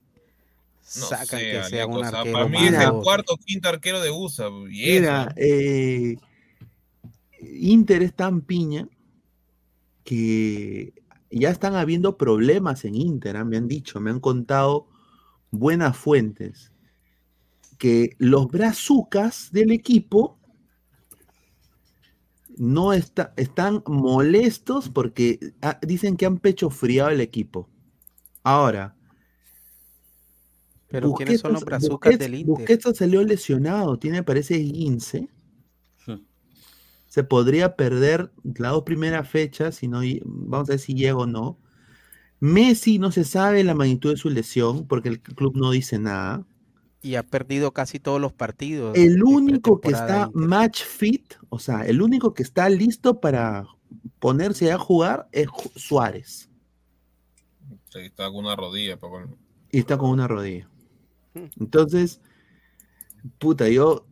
[0.95, 3.37] No sacan sé, que sea un o sea, arquero para mí es el cuarto o
[3.37, 4.49] quinto arquero de USA.
[4.49, 6.15] Mira, eh,
[7.41, 8.87] Inter es tan piña
[10.05, 10.93] que
[11.31, 14.87] ya están habiendo problemas en Inter, me han dicho, me han contado
[15.51, 16.71] buenas fuentes,
[17.77, 20.37] que los brazucas del equipo
[22.57, 27.69] no está- están molestos porque ah, dicen que han pecho friado el equipo.
[28.43, 28.95] Ahora,
[30.89, 32.47] Pero ¿quiénes son los brazucas Busquets- del Inter?
[32.55, 35.27] Busquets salió lesionado, tiene parece 15.
[37.17, 41.25] Se podría perder las dos primeras fechas, si no, vamos a ver si llega o
[41.25, 41.57] no.
[42.39, 46.45] Messi no se sabe la magnitud de su lesión porque el club no dice nada.
[47.01, 48.95] Y ha perdido casi todos los partidos.
[48.95, 53.65] El único que está match fit, o sea, el único que está listo para
[54.19, 56.51] ponerse a jugar es Suárez.
[57.89, 58.99] Sí, está con una rodilla.
[59.71, 60.69] Y está con una rodilla.
[61.59, 62.21] Entonces,
[63.39, 64.05] puta, yo.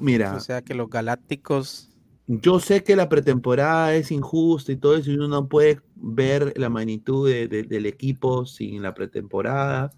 [0.00, 1.90] Mira, O sea que los galácticos
[2.26, 6.54] yo sé que la pretemporada es injusta y todo eso, y uno no puede ver
[6.56, 9.90] la magnitud de- de- del equipo sin la pretemporada.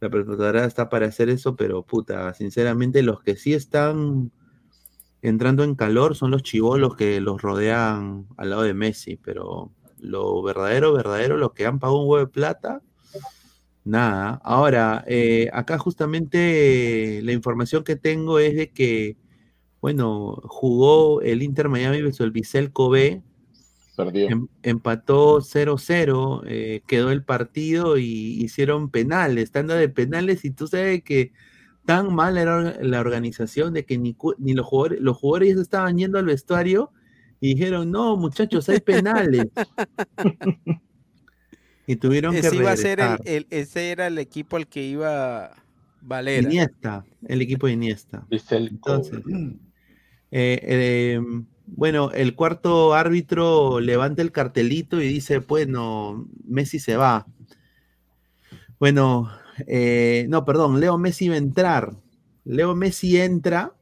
[0.00, 4.30] La pretemporada está para hacer eso, pero puta, sinceramente, los que sí están
[5.22, 10.42] entrando en calor son los chivolos que los rodean al lado de Messi, pero lo
[10.42, 12.80] verdadero, verdadero, los que han pagado un huevo de plata,
[13.84, 14.40] nada.
[14.44, 19.16] Ahora, eh, acá justamente la información que tengo es de que,
[19.80, 23.22] bueno, jugó el Inter Miami versus el Vissel Kobe,
[23.96, 24.28] Perdió.
[24.28, 30.66] em- empató 0-0, eh, quedó el partido y hicieron penales, tanda de penales, y tú
[30.66, 31.32] sabes que
[31.84, 36.18] tan mal era la organización de que ni, ni los jugadores, los jugadores estaban yendo
[36.18, 36.92] al vestuario
[37.40, 39.46] y dijeron, no, muchachos, hay penales.
[41.90, 45.50] y tuvieron que ese iba a ser el, ese era el equipo al que iba
[46.00, 46.46] Valera.
[46.46, 48.24] Iniesta, el equipo de Iniesta.
[48.30, 49.20] Entonces,
[50.30, 51.20] eh, eh,
[51.66, 57.26] bueno, el cuarto árbitro levanta el cartelito y dice, bueno, Messi se va.
[58.78, 59.28] Bueno,
[59.66, 61.96] eh, no, perdón, Leo Messi va a entrar.
[62.44, 63.74] Leo Messi entra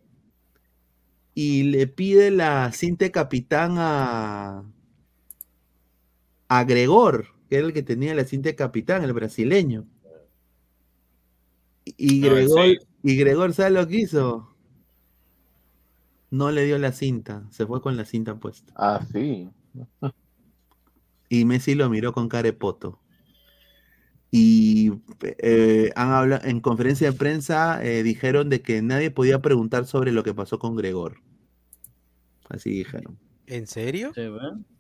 [1.35, 4.65] y le pide la cinta de capitán a,
[6.49, 9.87] a Gregor, que era el que tenía la cinta de capitán, el brasileño.
[11.85, 14.55] Y No, Gregor, y Gregor, ¿sabes lo que hizo?
[16.31, 18.73] No le dio la cinta, se fue con la cinta puesta.
[18.77, 19.49] Ah, sí.
[21.31, 23.01] Y Messi lo miró con cara de poto.
[24.31, 29.87] Y eh, han hablado, en conferencia de prensa eh, dijeron de que nadie podía preguntar
[29.87, 31.23] sobre lo que pasó con Gregor.
[32.51, 33.19] Así dijeron.
[33.47, 34.13] ¿En serio?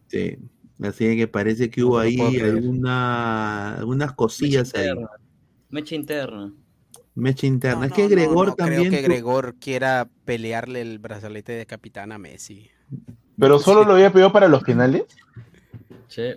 [0.09, 0.37] Sí.
[0.83, 4.83] Así que parece que hubo No ahí alguna, algunas cosillas ahí.
[4.89, 5.09] interna.
[5.71, 6.53] Mecha interna.
[7.15, 7.87] Mecha interna.
[7.87, 8.89] es que no, Gregor no también.
[8.89, 12.71] creo que Gregor quiera pelearle el brazalete de capitán a Messi.
[13.39, 15.05] ¿Pero solo lo había pedido para los finales?
[16.07, 16.35] Sí.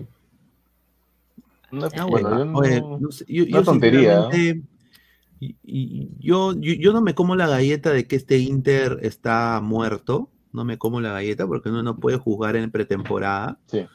[1.72, 4.30] No, Ah, bueno, yo no- Oye, no sé, yo- una yo tontería.
[4.34, 9.60] y- y- yo, yo, yo no me como la galleta de que este Inter está
[9.64, 10.30] muerto.
[10.52, 13.58] No me como la galleta porque uno no puede jugar en pretemporada.
[13.68, 13.86] Sí.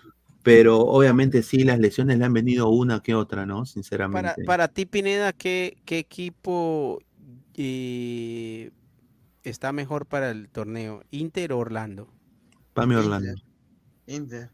[0.46, 3.66] Pero obviamente sí, las lesiones le han venido una que otra, ¿no?
[4.10, 4.44] Para, Sinceramente.
[4.44, 7.00] para ti, Pineda, ¿qué, qué equipo
[7.54, 8.70] eh,
[9.44, 11.02] está mejor para el torneo?
[11.10, 12.08] ¿Inter o Orlando?
[12.72, 13.34] Para mí Orlando.
[14.06, 14.50] Inter.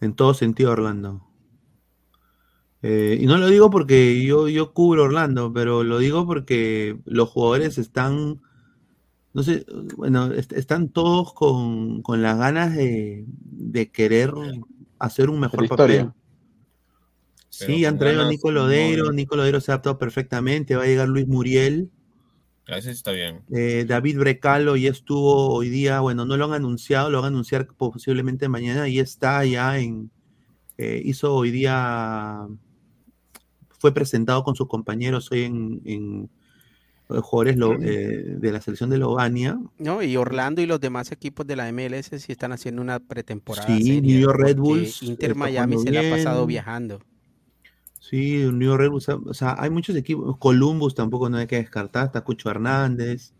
[0.00, 1.20] En todo sentido Orlando.
[2.82, 7.30] Eh, y no lo digo porque yo, yo cubro Orlando, pero lo digo porque los
[7.30, 8.42] jugadores están,
[9.34, 9.66] no sé,
[9.96, 14.32] bueno, est- están todos con, con las ganas de, de querer
[14.98, 16.10] hacer un mejor papel.
[17.48, 19.16] Sí, han traído a ganas, Nico con Lodeiro, gol.
[19.16, 21.90] Nico Lodeiro se ha adaptado perfectamente, va a llegar Luis Muriel.
[22.66, 23.42] A ese está bien.
[23.54, 27.28] Eh, David Brecalo ya estuvo hoy día, bueno, no lo han anunciado, lo van a
[27.28, 30.10] anunciar posiblemente mañana y está ya en,
[30.78, 32.46] eh, hizo hoy día,
[33.78, 36.30] fue presentado con sus compañeros hoy en, en
[37.08, 39.58] jugadores lo- eh, de la selección de Lovania.
[39.78, 43.66] No, y Orlando y los demás equipos de la MLS sí están haciendo una pretemporada.
[43.66, 46.54] Sí, seria, New York Red Bulls Inter Miami se la ha pasado bien.
[46.62, 47.00] viajando.
[48.00, 51.56] Sí, New York Red Bulls, o sea, hay muchos equipos, Columbus tampoco no hay que
[51.56, 53.32] descartar, está Cucho Hernández.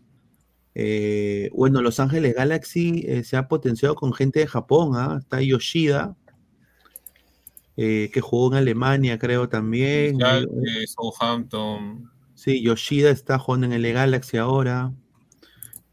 [0.77, 5.17] Eh, bueno, Los Ángeles Galaxy eh, se ha potenciado con gente de Japón, ¿ah?
[5.21, 6.15] Está Yoshida,
[7.77, 10.17] eh, que jugó en Alemania, creo también.
[10.21, 12.09] Eh, Southampton.
[12.35, 14.93] Sí, Yoshida está jugando en el Galaxy ahora.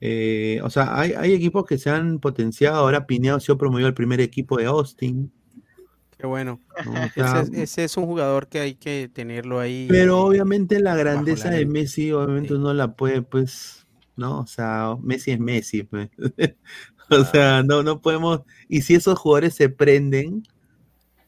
[0.01, 2.77] Eh, o sea, hay, hay equipos que se han potenciado.
[2.77, 5.33] Ahora Pineo ha sido promovido al primer equipo de Austin.
[6.19, 6.61] Qué bueno.
[6.85, 6.93] ¿no?
[6.93, 9.87] O Ese sea, es, ese es un jugador que hay que tenerlo ahí.
[9.89, 11.67] pero obviamente la grandeza la de.
[11.67, 14.41] Messi, obviamente uno la puede, pues, ¿no?
[14.41, 16.11] O sea, Messi es Messi, pues.
[17.11, 18.41] O sea, no, no podemos.
[18.69, 20.45] Y si esos jugadores se prenden,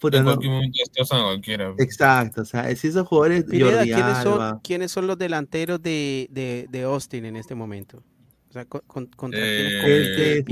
[0.04, 0.30] puta, En no.
[0.32, 1.74] cualquier momento destrozan a cualquiera.
[1.78, 6.28] Exacto, o sea, si esos jugadores, Pineda, Jordi ¿quiénes son, quiénes son los delanteros de,
[6.30, 8.02] de, de Austin en este momento?
[8.48, 10.44] O sea, con- con- contra Eh, quiénes Este,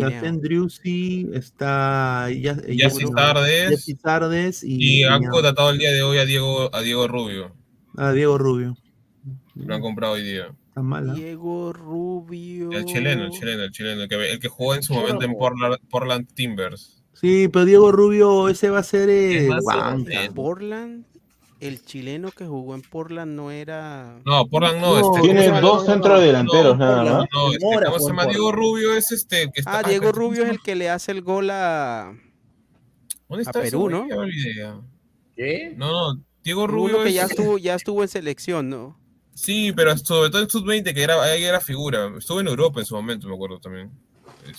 [1.37, 3.71] está ya, Yassi Sardes.
[3.71, 7.55] Yassi Sardes y, Y han contratado el día de hoy a Diego, a Diego Rubio.
[7.97, 8.77] a Diego Rubio.
[9.55, 10.53] Lo han comprado hoy día.
[10.69, 11.13] Está mala.
[11.15, 12.73] Diego Rubio.
[12.73, 15.35] El chileno, el chileno, el chileno, el que, el que jugó en su momento en
[15.35, 17.02] Portland, Portland Timbers.
[17.23, 19.95] Sí, pero Diego Rubio, ese va a ser eh, a
[20.25, 21.05] el- Portland,
[21.61, 24.19] el chileno que jugó en Portland no era.
[24.25, 24.99] No, Portland no.
[25.01, 25.93] No, este, Tiene ¿cómo se dos llama?
[25.95, 27.29] centrodelanteros No, nada más.
[27.33, 28.27] No, este, ¿cómo se llama?
[28.27, 28.65] Diego Portland.
[28.67, 29.51] Rubio es este.
[29.53, 32.13] Que está, Ah, Diego ¿cómo se Rubio es el que le hace el gol a,
[33.29, 33.89] ¿Dónde a está ese Perú?
[33.89, 34.09] ¿no?
[34.09, 34.81] Ya.
[35.37, 35.75] ¿Qué?
[35.77, 38.99] No, no, Diego Rubio Uno que ya es- estuvo, ya estuvo en selección, ¿no?
[39.35, 42.13] Sí, pero sobre todo en Sub-20, que era, ahí era figura.
[42.19, 43.91] Estuvo en Europa en su momento, me acuerdo también.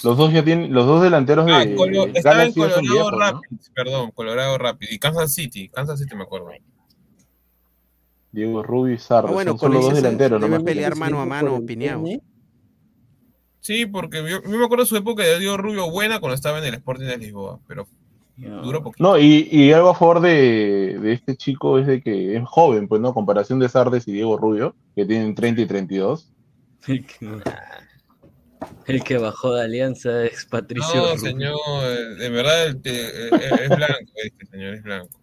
[0.04, 3.20] Los dos ya tienen, los dos delanteros Ah, de Colo- estaba en Colorado viejos, ¿no?
[3.20, 4.92] Rapids, perdón, Colorado Rapids.
[4.94, 6.50] Y Kansas City, Kansas City me acuerdo.
[8.32, 10.64] Diego Rubio y Sarro, Ah, bueno, son con solo dos ese se delanteros debe nomás.
[10.64, 12.10] pelear mano a mano, pineados.
[13.60, 16.58] Sí, porque yo, yo me acuerdo de su época de Diego Rubio buena cuando estaba
[16.60, 17.88] en el Sporting de Lisboa, pero
[18.36, 19.04] duró poquito.
[19.04, 22.88] No, y, y algo a favor de, de este chico es de que es joven,
[22.88, 23.10] pues, ¿no?
[23.10, 26.30] A comparación de Sardes y Diego Rubio, que tienen 30 y 32.
[26.88, 27.26] El que,
[28.88, 30.96] el que bajó de Alianza es Patricio.
[30.96, 31.18] No, Rubio.
[31.20, 35.20] señor, de verdad el- eh, eh, es blanco, este señor es blanco.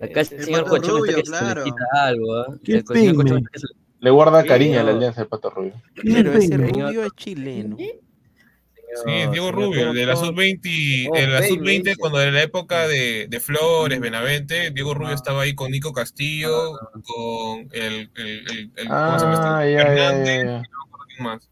[0.00, 2.46] Acá el El señor Pato Cochón está se le quita algo, ¿ah?
[2.64, 3.66] ¿Qué El señor Cochón se
[4.00, 5.72] le- guarda cariño a la alianza de Pato Rubio.
[6.02, 6.70] Pero ese Señor.
[6.70, 7.76] rubio es chileno.
[7.78, 10.28] Sí, Diego señor Rubio, de la Cochón.
[10.36, 11.96] sub-20, Oh, en la baby, sub-20 dice.
[11.96, 16.78] cuando era la época de, de Flores, Benavente, Diego Rubio estaba ahí con Nico Castillo,
[17.02, 19.80] con el, el, el, el- ¿cómo se llama este?
[19.80, 21.50] Ah, y no más.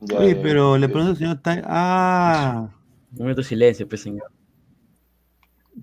[0.00, 0.80] Ya, Oye, pero ya.
[0.80, 2.70] le pregunto al señor Tai- Ah,
[3.12, 4.30] Un minuto de silencio, pues, señor.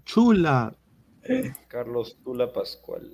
[0.06, 0.76] chula.
[1.68, 3.12] Carlos Tula Pascual.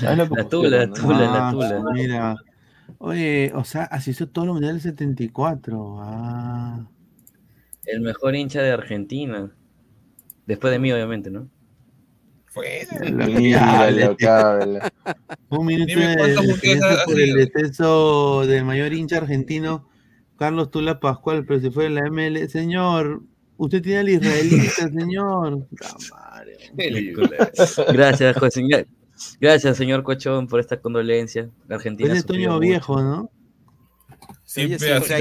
[0.00, 1.16] La, que la tula, la tula,
[1.48, 1.92] Ah, la tula.
[1.92, 2.36] Mira.
[2.98, 5.96] Oye, o sea, asistió todos los mundiales del 74.
[6.00, 6.86] Ah.
[7.86, 9.50] El mejor hincha de Argentina.
[10.46, 11.48] Después de mí, obviamente, ¿no?
[12.54, 12.86] Fue.
[13.26, 14.92] Mira lo que habla.
[15.48, 16.16] Un minuto Dime de
[17.04, 17.36] por el sido.
[17.36, 19.88] descenso del mayor hincha argentino,
[20.38, 22.48] Carlos Tula Pascual, pero si fue en la ML.
[22.48, 23.22] Señor,
[23.56, 25.66] usted tiene al israelita, señor.
[27.92, 28.62] Gracias, José.
[28.62, 28.86] Gra-
[29.40, 31.48] Gracias, señor Cochón, por esta condolencia.
[31.68, 33.30] Argentina es Toño Viejo, ¿no?
[34.44, 35.12] Siempre así,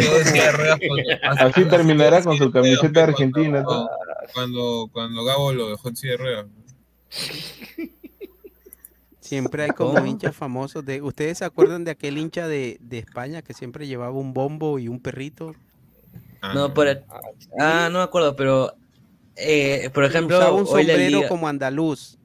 [1.23, 3.63] Así terminará con su camiseta argentina.
[3.63, 3.89] Cuando,
[4.33, 6.45] cuando, cuando Gabo lo dejó en silla de ruedas.
[9.19, 10.05] Siempre hay como ¿Cómo?
[10.05, 11.01] hinchas famosos de.
[11.01, 14.87] ¿Ustedes se acuerdan de aquel hincha de, de España que siempre llevaba un bombo y
[14.89, 15.55] un perrito?
[16.41, 16.87] Ah, No, por
[17.59, 18.73] Ah, no me acuerdo, pero.
[19.35, 22.17] eh, por ejemplo, usaba un hoy sombrero liga- como andaluz.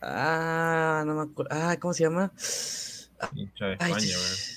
[0.00, 1.50] Ah, no me acuerdo.
[1.54, 2.32] Ah, ¿cómo se llama?
[3.34, 4.54] Hincha de Ay, España, weón.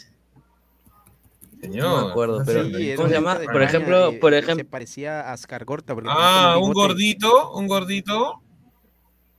[1.62, 1.86] Señor.
[1.90, 3.34] No me acuerdo, pero Sí, Sí, era ¿cómo se llama?
[3.36, 5.94] Por España ejemplo, por ejemplo, Se parecía a Ascargorta.
[5.94, 8.42] porque Ah, un gordito, un gordito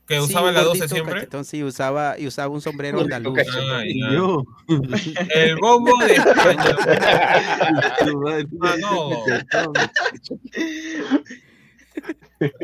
[0.08, 1.14] que Sí, usaba un la 12 gordito siempre.
[1.16, 3.38] cachetón, sí, usaba, y usaba un sombrero andaluz.
[3.54, 3.82] Ah.
[4.12, 4.42] Yo.
[5.34, 6.76] El bombo de España.
[8.62, 9.10] Ah, no.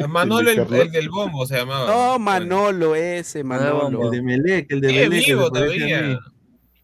[0.09, 1.87] Manolo, el, el del bombo se llamaba.
[1.87, 4.05] No, Manolo, ese, Manolo.
[4.05, 5.11] El de Melec, el de Melec.
[5.11, 6.21] que vivo todavía.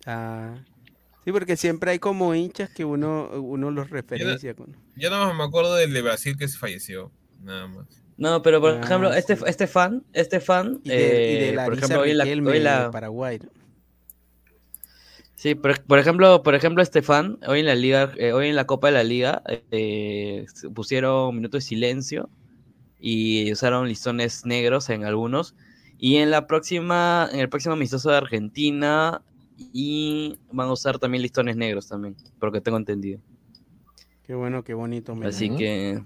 [0.07, 0.55] Ah,
[1.25, 4.55] sí, porque siempre hay como hinchas que uno, uno los referencia.
[4.55, 7.13] con- Yo nada más me acuerdo del de Brasil que se falleció.
[7.43, 7.87] Nada más.
[8.21, 9.45] No, pero por Ah, ejemplo, este, sí.
[9.47, 12.61] este fan, este fan, Y de, y de eh, la por ejemplo, hoy la, hoy
[12.61, 13.39] la- Paraguay.
[13.43, 13.51] ¿no?
[15.37, 18.57] sí, por, por ejemplo, por ejemplo, este fan, hoy en la liga, eh, hoy en
[18.57, 22.29] la Copa de la Liga, eh, pusieron minutos de silencio
[23.01, 25.55] y usaron listones negros en algunos.
[25.99, 29.23] Y en la próxima, en el próximo amistoso de Argentina,
[29.73, 33.21] y van a usar también listones negros también, porque tengo entendido.
[34.23, 35.15] Qué bueno, qué bonito.
[35.15, 35.29] mira.
[35.29, 36.03] Así que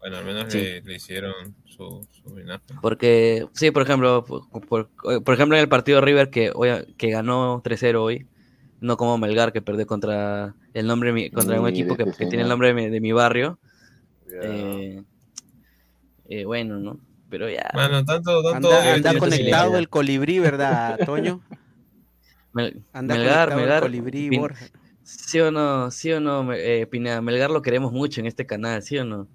[0.00, 0.58] Bueno, al menos Sí.
[0.58, 2.64] le, le hicieron su, su homenaje.
[2.80, 4.90] Porque, sí, por ejemplo, por, por-
[5.22, 8.26] por ejemplo, en el partido River que, hoy, que ganó 3-0 hoy,
[8.80, 12.26] no como Melgar que perdió contra el nombre mi- contra un equipo que, este que
[12.30, 13.58] tiene el nombre de mi, de mi barrio.
[14.42, 15.02] eh,
[16.28, 16.98] eh, bueno, ¿no?
[17.28, 17.70] Pero ya.
[17.74, 18.68] Mano, tanto, tanto.
[18.72, 21.42] Anda, anda ese conectado el colibrí, ¿verdad, Toño?
[22.52, 23.82] Mel- Anda Melgar, conectado el Melgar.
[23.82, 24.66] colibrí, Borja.
[25.02, 25.90] ¿Sí o no?
[25.90, 27.20] ¿Sí o no, eh, Pineda?
[27.20, 29.28] Melgar lo queremos mucho en este canal, ¿sí o no?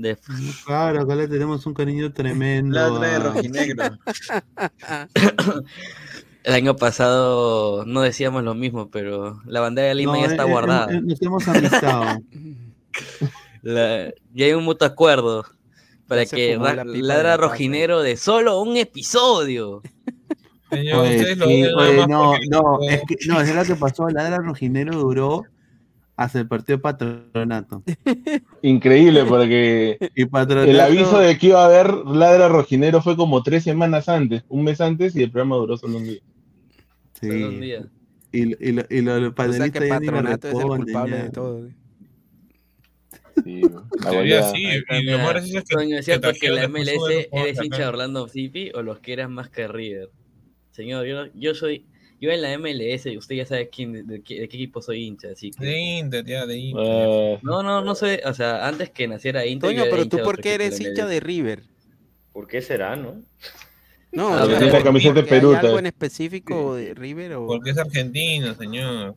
[0.00, 0.16] De-
[0.64, 2.74] Claro, acá le tenemos un cariño tremendo.
[2.74, 3.84] La otra de rojinegro.
[6.44, 10.30] el año pasado no decíamos lo mismo, pero la bandera de Lima No, ya eh,
[10.30, 10.92] está eh, guardada.
[10.92, 12.20] eh, Nos hemos amistado.
[13.62, 15.44] La- ya hay un mutuo acuerdo
[16.08, 19.82] para se que la ladra rojinero de solo un episodio.
[20.70, 24.08] Señor, Oye, ustedes lo sí, oye, no, no, es que, no, es lo que pasó.
[24.08, 25.44] La era rojinero duró
[26.22, 27.82] hasta el partido de patronato.
[28.62, 30.70] Increíble, porque Y patronato.
[30.70, 34.64] el aviso de que iba a haber ladra rojinero fue como tres semanas antes, un
[34.64, 36.20] mes antes, y el programa duró solo un día.
[37.20, 37.26] Sí.
[37.28, 37.86] Solo un día.
[38.32, 41.16] Y, y, lo- y los O sea que ya ni me Patronato es el culpable
[41.16, 41.22] ya.
[41.24, 41.68] de todo.
[43.42, 44.50] Sí, la goleada.
[44.52, 46.68] sí, está, y lo mira, más gracioso es que- Toño, ¿es que cierto que la
[46.68, 50.10] MLS eres hincha de Orlando City o los quieras más que River?
[50.72, 51.86] Señor, yo, yo soy,
[52.20, 55.28] yo en la MLS, usted ya sabe quién, de, qué, de qué equipo soy hincha,
[55.32, 55.64] así que...
[55.64, 56.84] De Inter, ya, de Inter.
[56.86, 59.70] Eh, No, no, no soy, o sea, antes que naciera Inter.
[59.70, 61.62] Toño, pero tú por qué eres hincha de River?
[62.32, 63.16] ¿Por qué será, no?
[64.12, 67.34] No, Ah, o sea, la camiseta de porque ¿hay Perú, algo en específico de River
[67.34, 69.14] o Porque es argentino, señor.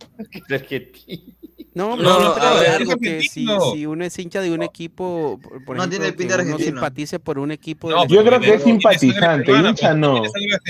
[1.73, 3.73] no, No, no, a pero ver, algo es que si, argentino.
[3.73, 6.47] si uno es hincha de un equipo, por, por No ejemplo, tiene pinta que de
[6.49, 6.77] uno argentino.
[6.79, 10.21] simpatice por un equipo No, Yo creo que es simpatizante, hincha no.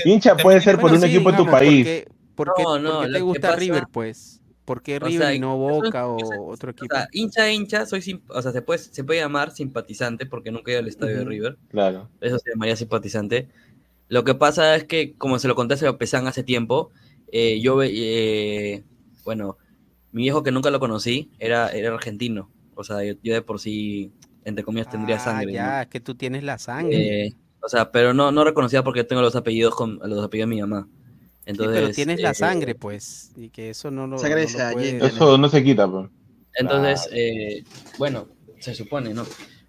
[0.06, 1.86] Hincha puede ser por Bueno, un sí, equipo de tu país.
[1.86, 4.40] ¿Por qué, por qué- No, por no, qué te gusta pasa- River, pues?
[4.64, 6.16] ¿Por qué O River sea, y no Boca o
[6.50, 6.94] otro O equipo?
[6.94, 10.70] sea, hincha hincha, soy sim- o sea, se puede, se puede llamar simpatizante porque nunca
[10.70, 11.24] he ido al estadio de.
[11.24, 11.58] River.
[11.68, 12.08] Claro.
[12.20, 13.48] Eso se llamaría simpatizante.
[14.08, 16.90] Lo que pasa es que, como se lo conté a Sebastián hace tiempo,
[17.30, 18.84] eh, yo, eh,
[19.24, 19.58] bueno,
[20.12, 22.50] mi viejo que nunca lo conocí era, era argentino.
[22.74, 24.12] O sea, yo, yo de por sí,
[24.44, 25.46] entre comillas, tendría Ah, sangre.
[25.46, 25.52] ¿no?
[25.52, 27.26] ya, es que tú tienes la sangre.
[27.26, 30.54] Eh, o sea, pero no, no reconocía porque tengo los apellidos con los apellidos de
[30.56, 30.88] mi mamá.
[31.44, 34.50] Sí, Entonces, pero tienes la eh, sangre, pues, y que eso no lo, Sangre no
[34.50, 36.08] de lo puedes- Eso no se quita, pues.
[36.54, 37.64] Entonces, eh,
[37.98, 38.28] bueno,
[38.60, 39.24] se supone, ¿no?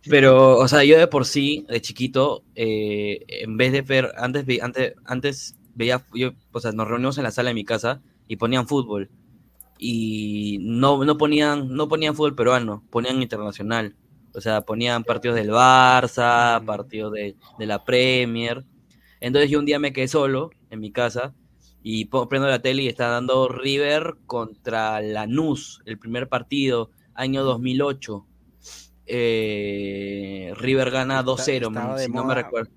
[0.07, 4.45] Pero, o sea, yo de por sí, de chiquito, eh, en vez de ver, antes,
[4.61, 8.37] antes, antes veía, yo, o sea, nos reunimos en la sala de mi casa y
[8.37, 9.09] ponían fútbol.
[9.77, 13.95] Y no, no ponían, no ponían fútbol peruano, ponían internacional.
[14.33, 18.63] O sea, ponían partidos del Barça, partidos de, de la Premier.
[19.19, 21.33] Entonces yo un día me quedé solo en mi casa
[21.87, 28.25] y prendo la tele y está dando River contra Lanús, el primer partido, año 2008.
[29.05, 32.71] Eh, River gana Está- 2-0, estaba man, de si no me recuerdo.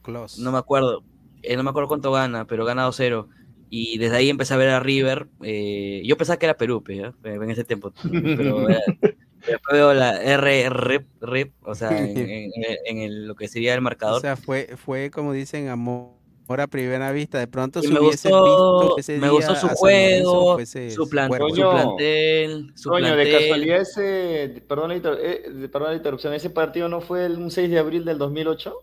[0.00, 0.40] Close.
[0.42, 1.04] No me acuerdo.
[1.42, 3.28] eh, no me acuerdo cuánto gana, pero gana 2-0.
[3.68, 5.28] Y desde ahí empecé a ver a River.
[5.42, 6.82] eh, yo pensaba que era Perú,
[7.24, 7.92] en ese tiempo.
[8.36, 12.50] Pero después veo la R, rep, rep, o sea, en, en-
[12.86, 14.20] en el- lo que sería el O marcador.
[14.22, 17.38] sea, fue, fue como dicen, amor a primera vista.
[17.38, 18.44] De pronto, Y si me hubieses gustó,
[18.80, 23.06] visto ese me día gustó su a juego, Lorenzo, su, plan- su plantel, su Coño,
[23.06, 23.40] de plantel.
[23.40, 27.36] casualidad ese, perdón la, inter- eh, de- perdón la interrupción, ¿ese partido no fue el
[27.38, 28.74] un 6 de abril del 2008?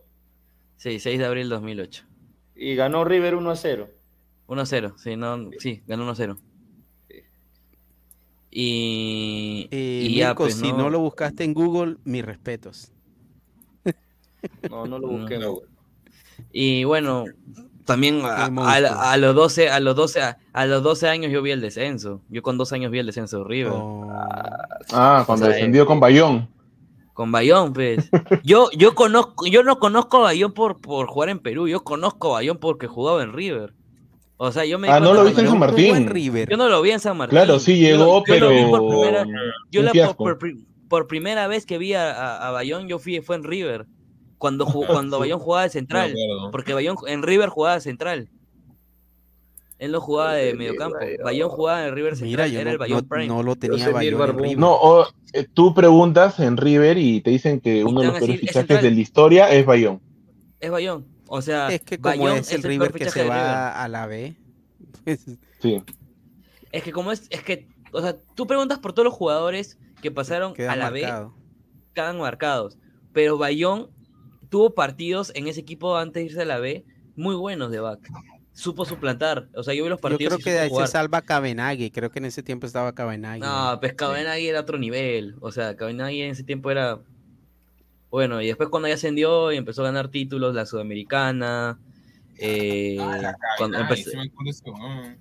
[0.77, 2.03] Sí, 6 de abril 2008.
[2.55, 3.89] Y ganó River 1 a 0.
[4.47, 6.37] 1-0, sí, no, sí, ganó 1-0.
[8.51, 12.91] Y, Eh, y ya, Mirko, pues, si no lo buscaste en Google, mis respetos.
[14.69, 15.37] No, no lo busqué.
[15.37, 15.59] No.
[16.51, 17.25] Y bueno,
[17.85, 21.61] también a, los 12, a los 12, a, a los 12 años yo vi el
[21.61, 22.21] descenso.
[22.29, 23.73] Yo con dos años vi el descenso de River.
[23.75, 24.07] Oh,
[24.91, 26.49] Ah, cuando O sea, descendió con Bayón.
[27.13, 28.09] Con Bayón, pues.
[28.43, 32.29] Yo, yo conozco, yo no conozco a Bayón por, por jugar en Perú, yo conozco
[32.29, 33.73] a Bayón porque jugaba en River.
[34.37, 36.07] O sea, yo me Ah, no lo viste en San en Martín.
[36.07, 36.47] River.
[36.49, 37.31] Yo no lo vi en San Martín.
[37.37, 38.89] Claro, sí llegó, yo lo vi por pero.
[38.89, 39.25] primera-
[39.69, 39.91] yo la,
[40.87, 43.85] por, primera vez que vi a, a- a Bayón, yo fui, fue en River.
[44.39, 46.15] Cuando, cuando Bayón jugaba de central.
[46.51, 48.29] Porque Bayón en River jugaba de central.
[49.77, 50.97] Él no jugaba de mediocampo.
[51.23, 52.29] Bayón jugaba en River central.
[52.29, 53.27] Mira, yo era no, el Bayón no- Prime.
[53.27, 54.43] no lo tenía Bayón en Barbón.
[54.43, 54.57] River.
[54.57, 58.39] No, o, eh, tú preguntas en River y te dicen que uno de los peores
[58.41, 60.01] fichajes de la historia es Bayón.
[60.59, 61.05] Es Bayón.
[61.27, 63.29] O sea, Es que como Bayón es el peor River que se River.
[63.37, 64.35] va a la B.
[65.05, 65.25] pues,
[65.61, 65.81] Sí.
[66.71, 70.11] Es que como es, es que, o sea, tú preguntas por todos los jugadores que
[70.11, 71.29] pasaron queda a la marcado.
[71.29, 71.35] B,
[71.93, 72.77] quedan marcados.
[73.13, 73.89] Pero Bayón
[74.49, 76.83] tuvo partidos en ese equipo antes de irse a la B
[77.15, 77.99] muy buenos de back.
[78.53, 79.47] Supo suplantar.
[79.55, 81.21] O sea, yo vi los Yo partidos creo y que supo de ahí se salva
[81.21, 81.91] Cabenagui.
[81.91, 83.41] Creo que en ese tiempo estaba Cabenagui.
[83.41, 85.35] No, pues Cabenagui era otro nivel.
[85.39, 86.99] O sea, Cabenagui en ese tiempo era.
[88.11, 91.79] Bueno, y después cuando ya ascendió y empezó a ganar títulos, la Sudamericana.
[92.41, 92.97] eh,
[93.57, 94.11] cuando empezó-
[94.65, 95.17] huevón.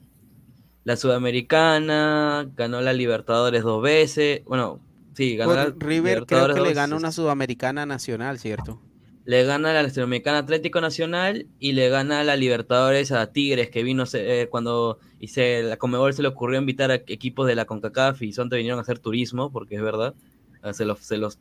[0.84, 4.42] la Sudamericana, ganó la Libertadores dos veces.
[4.46, 4.80] Bueno,
[5.14, 6.92] sí, ganó la Pues River creo Libertadores que le veces.
[6.92, 8.80] una sudamericana nacional, ¿cierto?
[9.28, 14.04] Le gana la Sudamericana Atlético Nacional y le gana la Libertadores a Tigres, que vino
[14.14, 18.32] eh, cuando hice la Comebol se le ocurrió invitar a equipos de la CONCACAF y
[18.32, 20.14] Sonte vinieron a hacer turismo, porque es verdad.
[20.62, 21.38] Ah, Se los, se los,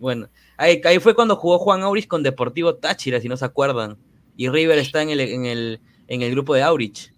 [0.00, 3.98] bueno, ahí, ahí fue cuando jugó Juan Aurich con Deportivo Táchira, si no se acuerdan.
[4.36, 7.14] Y River está en el, en el, en el grupo de Aurich.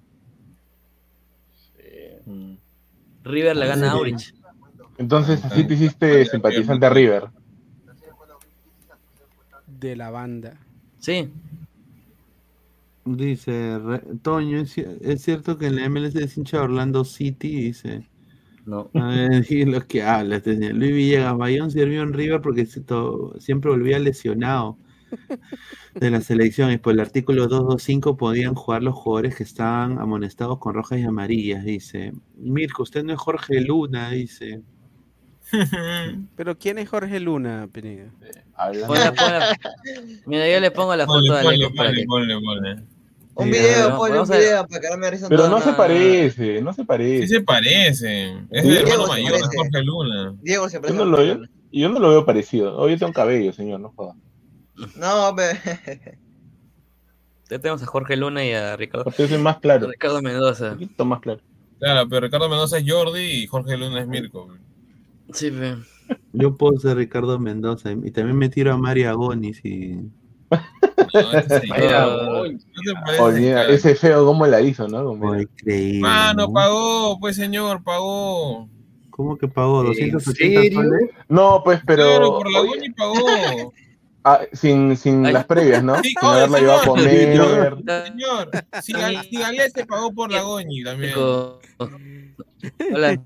[3.24, 3.94] River le gana a.
[3.94, 4.34] Aurich.
[4.98, 7.30] Entonces, así te hiciste simpatizante a River.
[9.80, 10.58] De la banda.
[10.98, 11.28] Sí.
[13.04, 17.62] Dice Re- Toño, ¿es, ci- es cierto que en la MLS es hincha Orlando City?
[17.64, 18.06] Dice.
[18.66, 18.90] No.
[18.94, 20.44] A ver, y lo que hablas.
[20.44, 24.76] dice, Luis Villegas, Bayón sirvió en River porque to- siempre volvía lesionado.
[25.94, 26.78] de las selecciones.
[26.78, 31.64] Por el artículo 225 podían jugar los jugadores que estaban amonestados con rojas y amarillas,
[31.64, 32.12] dice.
[32.36, 34.62] Mirko, usted no es Jorge Luna, dice.
[36.36, 38.10] Pero ¿quién es Jorge Luna, Pineda?
[38.56, 40.20] Ponle, ponle.
[40.26, 42.82] Mira, yo le pongo la foto Ponle, Alejo para ponle, que- ponle, ponle.
[43.34, 45.72] Un Sí, video, a ponle un a video para que no me Pero no se
[45.72, 47.26] parece, no se parece.
[47.28, 48.48] Sí se parecen.
[48.50, 49.56] Es el hermano mayor, es parece.
[49.56, 50.34] Jorge Luna.
[50.42, 51.40] Diego se Yo parece no, a lo veo,
[51.72, 52.76] yo no lo veo parecido.
[52.76, 54.14] Hoy tengo cabello, señor, no joda.
[54.74, 54.92] Luna.
[54.96, 55.52] No, ve.
[57.50, 60.70] Ya tenemos a Jorge Luna y a Ricardo, Porque es más claro, un Ricardo Mendoza.
[60.74, 61.40] poquito más claro.
[61.80, 64.54] Claro, pero Ricardo Mendoza es Jordi y Jorge Luna es Mirko.
[65.32, 65.76] Sí, pe.
[66.32, 69.98] Yo puedo ser Ricardo Mendoza y también me tiro a Mario Agonis y.
[71.12, 71.32] No,
[73.68, 75.04] ese No feo, ¿cómo la hizo, no?
[75.04, 76.00] Como- increíble.
[76.00, 76.52] Mano, ¿no?
[76.52, 78.68] pagó, pues señor, pagó.
[79.10, 79.84] ¿Cómo que pagó?
[79.92, 80.72] ¿En ¿280 serio?
[80.82, 81.10] soles?
[81.28, 82.04] No, pues, pero.
[82.04, 82.60] Claro, por la
[82.96, 83.72] pagó.
[84.24, 85.32] ah, sin sin Ay.
[85.32, 85.96] las previas, ¿no?
[86.02, 87.82] Sí, sin oye, haberla llevado a señor.
[87.84, 88.04] comer.
[88.06, 88.50] Señor,
[88.82, 91.12] si, Gal- si Galese pagó por la Goñi también.
[92.94, 93.20] Hola.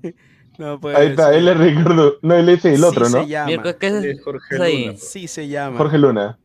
[0.57, 1.35] No puede Ahí está, ser.
[1.35, 2.15] él es Ricardo.
[2.21, 3.25] No, él es el Sí otro, se ¿no?
[3.27, 3.47] llama.
[3.47, 4.85] Mirko, ¿qué es, Es Jorge ¿qué es?
[4.87, 4.97] Luna.
[4.99, 5.77] Sí se llama.
[5.77, 6.39] Jorge Luna.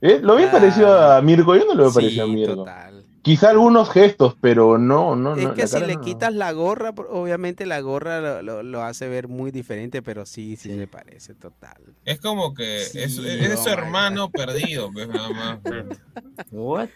[0.00, 0.20] ¿Eh?
[0.22, 0.48] ¿Lo Ah.
[0.52, 1.56] parecido a Mirko?
[1.56, 2.54] Yo no lo veo Sí, parecido a Mirko.
[2.56, 3.04] total.
[3.20, 5.54] Quizá algunos gestos, pero no, no, Es no.
[5.54, 6.00] que la si le no.
[6.00, 10.56] quitas la gorra, obviamente la gorra lo, lo- lo hace ver muy diferente, pero sí,
[10.56, 11.82] sí se parece total.
[12.04, 15.58] Es como que Sí, es, es oh su hermano perdido, pues nada más.
[16.52, 16.88] What?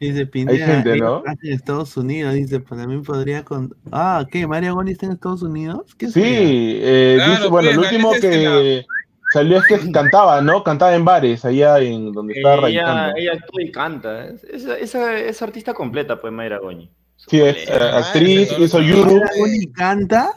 [0.00, 1.32] Dice Pineda, gente, ellos ¿no?
[1.42, 3.76] en Estados Unidos, dice, pues también podría con...
[3.92, 4.46] Ah, ¿qué?
[4.46, 5.94] ¿Mario Agonis está en Estados Unidos?
[5.98, 8.86] ¿Qué Sí, eh, Claro, dice, bueno, pues, lo último que
[9.34, 10.64] salió es que cantaba, ¿no?
[10.64, 13.16] Cantaba en bares, allá en donde estaba Ella, radicando.
[13.18, 14.24] ella actúa y canta.
[14.26, 16.90] Es, es, esa- es artista completa, pues, Mayra Goñi.
[17.16, 18.80] Sí, es eh, actriz, hizo.
[18.80, 19.02] Yuru.
[19.16, 20.30] ¿Mario Agonis canta?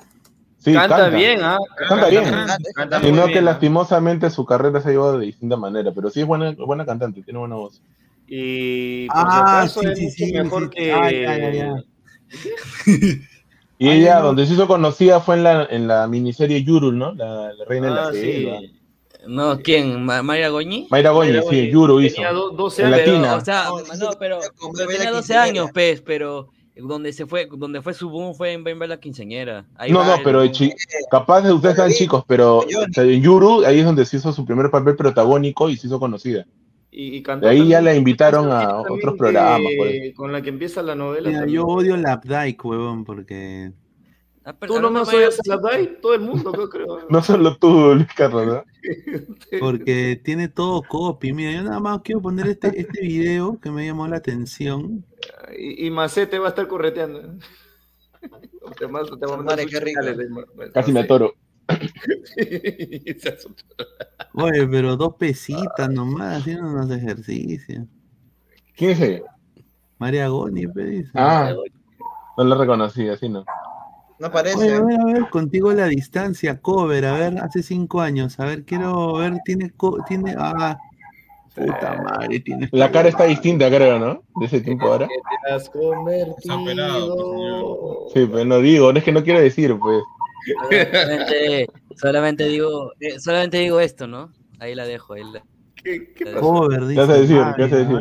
[0.57, 1.57] Sí, canta, canta, bien, ¿ah?
[1.87, 2.23] Canta bien.
[2.75, 3.43] Canta, Sino bien, que ¿ah?
[3.43, 7.21] lastimosamente su carrera se ha llevado de distinta manera, pero sí es buena, buena cantante,
[7.21, 7.81] tiene buena voz.
[8.27, 10.69] Y por Ah, si acaso sí, es sí, mucho sí, mejor sí.
[10.69, 10.93] que.
[10.93, 11.11] Ah,
[11.51, 11.75] ya.
[13.79, 14.25] Y Ay, ella, no.
[14.27, 17.13] donde se hizo conocida fue en la, en la miniserie Yuru, ¿no?
[17.15, 18.19] La, la reina de Ah, la sí.
[18.19, 18.59] selva.
[19.27, 20.03] No, ¿quién?
[20.05, 20.87] ¿Ma- ¿Mayra Goñi?
[20.89, 22.15] Mayra Goñi, sí, Yuru hizo.
[22.15, 23.03] Tenía do- 12 En años.
[23.05, 25.43] Pero, o sea, No, tenía 12 Quinceañera.
[25.43, 29.65] años, pez, pero donde se fue, donde fue su boom fue en Bemba la quinceañera.
[29.75, 30.41] Ahí No, no, el pero
[31.11, 34.33] capaz de ustedes están chicos, pero o sea, en Yuru, ahí es donde se hizo
[34.33, 36.45] su primer papel protagónico y se hizo conocida.
[36.95, 39.71] Y, y cantó De ahí ya la invitaron a otros programas.
[39.77, 40.15] por eso.
[40.15, 41.27] Con la que empieza la novela.
[41.29, 43.71] Mira, yo odio la Updike, huevón, porque...
[44.45, 46.99] Ah, Tú de Mayra- oyes a la Dai, todo el mundo, yo creo.
[47.09, 48.63] No solo tú, Luis Carlos, ¿no?
[49.59, 51.31] Porque tiene todo copy.
[51.33, 55.05] Mira, yo nada más quiero poner este, este video que me llamó la atención.
[55.57, 57.21] Y, y Macete va a estar correteando.
[58.77, 59.99] Te mando- te va a mandar Madre, qué rico.
[60.73, 61.33] Casi me atoro.
[64.35, 67.85] Oye, pero dos pesitas nomás, haciendo unos ejercicios.
[68.75, 69.21] ¿Quién es ella?
[69.99, 71.11] María Goni, dice.
[71.13, 71.53] Ah,
[72.37, 73.45] no la reconocí, así no.
[74.19, 74.73] No Oye, parece.
[74.75, 78.45] a ver, a ver, contigo a la distancia, cover, a ver, hace cinco años, a
[78.45, 80.77] ver, quiero ver, tiene, co- tiene, ah,
[81.55, 82.69] puta madre, tiene.
[82.71, 84.23] La cara está distinta, creo, ¿no?
[84.39, 85.07] De ese tiempo ahora.
[85.07, 86.35] Te has convertido.
[88.13, 90.01] Sí, pero no digo, no es que no quiero decir, pues.
[90.45, 94.31] Solamente, solamente digo, eh, solamente digo esto, ¿no?
[94.59, 95.13] Ahí la dejo.
[95.13, 95.43] Ahí la-
[95.75, 96.45] ¿Qué, qué la pasó?
[96.45, 96.59] dejo.
[96.61, 96.99] Cover, ¿Qué dice.
[97.01, 97.37] vas a decir?
[97.55, 97.99] ¿Qué vas a decir?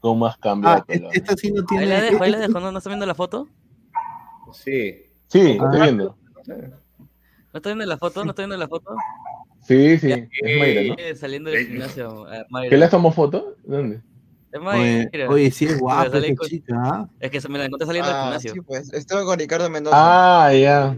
[0.00, 0.84] ¿Cómo has cambiado?
[0.88, 1.86] Ah, esta sí no Ahí tiene.
[1.86, 2.60] la dejo, ahí la dejo.
[2.60, 3.48] ¿No, ¿No está viendo la foto?
[4.52, 4.94] Sí.
[5.26, 5.64] Sí, Ah.
[5.66, 6.16] estoy viendo.
[6.46, 8.24] ¿No está viendo la foto?
[8.24, 8.94] ¿No está viendo la foto?
[9.62, 11.16] Sí, sí, es Mayra, ¿no?
[11.16, 12.32] Saliendo del gimnasio.
[12.32, 12.70] eh, Mayra.
[12.70, 13.56] ¿Qué le tomó foto?
[13.64, 14.00] ¿Dónde?
[14.50, 15.78] Es Oye, oye, sí es
[16.36, 17.08] con- chica, ¿ah?
[17.20, 18.52] Es que se me la encontré saliendo del Ah, gimnasio.
[18.54, 18.92] sí, pues.
[18.92, 19.96] Estuve con Ricardo Mendoza.
[20.46, 20.96] Ah, ya.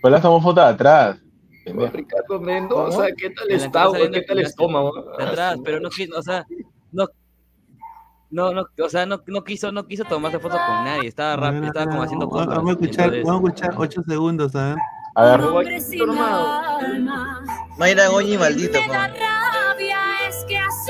[0.00, 1.18] Pues le tomó foto de atrás.
[1.66, 3.08] Con Ricardo Mendoza, ¿Cómo?
[3.16, 4.92] ¿qué tal Me la está, ¿Qué del tal estómago?
[5.18, 6.44] De atrás, pero no quiso, o sea,
[6.92, 7.06] no.
[8.30, 11.66] No, no, o sea, no, no quiso, no quiso tomarse foto con nadie, estaba rápido,
[11.66, 12.56] estaba como haciendo compras.
[12.58, 14.76] vamos a escuchar, entonces- vamos a escuchar ocho segundos, a ver.
[15.16, 15.40] A ver.
[17.78, 18.78] Mayra Goñi, maldito.
[18.80, 19.96] Me da rabia
[20.28, 20.83] es que olvidado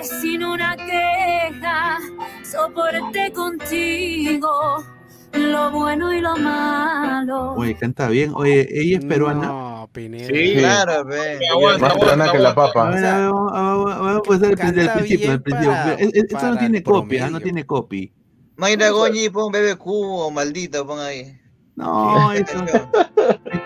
[0.00, 1.98] que sin una queja
[2.44, 4.84] soporté contigo
[5.32, 7.52] lo bueno y lo malo.
[7.54, 8.32] Oye, canta bien.
[8.34, 9.46] Oye, ella es peruana.
[9.46, 10.26] No, Pineda.
[10.26, 10.54] Sí.
[10.58, 11.40] Claro, ve.
[11.80, 12.90] Más peruana que la papa.
[12.90, 14.10] ver, vamos, vamos, vamos
[14.42, 15.70] a empezar del principio, del principio.
[15.72, 18.12] para- Es- es- Esto no para tiene el copia, no tiene copy.
[18.56, 21.38] Mayra Goñi, pon BBQ o maldito, pon ahí.
[21.76, 22.64] No, eso.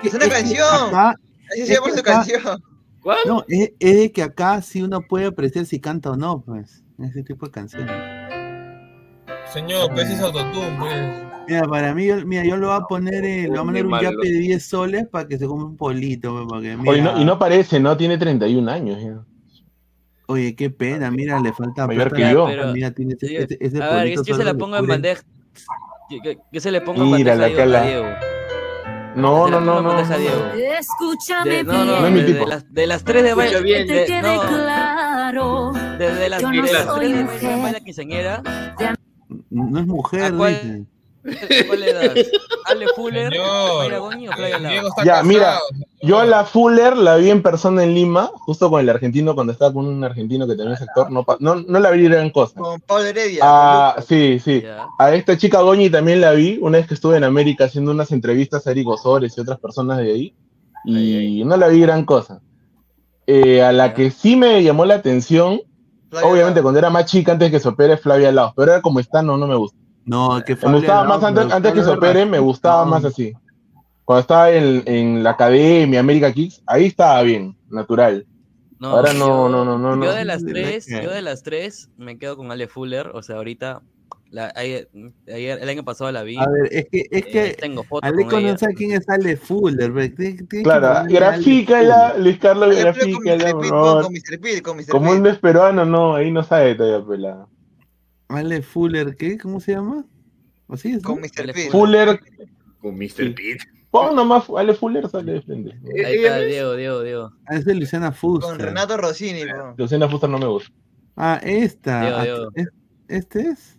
[0.05, 0.95] Es una canción.
[0.95, 2.63] Así es se llama su canción.
[3.07, 3.19] ¿Cuál?
[3.25, 6.83] no, es, es de que acá sí uno puede apreciar si canta o no, pues.
[6.99, 7.93] Ese tipo de canciones.
[9.53, 10.93] Señor, pues es autotune, pues.
[11.49, 13.85] Mira, para mí, yo- mira, yo lo voy a poner, eh, le voy a poner
[13.85, 14.11] un malo.
[14.11, 16.33] yape de 10 soles para que se coma un polito.
[16.33, 17.97] pues, Porque, Oye, mira, no- y no parece, ¿no?
[17.97, 19.25] Tiene 31 años ya.
[20.27, 22.27] Oye, qué pena, mira, le falta Mayor plata.
[22.27, 22.47] que yo.
[22.49, 24.87] Mira, Mira, tiene ese, ese- ese a ver, polito yo se la le pongo en
[24.89, 25.23] bandeja.
[26.51, 27.63] Yo se le pongo en Mira bandeja la a Diego.
[27.63, 28.36] que la- a Diego.
[29.17, 29.89] No, no, no, no.
[29.89, 30.45] bandeja a Diego.
[30.79, 32.01] Escúchame De, no, no, bien.
[32.03, 32.47] No es mi desde tipo.
[32.47, 33.85] las, de las tres de Que baile.
[33.87, 35.73] te de- quede no, claro.
[35.99, 38.43] desde las, Yo de no las soy tres de baile quinceañera.
[39.51, 40.87] No es mujer, ¿A cuál?
[41.67, 42.15] ¿Cuál le das?
[42.67, 43.33] ¿Ale Fuller?
[43.33, 44.33] Señor, ¿Mayra Goñi o
[45.05, 45.25] Ya, casado.
[45.25, 45.59] mira,
[46.03, 49.53] yo a la Fuller la vi en persona en Lima, justo con el argentino, cuando
[49.53, 52.31] estaba con un argentino que tenía un sector, no, pa- no, no la vi gran
[52.31, 52.61] cosa.
[52.61, 53.41] Con Pablo Heredia.
[53.43, 54.63] Ah, sí, sí.
[54.63, 54.87] Ya.
[54.99, 58.11] A esta chica Goñi también la vi una vez que estuve en América haciendo unas
[58.13, 60.35] entrevistas a Eric Osores y otras personas de ahí,
[60.85, 62.41] y no la vi gran cosa.
[63.27, 65.61] Eh, a la que sí me llamó la atención,
[66.11, 69.01] Flavia obviamente cuando era más chica antes que se opere Flavia Laos, pero era como
[69.01, 69.77] está, no, no me gusta.
[70.07, 73.35] No, que Me gustaba más antes, antes que se opere, me gustaba más así.
[74.05, 78.25] Cuando estaba en, en la academia, América Kicks, ahí estaba bien, natural.
[78.79, 80.05] No, Ahora no, yo- no, no, no, no.
[80.05, 83.11] Yo de las tres, yo de las tres me quedo con Ale Fuller.
[83.15, 83.83] O sea, ahorita,
[84.31, 84.89] la, ayer,
[85.27, 86.37] ayer- el año pasado la vi.
[86.37, 88.69] A ver, es que, es eh, que tengo fotos Aleco con no ella.
[88.77, 89.93] quién es Ale Fuller.
[90.63, 92.15] Claro, Ale grafícala.
[92.17, 92.83] Luis Carlos, Ale con
[93.25, 94.41] grafícala, con Mr.
[94.41, 94.87] Pete, con Mr.
[94.89, 97.49] Como un es peruano, no, ahí no sabe todavía, pelada.
[98.29, 99.39] Ale Fuller, ¿qué?
[99.39, 100.05] ¿Cómo se llama?
[100.69, 101.03] ¿Así es?
[101.03, 101.11] no?
[101.11, 101.41] Con Mr.
[101.43, 101.71] Ale Pete.
[101.71, 102.21] Fuller,
[102.81, 103.35] Con Mr.
[103.35, 103.59] Pete.
[103.91, 105.71] pon nomás, Ale Fuller sale de frente.
[106.05, 107.33] Ahí está, Diego, Diego, Diego.
[107.47, 108.59] Ah, es de Luciana Con Fuster.
[108.67, 109.43] Renato Rossini.
[109.45, 109.75] po.
[109.77, 110.71] Luciana Fuster no me gusta.
[111.17, 112.01] Ah, esta.
[112.01, 112.49] Diego, Ah, Diego.
[112.55, 112.69] ¿es-
[113.09, 113.79] ¿Este es?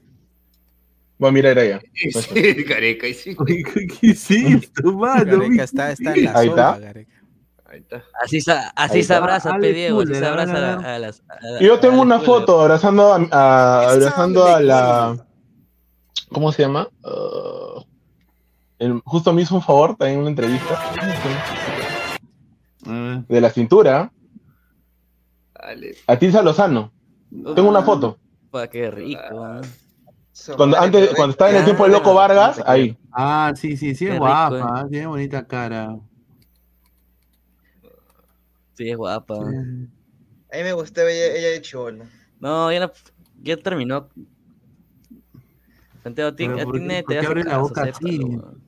[1.19, 1.82] Voy a mirar allá.
[1.95, 3.35] Sí, careca, y sí.
[3.45, 5.40] ¿Qué esto, mano?
[5.40, 6.80] Gareca está, está en la Ahí sopa, está.
[6.80, 7.17] Gareca.
[7.77, 8.03] Ahí está.
[8.23, 8.38] Así,
[8.75, 10.85] así se a ver, abraza a a, ver.
[10.85, 11.22] a las.
[11.30, 15.25] a- Y yo tengo una foto abrazando a, a- abrazando a la
[16.31, 16.88] ¿cómo se llama?
[17.03, 17.83] Ah,
[18.80, 20.80] el- justo me hizo un favor también en una entrevista
[22.85, 23.25] A ver.
[23.27, 24.11] de la cintura
[26.07, 26.91] a Tilsa Lozano.
[27.56, 28.17] Tengo una foto.
[28.51, 29.22] Pa, qué rico.
[30.31, 32.95] Su Cuando antes cuando estaba en el tiempo de Loco Vargas, ahí.
[33.11, 34.89] Ah, sí, sí, sí, es guapa, ¿eh?
[34.89, 35.97] tiene bonita cara.
[38.77, 39.35] Sí, es guapa.
[39.35, 39.39] A
[40.57, 42.06] mí me gustaba ella, ella de chivolo.
[42.39, 42.91] No, ya, no,
[43.41, 44.07] ya terminó.
[46.03, 47.81] Santiago, a ti, a ¿por ti qué- nadie por te qué hace abre la boca
[47.83, 48.19] así?
[48.19, 48.64] weón.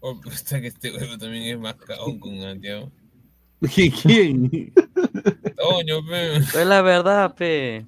[0.00, 2.90] Oh, puta que este huevo también es más caón con Santiago.
[4.02, 4.72] ¿Quién?
[5.56, 6.36] Toño, pe.
[6.36, 7.86] Es la verdad, pe.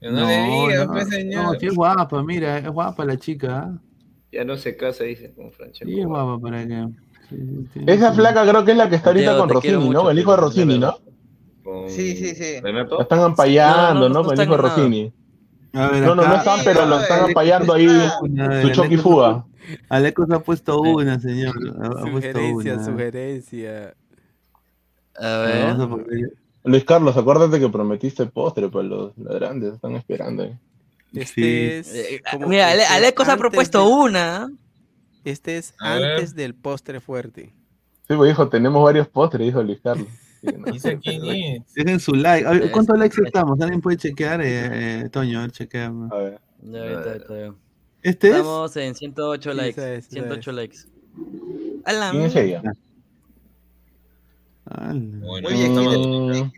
[0.00, 0.36] Que no, le
[0.68, 1.42] digas, no, pe, señor.
[1.44, 3.58] no, sí es guapa, mira, es guapa la chica.
[3.64, 3.78] ¿ah?
[4.32, 5.86] Ya no se casa, dice, con Francesco.
[5.92, 6.86] Sí, es guapa para que.
[7.30, 8.16] Sí, sí, sí, Esa sí.
[8.16, 9.80] flaca creo que es la que está ahorita con Rossini, ¿no?
[9.80, 10.98] mucho, El hijo de Rossini, ¿no?
[11.64, 12.60] Con Sí, sí, sí.
[12.60, 12.96] Renato.
[12.96, 14.14] La están ampallando, No, no, ¿no?
[14.22, 14.62] no Con el hijo de.
[14.62, 15.12] Rossini.
[15.72, 17.88] A ver, No, no, no están, Sí, pero no, lo están ampallando ahí
[18.62, 19.44] su choque y fuga.
[19.88, 21.54] Aleco se ha puesto una, señor.
[21.80, 22.84] Ha, Sugerencia, una.
[22.84, 23.94] sugerencia.
[25.16, 25.66] A ver.
[25.68, 26.32] a poner-
[26.64, 30.42] Luis Carlos, acuérdate que prometiste postre para los ladrantes, están esperando.
[30.42, 30.54] ahí.
[31.14, 31.90] Este Sí.
[31.90, 31.94] es.
[31.94, 34.50] Eh, Mira, Ale- es Aleco se ha propuesto de- una.
[35.24, 36.12] Este es A ver.
[36.12, 37.52] antes del postre fuerte.
[38.08, 40.08] Sí, pues dijo, tenemos varios postres, dijo Luis Carlos.
[40.40, 40.72] Sí, no.
[40.72, 41.62] Dice quién es.
[41.74, 42.46] Dejen su like.
[42.46, 43.60] A ver, Es- ¿Cuántos likes estamos?
[43.60, 44.40] ¿Alguien puede chequear?
[44.40, 45.92] Eh, eh, Toño, a ver, chequea.
[46.10, 46.40] A ver.
[46.64, 47.56] Ahorita veo.
[48.02, 48.36] ¿Este es?
[48.36, 49.70] Estamos en 108 Sí, likes.
[49.80, 50.78] esa es, esa 108 likes.
[51.84, 52.48] A la ¿Quién es mierda.
[52.60, 52.72] ella?
[54.66, 54.92] Ala.
[55.26, 56.52] Bueno, Muy bien, Mm,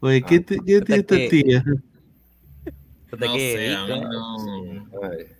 [0.00, 1.64] Oye, ¿qué, te- qué tiene esta que- tía?
[3.18, 4.08] No sé, a mí rico.
[4.08, 5.35] no.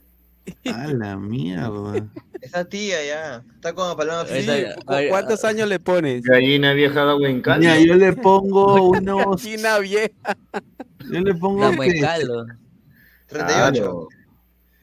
[0.73, 2.07] A la mierda.
[2.41, 3.45] Esa tía ya.
[3.55, 4.47] Está palabra así.
[4.47, 4.75] ya.
[4.77, 6.23] ¿Cu- Ay, ¿Cuántos años le pones?
[6.23, 7.61] Gallina vieja de agua en caldo.
[7.61, 9.43] Mira, yo le pongo unos.
[9.45, 10.37] Gallina vieja.
[11.11, 12.01] Yo le pongo La buen ¿qué?
[12.01, 12.47] caldo.
[13.29, 13.73] 38.
[13.73, 14.09] Claro.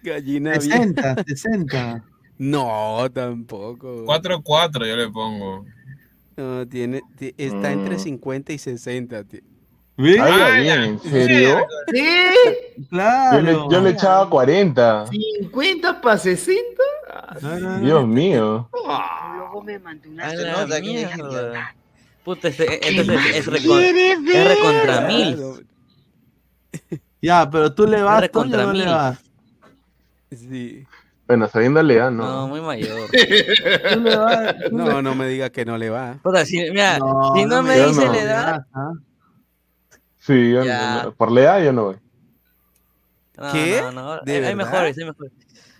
[0.03, 0.77] Gallina vieja.
[0.77, 2.03] 60, 60.
[2.39, 4.05] No, tampoco.
[4.05, 5.65] 4-4 yo le pongo.
[6.35, 7.99] No, tiene, ti- está entre Mm.
[7.99, 9.23] 50 y 60.
[9.23, 9.41] tío.
[9.97, 10.85] Ay, Ah, bien, ya.
[10.85, 11.67] ¿en serio?
[11.93, 12.05] ¿Sí?
[12.89, 13.37] Claro.
[13.37, 15.05] Yo le, yo le echaba 40.
[15.05, 16.61] ¿50 para 60?
[17.13, 17.79] Ah, No, no, no.
[17.79, 18.69] Dios mío.
[18.73, 21.75] Luego me mandó una A Se la mierda.
[22.23, 25.67] Puta, este, entonces es, recon- es recontra mil.
[27.21, 28.93] Ya, pero tú le vas, Recontra o no le mil.
[28.93, 29.19] vas.
[30.31, 30.85] Sí.
[31.27, 32.47] Bueno, sabiendo la edad, No, no.
[32.47, 33.09] muy mayor.
[33.11, 34.55] Tú le vas.
[34.69, 36.17] tú le- No, no me diga que no le va.
[36.23, 36.95] Puta, si, mira,
[37.35, 38.11] si no, me yo dice no.
[38.13, 38.61] la edad.
[40.23, 40.25] ¿Ah?
[40.25, 41.03] Sí, yo Ya.
[41.03, 41.95] no- por la edad yo no voy.
[43.37, 43.79] No, ¿Qué?
[43.81, 45.31] No, no, ¿De hay, mejores, hay mejores.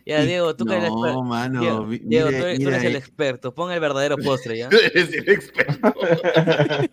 [0.06, 1.24] Ya, Diego, tú que eres el No, experto.
[1.24, 1.62] mano.
[1.62, 3.54] Diego, vi- Diego, mire- tú, eres, tú el experto.
[3.56, 4.68] Pon el verdadero postre, ¿ya?
[4.94, 5.94] Eres el experto.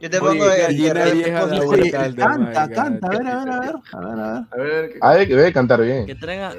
[0.00, 3.10] Yo te Oye, pongo gallina el- vieja el- el- buen el- caldo, Canta, canta, a
[3.10, 3.74] ver, a ver, a ver.
[3.92, 4.44] A ver, a ver.
[4.50, 6.04] A ver, ¿qué- Ah, debe, debe cantar bien.
[6.04, 6.52] Que traiga.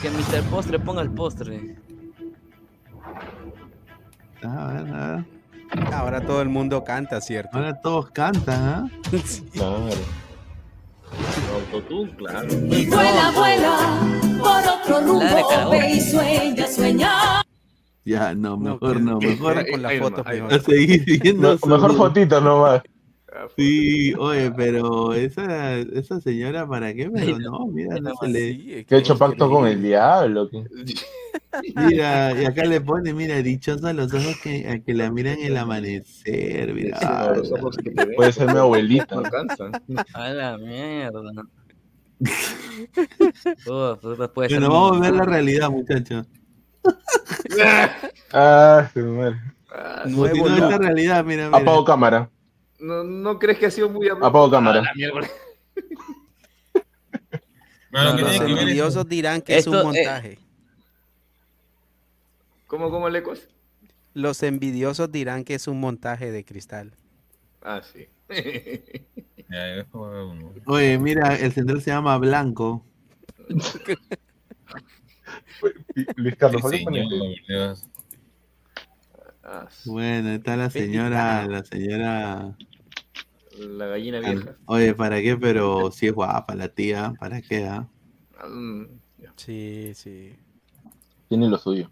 [0.00, 0.42] Que Mr.
[0.50, 1.76] Postre ponga el postre.
[4.44, 5.24] A ver, a ver.
[5.92, 7.56] Ahora todo el mundo canta, ¿cierto?
[7.56, 8.88] Ahora todos cantan, ¿ah?
[9.52, 9.88] Claro.
[11.54, 12.48] Autotune, claro.
[12.48, 13.78] Vuela, vuela
[14.38, 17.42] por otro rumbo, ve y sueña, sueña.
[18.04, 19.70] Ya, no, No, mejor que- no, mejor.
[19.70, 20.24] con la foto.
[20.26, 21.58] A seguir viendo.
[21.64, 22.82] Me- mejor su- fotito nomás.
[23.56, 27.10] Sí, oye, pero esa, esa señora, ¿para qué?
[27.10, 28.84] Pero no, mira, no se le.
[28.84, 30.48] Que ha hecho pacto con el diablo.
[30.50, 30.64] ¿qué?
[31.76, 35.56] Mira, y acá le pone, mira, dichosa los ojos que, a que la miran el
[35.56, 36.98] amanecer, mira.
[36.98, 38.16] Sí, no, los ojos que te ven.
[38.16, 39.16] Puede ser mi abuelita.
[39.16, 39.72] No cansan.
[40.14, 41.20] A la mierda.
[43.66, 43.98] Uf,
[44.32, 46.26] puede ser Bueno, mi- vamos a ver la realidad, muchachos.
[48.32, 49.36] Ah, se me muere.
[49.70, 51.58] Ah, no, esta realidad, mira, mira.
[51.58, 52.28] Apago cámara.
[52.78, 54.26] ¿No, ¿No crees que ha sido muy abrupto?
[54.26, 54.80] Apago cámara.
[54.80, 55.20] Ah, la mierda.
[57.90, 60.38] Mano, No, ¿qué no, tiene Los envidiosos dirán que es un eh,
[62.74, 63.48] ¿Cómo, cómo lecos?
[64.14, 66.96] Los envidiosos dirán que es un montaje de cristal.
[67.62, 68.08] Ah, sí.
[70.66, 72.84] Oye, mira, el central se llama Blanco.
[76.16, 77.76] Luis Carlos, Sí, ¿por qué señor.
[79.44, 79.88] Ah, sí.
[79.88, 82.56] Bueno, está la señora, la señora.
[83.56, 84.56] La gallina vieja.
[84.64, 85.36] Oye, ¿para qué?
[85.36, 87.68] Pero sí es guapa la tía, ¿para qué?
[87.68, 87.88] ah?
[88.48, 88.86] Mm,
[89.18, 89.32] ya.
[89.36, 90.34] Sí, sí.
[91.28, 91.88] Tiene lo suyo.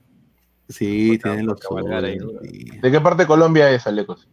[0.68, 1.60] Sí, Por tiene los
[2.04, 2.32] ahí, ¿no?
[2.32, 4.28] ¿De qué parte de Colombia es, Alecos?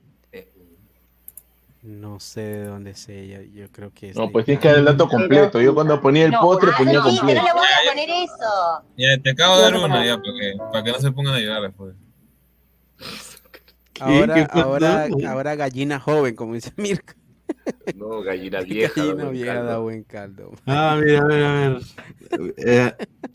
[1.82, 3.42] No sé de dónde es ella.
[3.42, 4.16] Yo creo que es.
[4.16, 5.62] No, pues tienes que dar el dato completo.
[5.62, 7.42] Yo cuando ponía el postre ponía Sí, completo.
[7.42, 8.84] pero le voy a poner eso.
[8.98, 11.40] Ya, te acabo de dar una ya, para que, para que no se pongan a
[11.40, 11.96] llorar después.
[14.02, 17.14] Ahora, ahora, ahora gallina joven, como dice Mirko.
[17.96, 18.94] No, gallina vieja.
[18.96, 19.68] Gallina buen vieja caldo.
[19.70, 20.52] da buen caldo.
[20.66, 22.54] Ah, mira, a ver, a ver.
[22.58, 22.94] Eh,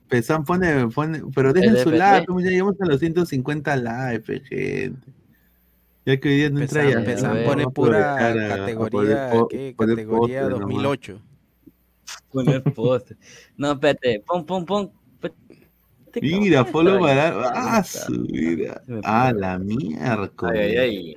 [0.09, 5.11] Pesan pone, pone, pero dejen su like, pues ya llegamos a los 150 likes, gente.
[6.07, 7.07] Ya que hoy día no entra Pesan, ya.
[7.07, 9.75] Pesan pone pura aprovechar a- a categoría, ¿qué?
[9.79, 10.61] Categoría nomás.
[10.61, 11.21] 2008.
[12.31, 13.17] Poner postre.
[13.57, 14.23] No, espérate.
[14.27, 14.93] Pon, pon, pon.
[16.21, 17.01] Mira, ¿cómo Polo?
[17.01, 17.35] Barar.
[17.55, 20.61] Ah, su me Ah, la miércoles.
[20.61, 20.97] Ay, ay,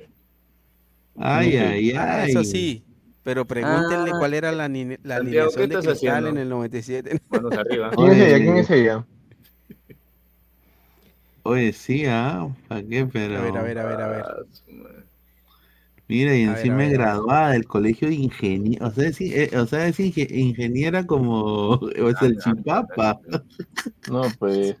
[1.20, 2.30] Ay, ay, Ah, ay.
[2.30, 2.82] eso sí.
[3.28, 4.18] Pero pregúntenle Ah.
[4.18, 6.28] cuál era la, ni- la Santiago, ¿qué alineación de cristal haciendo?
[6.30, 7.20] en el 97.
[7.28, 7.90] Manos arriba.
[7.94, 8.36] ¿Quién es ella?
[8.38, 9.04] ¿Quién es ella?
[11.42, 13.04] Oye, sí, ah, ¿para qué?
[13.12, 13.36] Pero.
[13.38, 14.24] A ver, a ver, a ver, a ver.
[16.08, 18.86] Mira, y encima es graduada del colegio de ingeniero.
[18.86, 23.20] O sea, es, eh, o sea, es inge- ingeniera como o es el chipapa.
[24.10, 24.74] No, pues.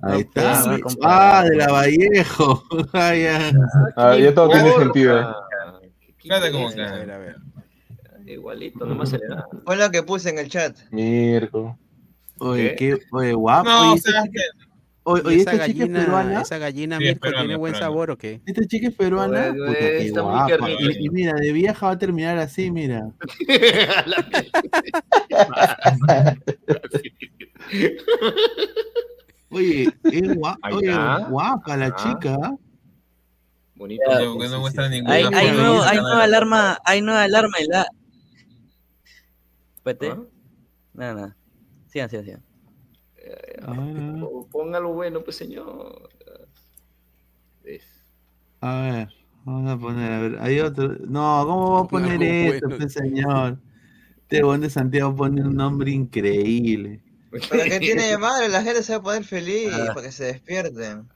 [0.00, 0.78] Ahí está.
[1.02, 2.62] Ah, de la Vallejo.
[2.94, 3.52] Ah, ya.
[3.94, 5.36] Ah, ya todo tiene sentido.
[6.28, 7.36] Ver.
[8.26, 9.46] Igualito, nomás se le da.
[9.64, 10.76] Fue lo que puse en el chat.
[10.90, 11.78] Mirko.
[12.40, 12.96] Oye, ¿Qué?
[12.96, 13.68] qué, oye, guapo.
[13.68, 14.40] No, oye, que-
[15.04, 16.40] oye, ¿Y oye, esta chica es gallina, peruana.
[16.42, 17.92] esa gallina Sí, Mirko peruana, tiene buen peruana.
[17.92, 18.40] sabor o qué?
[18.46, 19.50] Esta chica es peruana.
[19.50, 20.46] Oye, Puta, qué está muy guapa.
[20.66, 21.00] tiernita.
[21.00, 23.10] Y, y mira, de vieja va a terminar así, mira.
[29.50, 31.18] Oye, es gua- Ahí oye, está.
[31.28, 32.36] guapa la chica.
[33.78, 34.02] Bonito.
[34.38, 37.86] Que no muestra ninguna Hay, nuevo, nueva alarma, hay nueva alarma en la.
[39.76, 40.10] Espérate.
[40.10, 40.22] ¿Ah?
[40.94, 41.36] Nada, nada.
[41.86, 42.42] Sigan, sigan, sigan.
[43.66, 44.22] A ver, a ver.
[44.24, 46.08] O- Póngalo bueno, pues señor.
[47.64, 48.04] Es-
[48.60, 49.08] A ver,
[49.44, 50.88] vamos a poner, a ver, hay otro.
[51.06, 52.76] No, ¿cómo va a poner esto, bueno.
[52.78, 53.58] pues, señor?
[54.22, 57.00] Este buen de Santiago pone un nombre increíble.
[57.50, 58.48] ¿Para qué tiene de madre?
[58.48, 59.92] La gente se va a poner feliz, Ah.
[59.94, 61.08] para que se despierten.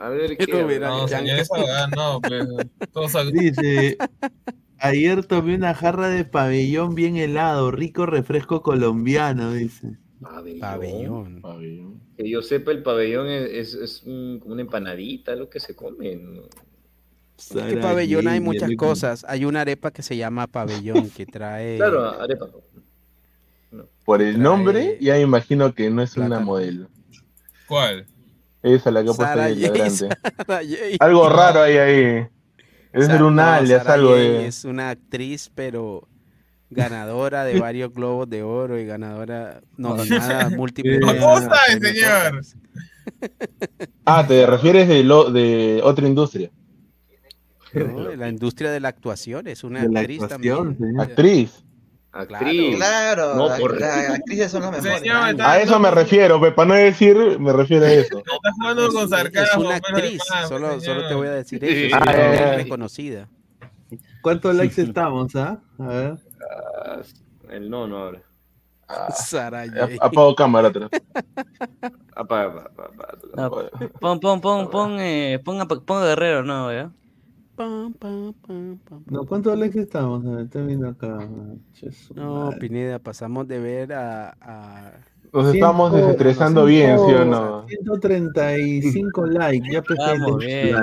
[0.00, 0.64] A ver, Quiero ¿qué?
[0.64, 2.46] ver a- No, señor, esa verdad, no, pues.
[2.90, 3.98] Todos Dice,
[4.78, 9.98] ayer tomé una jarra de pabellón bien helado, rico refresco colombiano, dice.
[10.22, 11.42] Pabellón.
[11.42, 12.00] Pabellón.
[12.16, 15.76] Que yo sepa, el pabellón es, es, es un- como una empanadita, lo que se
[15.76, 16.16] come.
[16.16, 16.42] ¿no?
[17.36, 19.24] Es que pabellón hay muchas cosas.
[19.28, 21.76] Hay una arepa que se llama pabellón que trae.
[21.76, 22.48] Claro, arepa.
[24.06, 26.88] Por el Trae nombre, ya imagino que no es una modelo.
[27.68, 28.06] ¿Cuál?
[28.62, 29.62] Esa la que ha puesto ahí.
[29.62, 31.00] Sara J.
[31.04, 32.26] Algo raro hay ahí.
[32.92, 34.46] Es Sara- un no, alias, Sara algo de.
[34.46, 36.08] Es una actriz, pero
[36.70, 42.46] ganadora de varios globos de oro y ganadora nominada múltiples veces ¿Cómo a sabe, premios
[42.46, 43.28] señor?
[44.04, 46.50] Ah, te refieres de, lo, de otra industria.
[47.72, 50.88] No, de la industria de la actuación es una De la actriz actuación, también.
[50.90, 51.02] señor.
[51.02, 51.64] Actriz.
[52.12, 52.76] Actriz.
[52.76, 54.98] Claro, No, la- por- las actrices son las mejores.
[55.00, 58.14] Señor, está- A eso me refiero, para no decir, me refiero a eso.
[58.26, 59.60] No Estás jugando con es sarcasmo.
[59.68, 61.66] una pero actriz, hermano, solo, solo te voy a decir Sí.
[61.66, 61.86] eso.
[61.86, 62.56] Es Ah, una actriz ya.
[62.56, 63.28] reconocida.
[64.22, 65.60] ¿Cuántos likes estamos, ah?
[65.78, 66.14] A ver.
[66.84, 67.00] Ah,
[67.50, 68.22] el no, no ahora.
[69.14, 69.84] Saraya.
[70.00, 70.90] A- Apago cámara atrás.
[72.16, 73.70] Apaga, apaga, apaga, No, apaga.
[74.00, 76.90] pon, pon, pon, pon, eh, pon, pon Guerrero, no, ¿ya?
[77.60, 79.02] Pam, pam, pam, pam.
[79.10, 80.24] No, ¿cuántos likes estamos?
[80.24, 81.18] A ver, estoy viendo acá.
[81.74, 82.58] Jesús, No, madre.
[82.58, 84.92] Pineda, pasamos de ver a, a-
[85.30, 87.66] Nos estamos Ciento- desestresando bien, ¿sí o no?
[87.68, 89.82] 135 likes, ya
[90.38, 90.74] bien.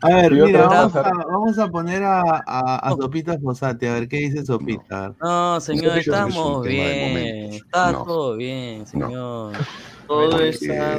[0.00, 4.08] A ver, mira, vamos a, vamos a poner a, a, a Sopita Fosati, a ver
[4.08, 5.14] qué dice Sopita.
[5.20, 7.08] No, señor, Eso es un estamos tema de bien.
[7.08, 7.56] momentos.
[7.66, 8.04] Está No.
[8.04, 9.52] todo bien, señor.
[10.08, 10.98] Todo Porque- está.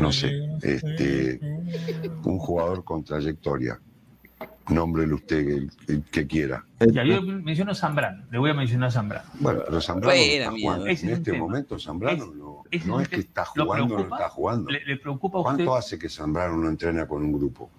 [0.00, 1.40] No sé, este,
[2.24, 3.80] un jugador con trayectoria.
[4.68, 6.62] Nómbrele usted el, el que quiera.
[6.92, 9.28] Ya, yo menciono Zambrano, le voy a mencionar a Zambrano.
[9.40, 10.86] Bueno, pero Zambrano Buena está jugando.
[10.86, 11.38] En este tema.
[11.38, 14.70] momento Zambrano no, es que está ¿Lo jugando o no está jugando.
[14.70, 15.54] ¿Le, le preocupa usted?
[15.54, 17.70] ¿Cuánto hace que Zambrano no entrena con un grupo?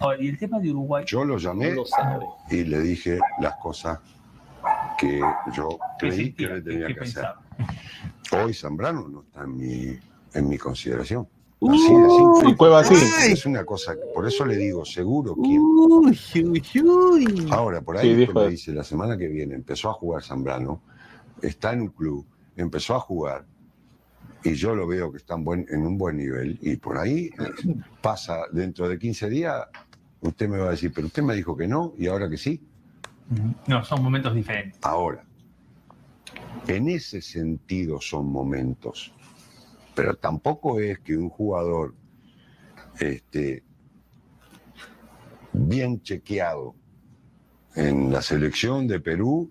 [0.00, 1.04] Ahora, y el tema de Uruguay.
[1.06, 2.24] Yo lo llamé No lo sabe.
[2.50, 3.98] y le dije las cosas
[4.98, 5.20] que
[5.54, 6.48] yo ¿Qué creí que sentía?
[6.54, 7.24] le tenía ¿Qué que hacer.
[8.32, 9.98] Hoy Zambrano no está en mi,
[10.38, 11.28] en mi consideración.
[11.60, 12.50] Uh, Así de simple.
[12.50, 12.94] y Cueva sí.
[13.32, 15.60] Es una cosa, por eso le digo, seguro quién.
[15.60, 17.46] Uy, uy, uy.
[17.50, 20.80] Ahora, por Sí, ahí usted me dice, la semana que viene empezó a jugar Zambrano,
[21.42, 22.24] está en un club,
[22.56, 23.44] empezó a jugar,
[24.44, 27.30] y yo lo veo que está en, buen- en un buen nivel, y por ahí
[28.00, 29.66] pasa dentro de 15 días,
[30.20, 32.62] usted me va a decir, pero usted me dijo que no, y ahora que sí.
[33.66, 34.78] No, son momentos diferentes.
[34.82, 35.24] Ahora,
[36.68, 39.12] en ese sentido son momentos,
[39.98, 41.92] pero tampoco es que un jugador
[43.00, 43.64] este,
[45.52, 46.76] bien chequeado
[47.74, 49.50] en la selección de Perú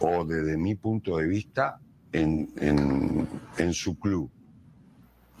[0.00, 1.78] o desde mi punto de vista
[2.12, 4.28] en, en- en su club.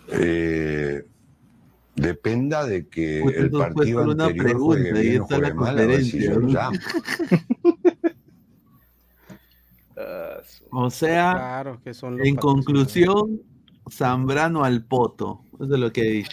[0.06, 1.04] Eh,
[1.96, 5.54] dependa de que Puta, el fue partido una anterior juegue pregunta, y bien o juegue
[5.54, 6.78] mal, a ver si yo lo conferencia, llamo.
[10.44, 13.42] Su- O sea, Claro, que son los en conclusión,
[13.92, 15.44] Zambrano al poto.
[15.60, 16.30] Eso es lo que dice.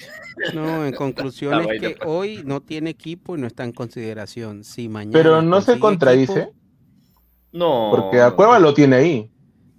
[0.54, 4.64] No, en conclusión es que hoy no tiene equipo y no está en consideración.
[4.64, 6.56] Si mañana Pero no se contradice, equipo-
[7.52, 7.90] No.
[7.92, 9.32] porque a Cueva lo tiene ahí.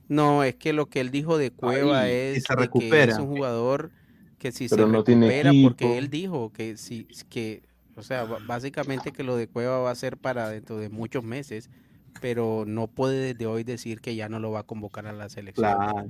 [0.09, 3.28] no, es que lo que él dijo de Cueva Ahí, es que se es un
[3.28, 3.91] jugador
[4.39, 7.62] que si Pero se no tiene recupera, porque él dijo que si que,
[7.97, 11.70] o sea, básicamente que lo de Cueva va a ser para dentro de muchos meses,
[12.20, 15.28] pero no puede desde hoy decir que ya no lo va a convocar a la
[15.28, 15.75] selección.
[15.76, 16.09] Claro.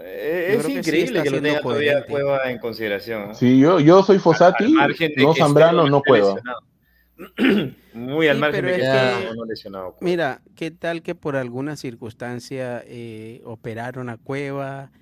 [0.00, 2.04] Eh, Yo Es que sí increíble que lo tenga todavía.
[2.04, 3.30] Cueva en consideración.
[3.30, 3.34] ¿ah?
[3.34, 4.74] Si yo, yo soy Fosati,
[5.16, 6.40] no Zambrano, no Cueva.
[7.94, 9.92] Muy al Sí, margen de que no lesionado.
[9.92, 9.98] Cueva.
[10.00, 14.92] Mira, ¿qué tal que por alguna circunstancia eh, operaron a Cueva,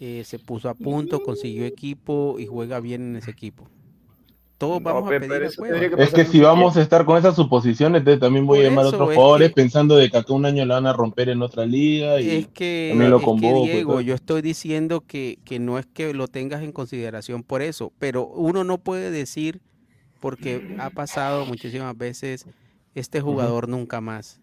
[0.00, 3.68] eh, se puso a punto, consiguió equipo y juega bien en ese equipo?
[4.58, 5.80] Todos No, vamos a pedir a Cueva.
[5.80, 8.68] que Es que si vamos a estar con esas suposiciones, entonces también voy Por a
[8.70, 10.92] llamar a otros es jugadores que- pensando de que acá un año la van a
[10.94, 13.64] romper en otra liga y Es que, también lo es que, convoco.
[13.66, 17.92] Diego, yo estoy diciendo que, que no es que lo tengas en consideración por eso,
[17.98, 19.60] pero uno no puede decir,
[20.20, 22.46] porque ha pasado muchísimas veces,
[22.94, 24.40] este jugador nunca más.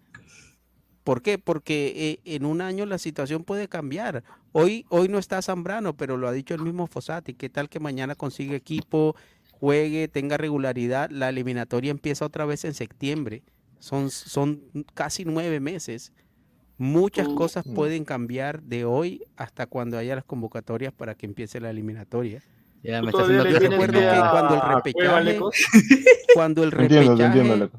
[1.03, 1.37] ¿Por qué?
[1.37, 4.23] Porque eh, en un año la situación puede cambiar.
[4.53, 7.33] Hoy, hoy no está Zambrano, pero lo ha dicho el mismo Fossati.
[7.33, 9.15] ¿Qué tal que mañana consigue equipo,
[9.63, 11.09] juegue, tenga regularidad?
[11.09, 13.43] La eliminatoria empieza otra vez en septiembre.
[13.79, 14.61] Son, son
[14.93, 16.11] casi nueve meses.
[16.77, 21.69] Muchas cosas pueden cambiar de hoy hasta cuando haya las convocatorias para que empiece la
[21.69, 22.41] eliminatoria.
[22.83, 25.39] Ya ¿Tú me está todavía haciendo le Yo recuerdo que a- cuando el repechaje,
[26.33, 27.71] cuando el entiendo, entiendo,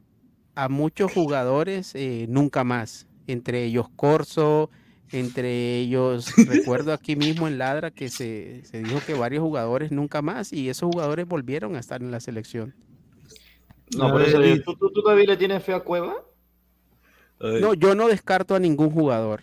[0.54, 3.06] a muchos jugadores eh, nunca más.
[3.26, 4.70] Entre ellos Corso,
[5.15, 10.23] entre ellos, recuerdo aquí mismo en Ladra que se, se dijo que varios jugadores nunca
[10.23, 12.75] más y esos jugadores volvieron a estar en la selección.
[13.97, 16.15] No, por eso digo, ¿tú, tú, tú todavía le tienes fe a Cueva?
[17.60, 19.41] No, yo no descarto a ningún jugador.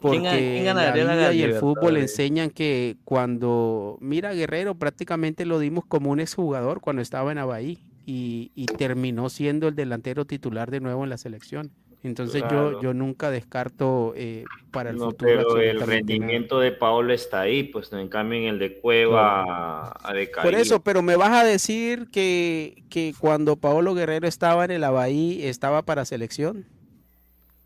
[0.00, 4.32] ¿Quién ga- Porque quién la ganaría la vida y el fútbol enseñan que cuando, mira
[4.34, 9.68] Guerrero, prácticamente lo dimos como un exjugador cuando estaba en Abahí y, y terminó siendo
[9.68, 11.70] el delantero titular de nuevo en la selección.
[12.06, 12.82] Entonces yo, Claro.
[12.82, 15.28] yo nunca descarto eh, para el No, futuro.
[15.30, 15.86] pero el nada.
[15.86, 20.50] rendimiento de Paolo está ahí, pues en cambio en el de Cueva ha decaído.
[20.50, 24.84] Por eso, pero me vas a decir que, que cuando Paolo Guerrero estaba en el
[24.84, 26.66] Abahí estaba para selección.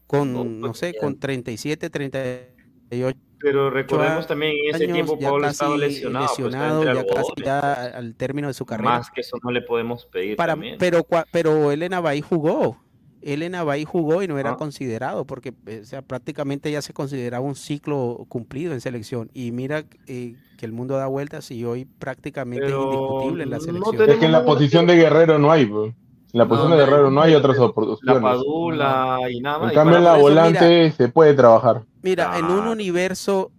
[0.07, 6.27] Con, no, sé, con 37, 38 Pero recordemos también en ese tiempo Paolo estaba lesionado,
[6.27, 7.61] pues, lesionado, ya casi ya
[7.97, 8.91] al término de su carrera.
[8.91, 10.77] Más que eso no le podemos pedir Para, también.
[10.81, 12.77] pero, pero él en Abahí jugó
[13.23, 14.57] Elena Bay jugó y no era Ah.
[14.57, 19.31] considerado porque eh, o sea, prácticamente ya se consideraba un ciclo cumplido en selección.
[19.35, 23.57] Y mira eh, que el mundo da vueltas y hoy prácticamente es indiscutible en la
[23.59, 24.11] no selección.
[24.11, 25.93] Es que en la posición de Guerrero no hay, pues.
[26.33, 28.23] En la posición de Guerrero no hay otras La oportunidades.
[28.23, 29.69] Padula y nada más.
[29.71, 31.83] En cambio, en la volante se puede trabajar.
[32.03, 33.51] Mira, en un universo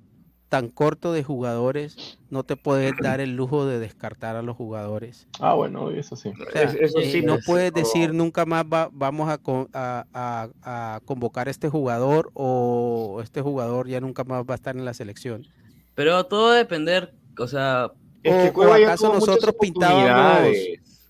[0.52, 5.26] tan corto de jugadores, no te puedes dar el lujo de descartar a los jugadores.
[5.40, 6.28] Ah, bueno, eso sí.
[6.30, 10.06] O sea, Es- eso eh, no puedes decir nunca más va- vamos a, co- a-
[10.14, 10.50] a-
[10.96, 14.84] a convocar a este jugador o este jugador ya nunca más va a estar en
[14.84, 15.48] la selección.
[15.96, 17.90] Pero todo va a depender, o sea,
[18.22, 20.48] Es que o, o acaso nosotros pintábamos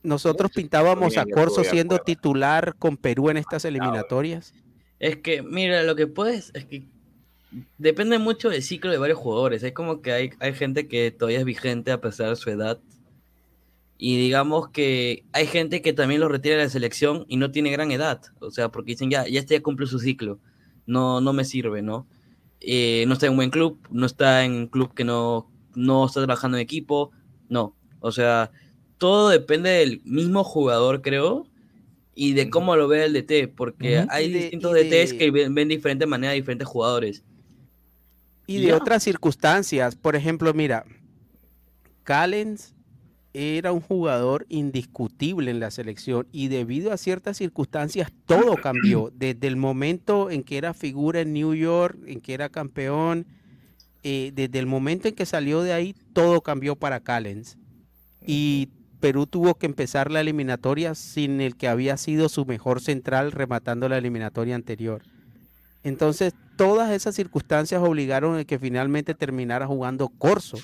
[0.03, 4.53] nosotros pintábamos a Corso siendo titular con Perú en estas eliminatorias.
[4.99, 6.85] Es que, mira, lo que puedes, es que
[7.77, 9.63] depende mucho del ciclo de varios jugadores.
[9.63, 12.79] Es como que hay, hay gente que todavía es vigente a pesar de su edad.
[13.97, 17.69] Y digamos que hay gente que también lo retira de la selección y no tiene
[17.71, 18.21] gran edad.
[18.39, 20.39] O sea, porque dicen, ya, ya este ya cumple su ciclo.
[20.87, 22.07] No, no me sirve, ¿no?
[22.61, 26.05] Eh, no está en un buen club, no está en un club que no, no
[26.05, 27.11] está trabajando en equipo.
[27.47, 27.75] No.
[27.99, 28.51] O sea,
[28.97, 31.45] todo depende del mismo jugador, creo,
[32.15, 35.31] y de cómo lo ve el DT, porque hay de- distintos y DTs de- que
[35.31, 37.23] ven, ven de diferente manera a diferentes jugadores.
[38.51, 40.85] Y de otras circunstancias, por ejemplo, mira,
[42.03, 42.73] Callens
[43.33, 49.11] era un jugador indiscutible en la selección y debido a ciertas circunstancias todo cambió.
[49.15, 53.25] Desde el momento en que era figura en New York, en que era campeón,
[54.03, 57.57] eh, desde el momento en que salió de ahí, todo cambió para Callens.
[58.25, 63.31] Y Perú tuvo que empezar la eliminatoria sin el que había sido su mejor central
[63.31, 65.03] rematando la eliminatoria anterior.
[65.83, 66.33] Entonces,
[66.65, 70.57] todas esas circunstancias obligaron a que finalmente terminara jugando Corso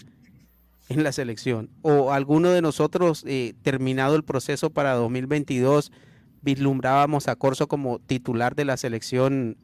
[0.90, 1.69] en la selección.
[1.82, 5.92] O alguno de nosotros, eh, terminado el proceso para 2022,
[6.42, 9.58] vislumbrábamos a Corso como titular de la selección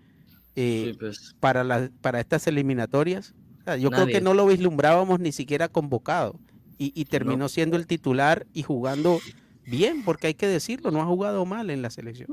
[0.56, 1.36] eh, Sí, pues.
[1.40, 3.34] para, la- para estas eliminatorias.
[3.62, 6.40] O sea, yo creo que no lo vislumbrábamos ni siquiera convocado.
[6.78, 9.20] Y, y terminó siendo el titular y jugando
[9.66, 12.28] bien, porque hay que decirlo, no ha jugado mal en la selección.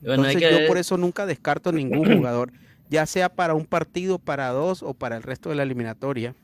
[0.00, 2.52] Bueno, Entonces yo por eso nunca descarto ningún jugador,
[2.90, 6.34] ya sea para un partido, para dos o para el resto de la eliminatoria.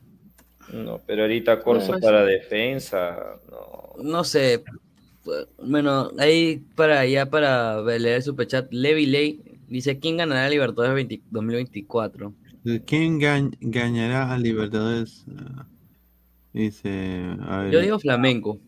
[0.73, 3.17] No, pero ahorita Corso para defensa.
[3.49, 4.03] No.
[4.03, 4.63] No sé.
[5.23, 10.95] pues, Bueno, ahí para ya para leer el superchat, Levi Ley dice: ¿Quién ganará Libertadores
[10.95, 12.33] 20 2024?
[12.85, 15.25] ¿Quién gan- ganará a Libertadores?
[15.37, 15.65] Ah,
[16.53, 18.59] Dice, a ver, Yo digo Flamenco.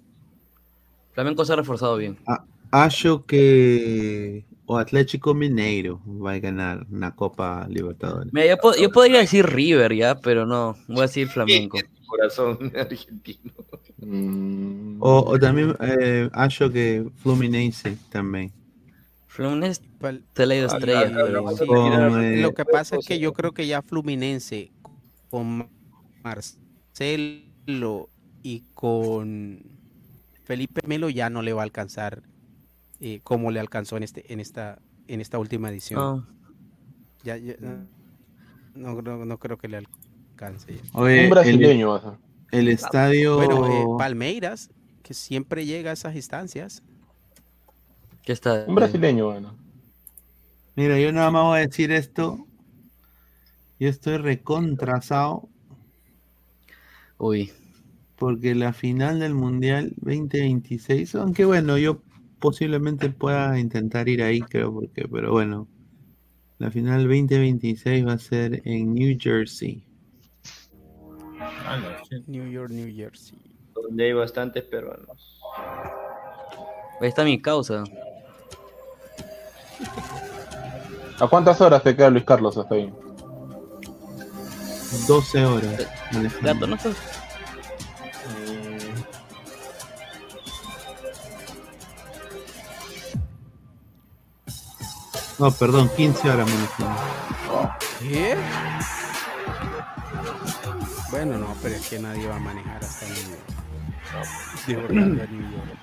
[1.14, 2.18] Flamenco se ha reforzado bien.
[2.28, 8.32] a- acho que o Atlético Mineiro va a ganar una Copa Libertadores.
[8.32, 11.80] Mira, yo, po- yo podría decir River ya, pero no, voy a decir Flamenco.
[12.06, 13.52] Corazón argentino.
[15.00, 18.52] O, o también eh, acho que Fluminense también.
[19.28, 19.82] Fluminense
[20.34, 21.10] te le Ah, estrella.
[21.10, 24.72] ya, pero- sí, Con, eh, Lo que pasa es que yo creo que ya Fluminense
[25.32, 25.68] con
[26.24, 28.10] Marcelo
[28.44, 29.64] y con
[30.44, 32.22] Felipe Melo ya no le va a alcanzar
[33.00, 36.00] eh, como le alcanzó en este en esta en esta última edición.
[36.02, 36.28] Ah.
[37.24, 37.56] Ya, ya,
[38.76, 40.74] no, no, no creo que le alcance.
[40.76, 40.82] ya.
[40.94, 42.20] Oye, Un brasileño, el, vas a-
[42.52, 43.36] el estadio.
[43.36, 44.70] Bueno, eh, Palmeiras,
[45.04, 46.82] que siempre llega a esas instancias.
[48.24, 48.66] ¿Qué está?
[48.68, 49.56] Un brasileño, bueno.
[50.76, 52.46] Mira, yo nada más voy a decir esto.
[53.80, 55.50] Yo estoy recontrasado.
[57.18, 57.52] Uy.
[58.16, 62.02] Porque la final del Mundial 2026, aunque bueno, yo
[62.40, 65.68] posiblemente pueda intentar ir ahí, creo, porque, pero bueno.
[66.58, 69.86] La final 2026 va a ser en New Jersey.
[72.28, 73.38] New York, New Jersey.
[73.74, 75.42] Donde hay bastantes peruanos.
[77.00, 77.84] Ahí está mi causa.
[81.20, 82.92] ¿A cuántas horas te queda Luis Carlos hasta ahí?
[85.08, 85.88] 12 horas.
[86.42, 87.19] Gato, ¿no estás?
[95.40, 97.02] No, perdón, 15 horas manejando.
[98.00, 98.36] ¿Qué?
[101.12, 104.68] Bueno, no, pero es que nadie va a manejar hasta New York.
[104.68, 105.80] De Orlando a New York.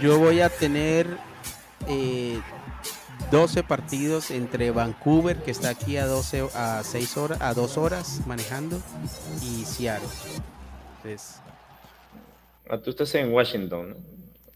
[0.00, 1.18] Yo voy a tener
[1.86, 2.40] eh,
[3.30, 8.20] 12 partidos entre Vancouver, que está aquí a 12 a 6 horas, a 2 horas
[8.26, 8.80] manejando,
[9.42, 10.08] y Seattle.
[10.96, 11.40] Entonces,
[12.70, 13.96] Ah, tú estás en Washington, ¿no?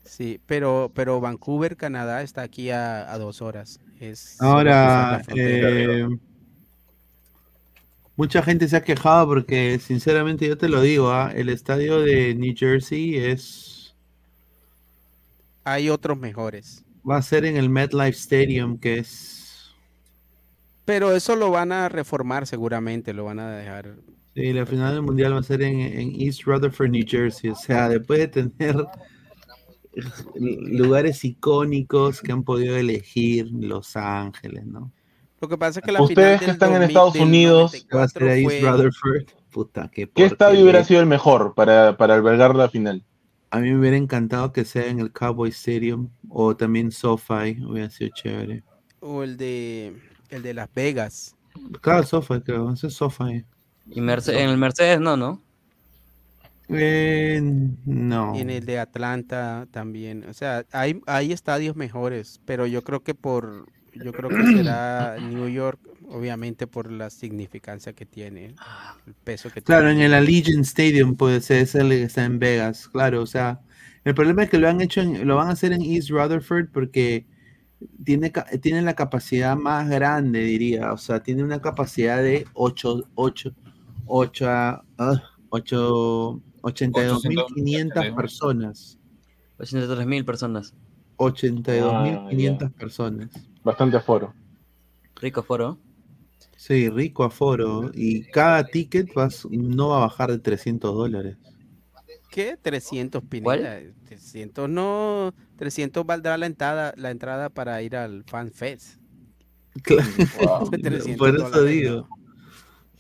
[0.09, 3.81] Sí, pero, pero Vancouver, Canadá, está aquí a, a 2 horas.
[4.01, 6.07] Es Ahora, eh,
[8.17, 11.33] mucha gente se ha quejado porque, sinceramente, yo te lo digo, ¿ah?
[11.35, 13.79] el estadio de New Jersey es
[15.69, 16.85] hay otros mejores.
[17.09, 19.75] Va a ser en el MetLife Stadium, que es.
[20.85, 23.97] Pero eso lo van a reformar seguramente, lo van a dejar.
[24.35, 27.51] Sí, la final del mundial va a ser en, en East Rutherford, New Jersey.
[27.51, 28.77] O sea, después de tener
[30.35, 34.93] lugares icónicos que han podido elegir Los Ángeles, ¿no?
[35.41, 37.87] Lo que pasa es que la Ustedes final que del están en 2000 Estados Unidos,
[37.95, 39.25] Va a ser a East fue- Rutherford.
[39.51, 43.05] Puta, qué ¿qué estadio hubiera sido el mejor para, para albergar la final?
[43.51, 47.89] A mí me hubiera encantado que sea en el Cowboy Stadium o también SoFi, hubiera
[47.89, 48.63] sido chévere.
[49.01, 49.97] O el de
[50.29, 51.35] el de Las Vegas.
[51.81, 53.45] Claro, SoFi, creo, ese es SoFi.
[53.91, 55.43] Y Merce- en el Mercedes no, ¿no?
[56.69, 57.41] Eh,
[57.85, 58.27] no.
[58.31, 60.25] Y en el de Atlanta también.
[60.29, 65.19] O sea, hay, hay estadios mejores, pero yo creo que por yo creo que será
[65.21, 68.61] New York, obviamente por la significancia que tiene,
[69.07, 70.07] el peso que Claro, en tiene.
[70.07, 73.61] el Allegiant Stadium puede ser, es el que está en Vegas, claro, o sea,
[74.05, 76.69] el problema es que lo han hecho, en- lo van a hacer en East Rutherford
[76.73, 77.27] porque
[78.05, 78.33] tiene,
[78.63, 83.55] tiene la capacidad más grande, diría, o sea, tiene una capacidad de 8, 8,
[84.07, 84.83] 8, ah,
[85.51, 88.99] 8, 82.500 personas,
[89.59, 90.75] 83 mil personas.
[91.17, 93.29] 82.500 personas.
[93.65, 94.35] Bastante aforo.
[95.17, 95.79] Rico foro.
[96.57, 101.37] Sí, rico aforo, y cada ticket vas- no va a bajar de 300 dólares.
[102.31, 102.57] ¿Qué?
[102.61, 103.81] 300 Pineda.
[104.07, 109.01] 300 no, 300 valdrá la entrada, la entrada para ir al Fan Fest.
[109.83, 110.03] Claro,
[110.71, 112.09] 300 por eso dólares, digo.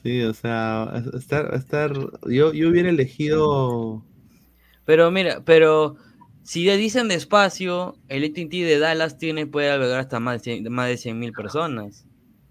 [0.02, 1.92] Sí, o sea, estar, estar,
[2.26, 4.04] yo, yo hubiera elegido,
[4.84, 5.96] Pero mira, pero
[6.42, 10.72] si le dicen despacio, el AT&T de Dallas tiene puede albergar hasta más de 100
[10.72, 12.06] más de 100 mil personas.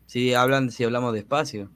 [0.06, 1.72] Si hablan, si hablamos despacio.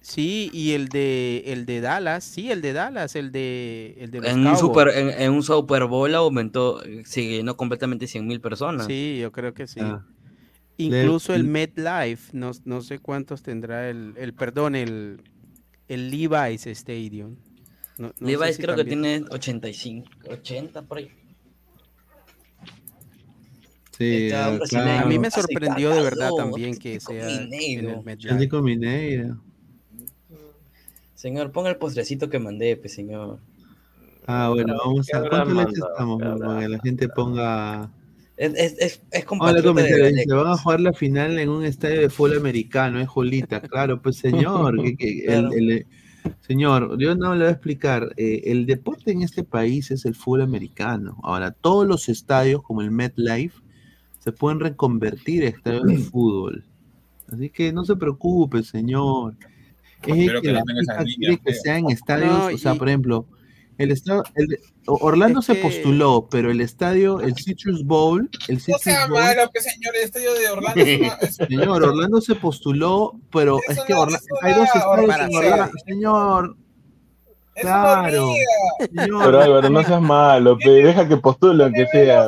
[0.00, 4.20] Sí, y el de el de Dallas, sí, el de Dallas, el de el de
[4.20, 8.40] los En un, super, en, en un Super Bowl aumentó, se llenó completamente 100 mil
[8.40, 8.86] personas.
[8.86, 9.80] Sí, yo creo que sí.
[9.82, 10.04] Ah.
[10.78, 15.22] Incluso Le- el MetLife, no, no sé cuántos tendrá el, el perdón, el,
[15.88, 17.36] el Levi's Stadium.
[17.98, 21.10] No- Levi's si creo también- que tiene 85, 80 por ahí.
[23.96, 24.60] sí, claro.
[25.02, 28.08] A mí me sorprendió de verdad también que sea en el.
[28.08, 29.40] Atlético Mineiro.
[31.14, 33.40] Señor, ponga el postrecito que mandé, pues, señor.
[34.26, 36.20] Ah, bueno, vamos a, ¿cuánto leche estamos?
[36.68, 37.90] La gente ponga,
[38.36, 40.44] Es, es, es, es Hola, compatriota de comentario, dice, Galecos.
[40.44, 44.16] van a jugar la final en un estadio de fútbol americano, es Julita, claro, pues
[44.16, 45.50] señor, que- que el- Claro.
[45.54, 45.86] el-
[46.40, 50.14] señor, yo no le voy a explicar, eh, el deporte en este país es el
[50.14, 53.58] fútbol americano, ahora todos los estadios como el MetLife
[54.18, 56.64] se pueden reconvertir a estadios de fútbol,
[57.32, 59.34] así que no se preocupe, señor,
[60.06, 62.88] es que que la no tenga que sea en estadios, No, o sea, y- por
[62.88, 63.26] ejemplo,
[63.78, 68.54] el estado, el- Orlando Es se que- postuló, pero el estadio, el Citrus Bowl, el
[68.56, 71.82] No Citrus sea Bowl malo, que señor, el estadio de Orlando es una- es- Señor,
[71.84, 75.38] Orlando se postuló, pero Es es que Orla- es una hay dos estadios en hormiga.
[75.54, 75.72] Orlando.
[75.86, 76.56] Señor,
[77.56, 78.28] es una claro.
[78.94, 82.26] Señor, Pero Álvaro, no seas malo, pe, deja que postule aunque sea.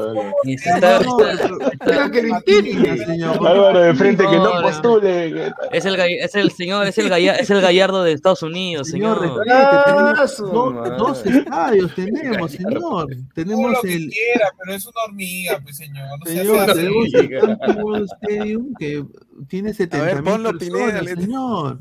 [1.86, 3.46] Deja que le intimida, señor.
[3.46, 5.52] Álvaro de frente que no postule.
[5.72, 9.20] es el, es el señor, es el, galla- es el gallardo de Estados Unidos, Señor,
[9.20, 9.46] señor.
[9.46, 13.06] respete, dos estadios, tenemos, señor.
[13.34, 16.06] Tenemos lo que el, quiera, pero es una hormiga, pues, señor.
[16.18, 19.04] No señor, tenemos el Stadium que
[19.48, 21.78] tiene 70 mil ponlo, personas, señor.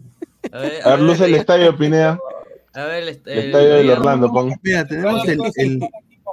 [0.52, 2.20] A ver, A ver, luce el estadio, Pineda.
[2.82, 4.02] A ver, el, El estadio del gallardo.
[4.02, 4.54] Orlando, pon.
[4.64, 5.80] Mira, tenemos el, el,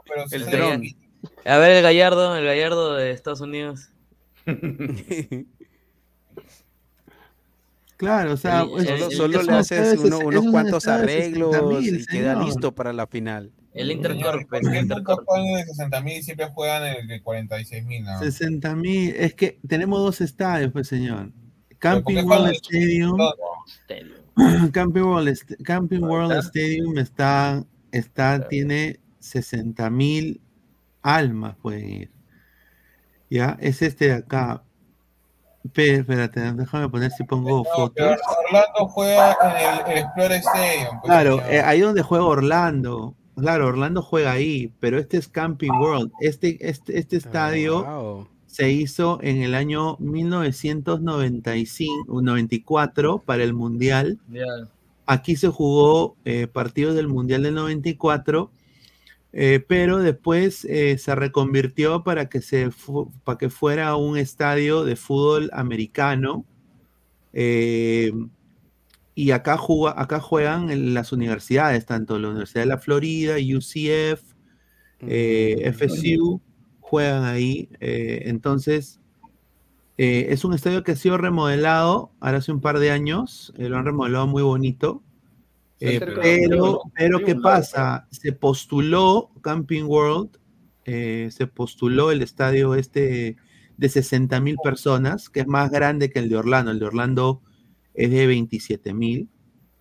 [0.06, 0.82] Pero sí El dron.
[1.46, 3.90] A ver el gallardo, el gallardo de Estados Unidos.
[7.96, 10.18] claro, o sea, El- es- el- Solo, el- solo es le haces estadio de uno-
[10.40, 12.46] unos cuantos estadio de 60.000, arreglos y queda señor.
[12.46, 13.50] listo para la final.
[13.72, 15.26] El Intercorp, ¿por el Intercorp.
[15.28, 18.04] de 60 mil y siempre juegan el de 46 mil?
[18.20, 21.30] 60 mil, es que tenemos dos estadios, pues señor.
[21.70, 23.18] ¿por Camping World Stadium,
[24.72, 30.40] Camping World, Est- Camping World Stadium está, está, tiene 60 mil
[31.02, 32.10] almas pueden ir.
[33.30, 34.62] Ya, es este de acá.
[35.72, 38.18] Pe- Espérate, déjame poner si pongo fotos.
[38.46, 41.00] Orlando juega en el, el Explorer Stadium.
[41.00, 43.14] pues, Claro, eh, ahí donde juega Orlando.
[43.36, 46.12] Claro, Orlando juega ahí, pero este es Camping World.
[46.20, 48.28] Este, este, este estadio Wow.
[48.54, 54.18] Se hizo en el año 1995, 94 para el Mundial.
[55.06, 58.50] Aquí se jugó eh, partidos del Mundial del 94,
[59.32, 62.70] eh, pero después eh, se reconvirtió para que, se
[63.24, 66.44] para que fuera un estadio de fútbol americano.
[69.16, 74.22] y acá, juga- acá juegan en las universidades, tanto la Universidad de la Florida, UCF,
[75.72, 76.40] FSU,
[76.84, 77.70] juegan ahí.
[77.80, 79.00] eh, entonces,
[79.96, 83.54] eh, es un estadio que ha sido remodelado ahora hace un par de años.
[83.56, 85.02] eh, lo han remodelado muy bonito.
[85.78, 88.06] Pero, pero ¿qué pasa?
[88.10, 90.38] Se postuló Camping World,
[90.84, 93.36] se postuló el estadio este
[93.76, 96.70] de 60 mil personas, que es más grande que el de Orlando.
[96.70, 97.42] El de Orlando
[97.92, 99.28] es de 27 mil,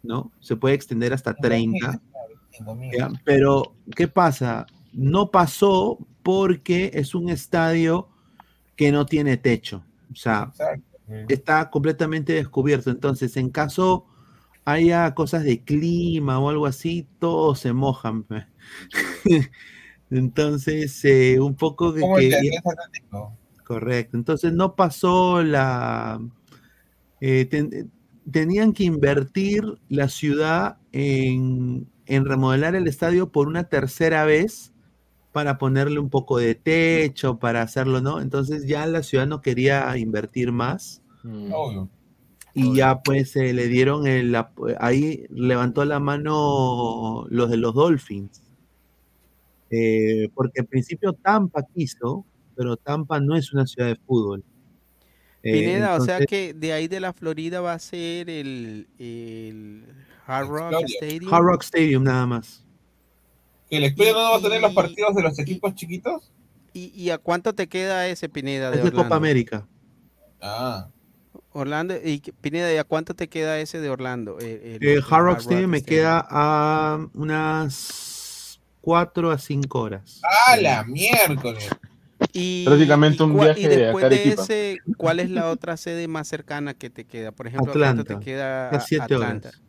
[0.01, 0.31] ¿no?
[0.39, 2.01] Se puede extender hasta 30.
[2.97, 3.09] ¿ya?
[3.23, 4.65] Pero, ¿qué pasa?
[4.91, 8.09] No pasó porque es un estadio
[8.75, 9.83] que no tiene techo.
[10.11, 10.51] O sea,
[11.29, 12.89] está completamente descubierto.
[12.91, 14.05] Entonces, en caso
[14.65, 18.25] haya cosas de clima o algo así, todos se mojan.
[20.09, 22.29] Entonces, eh, un poco de que...
[23.63, 24.17] Correcto.
[24.17, 26.19] Entonces no pasó la...
[27.21, 27.91] eh, ten-
[28.29, 34.72] tenían que invertir la ciudad en, en remodelar el estadio por una tercera vez
[35.33, 38.21] para ponerle un poco de techo, para hacerlo, ¿no?
[38.21, 41.89] Entonces ya la ciudad no quería invertir más Obvio.
[42.53, 44.33] y ya pues eh, le dieron el...
[44.35, 48.41] ap- Ahí levantó la mano los de los Dolphins.
[49.71, 54.43] Eh, porque al principio Tampa quiso, pero Tampa no es una ciudad de fútbol.
[55.41, 59.83] Eh, Pineda, o sea que de ahí de la Florida va a ser el, el
[60.27, 60.73] Hard Rock.
[60.85, 61.33] Stadium.
[61.33, 62.62] Hard Rock Stadium nada más.
[63.73, 66.29] ¿Que el Explorer no va a tener los partidos de los equipos chiquitos?
[66.73, 69.03] ¿Y, y a cuánto te queda ese Pineda de Es de Orlando?
[69.05, 69.65] Copa América.
[70.39, 70.89] Ah.
[71.53, 74.37] Orlando, y Pineda, ¿y a cuánto te queda ese de Orlando?
[74.37, 80.21] El, el- Eh, el Hard Rock Stadium me queda a unas 4 a 5 horas.
[80.47, 81.67] ¡Ah, la miércoles!
[82.31, 85.77] Y, Prácticamente y un cua- viaje y de después de ese, ¿cuál es la otra
[85.77, 87.31] sede más cercana que te queda?
[87.31, 88.19] Por ejemplo, ¿a ¿cuánto Atlanta.
[88.19, 89.49] te queda A siete Atlanta?
[89.49, 89.61] horas.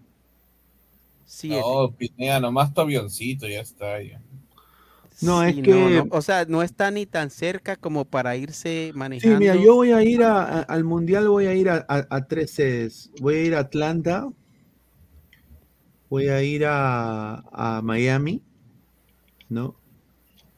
[1.48, 4.02] No, Pineda, nomás tu avioncito, ya está.
[4.02, 4.20] Ya.
[5.20, 9.36] No, es que- no, o sea, no está ni tan cerca como para irse manejando.
[9.36, 12.06] Sí, mira, yo voy a ir a- a- al Mundial, voy a ir a, a-
[12.10, 13.10] a tres sedes.
[13.20, 14.28] Voy a ir a Atlanta,
[16.10, 18.42] voy a ir a, a Miami,
[19.48, 19.76] ¿no?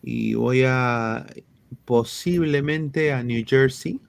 [0.02, 1.26] Y voy a
[1.84, 4.00] posiblemente a New Jersey.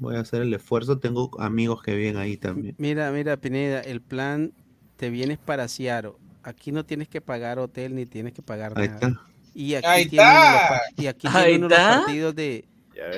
[0.00, 2.74] Voy a hacer el esfuerzo, tengo amigos que viven ahí también.
[2.78, 4.52] Mira, mira, Pineda, el plan,
[5.00, 6.12] te vienes para Seattle.
[6.42, 9.08] Aquí no tienes que pagar hotel ni tienes que pagar Ahí nada.
[9.08, 9.20] está.
[9.54, 12.64] Y aquí Ahí tienen los y aquí tienen los partidos de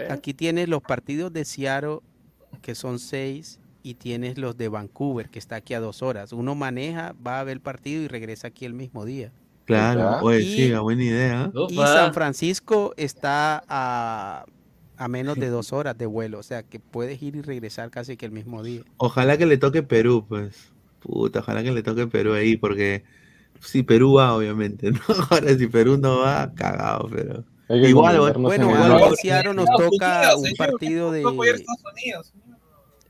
[0.09, 1.99] aquí tienes los partidos de Seattle
[2.63, 6.33] que son seis y tienes los de Vancouver que está aquí a dos horas.
[6.33, 9.33] Uno maneja, va a ver el partido y regresa aquí el mismo día.
[9.65, 11.51] Claro, oye, Y- sí, buena idea.
[11.69, 11.87] Y Opa.
[11.89, 14.45] San Francisco está a,
[14.97, 18.17] a menos de dos horas de vuelo, o sea que puedes ir y regresar casi
[18.17, 18.83] que el mismo día.
[18.99, 20.72] Ojalá que le toque Perú, pues.
[21.03, 23.05] Puta, ojalá que le toque Perú ahí, porque
[23.61, 25.01] si Perú va, obviamente, ¿no?
[25.31, 27.45] Ahora si Perú no va, cagado, pero.
[27.69, 29.03] Igual, Bueno, lugar.
[29.09, 31.59] en Seattle nos toca un partido ¿qué puedo apoyar a
[31.95, 32.25] de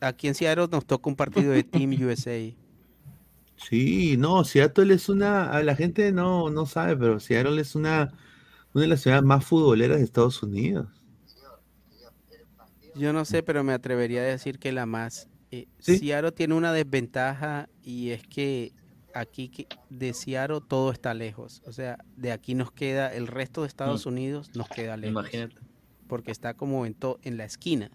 [0.02, 2.52] aquí en Seattle nos toca un partido de Team USA.
[3.56, 5.62] Sí, no, Seattle es una.
[5.62, 8.12] La gente no, no sabe, pero Seattle es una,
[8.74, 10.88] una de las ciudades más futboleras de Estados Unidos.
[12.94, 15.28] Yo no sé, pero me atrevería a decir que la más.
[15.52, 15.98] Eh, ¿Sí?
[15.98, 18.72] Seattle tiene una desventaja y es que
[19.14, 21.62] aquí que- de Seattle todo está lejos.
[21.66, 25.12] O sea, de aquí nos queda, el resto de Estados Unidos nos queda lejos.
[25.12, 25.56] Imagínate.
[26.08, 27.90] Porque está como en, to- en la esquina.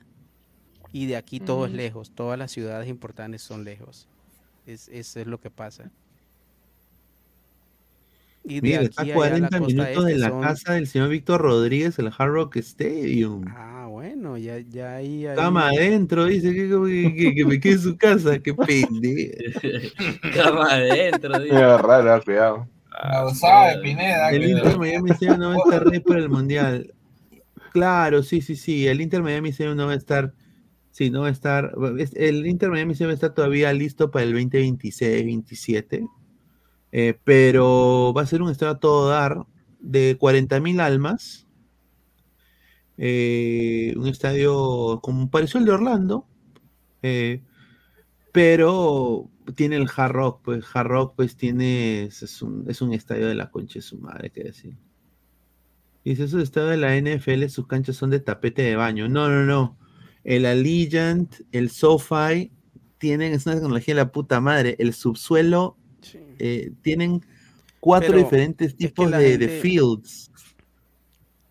[0.93, 2.11] Y de aquí todo es lejos.
[2.11, 4.07] Todas las ciudades importantes son lejos.
[4.65, 5.91] Es, eso es lo que pasa.
[8.43, 10.29] Y de Mira, está a aquí allá a la 40 costa minutos de este la
[10.29, 13.43] son- casa del señor Víctor Rodríguez, el Hard Rock Stadium.
[13.49, 17.73] Ah, bueno, ya, ya ahí, ahí- Cama adentro, dice que, que- que- que me quede
[17.73, 19.59] en su casa, qué pendejo.
[20.35, 21.53] Cama adentro, dice.
[21.55, 22.67] Mira, raro, ah, cuidado.
[23.23, 24.29] Lo sabe, Pineda.
[24.29, 25.09] El Inter Miami
[25.39, 26.93] no va a estar ready para el Mundial.
[27.73, 28.85] Claro, sí, sí, sí.
[28.87, 30.31] El Inter Miami no va a estar.
[30.91, 31.73] Sí, no va a estar.
[31.97, 36.07] es- El Inter Miami Stadium está todavía listo para el 2026-27.
[36.91, 39.43] eh, pero va a ser un estadio a todo dar
[39.79, 41.46] de 40.000 almas.
[42.97, 46.27] Eh, un estadio como pareció el de Orlando.
[47.01, 47.41] eh,
[48.31, 53.27] pero tiene el Hard Rock, pues Hard Rock pues tiene, es, un, es un estadio
[53.27, 54.77] de la concha de su madre, que decir.
[56.03, 59.09] Dice, esos estadios de la NFL, sus canchas son de tapete de baño.
[59.09, 59.77] No, no, no.
[60.23, 62.51] El Allegiant, el SoFi,
[62.97, 64.75] tienen, es una tecnología de la puta madre.
[64.79, 65.77] El subsuelo,
[66.39, 67.25] eh, tienen
[67.79, 70.31] cuatro Pero diferentes es que tipos de, fields.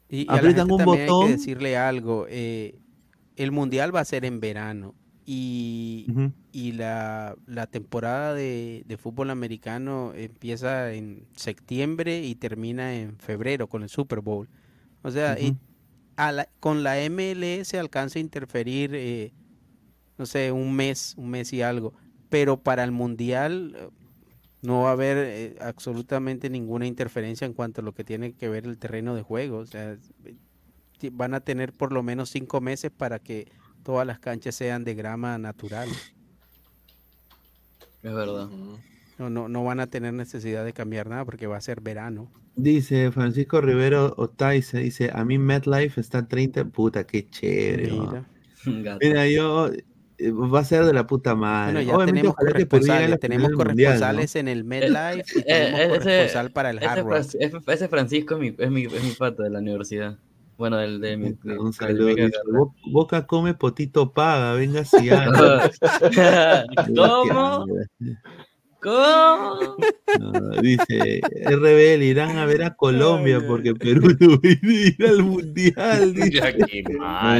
[0.08, 1.26] Y, y Aprietan un también hay botón.
[1.26, 2.26] que decirle algo.
[2.28, 2.78] eh,
[3.36, 4.94] el mundial va a ser en verano
[5.26, 6.06] y,
[6.52, 13.68] y la, la temporada de, de fútbol americano empieza en septiembre y termina en febrero
[13.68, 14.48] con el Super Bowl.
[15.02, 15.56] O sea, y
[16.16, 19.32] a la- con la MLS alcanza a interferir, eh,
[20.18, 21.92] no sé, un mes, un mes y algo,
[22.28, 23.90] pero para el Mundial
[24.66, 28.48] no va a haber eh, absolutamente ninguna interferencia en cuanto a lo que tiene que
[28.48, 29.58] ver el terreno de juego.
[29.58, 29.96] O sea,
[31.12, 33.46] van a tener por lo menos cinco meses para que
[33.84, 35.88] todas las canchas sean de grama natural.
[38.02, 38.48] Es verdad.
[39.18, 42.28] No, no, no van a tener necesidad de cambiar nada porque va a ser verano.
[42.56, 47.92] Dice Francisco Rivero Otaiza, dice, a mí MetLife está a 30, puta, qué chévere.
[47.92, 48.28] Mira.
[49.00, 49.70] Mira, yo,
[50.18, 51.72] va a ser de la puta madre.
[51.74, 54.00] Bueno, ya Obviamente, tenemos corresponsales, tenemos del Mundial, ¿no?
[54.00, 57.14] corresponsales en el MedLife y Eh, tenemos ese- corresponsal para el ese Hard Rock.
[57.16, 60.16] Ese- Ese Francisco es mi, es mi, es mi pato de la universidad.
[60.58, 61.32] Bueno, del de mi.
[61.42, 62.06] de- Un saludo.
[62.06, 62.58] de mi dice, carrera.
[62.58, 65.70] "Bo- Boca come, potito paga, venga si anda".
[66.96, 67.66] ¿Cómo?
[68.80, 69.76] ¿Cómo?
[70.20, 76.14] No, dice, RBL irán a ver a Colombia porque Perú no ir al mundial.
[76.14, 76.84] dice.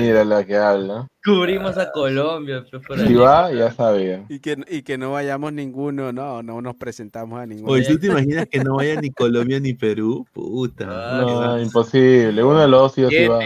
[0.01, 1.07] Mira la que habla.
[1.25, 2.65] Cubrimos a Colombia.
[2.87, 4.25] por Si va, ya sabía.
[4.29, 7.73] Y que, y que no vayamos ninguno, no, no nos presentamos a ninguno.
[7.73, 10.25] Oye, ¿tú te imaginas que no vaya ni Colombia ni Perú?
[10.33, 10.85] Puta.
[10.87, 12.43] No, imposible.
[12.45, 13.41] Uno de los dos sí va.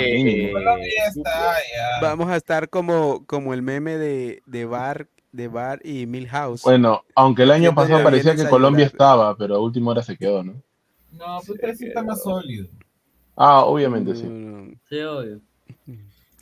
[2.02, 6.62] Vamos a estar como, como el meme de, de Bar, de Bar y Milhouse.
[6.62, 10.16] Bueno, aunque el año Siempre pasado parecía que Colombia estaba, pero a última hora se
[10.16, 10.54] quedó, ¿no?
[11.12, 12.66] No, pues sí está más sólido.
[13.36, 14.22] Ah, obviamente sí.
[14.88, 15.40] Sí, obvio.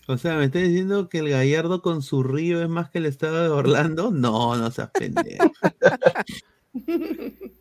[0.06, 3.06] O sea, ¿me estás diciendo que el Gallardo con su río es más que el
[3.06, 4.10] estado de Orlando?
[4.10, 5.52] No, no seas pendejo.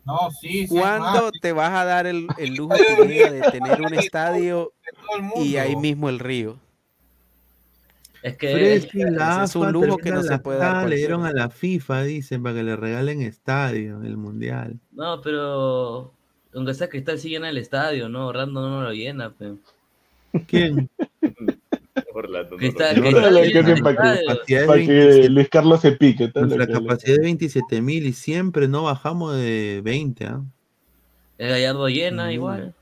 [0.04, 0.68] No, sí, sí.
[0.68, 4.72] ¿Cuándo te vas a dar el, el lujo de tener un estadio
[5.36, 6.58] y ahí mismo el río?
[8.28, 9.10] Es que.
[9.10, 11.50] La es un lujo que no se la puede dar AFA, Le dieron a la
[11.50, 14.78] FIFA, dicen, para que le regalen estadio, el mundial.
[14.92, 16.12] No, pero.
[16.54, 18.26] Aunque sea Cristal sí llena el estadio, ¿no?
[18.28, 19.54] Orlando no lo llena, pe.
[20.46, 20.88] ¿Quién?
[22.58, 24.66] Cristal, No, Cristal la que el hacen para que, estadio.
[24.66, 26.30] para que Luis Carlos se pique.
[26.34, 30.42] lo que- capacidad es 27 mil y siempre no bajamos de 20, ¿ah?
[31.38, 32.30] El Gallardo llena Mm.
[32.30, 32.74] igual.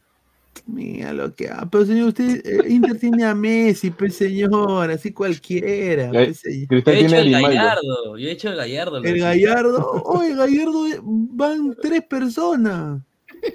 [0.67, 5.13] Mira lo que ah, pero señor, usted eh, Inter tiene a Messi, pues señor, así
[5.13, 6.11] cualquiera.
[6.11, 6.83] Pues, señor.
[6.83, 8.17] Yo he hecho el Gallardo.
[8.17, 8.97] Yo he hecho el Gallardo.
[8.99, 9.25] El he hecho.
[9.25, 13.01] Gallardo, oye, Gallardo eh, van tres personas.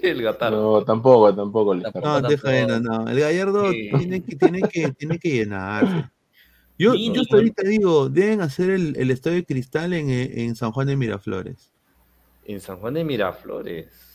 [0.01, 0.79] El gatardo.
[0.79, 1.73] No, tampoco, tampoco.
[1.73, 2.21] Luis Carlos.
[2.21, 3.09] No, deja de no, no.
[3.09, 3.89] El Gallardo Sí.
[3.97, 6.09] tiene que, tiene que, tiene que llenarse.
[6.77, 10.43] Yo, Sí, yo hasta ahorita digo, deben hacer el, el estadio de cristal en, eh,
[10.43, 11.71] en San Juan de Miraflores.
[12.45, 14.10] En San Juan de Miraflores.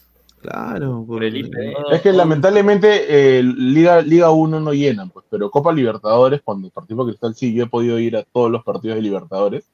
[0.51, 1.57] Claro, Por el IP.
[1.91, 7.05] Es que lamentablemente eh, Liga, Liga 1 no llenan, pues, pero Copa Libertadores, cuando participo
[7.07, 9.65] Cristal, sí, yo he podido ir a todos los partidos de Libertadores.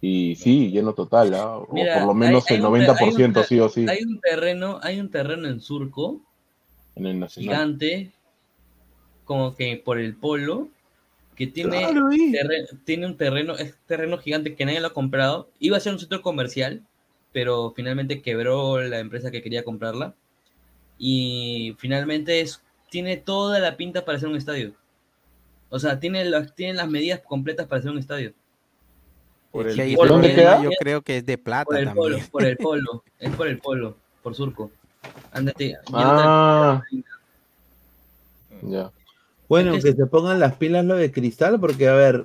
[0.00, 1.56] Y sí, lleno total, ¿ah?
[1.58, 3.60] o Mira, por lo menos hay- hay el un ter- hay un 90% ter- sí
[3.60, 6.20] o sí, Hay un terreno, hay un terreno en Surco,
[6.94, 7.48] en el Nacional.
[7.56, 8.12] gigante,
[9.24, 10.68] como que por el polo,
[11.36, 12.32] que tiene, Claro, ahí.
[12.32, 15.48] terre- tiene un terreno, es terreno gigante que nadie lo ha comprado.
[15.60, 16.82] Iba a ser un centro comercial,
[17.38, 20.12] pero finalmente quebró la empresa que quería comprarla.
[20.98, 22.60] Y finalmente es,
[22.90, 24.72] tiene toda la pinta para ser un estadio.
[25.70, 28.32] O sea, tiene las, tiene las medidas completas para ser un estadio.
[29.54, 30.16] Es que ahí polo.
[30.16, 30.60] el ¿Dónde queda?
[30.60, 32.02] Yo creo que es de plata Por el también.
[32.02, 34.72] polo, por el polo, es por el polo, por Surco.
[35.30, 35.76] Ándate.
[35.92, 36.82] Ah,
[38.62, 38.90] ya.
[39.48, 42.24] Bueno, que se pongan las pilas lo de cristal, porque a ver,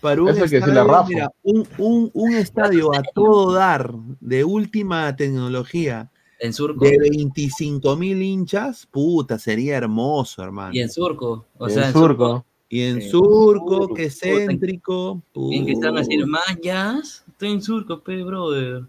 [0.00, 6.10] para un que estadio, mira, un, un- un estadio a todo dar, de última tecnología,
[6.38, 6.84] En Surco.
[6.84, 10.70] de 25 mil hinchas, puta, sería hermoso, hermano.
[10.74, 11.46] Y en Surco.
[11.58, 12.26] O sea, en Surco.
[12.28, 12.46] Surco.
[12.72, 13.10] Y en Sí.
[13.10, 15.22] Surco, que Puta, céntrico.
[15.50, 18.82] En que están decir, puta, mayas, estoy en Surco, pe, brother.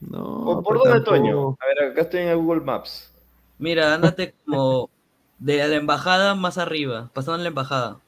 [0.00, 1.16] No, ¿Por, por dónde, tampoco.
[1.16, 1.48] Toño?
[1.60, 3.12] A ver, acá estoy en el Google Maps.
[3.58, 4.90] Mira, ándate como
[5.38, 7.98] de la embajada más arriba, pasando la embajada.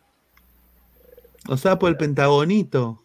[1.48, 3.02] O sea, por el Pentagonito.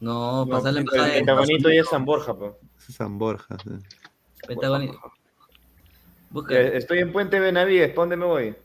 [0.00, 1.06] No, No, pasar la el embajada.
[1.08, 2.52] de Pentagonito ya es San Borja, pues.
[2.78, 3.56] San Borja.
[3.62, 3.70] sí.
[4.46, 5.00] Pentagonito.
[6.30, 6.54] Busca.
[6.54, 8.56] Eh, Estoy en Puente Benavides, ¿para dónde me voy?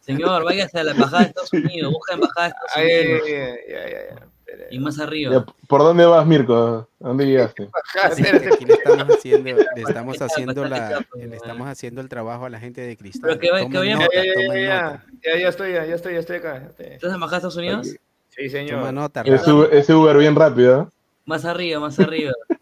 [0.00, 3.22] Señor, váyase a la embajada de Estados Unidos, busca embajada de Estados Unidos.
[3.26, 4.28] ay, ay, ay, ay.
[4.70, 5.44] Y más Ya, arriba.
[5.68, 6.54] ¿Por dónde vas, Mirko?
[7.00, 7.68] ¿A dónde llegaste?
[8.14, 12.50] Sí, aquí le estamos haciendo, le estamos haciendo la, le estamos haciendo el trabajo a
[12.50, 13.22] la gente de cristal.
[13.28, 15.04] Pero que vaya- Tomen que vayan- nota, Ya, ya, ya, tomen ya, nota.
[15.24, 16.56] ya, ya estoy, ya, ya estoy, ya estoy acá.
[16.78, 17.88] ¿Estás en embajada de Estados Unidos?
[18.28, 18.78] Sí, señor.
[18.80, 19.92] Toma nota, Ese.
[19.94, 20.86] Uber- bien rápido, ¿eh?
[21.24, 22.32] Más arriba, más arriba.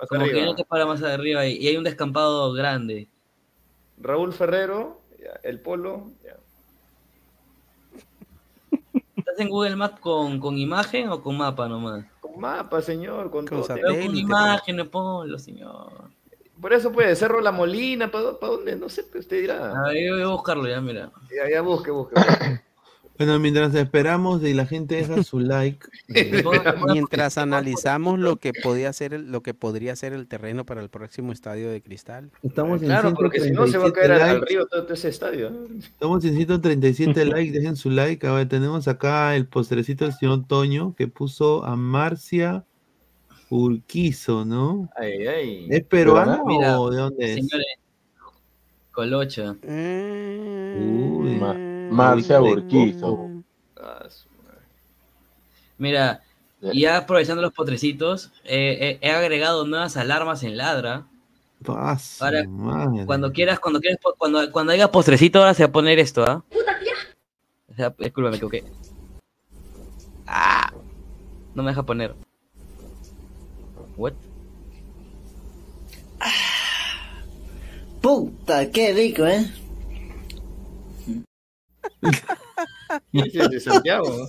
[0.00, 3.08] Más Como que no te para más arriba y, y hay un descampado grande.
[4.00, 6.12] Raúl Ferrero, ya, el polo.
[6.24, 6.36] ya.
[9.38, 12.04] ¿Estás en Google Maps con, con imagen o con mapa nomás?
[12.18, 13.68] Con mapa, señor, con, Con todo.
[13.72, 16.10] Pero con Satélite, imágenes, ponlo, señor.
[16.60, 18.74] Por eso puede, Cerro La Molina, ¿para dónde?
[18.74, 19.70] No sé, usted dirá.
[19.70, 21.12] A ver, yo voy a buscarlo ya, mira.
[21.30, 22.16] Ya, ya busque, busque.
[22.16, 22.62] busque.
[23.18, 25.86] Bueno, mientras esperamos y la gente deja su like.
[26.14, 26.42] eh,
[26.92, 30.88] Mientras analizamos lo que podía ser el- lo que podría ser el terreno para el
[30.88, 32.30] próximo estadio de cristal.
[32.44, 34.46] Estamos en Claro, porque si no se va a caer al, 137 al likes.
[34.54, 35.52] río todo, ese estadio.
[35.78, 38.24] Estamos en 137 likes, dejen su like.
[38.26, 42.64] A ver, tenemos acá el postrecito del señor Toño que puso a Marcia
[43.50, 44.88] Urquizo, ¿no?
[44.96, 45.66] Ay, ay.
[45.70, 47.34] ¿Es peruano Mira, o de dónde es?
[47.34, 47.66] Señores,
[48.92, 49.56] Colocha.
[49.62, 51.56] Uy, Ma-
[51.90, 53.30] Marcia Urquizo.
[53.80, 54.06] Ah.
[55.78, 56.22] Mira,
[56.60, 61.06] y ya aprovechando los potrecitos, eh, eh, he agregado nuevas alarmas en Ladra.
[61.66, 63.06] Ahora, madre.
[63.06, 66.44] Cuando quieras, cuando quieras, cuando, cuando haya postrecito, ahora se va a poner esto, ¿ah?
[67.70, 68.64] O sea, disculpa, me equivoqué.
[70.26, 70.72] Ah,
[71.54, 72.14] no me deja poner.
[73.96, 74.14] What?
[78.00, 79.46] Puta, qué rico, ¿eh?
[83.12, 84.28] De Santiago.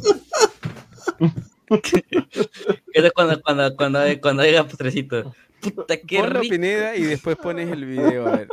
[1.70, 1.70] Eso
[2.94, 5.34] es cuando, cuando, cuando, cuando haya postrecito.
[5.62, 6.52] Puta, qué Pon la rico.
[6.52, 8.48] Pineda y después pones el video, a ver.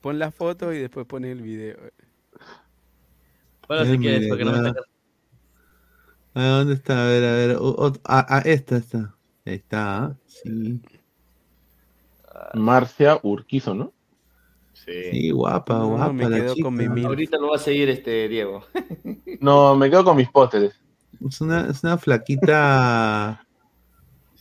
[0.00, 1.76] Pon la foto y después pones el video.
[3.68, 4.80] Bueno, si quieres, porque no me está
[6.34, 7.04] A ver, ¿dónde está?
[7.04, 7.56] A ver, a ver.
[7.56, 9.14] o- o- ah, ah, esta está.
[9.44, 10.16] Ahí está, ¿ah?
[10.26, 10.80] sí.
[12.54, 13.92] Marcia Urquizo, ¿no?
[14.84, 15.10] Sí.
[15.10, 17.04] Sí, guapa, No, guapa me la quedo con mi mil.
[17.06, 18.64] Ahorita lo va a seguir este Diego.
[19.40, 20.74] No, me quedo con mis pósteres.
[21.26, 23.44] Es una, es una flaquita.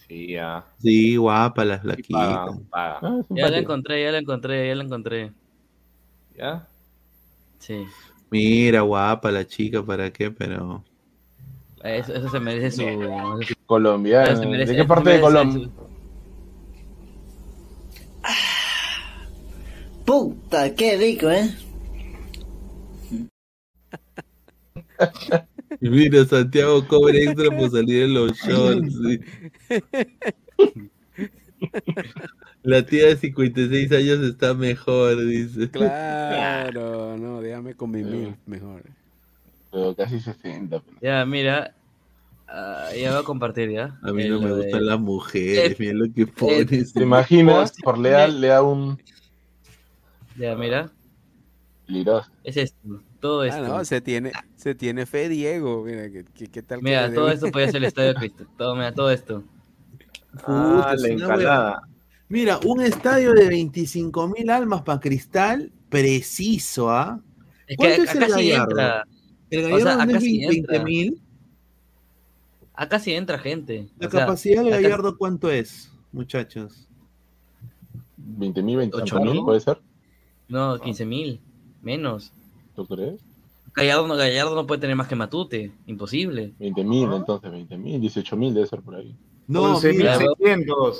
[0.07, 0.65] Sí, ya.
[0.79, 2.17] Sí, guapa la Sí, flaquita.
[2.17, 2.99] paga, paga.
[3.03, 5.31] Ah, Ya la encontré, ya la encontré, ya la encontré.
[6.35, 6.67] ¿Ya?
[7.59, 7.85] Sí.
[8.31, 10.31] Mira, guapa la chica, ¿para qué?
[10.31, 10.83] Pero.
[11.83, 12.81] Eso, eso se merece su.
[13.47, 14.33] se Colombiana.
[14.47, 15.69] merece- ¿De qué parte de Colombia?
[20.09, 21.53] Puta, qué rico, ¿eh?
[25.79, 28.91] Y Mira, Santiago cobra extra por salir en los shorts.
[28.91, 29.19] sí.
[32.63, 35.69] La tía de 56 años está mejor, dice.
[35.69, 38.81] Claro, no, déjame con mi mil mejor.
[39.71, 40.79] Pero casi 60.
[40.79, 41.75] pero- Ya, mira.
[42.47, 43.99] Ah, ya voy a compartir ya.
[44.01, 46.93] A mí no me de- gustan las mujeres, Eh, mira lo que pones.
[46.93, 47.73] ¿Te imaginas?
[47.83, 48.99] Por leal le da un
[50.39, 50.89] Ya, mira.
[51.87, 52.29] liroso.
[52.43, 53.01] Es esto.
[53.19, 53.63] Todo Ah, esto.
[53.67, 55.83] no, se tiene, se tiene fe Diego.
[55.83, 56.79] Mira, ¿qué, qué, qué tal?
[56.79, 58.45] que Mira, todo esto puede ser el Estadio de Cristo.
[58.57, 59.43] Todo, mira, todo esto.
[60.45, 61.81] Ah, la encalada.
[62.29, 67.19] Mira, un estadio de 25 mil almas para Cristal, preciso, ¿ah?
[67.67, 68.69] Es que ¿Cuánto es acá el sí Gallardo?
[68.71, 69.03] entra.
[69.49, 70.83] El O sea, Gallardo no acá es sí 20 entra.
[70.83, 71.21] mil.
[72.75, 73.89] Acá sí entra gente.
[73.97, 76.87] La O sea, capacidad del acá- Gallardo, ¿cuánto es, muchachos?
[78.17, 79.43] 20 mil, 25 ¿Ocho mil, mil?
[79.43, 79.81] puede ser.
[80.49, 81.39] No, 15 mil.
[81.81, 82.33] Menos.
[82.75, 83.21] ¿Tú crees?
[83.75, 85.71] Gallardo no, Gallardo no puede tener más que Matute.
[85.87, 86.53] Imposible.
[86.59, 89.15] 20 mil, entonces 20 mil, 18 mil debe ser por ahí.
[89.47, 90.95] No, mira, 11.600.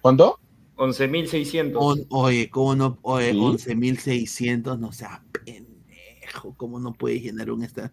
[0.00, 0.38] ¿Cuánto?
[0.76, 1.72] 11.600.
[1.76, 2.98] on- oye, ¿cómo no?
[3.02, 3.38] Oye, Sí.
[3.38, 7.90] 11.600, no sea pendejo, ¿cómo no puedes llenar un estadio?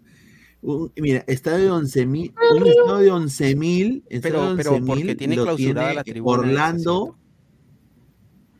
[0.61, 5.15] Un- mira, estadio de 11.000, un estadio de 11.000, estadio Pero- de pero 11.000 porque
[5.15, 7.15] tiene lo clausurada tiene la tribuna esa, Orlando.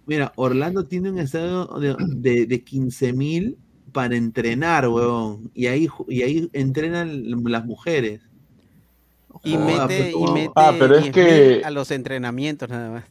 [0.08, 3.56] Mira, Orlando tiene un estadio de, de, de 15.000
[3.92, 5.52] para entrenar, weón.
[5.54, 8.22] Y ahí, y ahí entrenan las mujeres.
[9.44, 13.04] Y mete, pues, y mete Ah, pero es 10.000 que- a los entrenamientos nada más.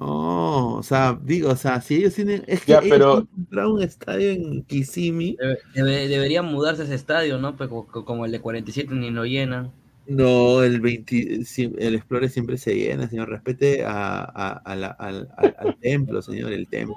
[0.00, 2.44] No, o sea, digo, o sea, si ellos tienen.
[2.46, 5.36] Es que Ya, ellos pero- un estadio en Kissimmee.
[5.40, 7.56] Debe- debe- deberían mudarse a ese estadio, ¿no?
[7.56, 9.72] Pues co- co- como el de 47 ni lo llenan.
[10.08, 13.28] No, el 20, sie- el Explorer siempre se llena, señor.
[13.28, 16.96] Respete a, a- a la- al, al- al templo, señor, el templo.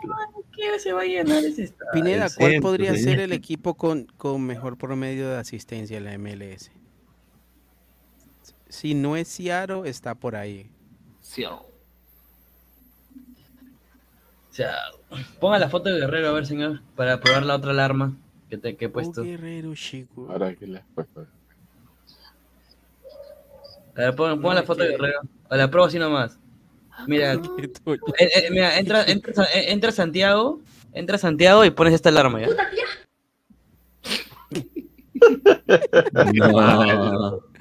[0.56, 1.74] ¿Qué se va a llenar ese?
[1.92, 3.10] Pineda, el ¿cuál podría señor.
[3.16, 6.72] ser el equipo con, con mejor promedio de asistencia en la MLS?
[8.70, 10.70] Si no es Seattle, está por ahí.
[14.50, 14.74] O sea,
[15.40, 18.18] ponga la foto de Guerrero, a ver, señor, para probar la otra alarma
[18.50, 19.22] que, te, que he puesto.
[19.22, 20.28] Oh, guerrero chico.
[20.30, 21.28] Ahora que le has puesto.
[23.96, 25.22] A ver, ponga la foto de Guerrero.
[25.50, 26.40] A la prueba así nomás.
[27.08, 27.40] Mira, eh,
[28.20, 30.62] eh, mira entra, entra, eh, entra Santiago,
[30.94, 32.48] entra Santiago y pones esta alarma, ¿ya?
[36.14, 37.42] No.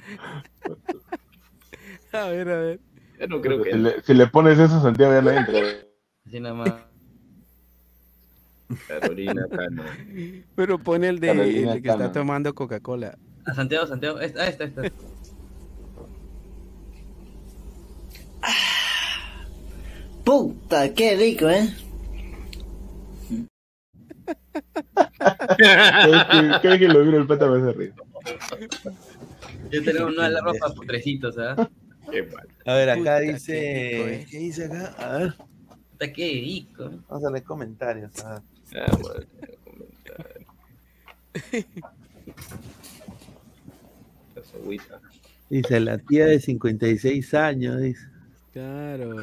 [2.13, 2.79] A ver, a ver.
[3.21, 3.71] Yo no creo que.
[3.71, 5.59] Si le, si le pones eso, Santiago ya no entra.
[6.27, 6.73] Así nomás.
[8.87, 9.83] Carolina Cano.
[10.55, 13.17] Pero pone el de Carolina el que está tomando Coca-Cola.
[13.45, 14.19] A Santiago, Santiago.
[14.19, 14.81] Esta, esta, esta.
[20.23, 21.69] Puta, qué rico, ¿eh?
[25.57, 27.93] Vez que, lo miro el pata me hace reír.
[29.71, 31.69] Ya tenemos una alarma para potrecitos, ¿ah?
[32.11, 32.47] Qué mal.
[32.65, 33.53] A ver, acá Puta, dice.
[33.53, 34.27] qué rico, eh.
[34.29, 34.95] ¿Qué dice acá?
[34.97, 35.33] A ver.
[35.91, 36.91] Puta, qué rico.
[37.09, 38.11] Vamos a leer comentarios.
[38.23, 38.41] Ah,
[39.01, 39.25] bueno,
[39.63, 40.47] comentario.
[44.35, 45.01] Esa agüita.
[45.49, 47.81] Dice la tía de 56 años.
[47.81, 48.10] Dice.
[48.51, 49.15] Claro.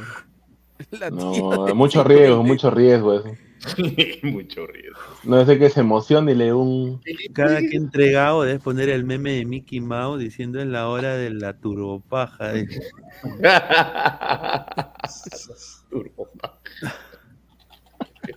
[0.92, 2.08] La No, de mucho 50.
[2.08, 3.36] riesgo, mucho riesgo eso.
[4.23, 5.00] Mucho riesgo.
[5.24, 7.00] No sé que se emocione y le un.
[7.32, 11.31] Cada que entregado debes poner el meme de Mickey Mouse diciendo en la hora de
[11.31, 12.52] la turbopaja.
[12.52, 12.89] dice.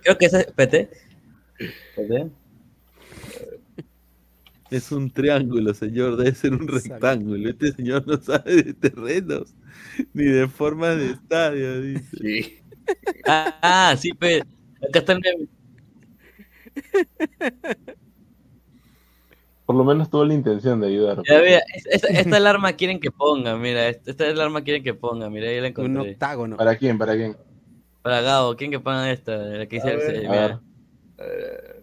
[0.02, 0.90] Creo que ese es PT.
[4.72, 7.50] Es un triángulo, señor, debe ser un rectángulo.
[7.50, 9.54] Este señor no sabe de terrenos
[10.14, 12.16] ni de formas de estadio, dice.
[12.20, 12.58] Sí.
[13.26, 14.42] Ah, sí, pe.
[14.88, 15.48] Acá está el meme.
[19.66, 21.22] Por lo menos tuvo la intención de ayudar.
[21.28, 25.48] Ya es- esta, esta alarma quieren que ponga, mira, esta, alarma quieren que ponga, mira,
[25.48, 26.12] ahí la Un encontré.
[26.12, 26.56] octágono.
[26.56, 26.98] ¿Para quién?
[26.98, 27.36] ¿Para quién?
[28.02, 29.36] Para Gabo, ¿quién que ponga esta?
[29.36, 30.60] La que dice, ver, mira.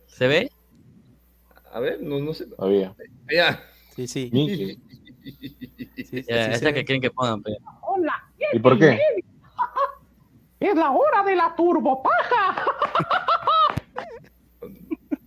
[0.07, 0.49] ¿Se ve?
[1.71, 2.47] A ver, no, no sé.
[2.47, 2.93] Todavía.
[3.31, 3.59] Ya.
[3.95, 4.29] Sí, sí.
[4.33, 4.77] Mickey.
[5.23, 5.31] Sí,
[6.05, 7.51] sí, sí se que quieren que pongan, pe.
[7.81, 8.13] Hola.
[8.53, 8.99] ¿Y por qué?
[10.59, 12.65] Es la hora de la turbopaja.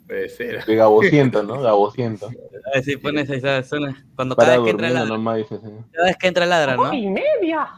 [0.06, 0.64] Puede ser.
[0.64, 1.60] De Gabociento, ¿no?
[1.60, 2.26] Gabociento.
[2.26, 4.04] A ver si pones esa zona.
[4.14, 5.04] Cuando cada vez que ladra.
[5.06, 5.58] nomás, dice.
[5.92, 6.82] Cada vez que entra ladra, ¿no?
[6.82, 7.68] Hora y media.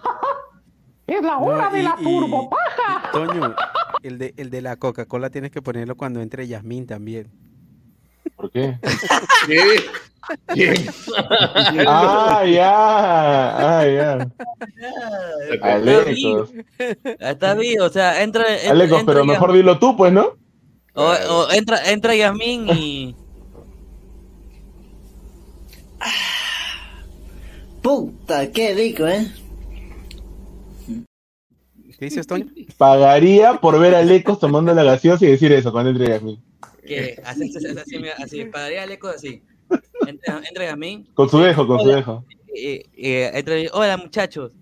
[1.07, 3.10] Es la hora No, de la y- turbopaja.
[3.12, 3.55] Toño,
[4.02, 7.31] el de, el de la Coca-Cola tienes que ponerlo cuando entre Yasmín también.
[8.44, 8.78] ¿Por qué?
[10.55, 10.86] ¿Qué?
[11.86, 13.78] Ah, ya.
[13.78, 14.28] Ah, ya.
[15.62, 16.50] Alecos.
[17.20, 18.55] Está bien, o sea, entra.
[18.55, 20.36] entra Alecos, entra pero mejor dilo tú, pues, ¿no?
[20.92, 23.16] O, o entra, entra Yasmín y.
[27.81, 29.26] Puta, qué rico, ¿eh?
[31.98, 32.44] ¿Qué dices, Toño?
[32.76, 36.53] Pagaría por ver a Alecos tomando la gaseosa y decir eso cuando entre Yasmin.
[36.86, 39.42] Que así, así, así, mira, así, pagaría el eco así.
[40.06, 41.04] Entra, entra Yasmín.
[41.14, 42.24] Con su dejo, con su dejo.
[42.54, 44.52] Y, y, entra hola muchachos.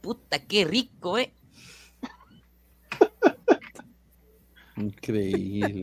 [0.00, 1.32] Puta, qué rico, eh.
[4.76, 5.82] Increíble.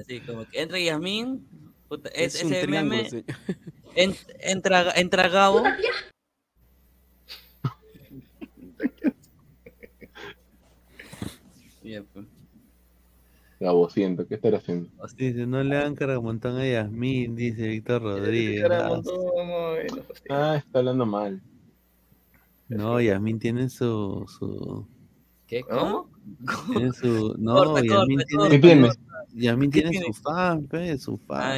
[0.00, 1.46] Así como que entra Yasmín.
[1.88, 3.08] puta, es, Es un ese meme.
[3.10, 3.24] señor.
[3.96, 5.62] En- entra, entra Gabo.
[11.82, 12.26] Ya, pues.
[13.58, 14.90] Gabociento, ¿qué estará haciendo?
[15.16, 18.66] Dice, no le hagan cargamontón a Yasmín, dice Víctor Rodríguez.
[20.28, 21.40] Ah, está hablando mal.
[22.68, 24.26] No, Yasmín tiene su.
[24.28, 24.86] su
[25.46, 25.62] ¿Qué?
[25.62, 26.10] ¿Cómo?
[26.72, 28.88] tiene su no, Corta, Yasmín corta, tiene.
[28.88, 29.52] corta, ¿Qué tiene?
[29.52, 30.06] Yasmín ¿Qué tiene tiene?
[30.06, 31.40] su fan, pe, su fan.
[31.42, 31.52] Ah,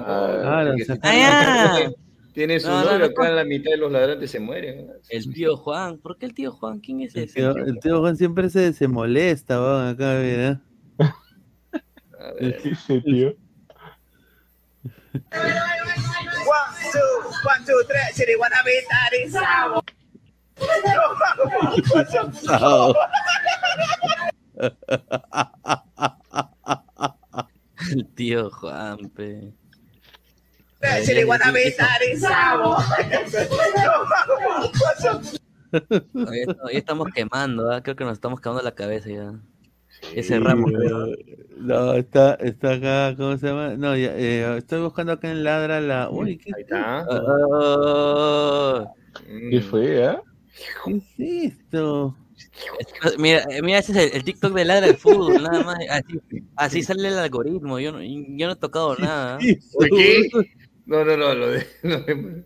[0.00, 1.90] o sea, si Ah, tiene- ya.
[2.34, 4.88] Tiene su No, no, novio no, acá, la mitad de los ladrantes se mueren.
[5.10, 5.98] El tío Juan.
[5.98, 6.80] ¿Por qué el tío Juan?
[6.80, 7.34] ¿Quién es El ese?
[7.34, 10.60] tío, el tío Juan siempre se, se molesta, acá, mira.
[10.98, 12.62] A ¿Qué ver.
[12.62, 13.34] dice, tío?
[15.34, 15.52] One,
[16.90, 19.84] two, one, two, three, chiri, wanna be daddy, sabo.
[27.90, 29.52] El tío Juan, pe.
[31.04, 32.76] Chiri, wanna be daddy, sabo.
[36.14, 37.82] Hoy, hoy estamos quemando, ¿ah?
[37.82, 39.32] creo que nos estamos quemando la cabeza ya.
[40.10, 40.56] Creo.
[40.56, 41.16] weón.
[41.56, 43.76] No, está, está acá, ¿cómo se llama?
[43.76, 46.10] No, ya, eh, estoy buscando acá en Ladra la.
[46.10, 47.06] Uy, ¿qué, Ahí está.
[47.08, 48.84] Ah,
[49.50, 50.18] ¿Qué fue, eh?
[50.84, 51.04] qué es
[51.52, 52.16] esto?
[53.18, 55.78] Mira, eh, mira, ese es el, el TikTok de ladra del fútbol, nada más.
[55.90, 56.20] Así,
[56.56, 57.78] así sale el algoritmo.
[57.78, 59.38] Yo no, yo no he tocado nada.
[59.38, 60.28] ¿Qué es ¿Por qué?
[60.84, 62.44] No, no, no, lo de, lo de,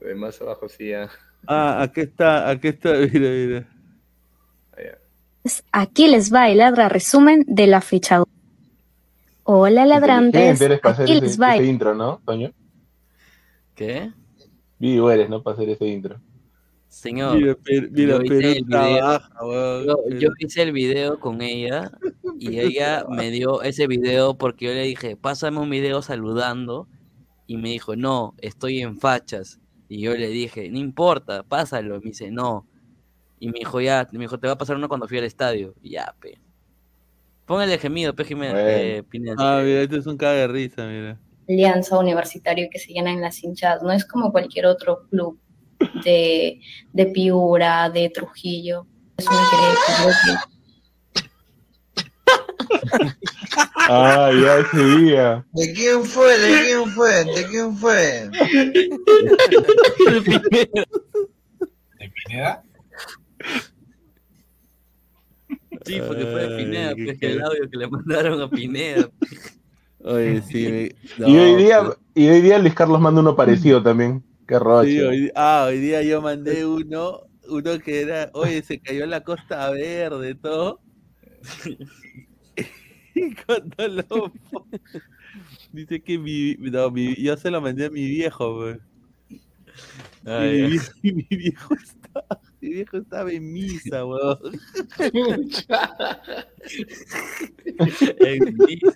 [0.00, 1.08] lo de más abajo sí ya.
[1.46, 3.68] Ah, aquí está, aquí está, mira, mira.
[4.76, 4.98] Allá.
[5.72, 8.22] Aquí les va el ladra resumen de la fecha.
[9.44, 12.52] Hola ladrantes, eres para hacer aquí ese, va ese intro, ¿no, Toño?
[13.74, 14.12] ¿Qué?
[14.78, 15.42] Vivo eres, ¿no?
[15.42, 16.20] Para hacer ese intro.
[16.88, 17.36] Señor.
[17.36, 19.86] Mira, pero, mira, yo hice pero el video, trabaja, weón.
[19.86, 21.90] yo, pero- yo hice el video con ella
[22.38, 26.88] y ella me dio ese video porque yo le dije, pásame un video saludando
[27.46, 29.60] y me dijo, no, estoy en fachas.
[29.88, 31.96] Y yo le dije, no importa, pásalo.
[31.96, 32.66] Y me dice, no.
[33.40, 35.74] Y me dijo, ya, me dijo, te va a pasar uno cuando fui al estadio.
[35.82, 36.38] Y ya, pe.
[37.46, 38.52] Póngale gemido, pe, Bueno.
[38.58, 39.02] eh.
[39.38, 41.18] Ah, mira, esto es un caga de risa, mira.
[41.48, 45.38] Alianza Universitario que se llenan las hinchadas, no es como cualquier otro club
[46.04, 46.60] de,
[46.92, 48.86] de Piura, de Trujillo.
[49.16, 49.68] Eso me quería
[50.06, 50.38] decir,
[53.90, 55.46] Ah, ya ese día.
[55.52, 56.38] ¿De quién fue?
[56.38, 57.24] ¿De quién fue?
[57.24, 58.28] ¿De quién fue?
[61.98, 62.62] ¿De Pineda?
[65.84, 69.08] Sí, porque fue de Pineda, Ay, pues, el audio que le mandaron a Pineda.
[70.04, 70.92] Oye, sí.
[71.18, 74.22] me- y, hoy no, día, pero- y hoy día Luis Carlos manda uno parecido también.
[74.48, 74.90] Qué roche.
[74.90, 79.10] Sí, hoy, ah, hoy día yo mandé uno, uno que era, oye, se cayó en
[79.10, 80.80] la Costa Verde, todo.
[83.14, 84.32] y cuando lo
[85.72, 88.78] dice que mi, no, mi- yo se lo mandé a mi viejo, pues.
[90.24, 94.38] Y Ah, mi, viejo, y mi viejo estaba, mi viejo estaba en misa, weón.
[94.98, 96.22] En misa,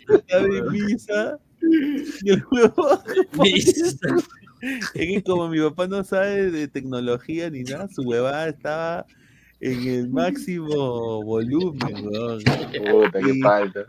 [0.09, 1.39] Estaba en misa.
[2.23, 2.99] Y el huevón.
[3.39, 4.17] Misa.
[4.63, 9.07] Es que como mi papá no sabe de tecnología ni nada, su huevada estaba
[9.61, 12.43] en el máximo volumen, weón.
[12.91, 13.87] Puta, qué falta.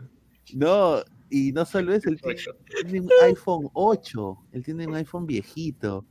[0.52, 2.40] No, y no solo eso, él tiene,
[2.82, 6.04] tiene un iPhone 8, él tiene un iPhone viejito.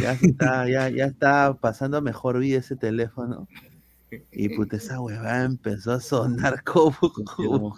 [0.00, 3.48] Ya está, ya, ya está pasando a mejor vida ese teléfono.
[4.30, 6.96] Y puta, esa huevada empezó a sonar como,
[7.36, 7.76] como-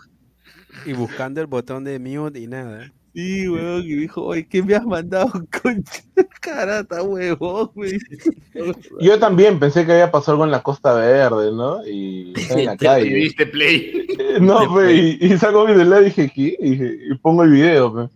[0.85, 2.93] Y buscando el botón de mute y nada.
[3.19, 5.29] Sí, huevón, y dijo, oye, ¿qué me has mandado,
[5.63, 6.05] concha?
[6.41, 8.31] Carata, huevón, dice.
[9.01, 11.85] Yo también pensé que había pasado algo en la Costa Verde, ¿no?
[11.85, 13.13] Y en la calle.
[13.13, 14.07] diste play.
[14.41, 16.57] No, pues, y, y saco mi celular y dije, ¿qué?
[16.61, 18.11] Y, dije- y pongo el video, pues.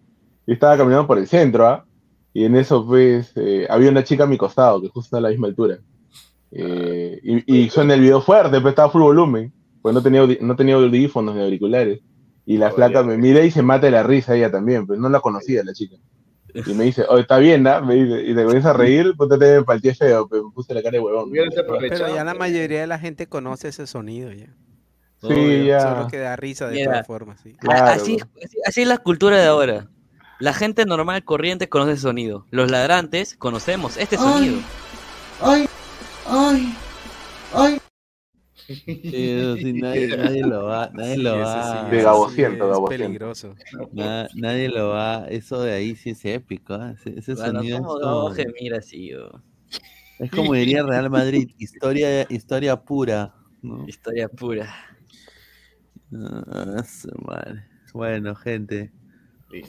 [0.47, 1.85] Y estaba caminando por el centro, ¿ah?
[2.33, 5.31] Y en eso, pues, eh, había una chica a mi costado, que justo a la
[5.31, 5.79] misma altura.
[6.53, 9.53] Eh, y, y suena el video fuerte, pues estaba a full volumen.
[9.83, 11.99] Pues no tenía, no tenía audífonos ni auriculares.
[12.45, 15.09] Y la flaca me mira y se mata de la risa ella también, pues no
[15.09, 15.97] la conocía la chica.
[16.55, 17.83] Y me dice, oye, está bien, ¿no?
[17.83, 20.83] Me dice, y te comienza a reír, pues te me palteé feo, me puse la
[20.83, 21.31] cara de huevón.
[21.33, 24.55] Pero ya la mayoría de la gente conoce ese sonido ya.
[25.23, 25.81] Sí, ya.
[25.81, 27.57] Solo que da risa de todas formas, sí.
[27.71, 29.89] así, así, así es la cultura de ahora.
[30.41, 32.47] La gente normal, corriente, conoce ese sonido.
[32.51, 34.59] Los ladrantes conocemos este sonido.
[35.41, 35.69] Ay,
[36.27, 36.75] ay,
[37.55, 37.82] ay.
[39.11, 41.63] Eso sí, nadie, nadie lo va, nadie lo Sí, va.
[41.63, 43.59] sí, De gabociento, es peligroso.
[43.93, 46.93] Na- nadie lo va, eso de ahí sí es épico, ¿ah?
[46.97, 49.09] ese, ese Bueno, sonido es ¿cómo como, mira así?
[49.11, 49.31] yo?
[50.19, 53.87] es como diría Real Madrid, historia, historia pura, ¿no?
[53.87, 54.67] Historia pura.
[56.15, 57.65] Ah, su madre.
[57.93, 58.93] Bueno, gente,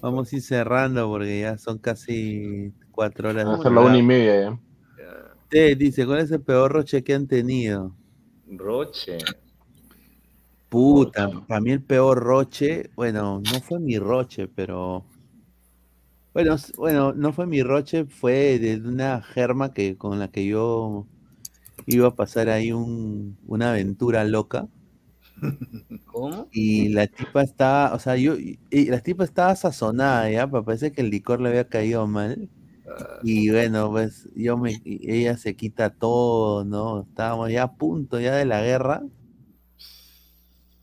[0.01, 3.47] vamos a ir cerrando porque ya son casi cuatro horas.
[3.49, 4.59] Va a ser la una y media ya.
[5.47, 7.95] Te dice, ¿cuál es el peor roche que han tenido?
[8.57, 9.17] Roche.
[10.69, 15.05] Puta, para mí el peor roche, bueno, no fue mi roche, pero
[16.33, 21.07] bueno, bueno, no fue mi roche, fue de una germa que con la que yo
[21.87, 24.69] iba a pasar ahí un, una aventura loca
[26.05, 26.51] ¿Cómo?
[26.51, 30.63] y la tipa estaba, o sea, yo, y, y la tipa estaba sazonada ya, pero
[30.65, 32.49] parece que el licor le había caído mal.
[33.23, 37.01] Y bueno, pues yo me, ella se quita todo, ¿no?
[37.01, 39.01] Estábamos ya a punto ya de la guerra.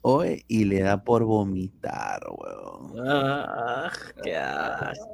[0.02, 3.06] Oye, y le da por vomitar, weón.
[3.06, 3.90] Ah,
[4.22, 5.06] qué asco.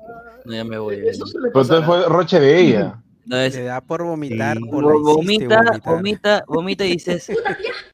[0.45, 0.97] No, ya me voy.
[1.03, 3.03] Pero entonces fue roche de ella.
[3.25, 4.63] No, es- Le da por vomitar Sí.
[4.73, 5.83] o vomita, vomitar.
[5.97, 7.27] vomita, vomita y dices,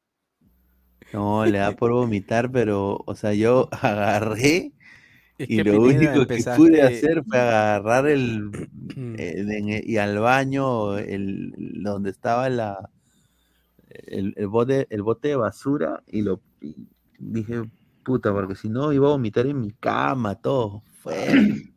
[1.15, 4.73] No, le da por vomitar, pero, o sea, yo agarré
[5.39, 8.51] Es y lo Pineda, único que pude hacer fue agarrar el,
[9.19, 11.53] eh, en el- y al baño, el,
[11.83, 12.91] donde estaba la,
[13.89, 16.77] el, el bote, el bote de basura y lo y
[17.19, 17.63] dije,
[18.05, 20.83] puta, porque si no iba a vomitar en mi cama, todo.
[21.03, 21.15] Fue.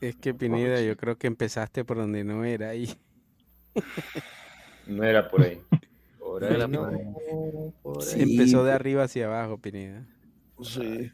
[0.00, 2.92] Es que Pineda, yo creo que empezaste por donde no era ahí.
[4.86, 5.60] No era por ahí.
[6.18, 6.80] Por ahí Era no.
[6.80, 7.04] por ahí.
[7.82, 10.06] Por Sí, Empezó de arriba hacia abajo, Pineda.
[10.62, 11.10] Sí.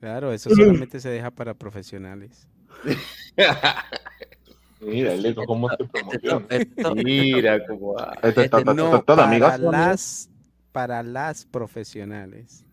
[0.00, 2.46] Claro, eso solamente se deja para profesionales.
[4.80, 6.46] Mira, el eco, cómo se promociona.
[6.50, 8.16] Esto- Mira cómo va.
[8.22, 9.60] Esto está No, todo, para amigas.
[9.60, 10.30] las,
[10.72, 12.64] para las profesionales.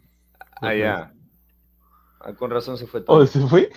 [0.61, 1.14] Ah, ya.
[2.19, 3.18] Ah, con razón se fue todo.
[3.18, 3.72] Oh, ¿se fue?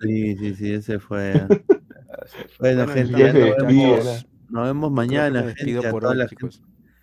[0.00, 1.46] Sí, sí, sí, ese fue.
[2.12, 2.74] Ah, se fue.
[2.74, 6.26] Bueno, gente, ya se nos vemos, nos vemos mañana, gente, a por toda hoy, la
[6.28, 6.48] gente.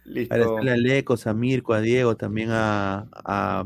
[0.03, 0.33] Listo.
[0.35, 3.65] Agradecerle a Lecos, a Mirko, a Diego, también a, a,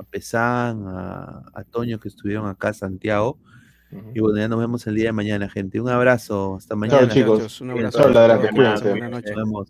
[0.00, 3.38] a Pesán, a, Toño que estuvieron acá, Santiago.
[4.14, 5.80] Y bueno, ya nos vemos el día de mañana, gente.
[5.80, 7.08] Un abrazo, hasta mañana.
[7.08, 7.60] Chicos.
[7.60, 8.08] Un abrazo.
[8.08, 8.84] La verdad, Buenas.
[8.84, 9.68] Nos vemos.